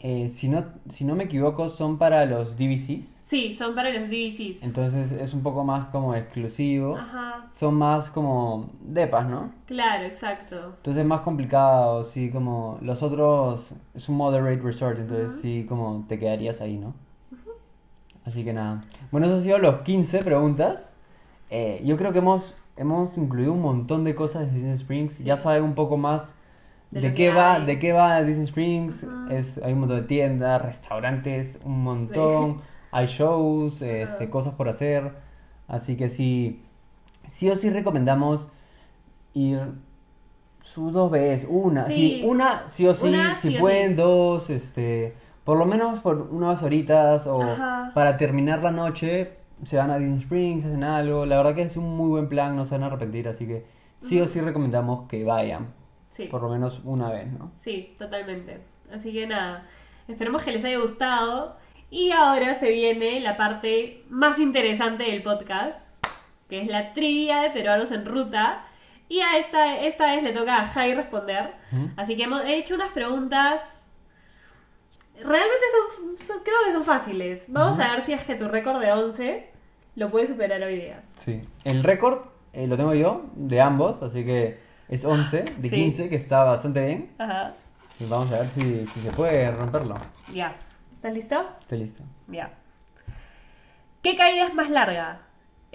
Eh, 0.00 0.28
si, 0.28 0.48
no, 0.48 0.64
si 0.88 1.04
no 1.04 1.16
me 1.16 1.24
equivoco, 1.24 1.68
son 1.68 1.98
para 1.98 2.24
los 2.24 2.56
DVCs. 2.56 3.18
Sí, 3.20 3.52
son 3.52 3.74
para 3.74 3.90
los 3.90 4.08
DVCs. 4.08 4.62
Entonces 4.62 5.10
es 5.10 5.34
un 5.34 5.42
poco 5.42 5.64
más 5.64 5.86
como 5.86 6.14
exclusivo. 6.14 6.96
Ajá. 6.96 7.48
Son 7.52 7.74
más 7.74 8.08
como 8.08 8.70
depas, 8.80 9.28
¿no? 9.28 9.50
Claro, 9.66 10.04
exacto. 10.04 10.74
Entonces 10.76 11.02
es 11.02 11.06
más 11.06 11.22
complicado, 11.22 12.04
sí, 12.04 12.30
como 12.30 12.78
los 12.80 13.02
otros 13.02 13.72
es 13.94 14.08
un 14.08 14.16
moderate 14.16 14.62
resort, 14.62 15.00
entonces 15.00 15.40
sí, 15.40 15.66
como 15.68 16.04
te 16.06 16.18
quedarías 16.18 16.60
ahí, 16.60 16.76
¿no? 16.76 16.94
Así 18.24 18.44
que 18.44 18.52
nada. 18.52 18.82
Bueno, 19.10 19.26
eso 19.26 19.36
han 19.36 19.42
sido 19.42 19.58
los 19.58 19.80
15 19.80 20.22
preguntas. 20.22 20.92
Eh, 21.50 21.82
yo 21.84 21.96
creo 21.96 22.12
que 22.12 22.18
hemos, 22.18 22.56
hemos 22.76 23.16
incluido 23.16 23.52
un 23.52 23.62
montón 23.62 24.04
de 24.04 24.14
cosas 24.14 24.46
de 24.46 24.52
Disney 24.52 24.74
Springs. 24.74 25.14
Sí. 25.14 25.24
Ya 25.24 25.36
saben 25.36 25.64
un 25.64 25.74
poco 25.74 25.96
más 25.96 26.34
De 26.90 27.12
qué 27.12 27.14
que 27.14 27.32
va, 27.32 27.54
hay. 27.54 27.66
de 27.66 27.78
qué 27.78 27.92
va 27.92 28.22
Disney 28.22 28.46
Springs. 28.46 29.06
Es, 29.30 29.58
hay 29.58 29.72
un 29.74 29.80
montón 29.80 29.98
de 29.98 30.02
tiendas, 30.04 30.62
restaurantes, 30.62 31.60
un 31.64 31.82
montón. 31.82 32.60
Hay 32.90 33.04
shows, 33.04 33.82
este, 33.82 34.30
cosas 34.30 34.54
por 34.54 34.66
hacer. 34.66 35.12
Así 35.66 35.94
que 35.98 36.08
sí, 36.08 36.62
sí 37.26 37.50
o 37.50 37.54
sí 37.54 37.68
recomendamos 37.68 38.48
ir 39.34 39.60
su 40.62 40.90
dos 40.90 41.10
veces, 41.10 41.46
una, 41.50 41.84
sí. 41.84 41.92
Sí. 41.92 42.22
una 42.26 42.64
sí 42.68 42.86
o 42.86 42.94
sí, 42.94 43.08
Una, 43.08 43.34
si 43.34 43.52
sí 43.52 43.58
pueden 43.58 43.90
sí. 43.90 43.94
dos, 43.96 44.50
este, 44.50 45.14
por 45.44 45.58
lo 45.58 45.66
menos 45.66 46.00
por 46.00 46.16
unas 46.30 46.62
horitas 46.62 47.26
o 47.26 47.42
Ajá. 47.42 47.92
para 47.94 48.16
terminar 48.16 48.62
la 48.62 48.70
noche 48.70 49.32
se 49.64 49.76
van 49.76 49.90
a 49.90 49.98
Disney 49.98 50.18
Springs, 50.18 50.64
hacen 50.64 50.84
algo. 50.84 51.26
La 51.26 51.36
verdad 51.36 51.54
que 51.54 51.62
es 51.62 51.76
un 51.76 51.96
muy 51.96 52.08
buen 52.08 52.28
plan, 52.28 52.56
no 52.56 52.64
se 52.66 52.74
van 52.74 52.84
a 52.84 52.86
arrepentir, 52.86 53.28
así 53.28 53.46
que 53.46 53.66
sí 53.98 54.20
o 54.20 54.26
sí 54.26 54.40
recomendamos 54.40 55.08
que 55.08 55.24
vayan, 55.24 55.68
Sí. 56.08 56.24
por 56.24 56.42
lo 56.42 56.48
menos 56.48 56.80
una 56.84 57.10
vez, 57.10 57.30
¿no? 57.32 57.52
Sí, 57.56 57.94
totalmente. 57.98 58.60
Así 58.92 59.12
que 59.12 59.26
nada, 59.26 59.66
esperemos 60.08 60.42
que 60.42 60.52
les 60.52 60.64
haya 60.64 60.78
gustado. 60.78 61.56
Y 61.90 62.10
ahora 62.12 62.54
se 62.54 62.70
viene 62.70 63.20
la 63.20 63.36
parte 63.36 64.04
más 64.10 64.38
interesante 64.38 65.04
del 65.04 65.22
podcast, 65.22 66.04
que 66.48 66.60
es 66.60 66.68
la 66.68 66.92
trivia 66.92 67.40
de 67.42 67.50
peruanos 67.50 67.92
en 67.92 68.04
ruta. 68.04 68.64
Y 69.08 69.20
a 69.20 69.38
esta, 69.38 69.80
esta 69.84 70.12
vez 70.14 70.22
le 70.22 70.32
toca 70.32 70.60
a 70.60 70.66
Jai 70.66 70.94
responder. 70.94 71.54
Así 71.96 72.14
que 72.16 72.24
hemos 72.24 72.42
he 72.44 72.56
hecho 72.58 72.74
unas 72.74 72.90
preguntas. 72.90 73.90
Realmente 75.14 75.64
son, 75.72 76.16
son- 76.18 76.42
creo 76.44 76.56
que 76.66 76.72
son 76.72 76.84
fáciles. 76.84 77.44
Vamos 77.48 77.80
a 77.80 77.94
ver 77.96 78.04
si 78.04 78.12
es 78.12 78.22
que 78.24 78.34
tu 78.34 78.48
récord 78.48 78.80
de 78.80 78.92
11 78.92 79.50
lo 79.96 80.10
puedes 80.10 80.28
superar 80.28 80.62
hoy 80.62 80.76
día. 80.76 81.02
Sí. 81.16 81.40
El 81.64 81.82
récord 81.82 82.26
eh, 82.52 82.66
lo 82.66 82.76
tengo 82.76 82.94
yo, 82.94 83.24
de 83.34 83.60
ambos, 83.60 84.02
así 84.02 84.24
que 84.24 84.58
es 84.88 85.04
11 85.04 85.42
de 85.58 85.68
Sí. 85.68 85.74
15, 85.74 86.08
que 86.08 86.16
está 86.16 86.44
bastante 86.44 86.84
bien. 86.84 87.10
Ajá. 87.18 87.52
Y 88.00 88.06
vamos 88.06 88.30
a 88.32 88.40
ver 88.40 88.48
si, 88.48 88.86
si 88.86 89.00
se 89.00 89.10
puede 89.10 89.50
romperlo. 89.50 89.94
Ya. 90.32 90.54
¿Estás 90.92 91.14
listo? 91.14 91.36
Estoy 91.60 91.78
listo. 91.78 92.02
Ya. 92.28 92.52
¿Qué 94.02 94.14
caída 94.16 94.46
es 94.46 94.54
más 94.54 94.70
larga? 94.70 95.20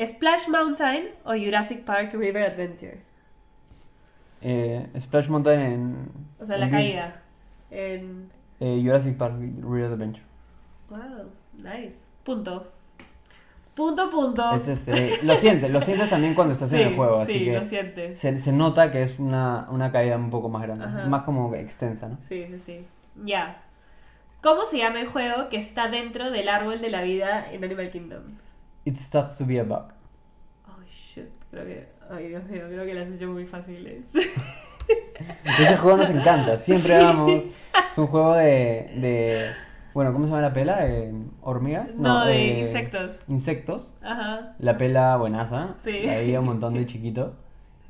¿Splash 0.04 0.48
Mountain 0.50 1.10
o 1.26 1.32
Jurassic 1.34 1.84
Park 1.84 2.14
River 2.14 2.52
Adventure? 2.52 3.02
Eh, 4.42 4.88
Splash 5.00 5.30
Mountain 5.30 5.60
en... 5.60 6.10
O 6.40 6.46
sea, 6.46 6.56
en 6.56 6.62
la 6.62 6.70
caída. 6.70 7.22
En... 7.72 8.30
eh, 8.60 8.82
Jurassic 8.84 9.18
Park 9.18 9.36
Real 9.62 9.94
Adventure. 9.94 10.24
Wow, 10.90 11.30
nice. 11.58 12.06
Punto. 12.24 12.72
Punto, 13.76 14.10
punto. 14.10 14.54
Es 14.54 14.68
este, 14.68 15.24
lo 15.24 15.36
sientes, 15.36 15.70
lo 15.72 15.82
sientes 15.82 16.10
también 16.10 16.36
cuando 16.36 16.54
estás 16.54 16.72
en 16.74 16.80
el 16.90 16.96
juego, 16.96 17.22
así 17.22 17.34
sí, 17.34 17.46
que 17.46 17.54
lo 17.54 17.66
sientes. 17.66 18.18
se, 18.20 18.38
se 18.38 18.52
nota 18.54 18.92
que 18.92 19.02
es 19.02 19.18
una, 19.18 19.68
una 19.72 19.92
caída 19.92 20.16
un 20.16 20.30
poco 20.30 20.48
más 20.50 20.62
grande, 20.62 20.86
Ajá. 20.86 21.06
más 21.08 21.24
como 21.24 21.54
extensa, 21.56 22.08
¿no? 22.08 22.18
Sí, 22.22 22.46
sí, 22.50 22.60
sí. 22.60 22.86
Ya. 23.24 23.64
¿Cómo 24.42 24.66
se 24.66 24.78
llama 24.78 25.00
el 25.00 25.08
juego 25.08 25.50
que 25.50 25.58
está 25.58 25.88
dentro 25.88 26.30
del 26.30 26.50
árbol 26.50 26.82
de 26.82 26.90
la 26.90 27.02
vida 27.02 27.52
en 27.52 27.64
Animal 27.64 27.90
Kingdom? 27.90 28.24
It's 28.86 29.10
tough 29.10 29.36
to 29.38 29.46
be 29.46 29.60
a 29.60 29.64
bug. 29.64 29.86
Oh, 30.68 30.84
shit. 30.88 31.30
Creo 31.50 31.66
que... 31.66 31.88
Ay, 32.12 32.28
Dios 32.28 32.44
mío, 32.44 32.64
creo 32.68 32.86
que 32.86 32.94
las 32.94 33.08
he 33.08 33.16
hecho 33.16 33.28
muy 33.28 33.46
fáciles. 33.46 34.08
Ese 35.46 35.78
juego 35.78 35.98
nos 35.98 36.10
encanta, 36.10 36.58
siempre 36.58 37.02
vamos. 37.02 37.44
Es 37.90 37.98
un 37.98 38.08
juego 38.08 38.34
de, 38.34 38.92
de. 38.98 39.52
Bueno, 39.94 40.12
¿cómo 40.12 40.26
se 40.26 40.32
llama 40.32 40.42
la 40.42 40.54
pela? 40.54 40.88
Eh, 40.88 41.14
¿Hormigas? 41.42 41.96
No, 41.96 42.26
de 42.26 42.34
eh, 42.34 42.62
insectos. 42.62 43.22
Insectos. 43.28 43.94
Ajá. 44.02 44.56
La 44.60 44.78
pela 44.78 45.16
buenaza. 45.18 45.76
Sí. 45.78 46.02
La 46.04 46.16
veía 46.16 46.40
un 46.40 46.48
montón 46.48 46.74
de 46.74 46.86
chiquito. 46.86 47.36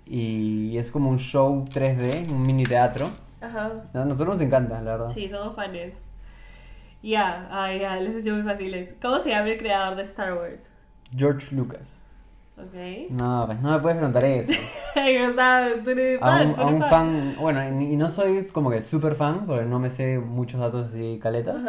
Y 0.05 0.77
es 0.77 0.91
como 0.91 1.09
un 1.09 1.17
show 1.17 1.63
3D, 1.63 2.29
un 2.29 2.41
mini 2.41 2.63
teatro. 2.63 3.09
Ajá. 3.39 3.71
A 3.93 4.05
nosotros 4.05 4.35
nos 4.35 4.41
encanta, 4.41 4.81
la 4.81 4.91
verdad. 4.91 5.13
Sí, 5.13 5.29
somos 5.29 5.55
fans. 5.55 5.95
Ya, 7.01 7.47
ay, 7.51 7.79
ya, 7.79 7.97
les 7.97 8.15
he 8.15 8.19
hecho 8.19 8.33
muy 8.33 8.43
fáciles. 8.43 8.95
¿Cómo 9.01 9.19
se 9.19 9.29
llama 9.29 9.49
el 9.49 9.57
creador 9.57 9.95
de 9.95 10.03
Star 10.03 10.33
Wars? 10.35 10.71
George 11.15 11.55
Lucas. 11.55 12.02
Ok. 12.57 13.09
No, 13.09 13.45
pues 13.47 13.59
no 13.61 13.71
me 13.71 13.79
puedes 13.79 13.97
preguntar 13.97 14.23
eso. 14.25 14.51
Tú 14.93 15.89
eres 15.89 16.21
A 16.21 16.41
un, 16.41 16.55
tú 16.55 16.61
a 16.61 16.69
eres 16.69 16.73
un 16.75 16.83
fan, 16.83 17.35
bueno, 17.39 17.81
y 17.81 17.93
y 17.93 17.97
no 17.97 18.09
soy 18.09 18.45
como 18.47 18.69
que 18.69 18.81
super 18.81 19.15
fan, 19.15 19.45
porque 19.47 19.65
no 19.65 19.79
me 19.79 19.89
sé 19.89 20.19
muchos 20.19 20.59
datos 20.59 20.87
así 20.87 21.19
caletas. 21.21 21.61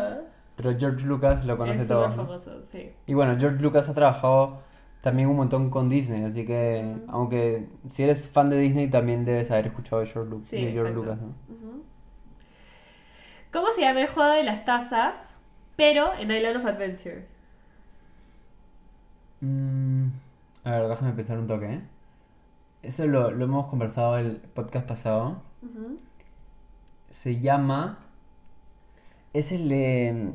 Pero 0.57 0.79
George 0.79 1.05
Lucas 1.07 1.45
lo 1.47 1.57
conoce 1.57 1.83
Es 1.83 1.89
todo. 1.89 2.05
súper 2.05 2.17
¿no? 2.19 2.27
famoso, 2.27 2.63
sí. 2.63 2.93
Y 3.07 3.15
bueno, 3.15 3.37
George 3.39 3.61
Lucas 3.63 3.89
ha 3.89 3.95
trabajado 3.95 4.59
también 5.01 5.29
un 5.29 5.37
montón 5.37 5.69
con 5.71 5.89
Disney, 5.89 6.23
así 6.25 6.47
que 6.47 6.95
aunque 7.09 7.67
si 7.89 8.05
eres 8.05 8.29
fan 8.29 8.51
de 8.51 8.59
Disney 8.59 8.89
también 8.89 9.25
debes 9.25 9.51
haber 9.51 9.67
escuchado 9.69 10.01
de 10.01 10.07
George, 10.07 10.31
Lu- 10.31 10.43
Sí, 10.43 10.57
de 10.57 10.73
George 10.73 10.93
exacto. 10.93 11.01
Lucas, 11.01 11.19
¿no? 11.21 11.35
¿Cómo 13.53 13.71
se 13.71 13.83
llama 13.83 14.01
el 14.01 14.09
juego 14.09 14.31
de 14.33 14.43
las 14.45 14.65
tazas, 14.65 15.39
pero 15.77 16.13
en 16.19 16.31
Island 16.31 16.57
of 16.57 16.67
Adventure? 16.67 17.27
Mm, 19.43 20.09
a 20.65 20.71
ver, 20.71 20.89
déjame 20.89 21.13
pensar 21.13 21.39
un 21.39 21.47
toque, 21.47 21.67
¿eh? 21.75 21.81
Eso 22.83 23.07
lo, 23.07 23.31
lo 23.31 23.45
hemos 23.45 23.67
conversado 23.69 24.19
el 24.19 24.37
podcast 24.39 24.87
pasado. 24.87 25.41
Se 27.11 27.41
llama... 27.41 27.99
Es 29.33 29.51
el 29.53 29.69
de 29.69 30.33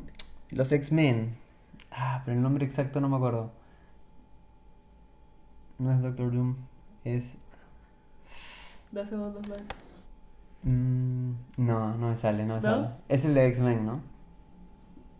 mm, 0.52 0.56
los 0.56 0.70
X-Men. 0.72 1.36
Ah, 1.90 2.22
pero 2.24 2.36
el 2.36 2.42
nombre 2.42 2.64
exacto 2.66 3.00
no 3.00 3.08
me 3.08 3.16
acuerdo. 3.16 3.50
No 5.78 5.90
es 5.92 6.02
Doctor 6.02 6.32
Doom. 6.32 6.56
Es... 7.04 7.38
Dos 8.92 9.08
segundos 9.08 9.46
más. 9.48 9.60
mm, 10.64 11.32
no, 11.56 11.96
no 11.96 12.08
me 12.08 12.16
sale, 12.16 12.44
no 12.44 12.56
me 12.56 12.60
¿No? 12.60 12.70
sale. 12.70 12.88
Es 13.08 13.24
el 13.24 13.34
de 13.34 13.46
X-Men, 13.46 13.86
¿no? 13.86 14.00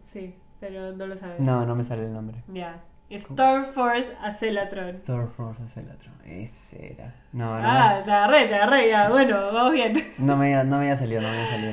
Sí, 0.02 0.34
pero 0.58 0.92
no 0.92 1.06
lo 1.06 1.16
sabes. 1.16 1.40
No, 1.40 1.64
no 1.64 1.74
me 1.74 1.84
sale 1.84 2.04
el 2.04 2.12
nombre. 2.12 2.42
Ya. 2.48 2.82
Storm 3.10 3.64
Force 3.64 4.12
Acelatron. 4.22 4.88
Star 4.90 5.28
Force 5.36 5.62
Acelatron. 5.62 6.14
Ese 6.24 6.92
era. 6.94 7.14
No, 7.32 7.58
no, 7.60 7.68
Ah, 7.68 8.00
te 8.04 8.10
agarré, 8.12 8.46
te 8.46 8.54
agarré, 8.54 8.88
ya. 8.88 9.08
Bueno, 9.10 9.52
vamos 9.52 9.72
bien. 9.72 9.94
no, 10.18 10.36
me, 10.36 10.54
no 10.64 10.76
me 10.78 10.84
había 10.84 10.96
salido, 10.96 11.20
no 11.20 11.28
me 11.28 11.36
había 11.38 11.50
salido. 11.50 11.72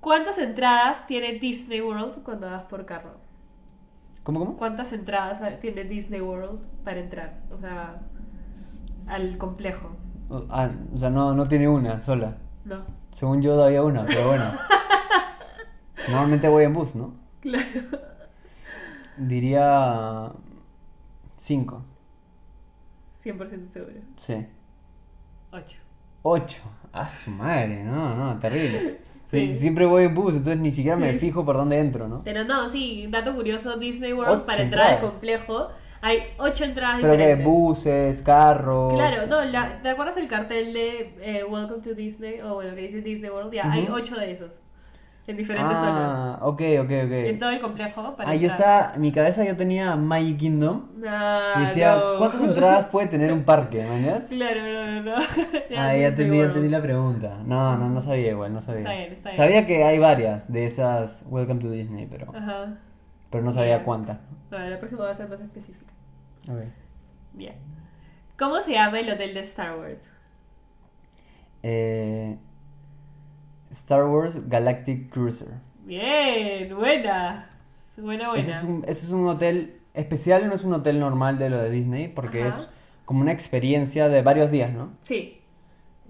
¿Cuántas 0.00 0.38
entradas 0.38 1.06
tiene 1.06 1.32
Disney 1.38 1.80
World 1.80 2.22
cuando 2.22 2.50
vas 2.50 2.64
por 2.64 2.84
carro? 2.86 3.16
¿Cómo, 4.22 4.38
cómo? 4.40 4.56
¿Cuántas 4.56 4.92
entradas 4.92 5.40
tiene 5.60 5.84
Disney 5.84 6.20
World 6.22 6.60
para 6.82 7.00
entrar? 7.00 7.40
O 7.50 7.58
sea, 7.58 7.96
al 9.06 9.36
complejo. 9.36 9.96
Ah, 10.48 10.70
o 10.94 10.98
sea, 10.98 11.10
no, 11.10 11.34
no 11.34 11.46
tiene 11.46 11.68
una 11.68 12.00
sola. 12.00 12.38
No. 12.64 12.84
Según 13.12 13.42
yo 13.42 13.62
había 13.62 13.82
una, 13.82 14.04
pero 14.06 14.28
bueno. 14.28 14.44
Normalmente 16.08 16.48
voy 16.48 16.64
en 16.64 16.72
bus, 16.72 16.94
¿no? 16.96 17.14
Claro. 17.40 17.64
Diría... 19.16 20.30
Cinco. 21.44 21.82
100% 23.22 23.64
seguro. 23.64 23.92
Sí. 24.16 24.46
8. 25.52 25.76
Ocho. 26.22 26.62
A 26.90 27.06
su 27.06 27.30
madre, 27.30 27.84
no, 27.84 28.14
no, 28.14 28.38
terrible. 28.38 29.00
Sí. 29.30 29.56
Siempre 29.56 29.84
voy 29.84 30.04
en 30.04 30.14
bus, 30.14 30.34
entonces 30.36 30.60
ni 30.60 30.70
siquiera 30.70 30.96
me 30.96 31.14
fijo 31.14 31.44
por 31.44 31.56
dónde 31.56 31.80
entro, 31.80 32.06
¿no? 32.06 32.22
Pero 32.22 32.44
no, 32.44 32.68
sí, 32.68 33.08
dato 33.10 33.34
curioso, 33.34 33.76
Disney 33.78 34.12
World 34.12 34.32
Ocho 34.36 34.46
para 34.46 34.62
entrar 34.62 34.92
al 34.92 35.00
complejo 35.00 35.70
hay 36.02 36.18
8 36.38 36.64
entradas 36.64 36.98
Pero 37.00 37.12
que 37.14 37.18
diferentes. 37.18 37.46
buses, 37.46 38.22
carros... 38.22 38.92
Claro, 38.92 39.26
no, 39.26 39.42
la- 39.44 39.82
¿te 39.82 39.88
acuerdas 39.88 40.16
el 40.18 40.28
cartel 40.28 40.72
de 40.72 41.16
eh, 41.20 41.44
Welcome 41.44 41.82
to 41.82 41.94
Disney? 41.94 42.42
O 42.42 42.54
bueno, 42.54 42.76
que 42.76 42.82
dice 42.82 43.00
Disney 43.00 43.30
World, 43.30 43.52
ya, 43.52 43.72
hay. 43.72 43.88
8 43.90 44.14
de 44.16 44.30
esos. 44.30 44.60
En 45.26 45.38
diferentes 45.38 45.78
zonas. 45.78 46.12
Ah, 46.14 46.38
ok, 46.42 46.60
ok, 46.82 46.90
En 46.90 47.34
ok. 47.34 47.38
todo 47.40 47.48
el 47.50 47.60
complejo 47.60 48.14
para 48.14 48.28
Ah, 48.30 48.34
yo 48.34 48.46
estaba... 48.46 48.92
En 48.94 49.00
mi 49.00 49.10
cabeza 49.10 49.42
yo 49.42 49.56
tenía 49.56 49.96
Magic 49.96 50.36
Kingdom. 50.38 50.82
Ah, 51.08 51.54
Y 51.56 51.60
decía, 51.66 51.94
no. 51.96 52.18
¿cuántas 52.18 52.42
entradas 52.44 52.86
puede 52.88 53.06
tener 53.08 53.32
un 53.32 53.42
parque, 53.44 53.86
mañas? 53.86 54.26
Claro, 54.28 54.60
no, 54.62 54.86
no, 54.86 55.02
no. 55.02 55.14
Era 55.70 55.88
Ah, 55.88 55.96
ya 55.96 56.10
Disney 56.10 56.40
entendí, 56.40 56.68
ya 56.68 56.76
la 56.78 56.82
pregunta. 56.82 57.38
No, 57.46 57.76
no, 57.78 57.88
no 57.88 58.00
sabía 58.02 58.32
igual, 58.32 58.52
no 58.52 58.60
sabía. 58.60 58.80
Está 58.80 58.92
bien, 58.92 59.12
está 59.14 59.30
bien. 59.30 59.36
Sabía 59.38 59.66
que 59.66 59.84
hay 59.84 59.98
varias 59.98 60.52
de 60.52 60.66
esas 60.66 61.22
Welcome 61.28 61.60
to 61.60 61.70
Disney, 61.70 62.06
pero, 62.06 62.30
Ajá. 62.36 62.76
pero 63.30 63.42
no 63.44 63.52
sabía 63.52 63.78
Ya. 63.78 63.82
cuántas. 63.82 64.18
Bueno, 64.50 64.68
la 64.68 64.78
próxima 64.78 65.04
va 65.04 65.10
a 65.10 65.14
ser 65.14 65.28
más 65.28 65.40
específica. 65.40 65.92
Ok. 66.50 66.64
Bien. 67.32 67.54
¿Cómo 68.38 68.60
se 68.60 68.72
llama 68.72 69.00
el 69.00 69.10
hotel 69.10 69.32
de 69.32 69.40
Star 69.40 69.78
Wars? 69.78 70.10
Eh, 71.62 72.36
Star 73.70 74.06
Wars 74.06 74.48
Galactic 74.48 75.10
Cruiser. 75.10 75.48
Bien, 75.84 76.74
buena. 76.76 77.50
Buena, 77.96 78.28
buena. 78.30 78.42
Ese 78.42 78.50
es, 78.52 78.64
un, 78.64 78.82
ese 78.86 79.06
es 79.06 79.10
un 79.12 79.26
hotel 79.28 79.80
especial, 79.94 80.48
no 80.48 80.54
es 80.54 80.64
un 80.64 80.74
hotel 80.74 80.98
normal 80.98 81.38
de 81.38 81.50
lo 81.50 81.58
de 81.58 81.70
Disney, 81.70 82.08
porque 82.08 82.42
Ajá. 82.42 82.60
es 82.60 82.68
como 83.04 83.20
una 83.20 83.32
experiencia 83.32 84.08
de 84.08 84.22
varios 84.22 84.50
días, 84.50 84.72
¿no? 84.72 84.90
Sí, 85.00 85.40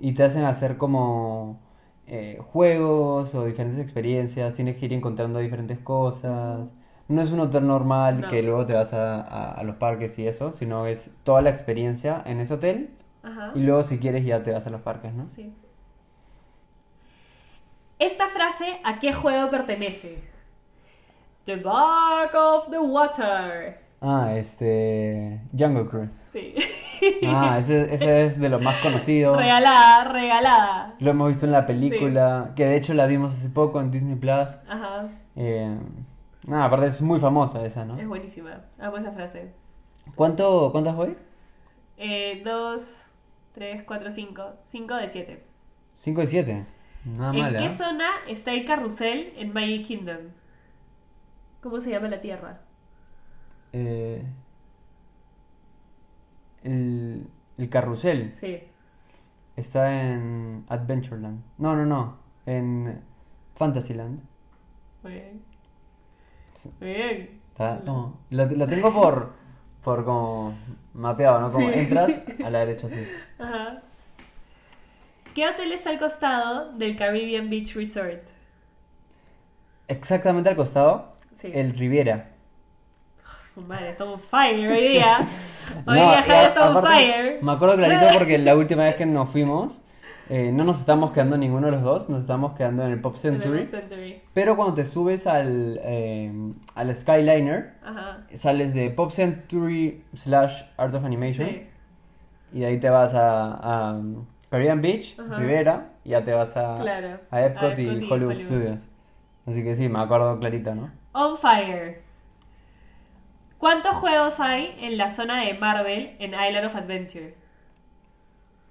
Y 0.01 0.13
te 0.15 0.23
hacen 0.25 0.45
hacer 0.45 0.77
como 0.79 1.61
eh, 2.07 2.39
juegos 2.53 3.35
o 3.35 3.45
diferentes 3.45 3.81
experiencias, 3.83 4.55
tienes 4.55 4.77
que 4.77 4.87
ir 4.87 4.93
encontrando 4.93 5.39
diferentes 5.41 5.79
cosas. 5.79 6.71
No 7.09 7.21
es 7.23 7.31
un 7.31 7.41
hotel 7.41 7.67
normal 7.67 8.23
No. 8.23 8.29
que 8.29 8.43
luego 8.43 8.65
te 8.67 8.75
vas 8.75 8.93
a, 8.95 9.21
a- 9.21 9.53
a 9.55 9.63
los 9.65 9.77
parques 9.77 10.19
y 10.19 10.27
eso, 10.27 10.53
sino 10.53 10.87
es 10.87 11.11
toda 11.25 11.43
la 11.43 11.51
experiencia 11.51 12.23
en 12.25 12.41
ese 12.41 12.55
hotel 12.55 12.91
ajá. 13.23 13.53
y 13.55 13.61
luego 13.61 13.85
si 13.85 13.99
quieres 13.99 14.25
ya 14.25 14.43
te 14.43 14.53
vas 14.53 14.67
a 14.67 14.71
los 14.71 14.81
parques, 14.81 15.13
¿no? 15.15 15.29
Sí. 15.29 15.53
Esta 18.05 18.29
frase, 18.29 18.67
¿a 18.85 18.99
qué 18.99 19.15
juego 19.15 19.49
pertenece? 19.49 20.19
The 21.47 21.57
Bark 21.57 22.35
of 22.35 22.69
the 22.69 22.79
Water. 22.79 23.81
Ah, 24.03 24.35
este... 24.37 25.41
Jungle 25.59 25.87
Cruise. 25.87 26.27
Sí. 26.31 26.55
Ah, 27.27 27.57
ese, 27.59 27.95
ese 27.95 28.27
es 28.27 28.39
de 28.39 28.51
los 28.51 28.61
más 28.61 28.77
conocidos. 28.83 29.39
regalada, 29.39 30.05
regalada. 30.05 30.95
Lo 30.99 31.13
hemos 31.13 31.29
visto 31.29 31.47
en 31.47 31.53
la 31.53 31.65
película, 31.65 32.53
que 32.55 32.67
de 32.67 32.77
hecho 32.77 32.93
la 32.93 33.07
vimos 33.07 33.33
hace 33.33 33.49
poco 33.49 33.81
en 33.81 33.91
Disney 33.91 34.17
Plus. 34.17 34.51
Ajá. 34.69 35.09
Eh, 35.35 35.75
nada, 36.47 36.67
aparte 36.67 36.89
es 36.89 37.01
muy 37.01 37.19
famosa 37.21 37.65
esa, 37.65 37.87
¿no? 37.87 37.99
Es 37.99 38.07
buenísima. 38.07 38.67
Amo 38.79 38.99
esa 38.99 39.13
frase. 39.13 39.51
¿Cuánto, 40.15 40.71
¿Cuántas 40.73 40.95
voy? 40.95 41.17
Eh, 41.97 42.43
dos, 42.45 43.07
tres, 43.55 43.83
cuatro, 43.87 44.11
cinco. 44.11 44.53
Cinco 44.63 44.95
de 44.95 45.09
siete. 45.09 45.45
5 45.97 46.23
y 46.23 46.27
7. 46.27 46.67
¿En 47.07 47.57
qué 47.57 47.67
¿eh? 47.67 47.71
zona 47.71 48.09
está 48.29 48.53
el 48.53 48.65
carrusel 48.65 49.33
en 49.37 49.53
Magic 49.53 49.87
Kingdom? 49.87 50.19
¿Cómo 51.61 51.81
se 51.81 51.91
llama 51.91 52.09
la 52.09 52.21
tierra? 52.21 52.61
Eh, 53.73 54.25
el, 56.63 57.27
el 57.59 57.69
carrusel 57.69 58.33
Sí. 58.33 58.59
está 59.57 60.13
en 60.13 60.65
Adventureland. 60.69 61.43
No, 61.59 61.77
no, 61.77 61.85
no. 61.85 62.17
En 62.47 63.01
Fantasyland. 63.55 64.21
Muy 65.03 65.13
bien. 65.15 65.43
Muy 66.81 66.89
bien. 66.89 67.41
Está, 67.49 67.81
como- 67.85 68.19
lo, 68.31 68.47
lo 68.47 68.67
tengo 68.67 68.93
por, 68.93 69.33
por 69.83 70.05
como 70.05 70.55
mapeado, 70.95 71.41
¿no? 71.41 71.53
Como 71.53 71.69
Sí. 71.71 71.79
entras 71.79 72.23
a 72.45 72.51
la 72.51 72.61
derecha, 72.61 72.87
así. 72.87 73.07
Ajá. 73.39 73.83
¿Qué 75.35 75.49
hotel 75.49 75.73
está 75.73 75.91
al 75.91 75.99
costado 75.99 76.73
del 76.73 76.97
Caribbean 76.97 77.51
Beach 77.51 77.75
Resort? 77.75 78.23
Exactamente 79.89 80.49
al 80.51 80.57
costado, 80.57 81.13
Sí. 81.33 81.51
el 81.53 81.75
Riviera. 81.75 82.31
Oh, 83.25 83.41
su 83.41 83.63
madre, 83.63 83.95
fire 84.31 84.71
hoy 84.71 84.89
día. 84.89 85.19
Hoy 85.79 85.83
No, 85.87 85.95
día 85.95 86.25
on 86.63 86.77
aparte, 86.77 86.89
fire. 86.89 87.39
Me 87.43 87.53
acuerdo 87.53 87.77
clarito 87.77 88.07
porque 88.19 88.39
la 88.39 88.55
última 88.57 88.85
vez 88.85 88.95
que 88.97 89.07
nos 89.07 89.29
fuimos, 89.31 89.83
eh, 90.29 90.53
no 90.53 90.63
nos 90.65 90.79
estábamos 90.79 91.11
quedando 91.11 91.37
ninguno 91.37 91.67
de 91.67 91.73
los 91.73 91.83
dos, 91.83 92.09
nos 92.09 92.21
estábamos 92.21 92.55
quedando 92.57 92.85
en 92.85 92.93
el 92.93 93.01
Pop 93.01 93.15
el 93.17 93.21
Century. 93.21 93.59
Pop 93.61 93.69
Century. 93.69 94.23
Pero 94.33 94.57
cuando 94.57 94.75
te 94.75 94.85
subes 94.85 95.27
al, 95.27 95.81
eh, 95.83 96.33
al 96.75 96.95
Skyliner, 96.95 97.75
Ajá. 97.83 98.27
sales 98.35 98.73
de 98.75 98.91
Pop 98.91 99.11
Century 99.11 100.05
slash 100.15 100.63
Art 100.77 100.95
of 100.95 101.05
Animation 101.05 101.49
Sí. 101.49 101.67
y 102.53 102.61
de 102.61 102.67
ahí 102.67 102.79
te 102.79 102.89
vas 102.91 103.15
a, 103.15 103.93
a 103.93 104.01
Caribbean 104.55 104.83
Beach, 104.83 105.19
Ajá. 105.19 105.35
Rivera, 105.37 105.91
y 106.05 106.11
ya 106.11 106.23
te 106.23 106.33
vas 106.33 106.57
a, 106.57 106.77
Claro. 106.81 107.19
a 107.29 107.43
Epcot, 107.43 107.77
A 107.77 107.81
y 107.81 107.89
Epcot 107.89 108.03
y 108.03 108.13
Hollywood, 108.13 108.13
Hollywood. 108.13 108.39
Studios. 108.41 108.79
Así 109.47 109.65
que 109.65 109.75
sí, 109.75 109.89
me 109.89 109.99
acuerdo 109.99 110.39
clarito, 110.39 110.73
¿no? 110.77 110.93
On 111.13 111.37
fire. 111.37 112.03
¿Cuántos 113.59 113.97
juegos 113.97 114.39
hay 114.39 114.77
en 114.81 114.97
la 114.97 115.13
zona 115.13 115.41
de 115.45 115.55
Marvel 115.55 116.15
en 116.21 116.35
Island 116.35 116.67
of 116.67 116.77
Adventure? 116.77 117.35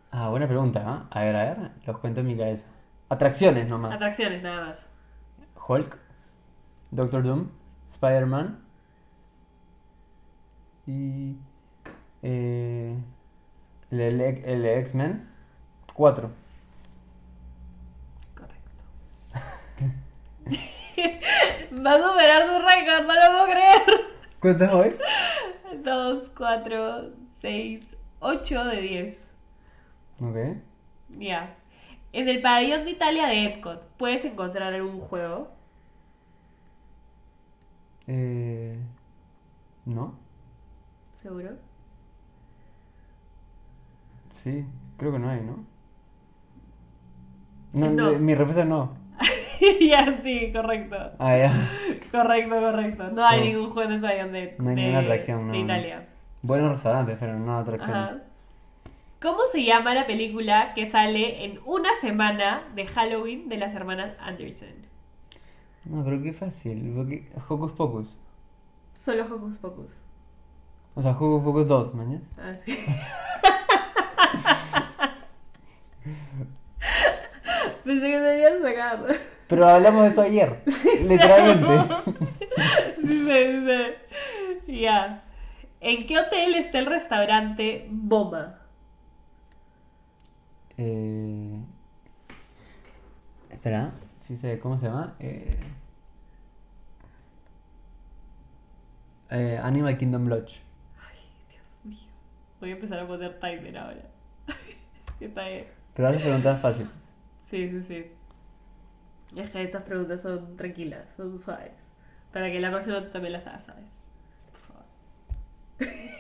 Ah, 0.10 0.30
buena 0.30 0.48
pregunta, 0.48 0.84
¿ah? 0.86 1.08
A 1.12 1.24
ver, 1.26 1.36
a 1.36 1.44
ver, 1.44 1.72
los 1.86 1.98
cuento 1.98 2.22
en 2.22 2.28
mi 2.28 2.38
cabeza. 2.38 2.66
Atracciones 3.10 3.68
nomás. 3.68 3.94
Atracciones 3.94 4.42
nada 4.42 4.68
más. 4.68 4.90
Hulk, 5.68 5.98
Doctor 6.92 7.24
Doom, 7.24 7.50
Spider-Man 7.88 8.64
y 10.88 11.36
eh, 12.22 12.96
el, 13.92 14.00
el, 14.00 14.22
el 14.22 14.66
X-Men. 14.66 15.33
Cuatro. 15.94 16.32
Correcto. 18.36 18.84
Va 21.86 21.94
a 21.94 22.02
superar 22.02 22.48
su 22.48 22.60
récord, 22.60 23.08
no 23.08 23.14
lo 23.14 23.32
puedo 23.32 23.46
creer. 23.46 23.82
¿Cuántos 24.40 24.72
voy? 24.72 24.96
2, 25.84 26.32
4, 26.36 27.12
6, 27.38 27.96
8 28.20 28.66
de 28.66 28.82
10. 28.82 29.32
Ok. 30.22 30.38
Ya. 31.20 31.56
En 32.12 32.30
el 32.30 32.42
pabellón 32.42 32.86
de 32.86 32.92
Italia 32.92 33.28
de 33.28 33.46
Epcot, 33.46 33.84
¿puedes 33.98 34.24
encontrar 34.26 34.74
algún 34.74 35.00
juego? 35.00 35.52
Eh, 38.08 38.78
¿No? 39.86 40.16
¿Seguro? 41.14 41.52
Sí, 44.32 44.66
creo 44.98 45.12
que 45.12 45.20
no 45.20 45.30
hay, 45.30 45.42
¿no? 45.42 45.66
No, 47.74 47.90
No. 47.90 48.20
mi 48.20 48.36
respuesta 48.36 48.62
es 48.62 48.68
no. 48.68 48.96
ya, 49.82 50.20
sí, 50.22 50.52
correcto. 50.54 50.96
Ah, 51.20 51.38
ya. 51.38 51.70
Correcto, 52.12 52.56
correcto. 52.60 53.10
No 53.12 53.26
hay 53.26 53.42
ningún 53.42 53.70
juego 53.72 53.92
en 53.92 54.02
de, 54.02 54.56
No 54.60 54.70
hay 54.70 54.76
de- 54.76 54.82
ninguna 54.82 55.00
atracción, 55.00 55.52
de 55.52 55.58
no. 55.60 55.64
Italia. 55.64 56.08
Buenos 56.42 56.72
restaurantes, 56.74 57.18
pero 57.20 57.40
no 57.40 57.58
atracciones. 57.58 57.96
Ajá. 57.96 58.18
¿Cómo 59.22 59.40
se 59.50 59.64
llama 59.64 59.94
la 59.94 60.06
película 60.06 60.74
que 60.74 60.86
sale 60.86 61.46
en 61.46 61.60
una 61.66 61.90
semana 62.02 62.64
de 62.76 62.86
Halloween 62.86 63.48
de 63.48 63.58
las 63.58 63.74
hermanas 63.74 64.12
Anderson? 64.20 64.70
No, 65.86 66.04
pero 66.04 66.22
qué 66.22 66.34
fácil. 66.34 66.92
porque- 66.96 67.30
Hocus 67.48 67.72
Pocus. 67.72 68.18
Solo 68.94 69.24
Hocus 69.26 69.58
Pocus. 69.60 70.02
O 70.96 71.02
sea, 71.02 71.12
Hocus 71.12 71.42
Pocus 71.44 71.68
2, 71.68 71.96
mañana. 71.96 72.22
Ah, 72.38 72.54
sí. 72.56 72.78
Pensé 77.84 78.12
que 78.12 78.20
te 78.20 78.40
ibas 78.40 78.54
a 78.54 78.62
sacar. 78.62 79.06
Pero 79.48 79.68
hablamos 79.68 80.04
de 80.04 80.10
eso 80.10 80.22
ayer. 80.22 80.62
literalmente. 81.08 82.12
Sí, 83.02 83.26
sí, 83.26 83.66
sí. 83.68 84.82
Ya. 84.82 85.24
¿En 85.82 86.06
qué 86.08 86.20
hotel 86.20 86.56
está 86.56 86.80
el 86.80 86.86
restaurante 86.86 87.88
Boma? 87.90 88.62
Eh... 90.78 91.58
Espera, 93.50 93.92
sí 94.18 94.38
sé, 94.38 94.60
¿cómo 94.60 94.78
se 94.78 94.86
llama? 94.86 95.16
Eh... 95.20 95.60
eh, 99.32 99.60
Animal 99.62 99.98
Kingdom 99.98 100.28
Lodge. 100.28 100.62
Dios 101.50 101.68
mío. 101.84 102.08
Voy 102.60 102.70
a 102.70 102.74
empezar 102.74 103.00
a 103.00 103.08
poner 103.08 103.40
timer 103.40 103.78
ahora. 103.78 104.06
Está 105.20 105.48
bien. 105.48 105.68
Pero 105.96 106.08
haces 106.08 106.22
preguntas 106.22 106.62
fáciles. 106.62 107.03
Sí, 107.44 107.70
sí, 107.70 107.82
sí. 107.82 108.12
Es 109.36 109.50
que 109.50 109.62
estas 109.62 109.84
preguntas 109.84 110.22
son 110.22 110.56
tranquilas, 110.56 111.14
son 111.16 111.38
suaves. 111.38 111.92
Para 112.32 112.50
que 112.50 112.60
la 112.60 112.72
próxima 112.72 113.02
tú 113.02 113.12
también 113.12 113.34
las 113.34 113.46
hagas, 113.46 113.66
¿sabes? 113.66 113.92
Por 114.52 114.62
favor. 114.62 114.86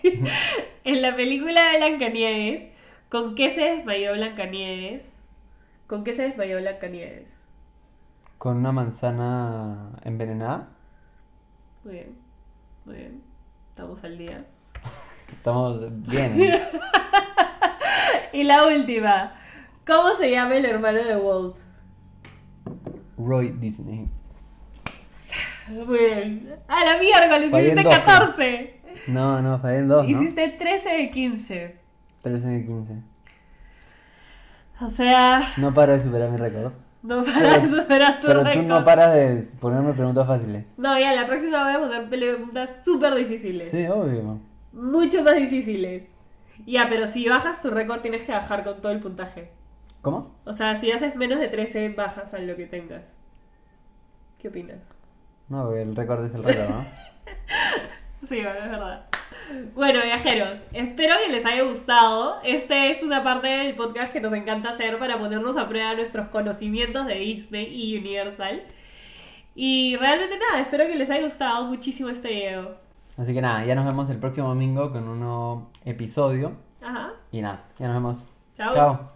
en 0.83 1.01
la 1.01 1.15
película 1.15 1.71
de 1.71 1.77
Blancanieves, 1.77 2.67
¿con 3.09 3.35
qué 3.35 3.49
se 3.49 3.61
desmayó 3.61 4.13
Blancanieves? 4.13 5.17
¿Con 5.87 6.03
qué 6.03 6.13
se 6.13 6.23
desmayó 6.23 6.57
Blancanieves? 6.57 7.39
Con 8.37 8.57
una 8.57 8.73
manzana 8.73 9.91
envenenada. 10.03 10.69
Muy 11.83 11.93
bien, 11.93 12.17
muy 12.85 12.95
bien. 12.95 13.23
Estamos 13.69 14.03
al 14.03 14.17
día. 14.17 14.37
Estamos 15.31 15.79
bien. 16.11 16.51
Y 18.33 18.43
la 18.43 18.65
última. 18.65 19.35
¿Cómo 19.85 20.15
se 20.15 20.31
llama 20.31 20.55
el 20.55 20.65
hermano 20.65 21.03
de 21.03 21.15
Walt? 21.17 21.55
Roy 23.17 23.49
Disney. 23.59 24.09
Muy 25.69 25.97
bien. 25.97 26.55
A 26.67 26.85
la 26.85 26.97
miércoles, 26.97 27.51
Fallé 27.51 27.71
en 27.71 27.79
hiciste 27.79 27.83
dos, 27.83 27.99
pues. 28.05 28.17
14. 28.19 28.81
No, 29.07 29.41
no, 29.41 29.59
fallé 29.59 29.77
en 29.79 29.87
dos, 29.87 30.03
¿no? 30.07 30.09
Hiciste 30.09 30.47
13 30.49 30.89
de 30.89 31.09
15. 31.09 31.75
13 32.21 32.47
de 32.47 32.65
15. 32.65 32.93
O 34.81 34.89
sea, 34.89 35.41
No 35.57 35.73
paro 35.73 35.93
de 35.93 36.01
superar 36.01 36.29
mi 36.29 36.37
récord. 36.37 36.71
no 37.03 37.23
para 37.23 37.57
de 37.59 37.69
superar 37.69 38.19
tu 38.19 38.27
Pero 38.27 38.39
tú 38.39 38.45
récord. 38.45 38.65
no 38.65 38.83
paras 38.85 39.13
de 39.13 39.47
ponerme 39.59 39.93
preguntas 39.93 40.25
fáciles. 40.27 40.65
No, 40.77 40.97
ya, 40.97 41.13
la 41.13 41.25
próxima 41.25 41.63
voy 41.63 41.73
a 41.73 41.79
poner 41.79 42.09
preguntas 42.09 42.83
súper 42.83 43.15
difíciles. 43.15 43.69
Sí, 43.69 43.85
obvio. 43.87 44.39
Mucho 44.71 45.23
más 45.23 45.35
difíciles. 45.35 46.13
Ya, 46.65 46.87
pero 46.89 47.07
si 47.07 47.27
bajas 47.27 47.61
tu 47.61 47.69
récord 47.69 48.01
tienes 48.01 48.21
que 48.23 48.31
bajar 48.31 48.63
con 48.63 48.81
todo 48.81 48.91
el 48.91 48.99
puntaje. 48.99 49.51
¿Cómo? 50.03 50.35
O 50.43 50.51
sea, 50.51 50.75
si 50.75 50.91
haces 50.91 51.15
menos 51.15 51.39
de 51.39 51.47
13, 51.47 51.89
bajas 51.89 52.33
a 52.33 52.39
lo 52.39 52.57
que 52.57 52.65
tengas. 52.65 53.13
¿Qué 54.37 54.49
opinas? 54.49 54.93
No, 55.47 55.63
porque 55.63 55.81
el 55.81 55.95
récord 55.95 56.25
es 56.25 56.33
el 56.35 56.43
récord, 56.43 56.69
¿no? 56.69 56.85
Sí, 58.23 58.41
bueno, 58.41 58.59
es 58.63 58.71
verdad. 58.71 59.05
Bueno, 59.75 60.01
viajeros, 60.01 60.61
espero 60.71 61.15
que 61.25 61.31
les 61.31 61.45
haya 61.45 61.63
gustado. 61.63 62.39
Este 62.43 62.91
es 62.91 63.03
una 63.03 63.21
parte 63.21 63.47
del 63.47 63.75
podcast 63.75 64.13
que 64.13 64.21
nos 64.21 64.33
encanta 64.33 64.69
hacer 64.69 64.97
para 64.97 65.19
ponernos 65.19 65.57
a 65.57 65.67
prueba 65.67 65.93
nuestros 65.93 66.29
conocimientos 66.29 67.05
de 67.05 67.15
Disney 67.15 67.67
y 67.67 67.97
Universal. 67.97 68.63
Y 69.55 69.97
realmente 69.97 70.37
nada, 70.37 70.61
espero 70.61 70.87
que 70.87 70.95
les 70.95 71.09
haya 71.09 71.23
gustado 71.23 71.65
muchísimo 71.65 72.09
este 72.09 72.29
video. 72.29 72.77
Así 73.17 73.33
que 73.33 73.41
nada, 73.41 73.65
ya 73.65 73.75
nos 73.75 73.85
vemos 73.85 74.09
el 74.09 74.17
próximo 74.17 74.47
domingo 74.47 74.91
con 74.91 75.07
un 75.07 75.19
nuevo 75.19 75.69
episodio. 75.83 76.53
Ajá. 76.81 77.11
Y 77.31 77.41
nada, 77.41 77.65
ya 77.77 77.87
nos 77.87 77.95
vemos. 77.95 78.25
Chao. 78.55 78.73
Chao. 78.73 79.12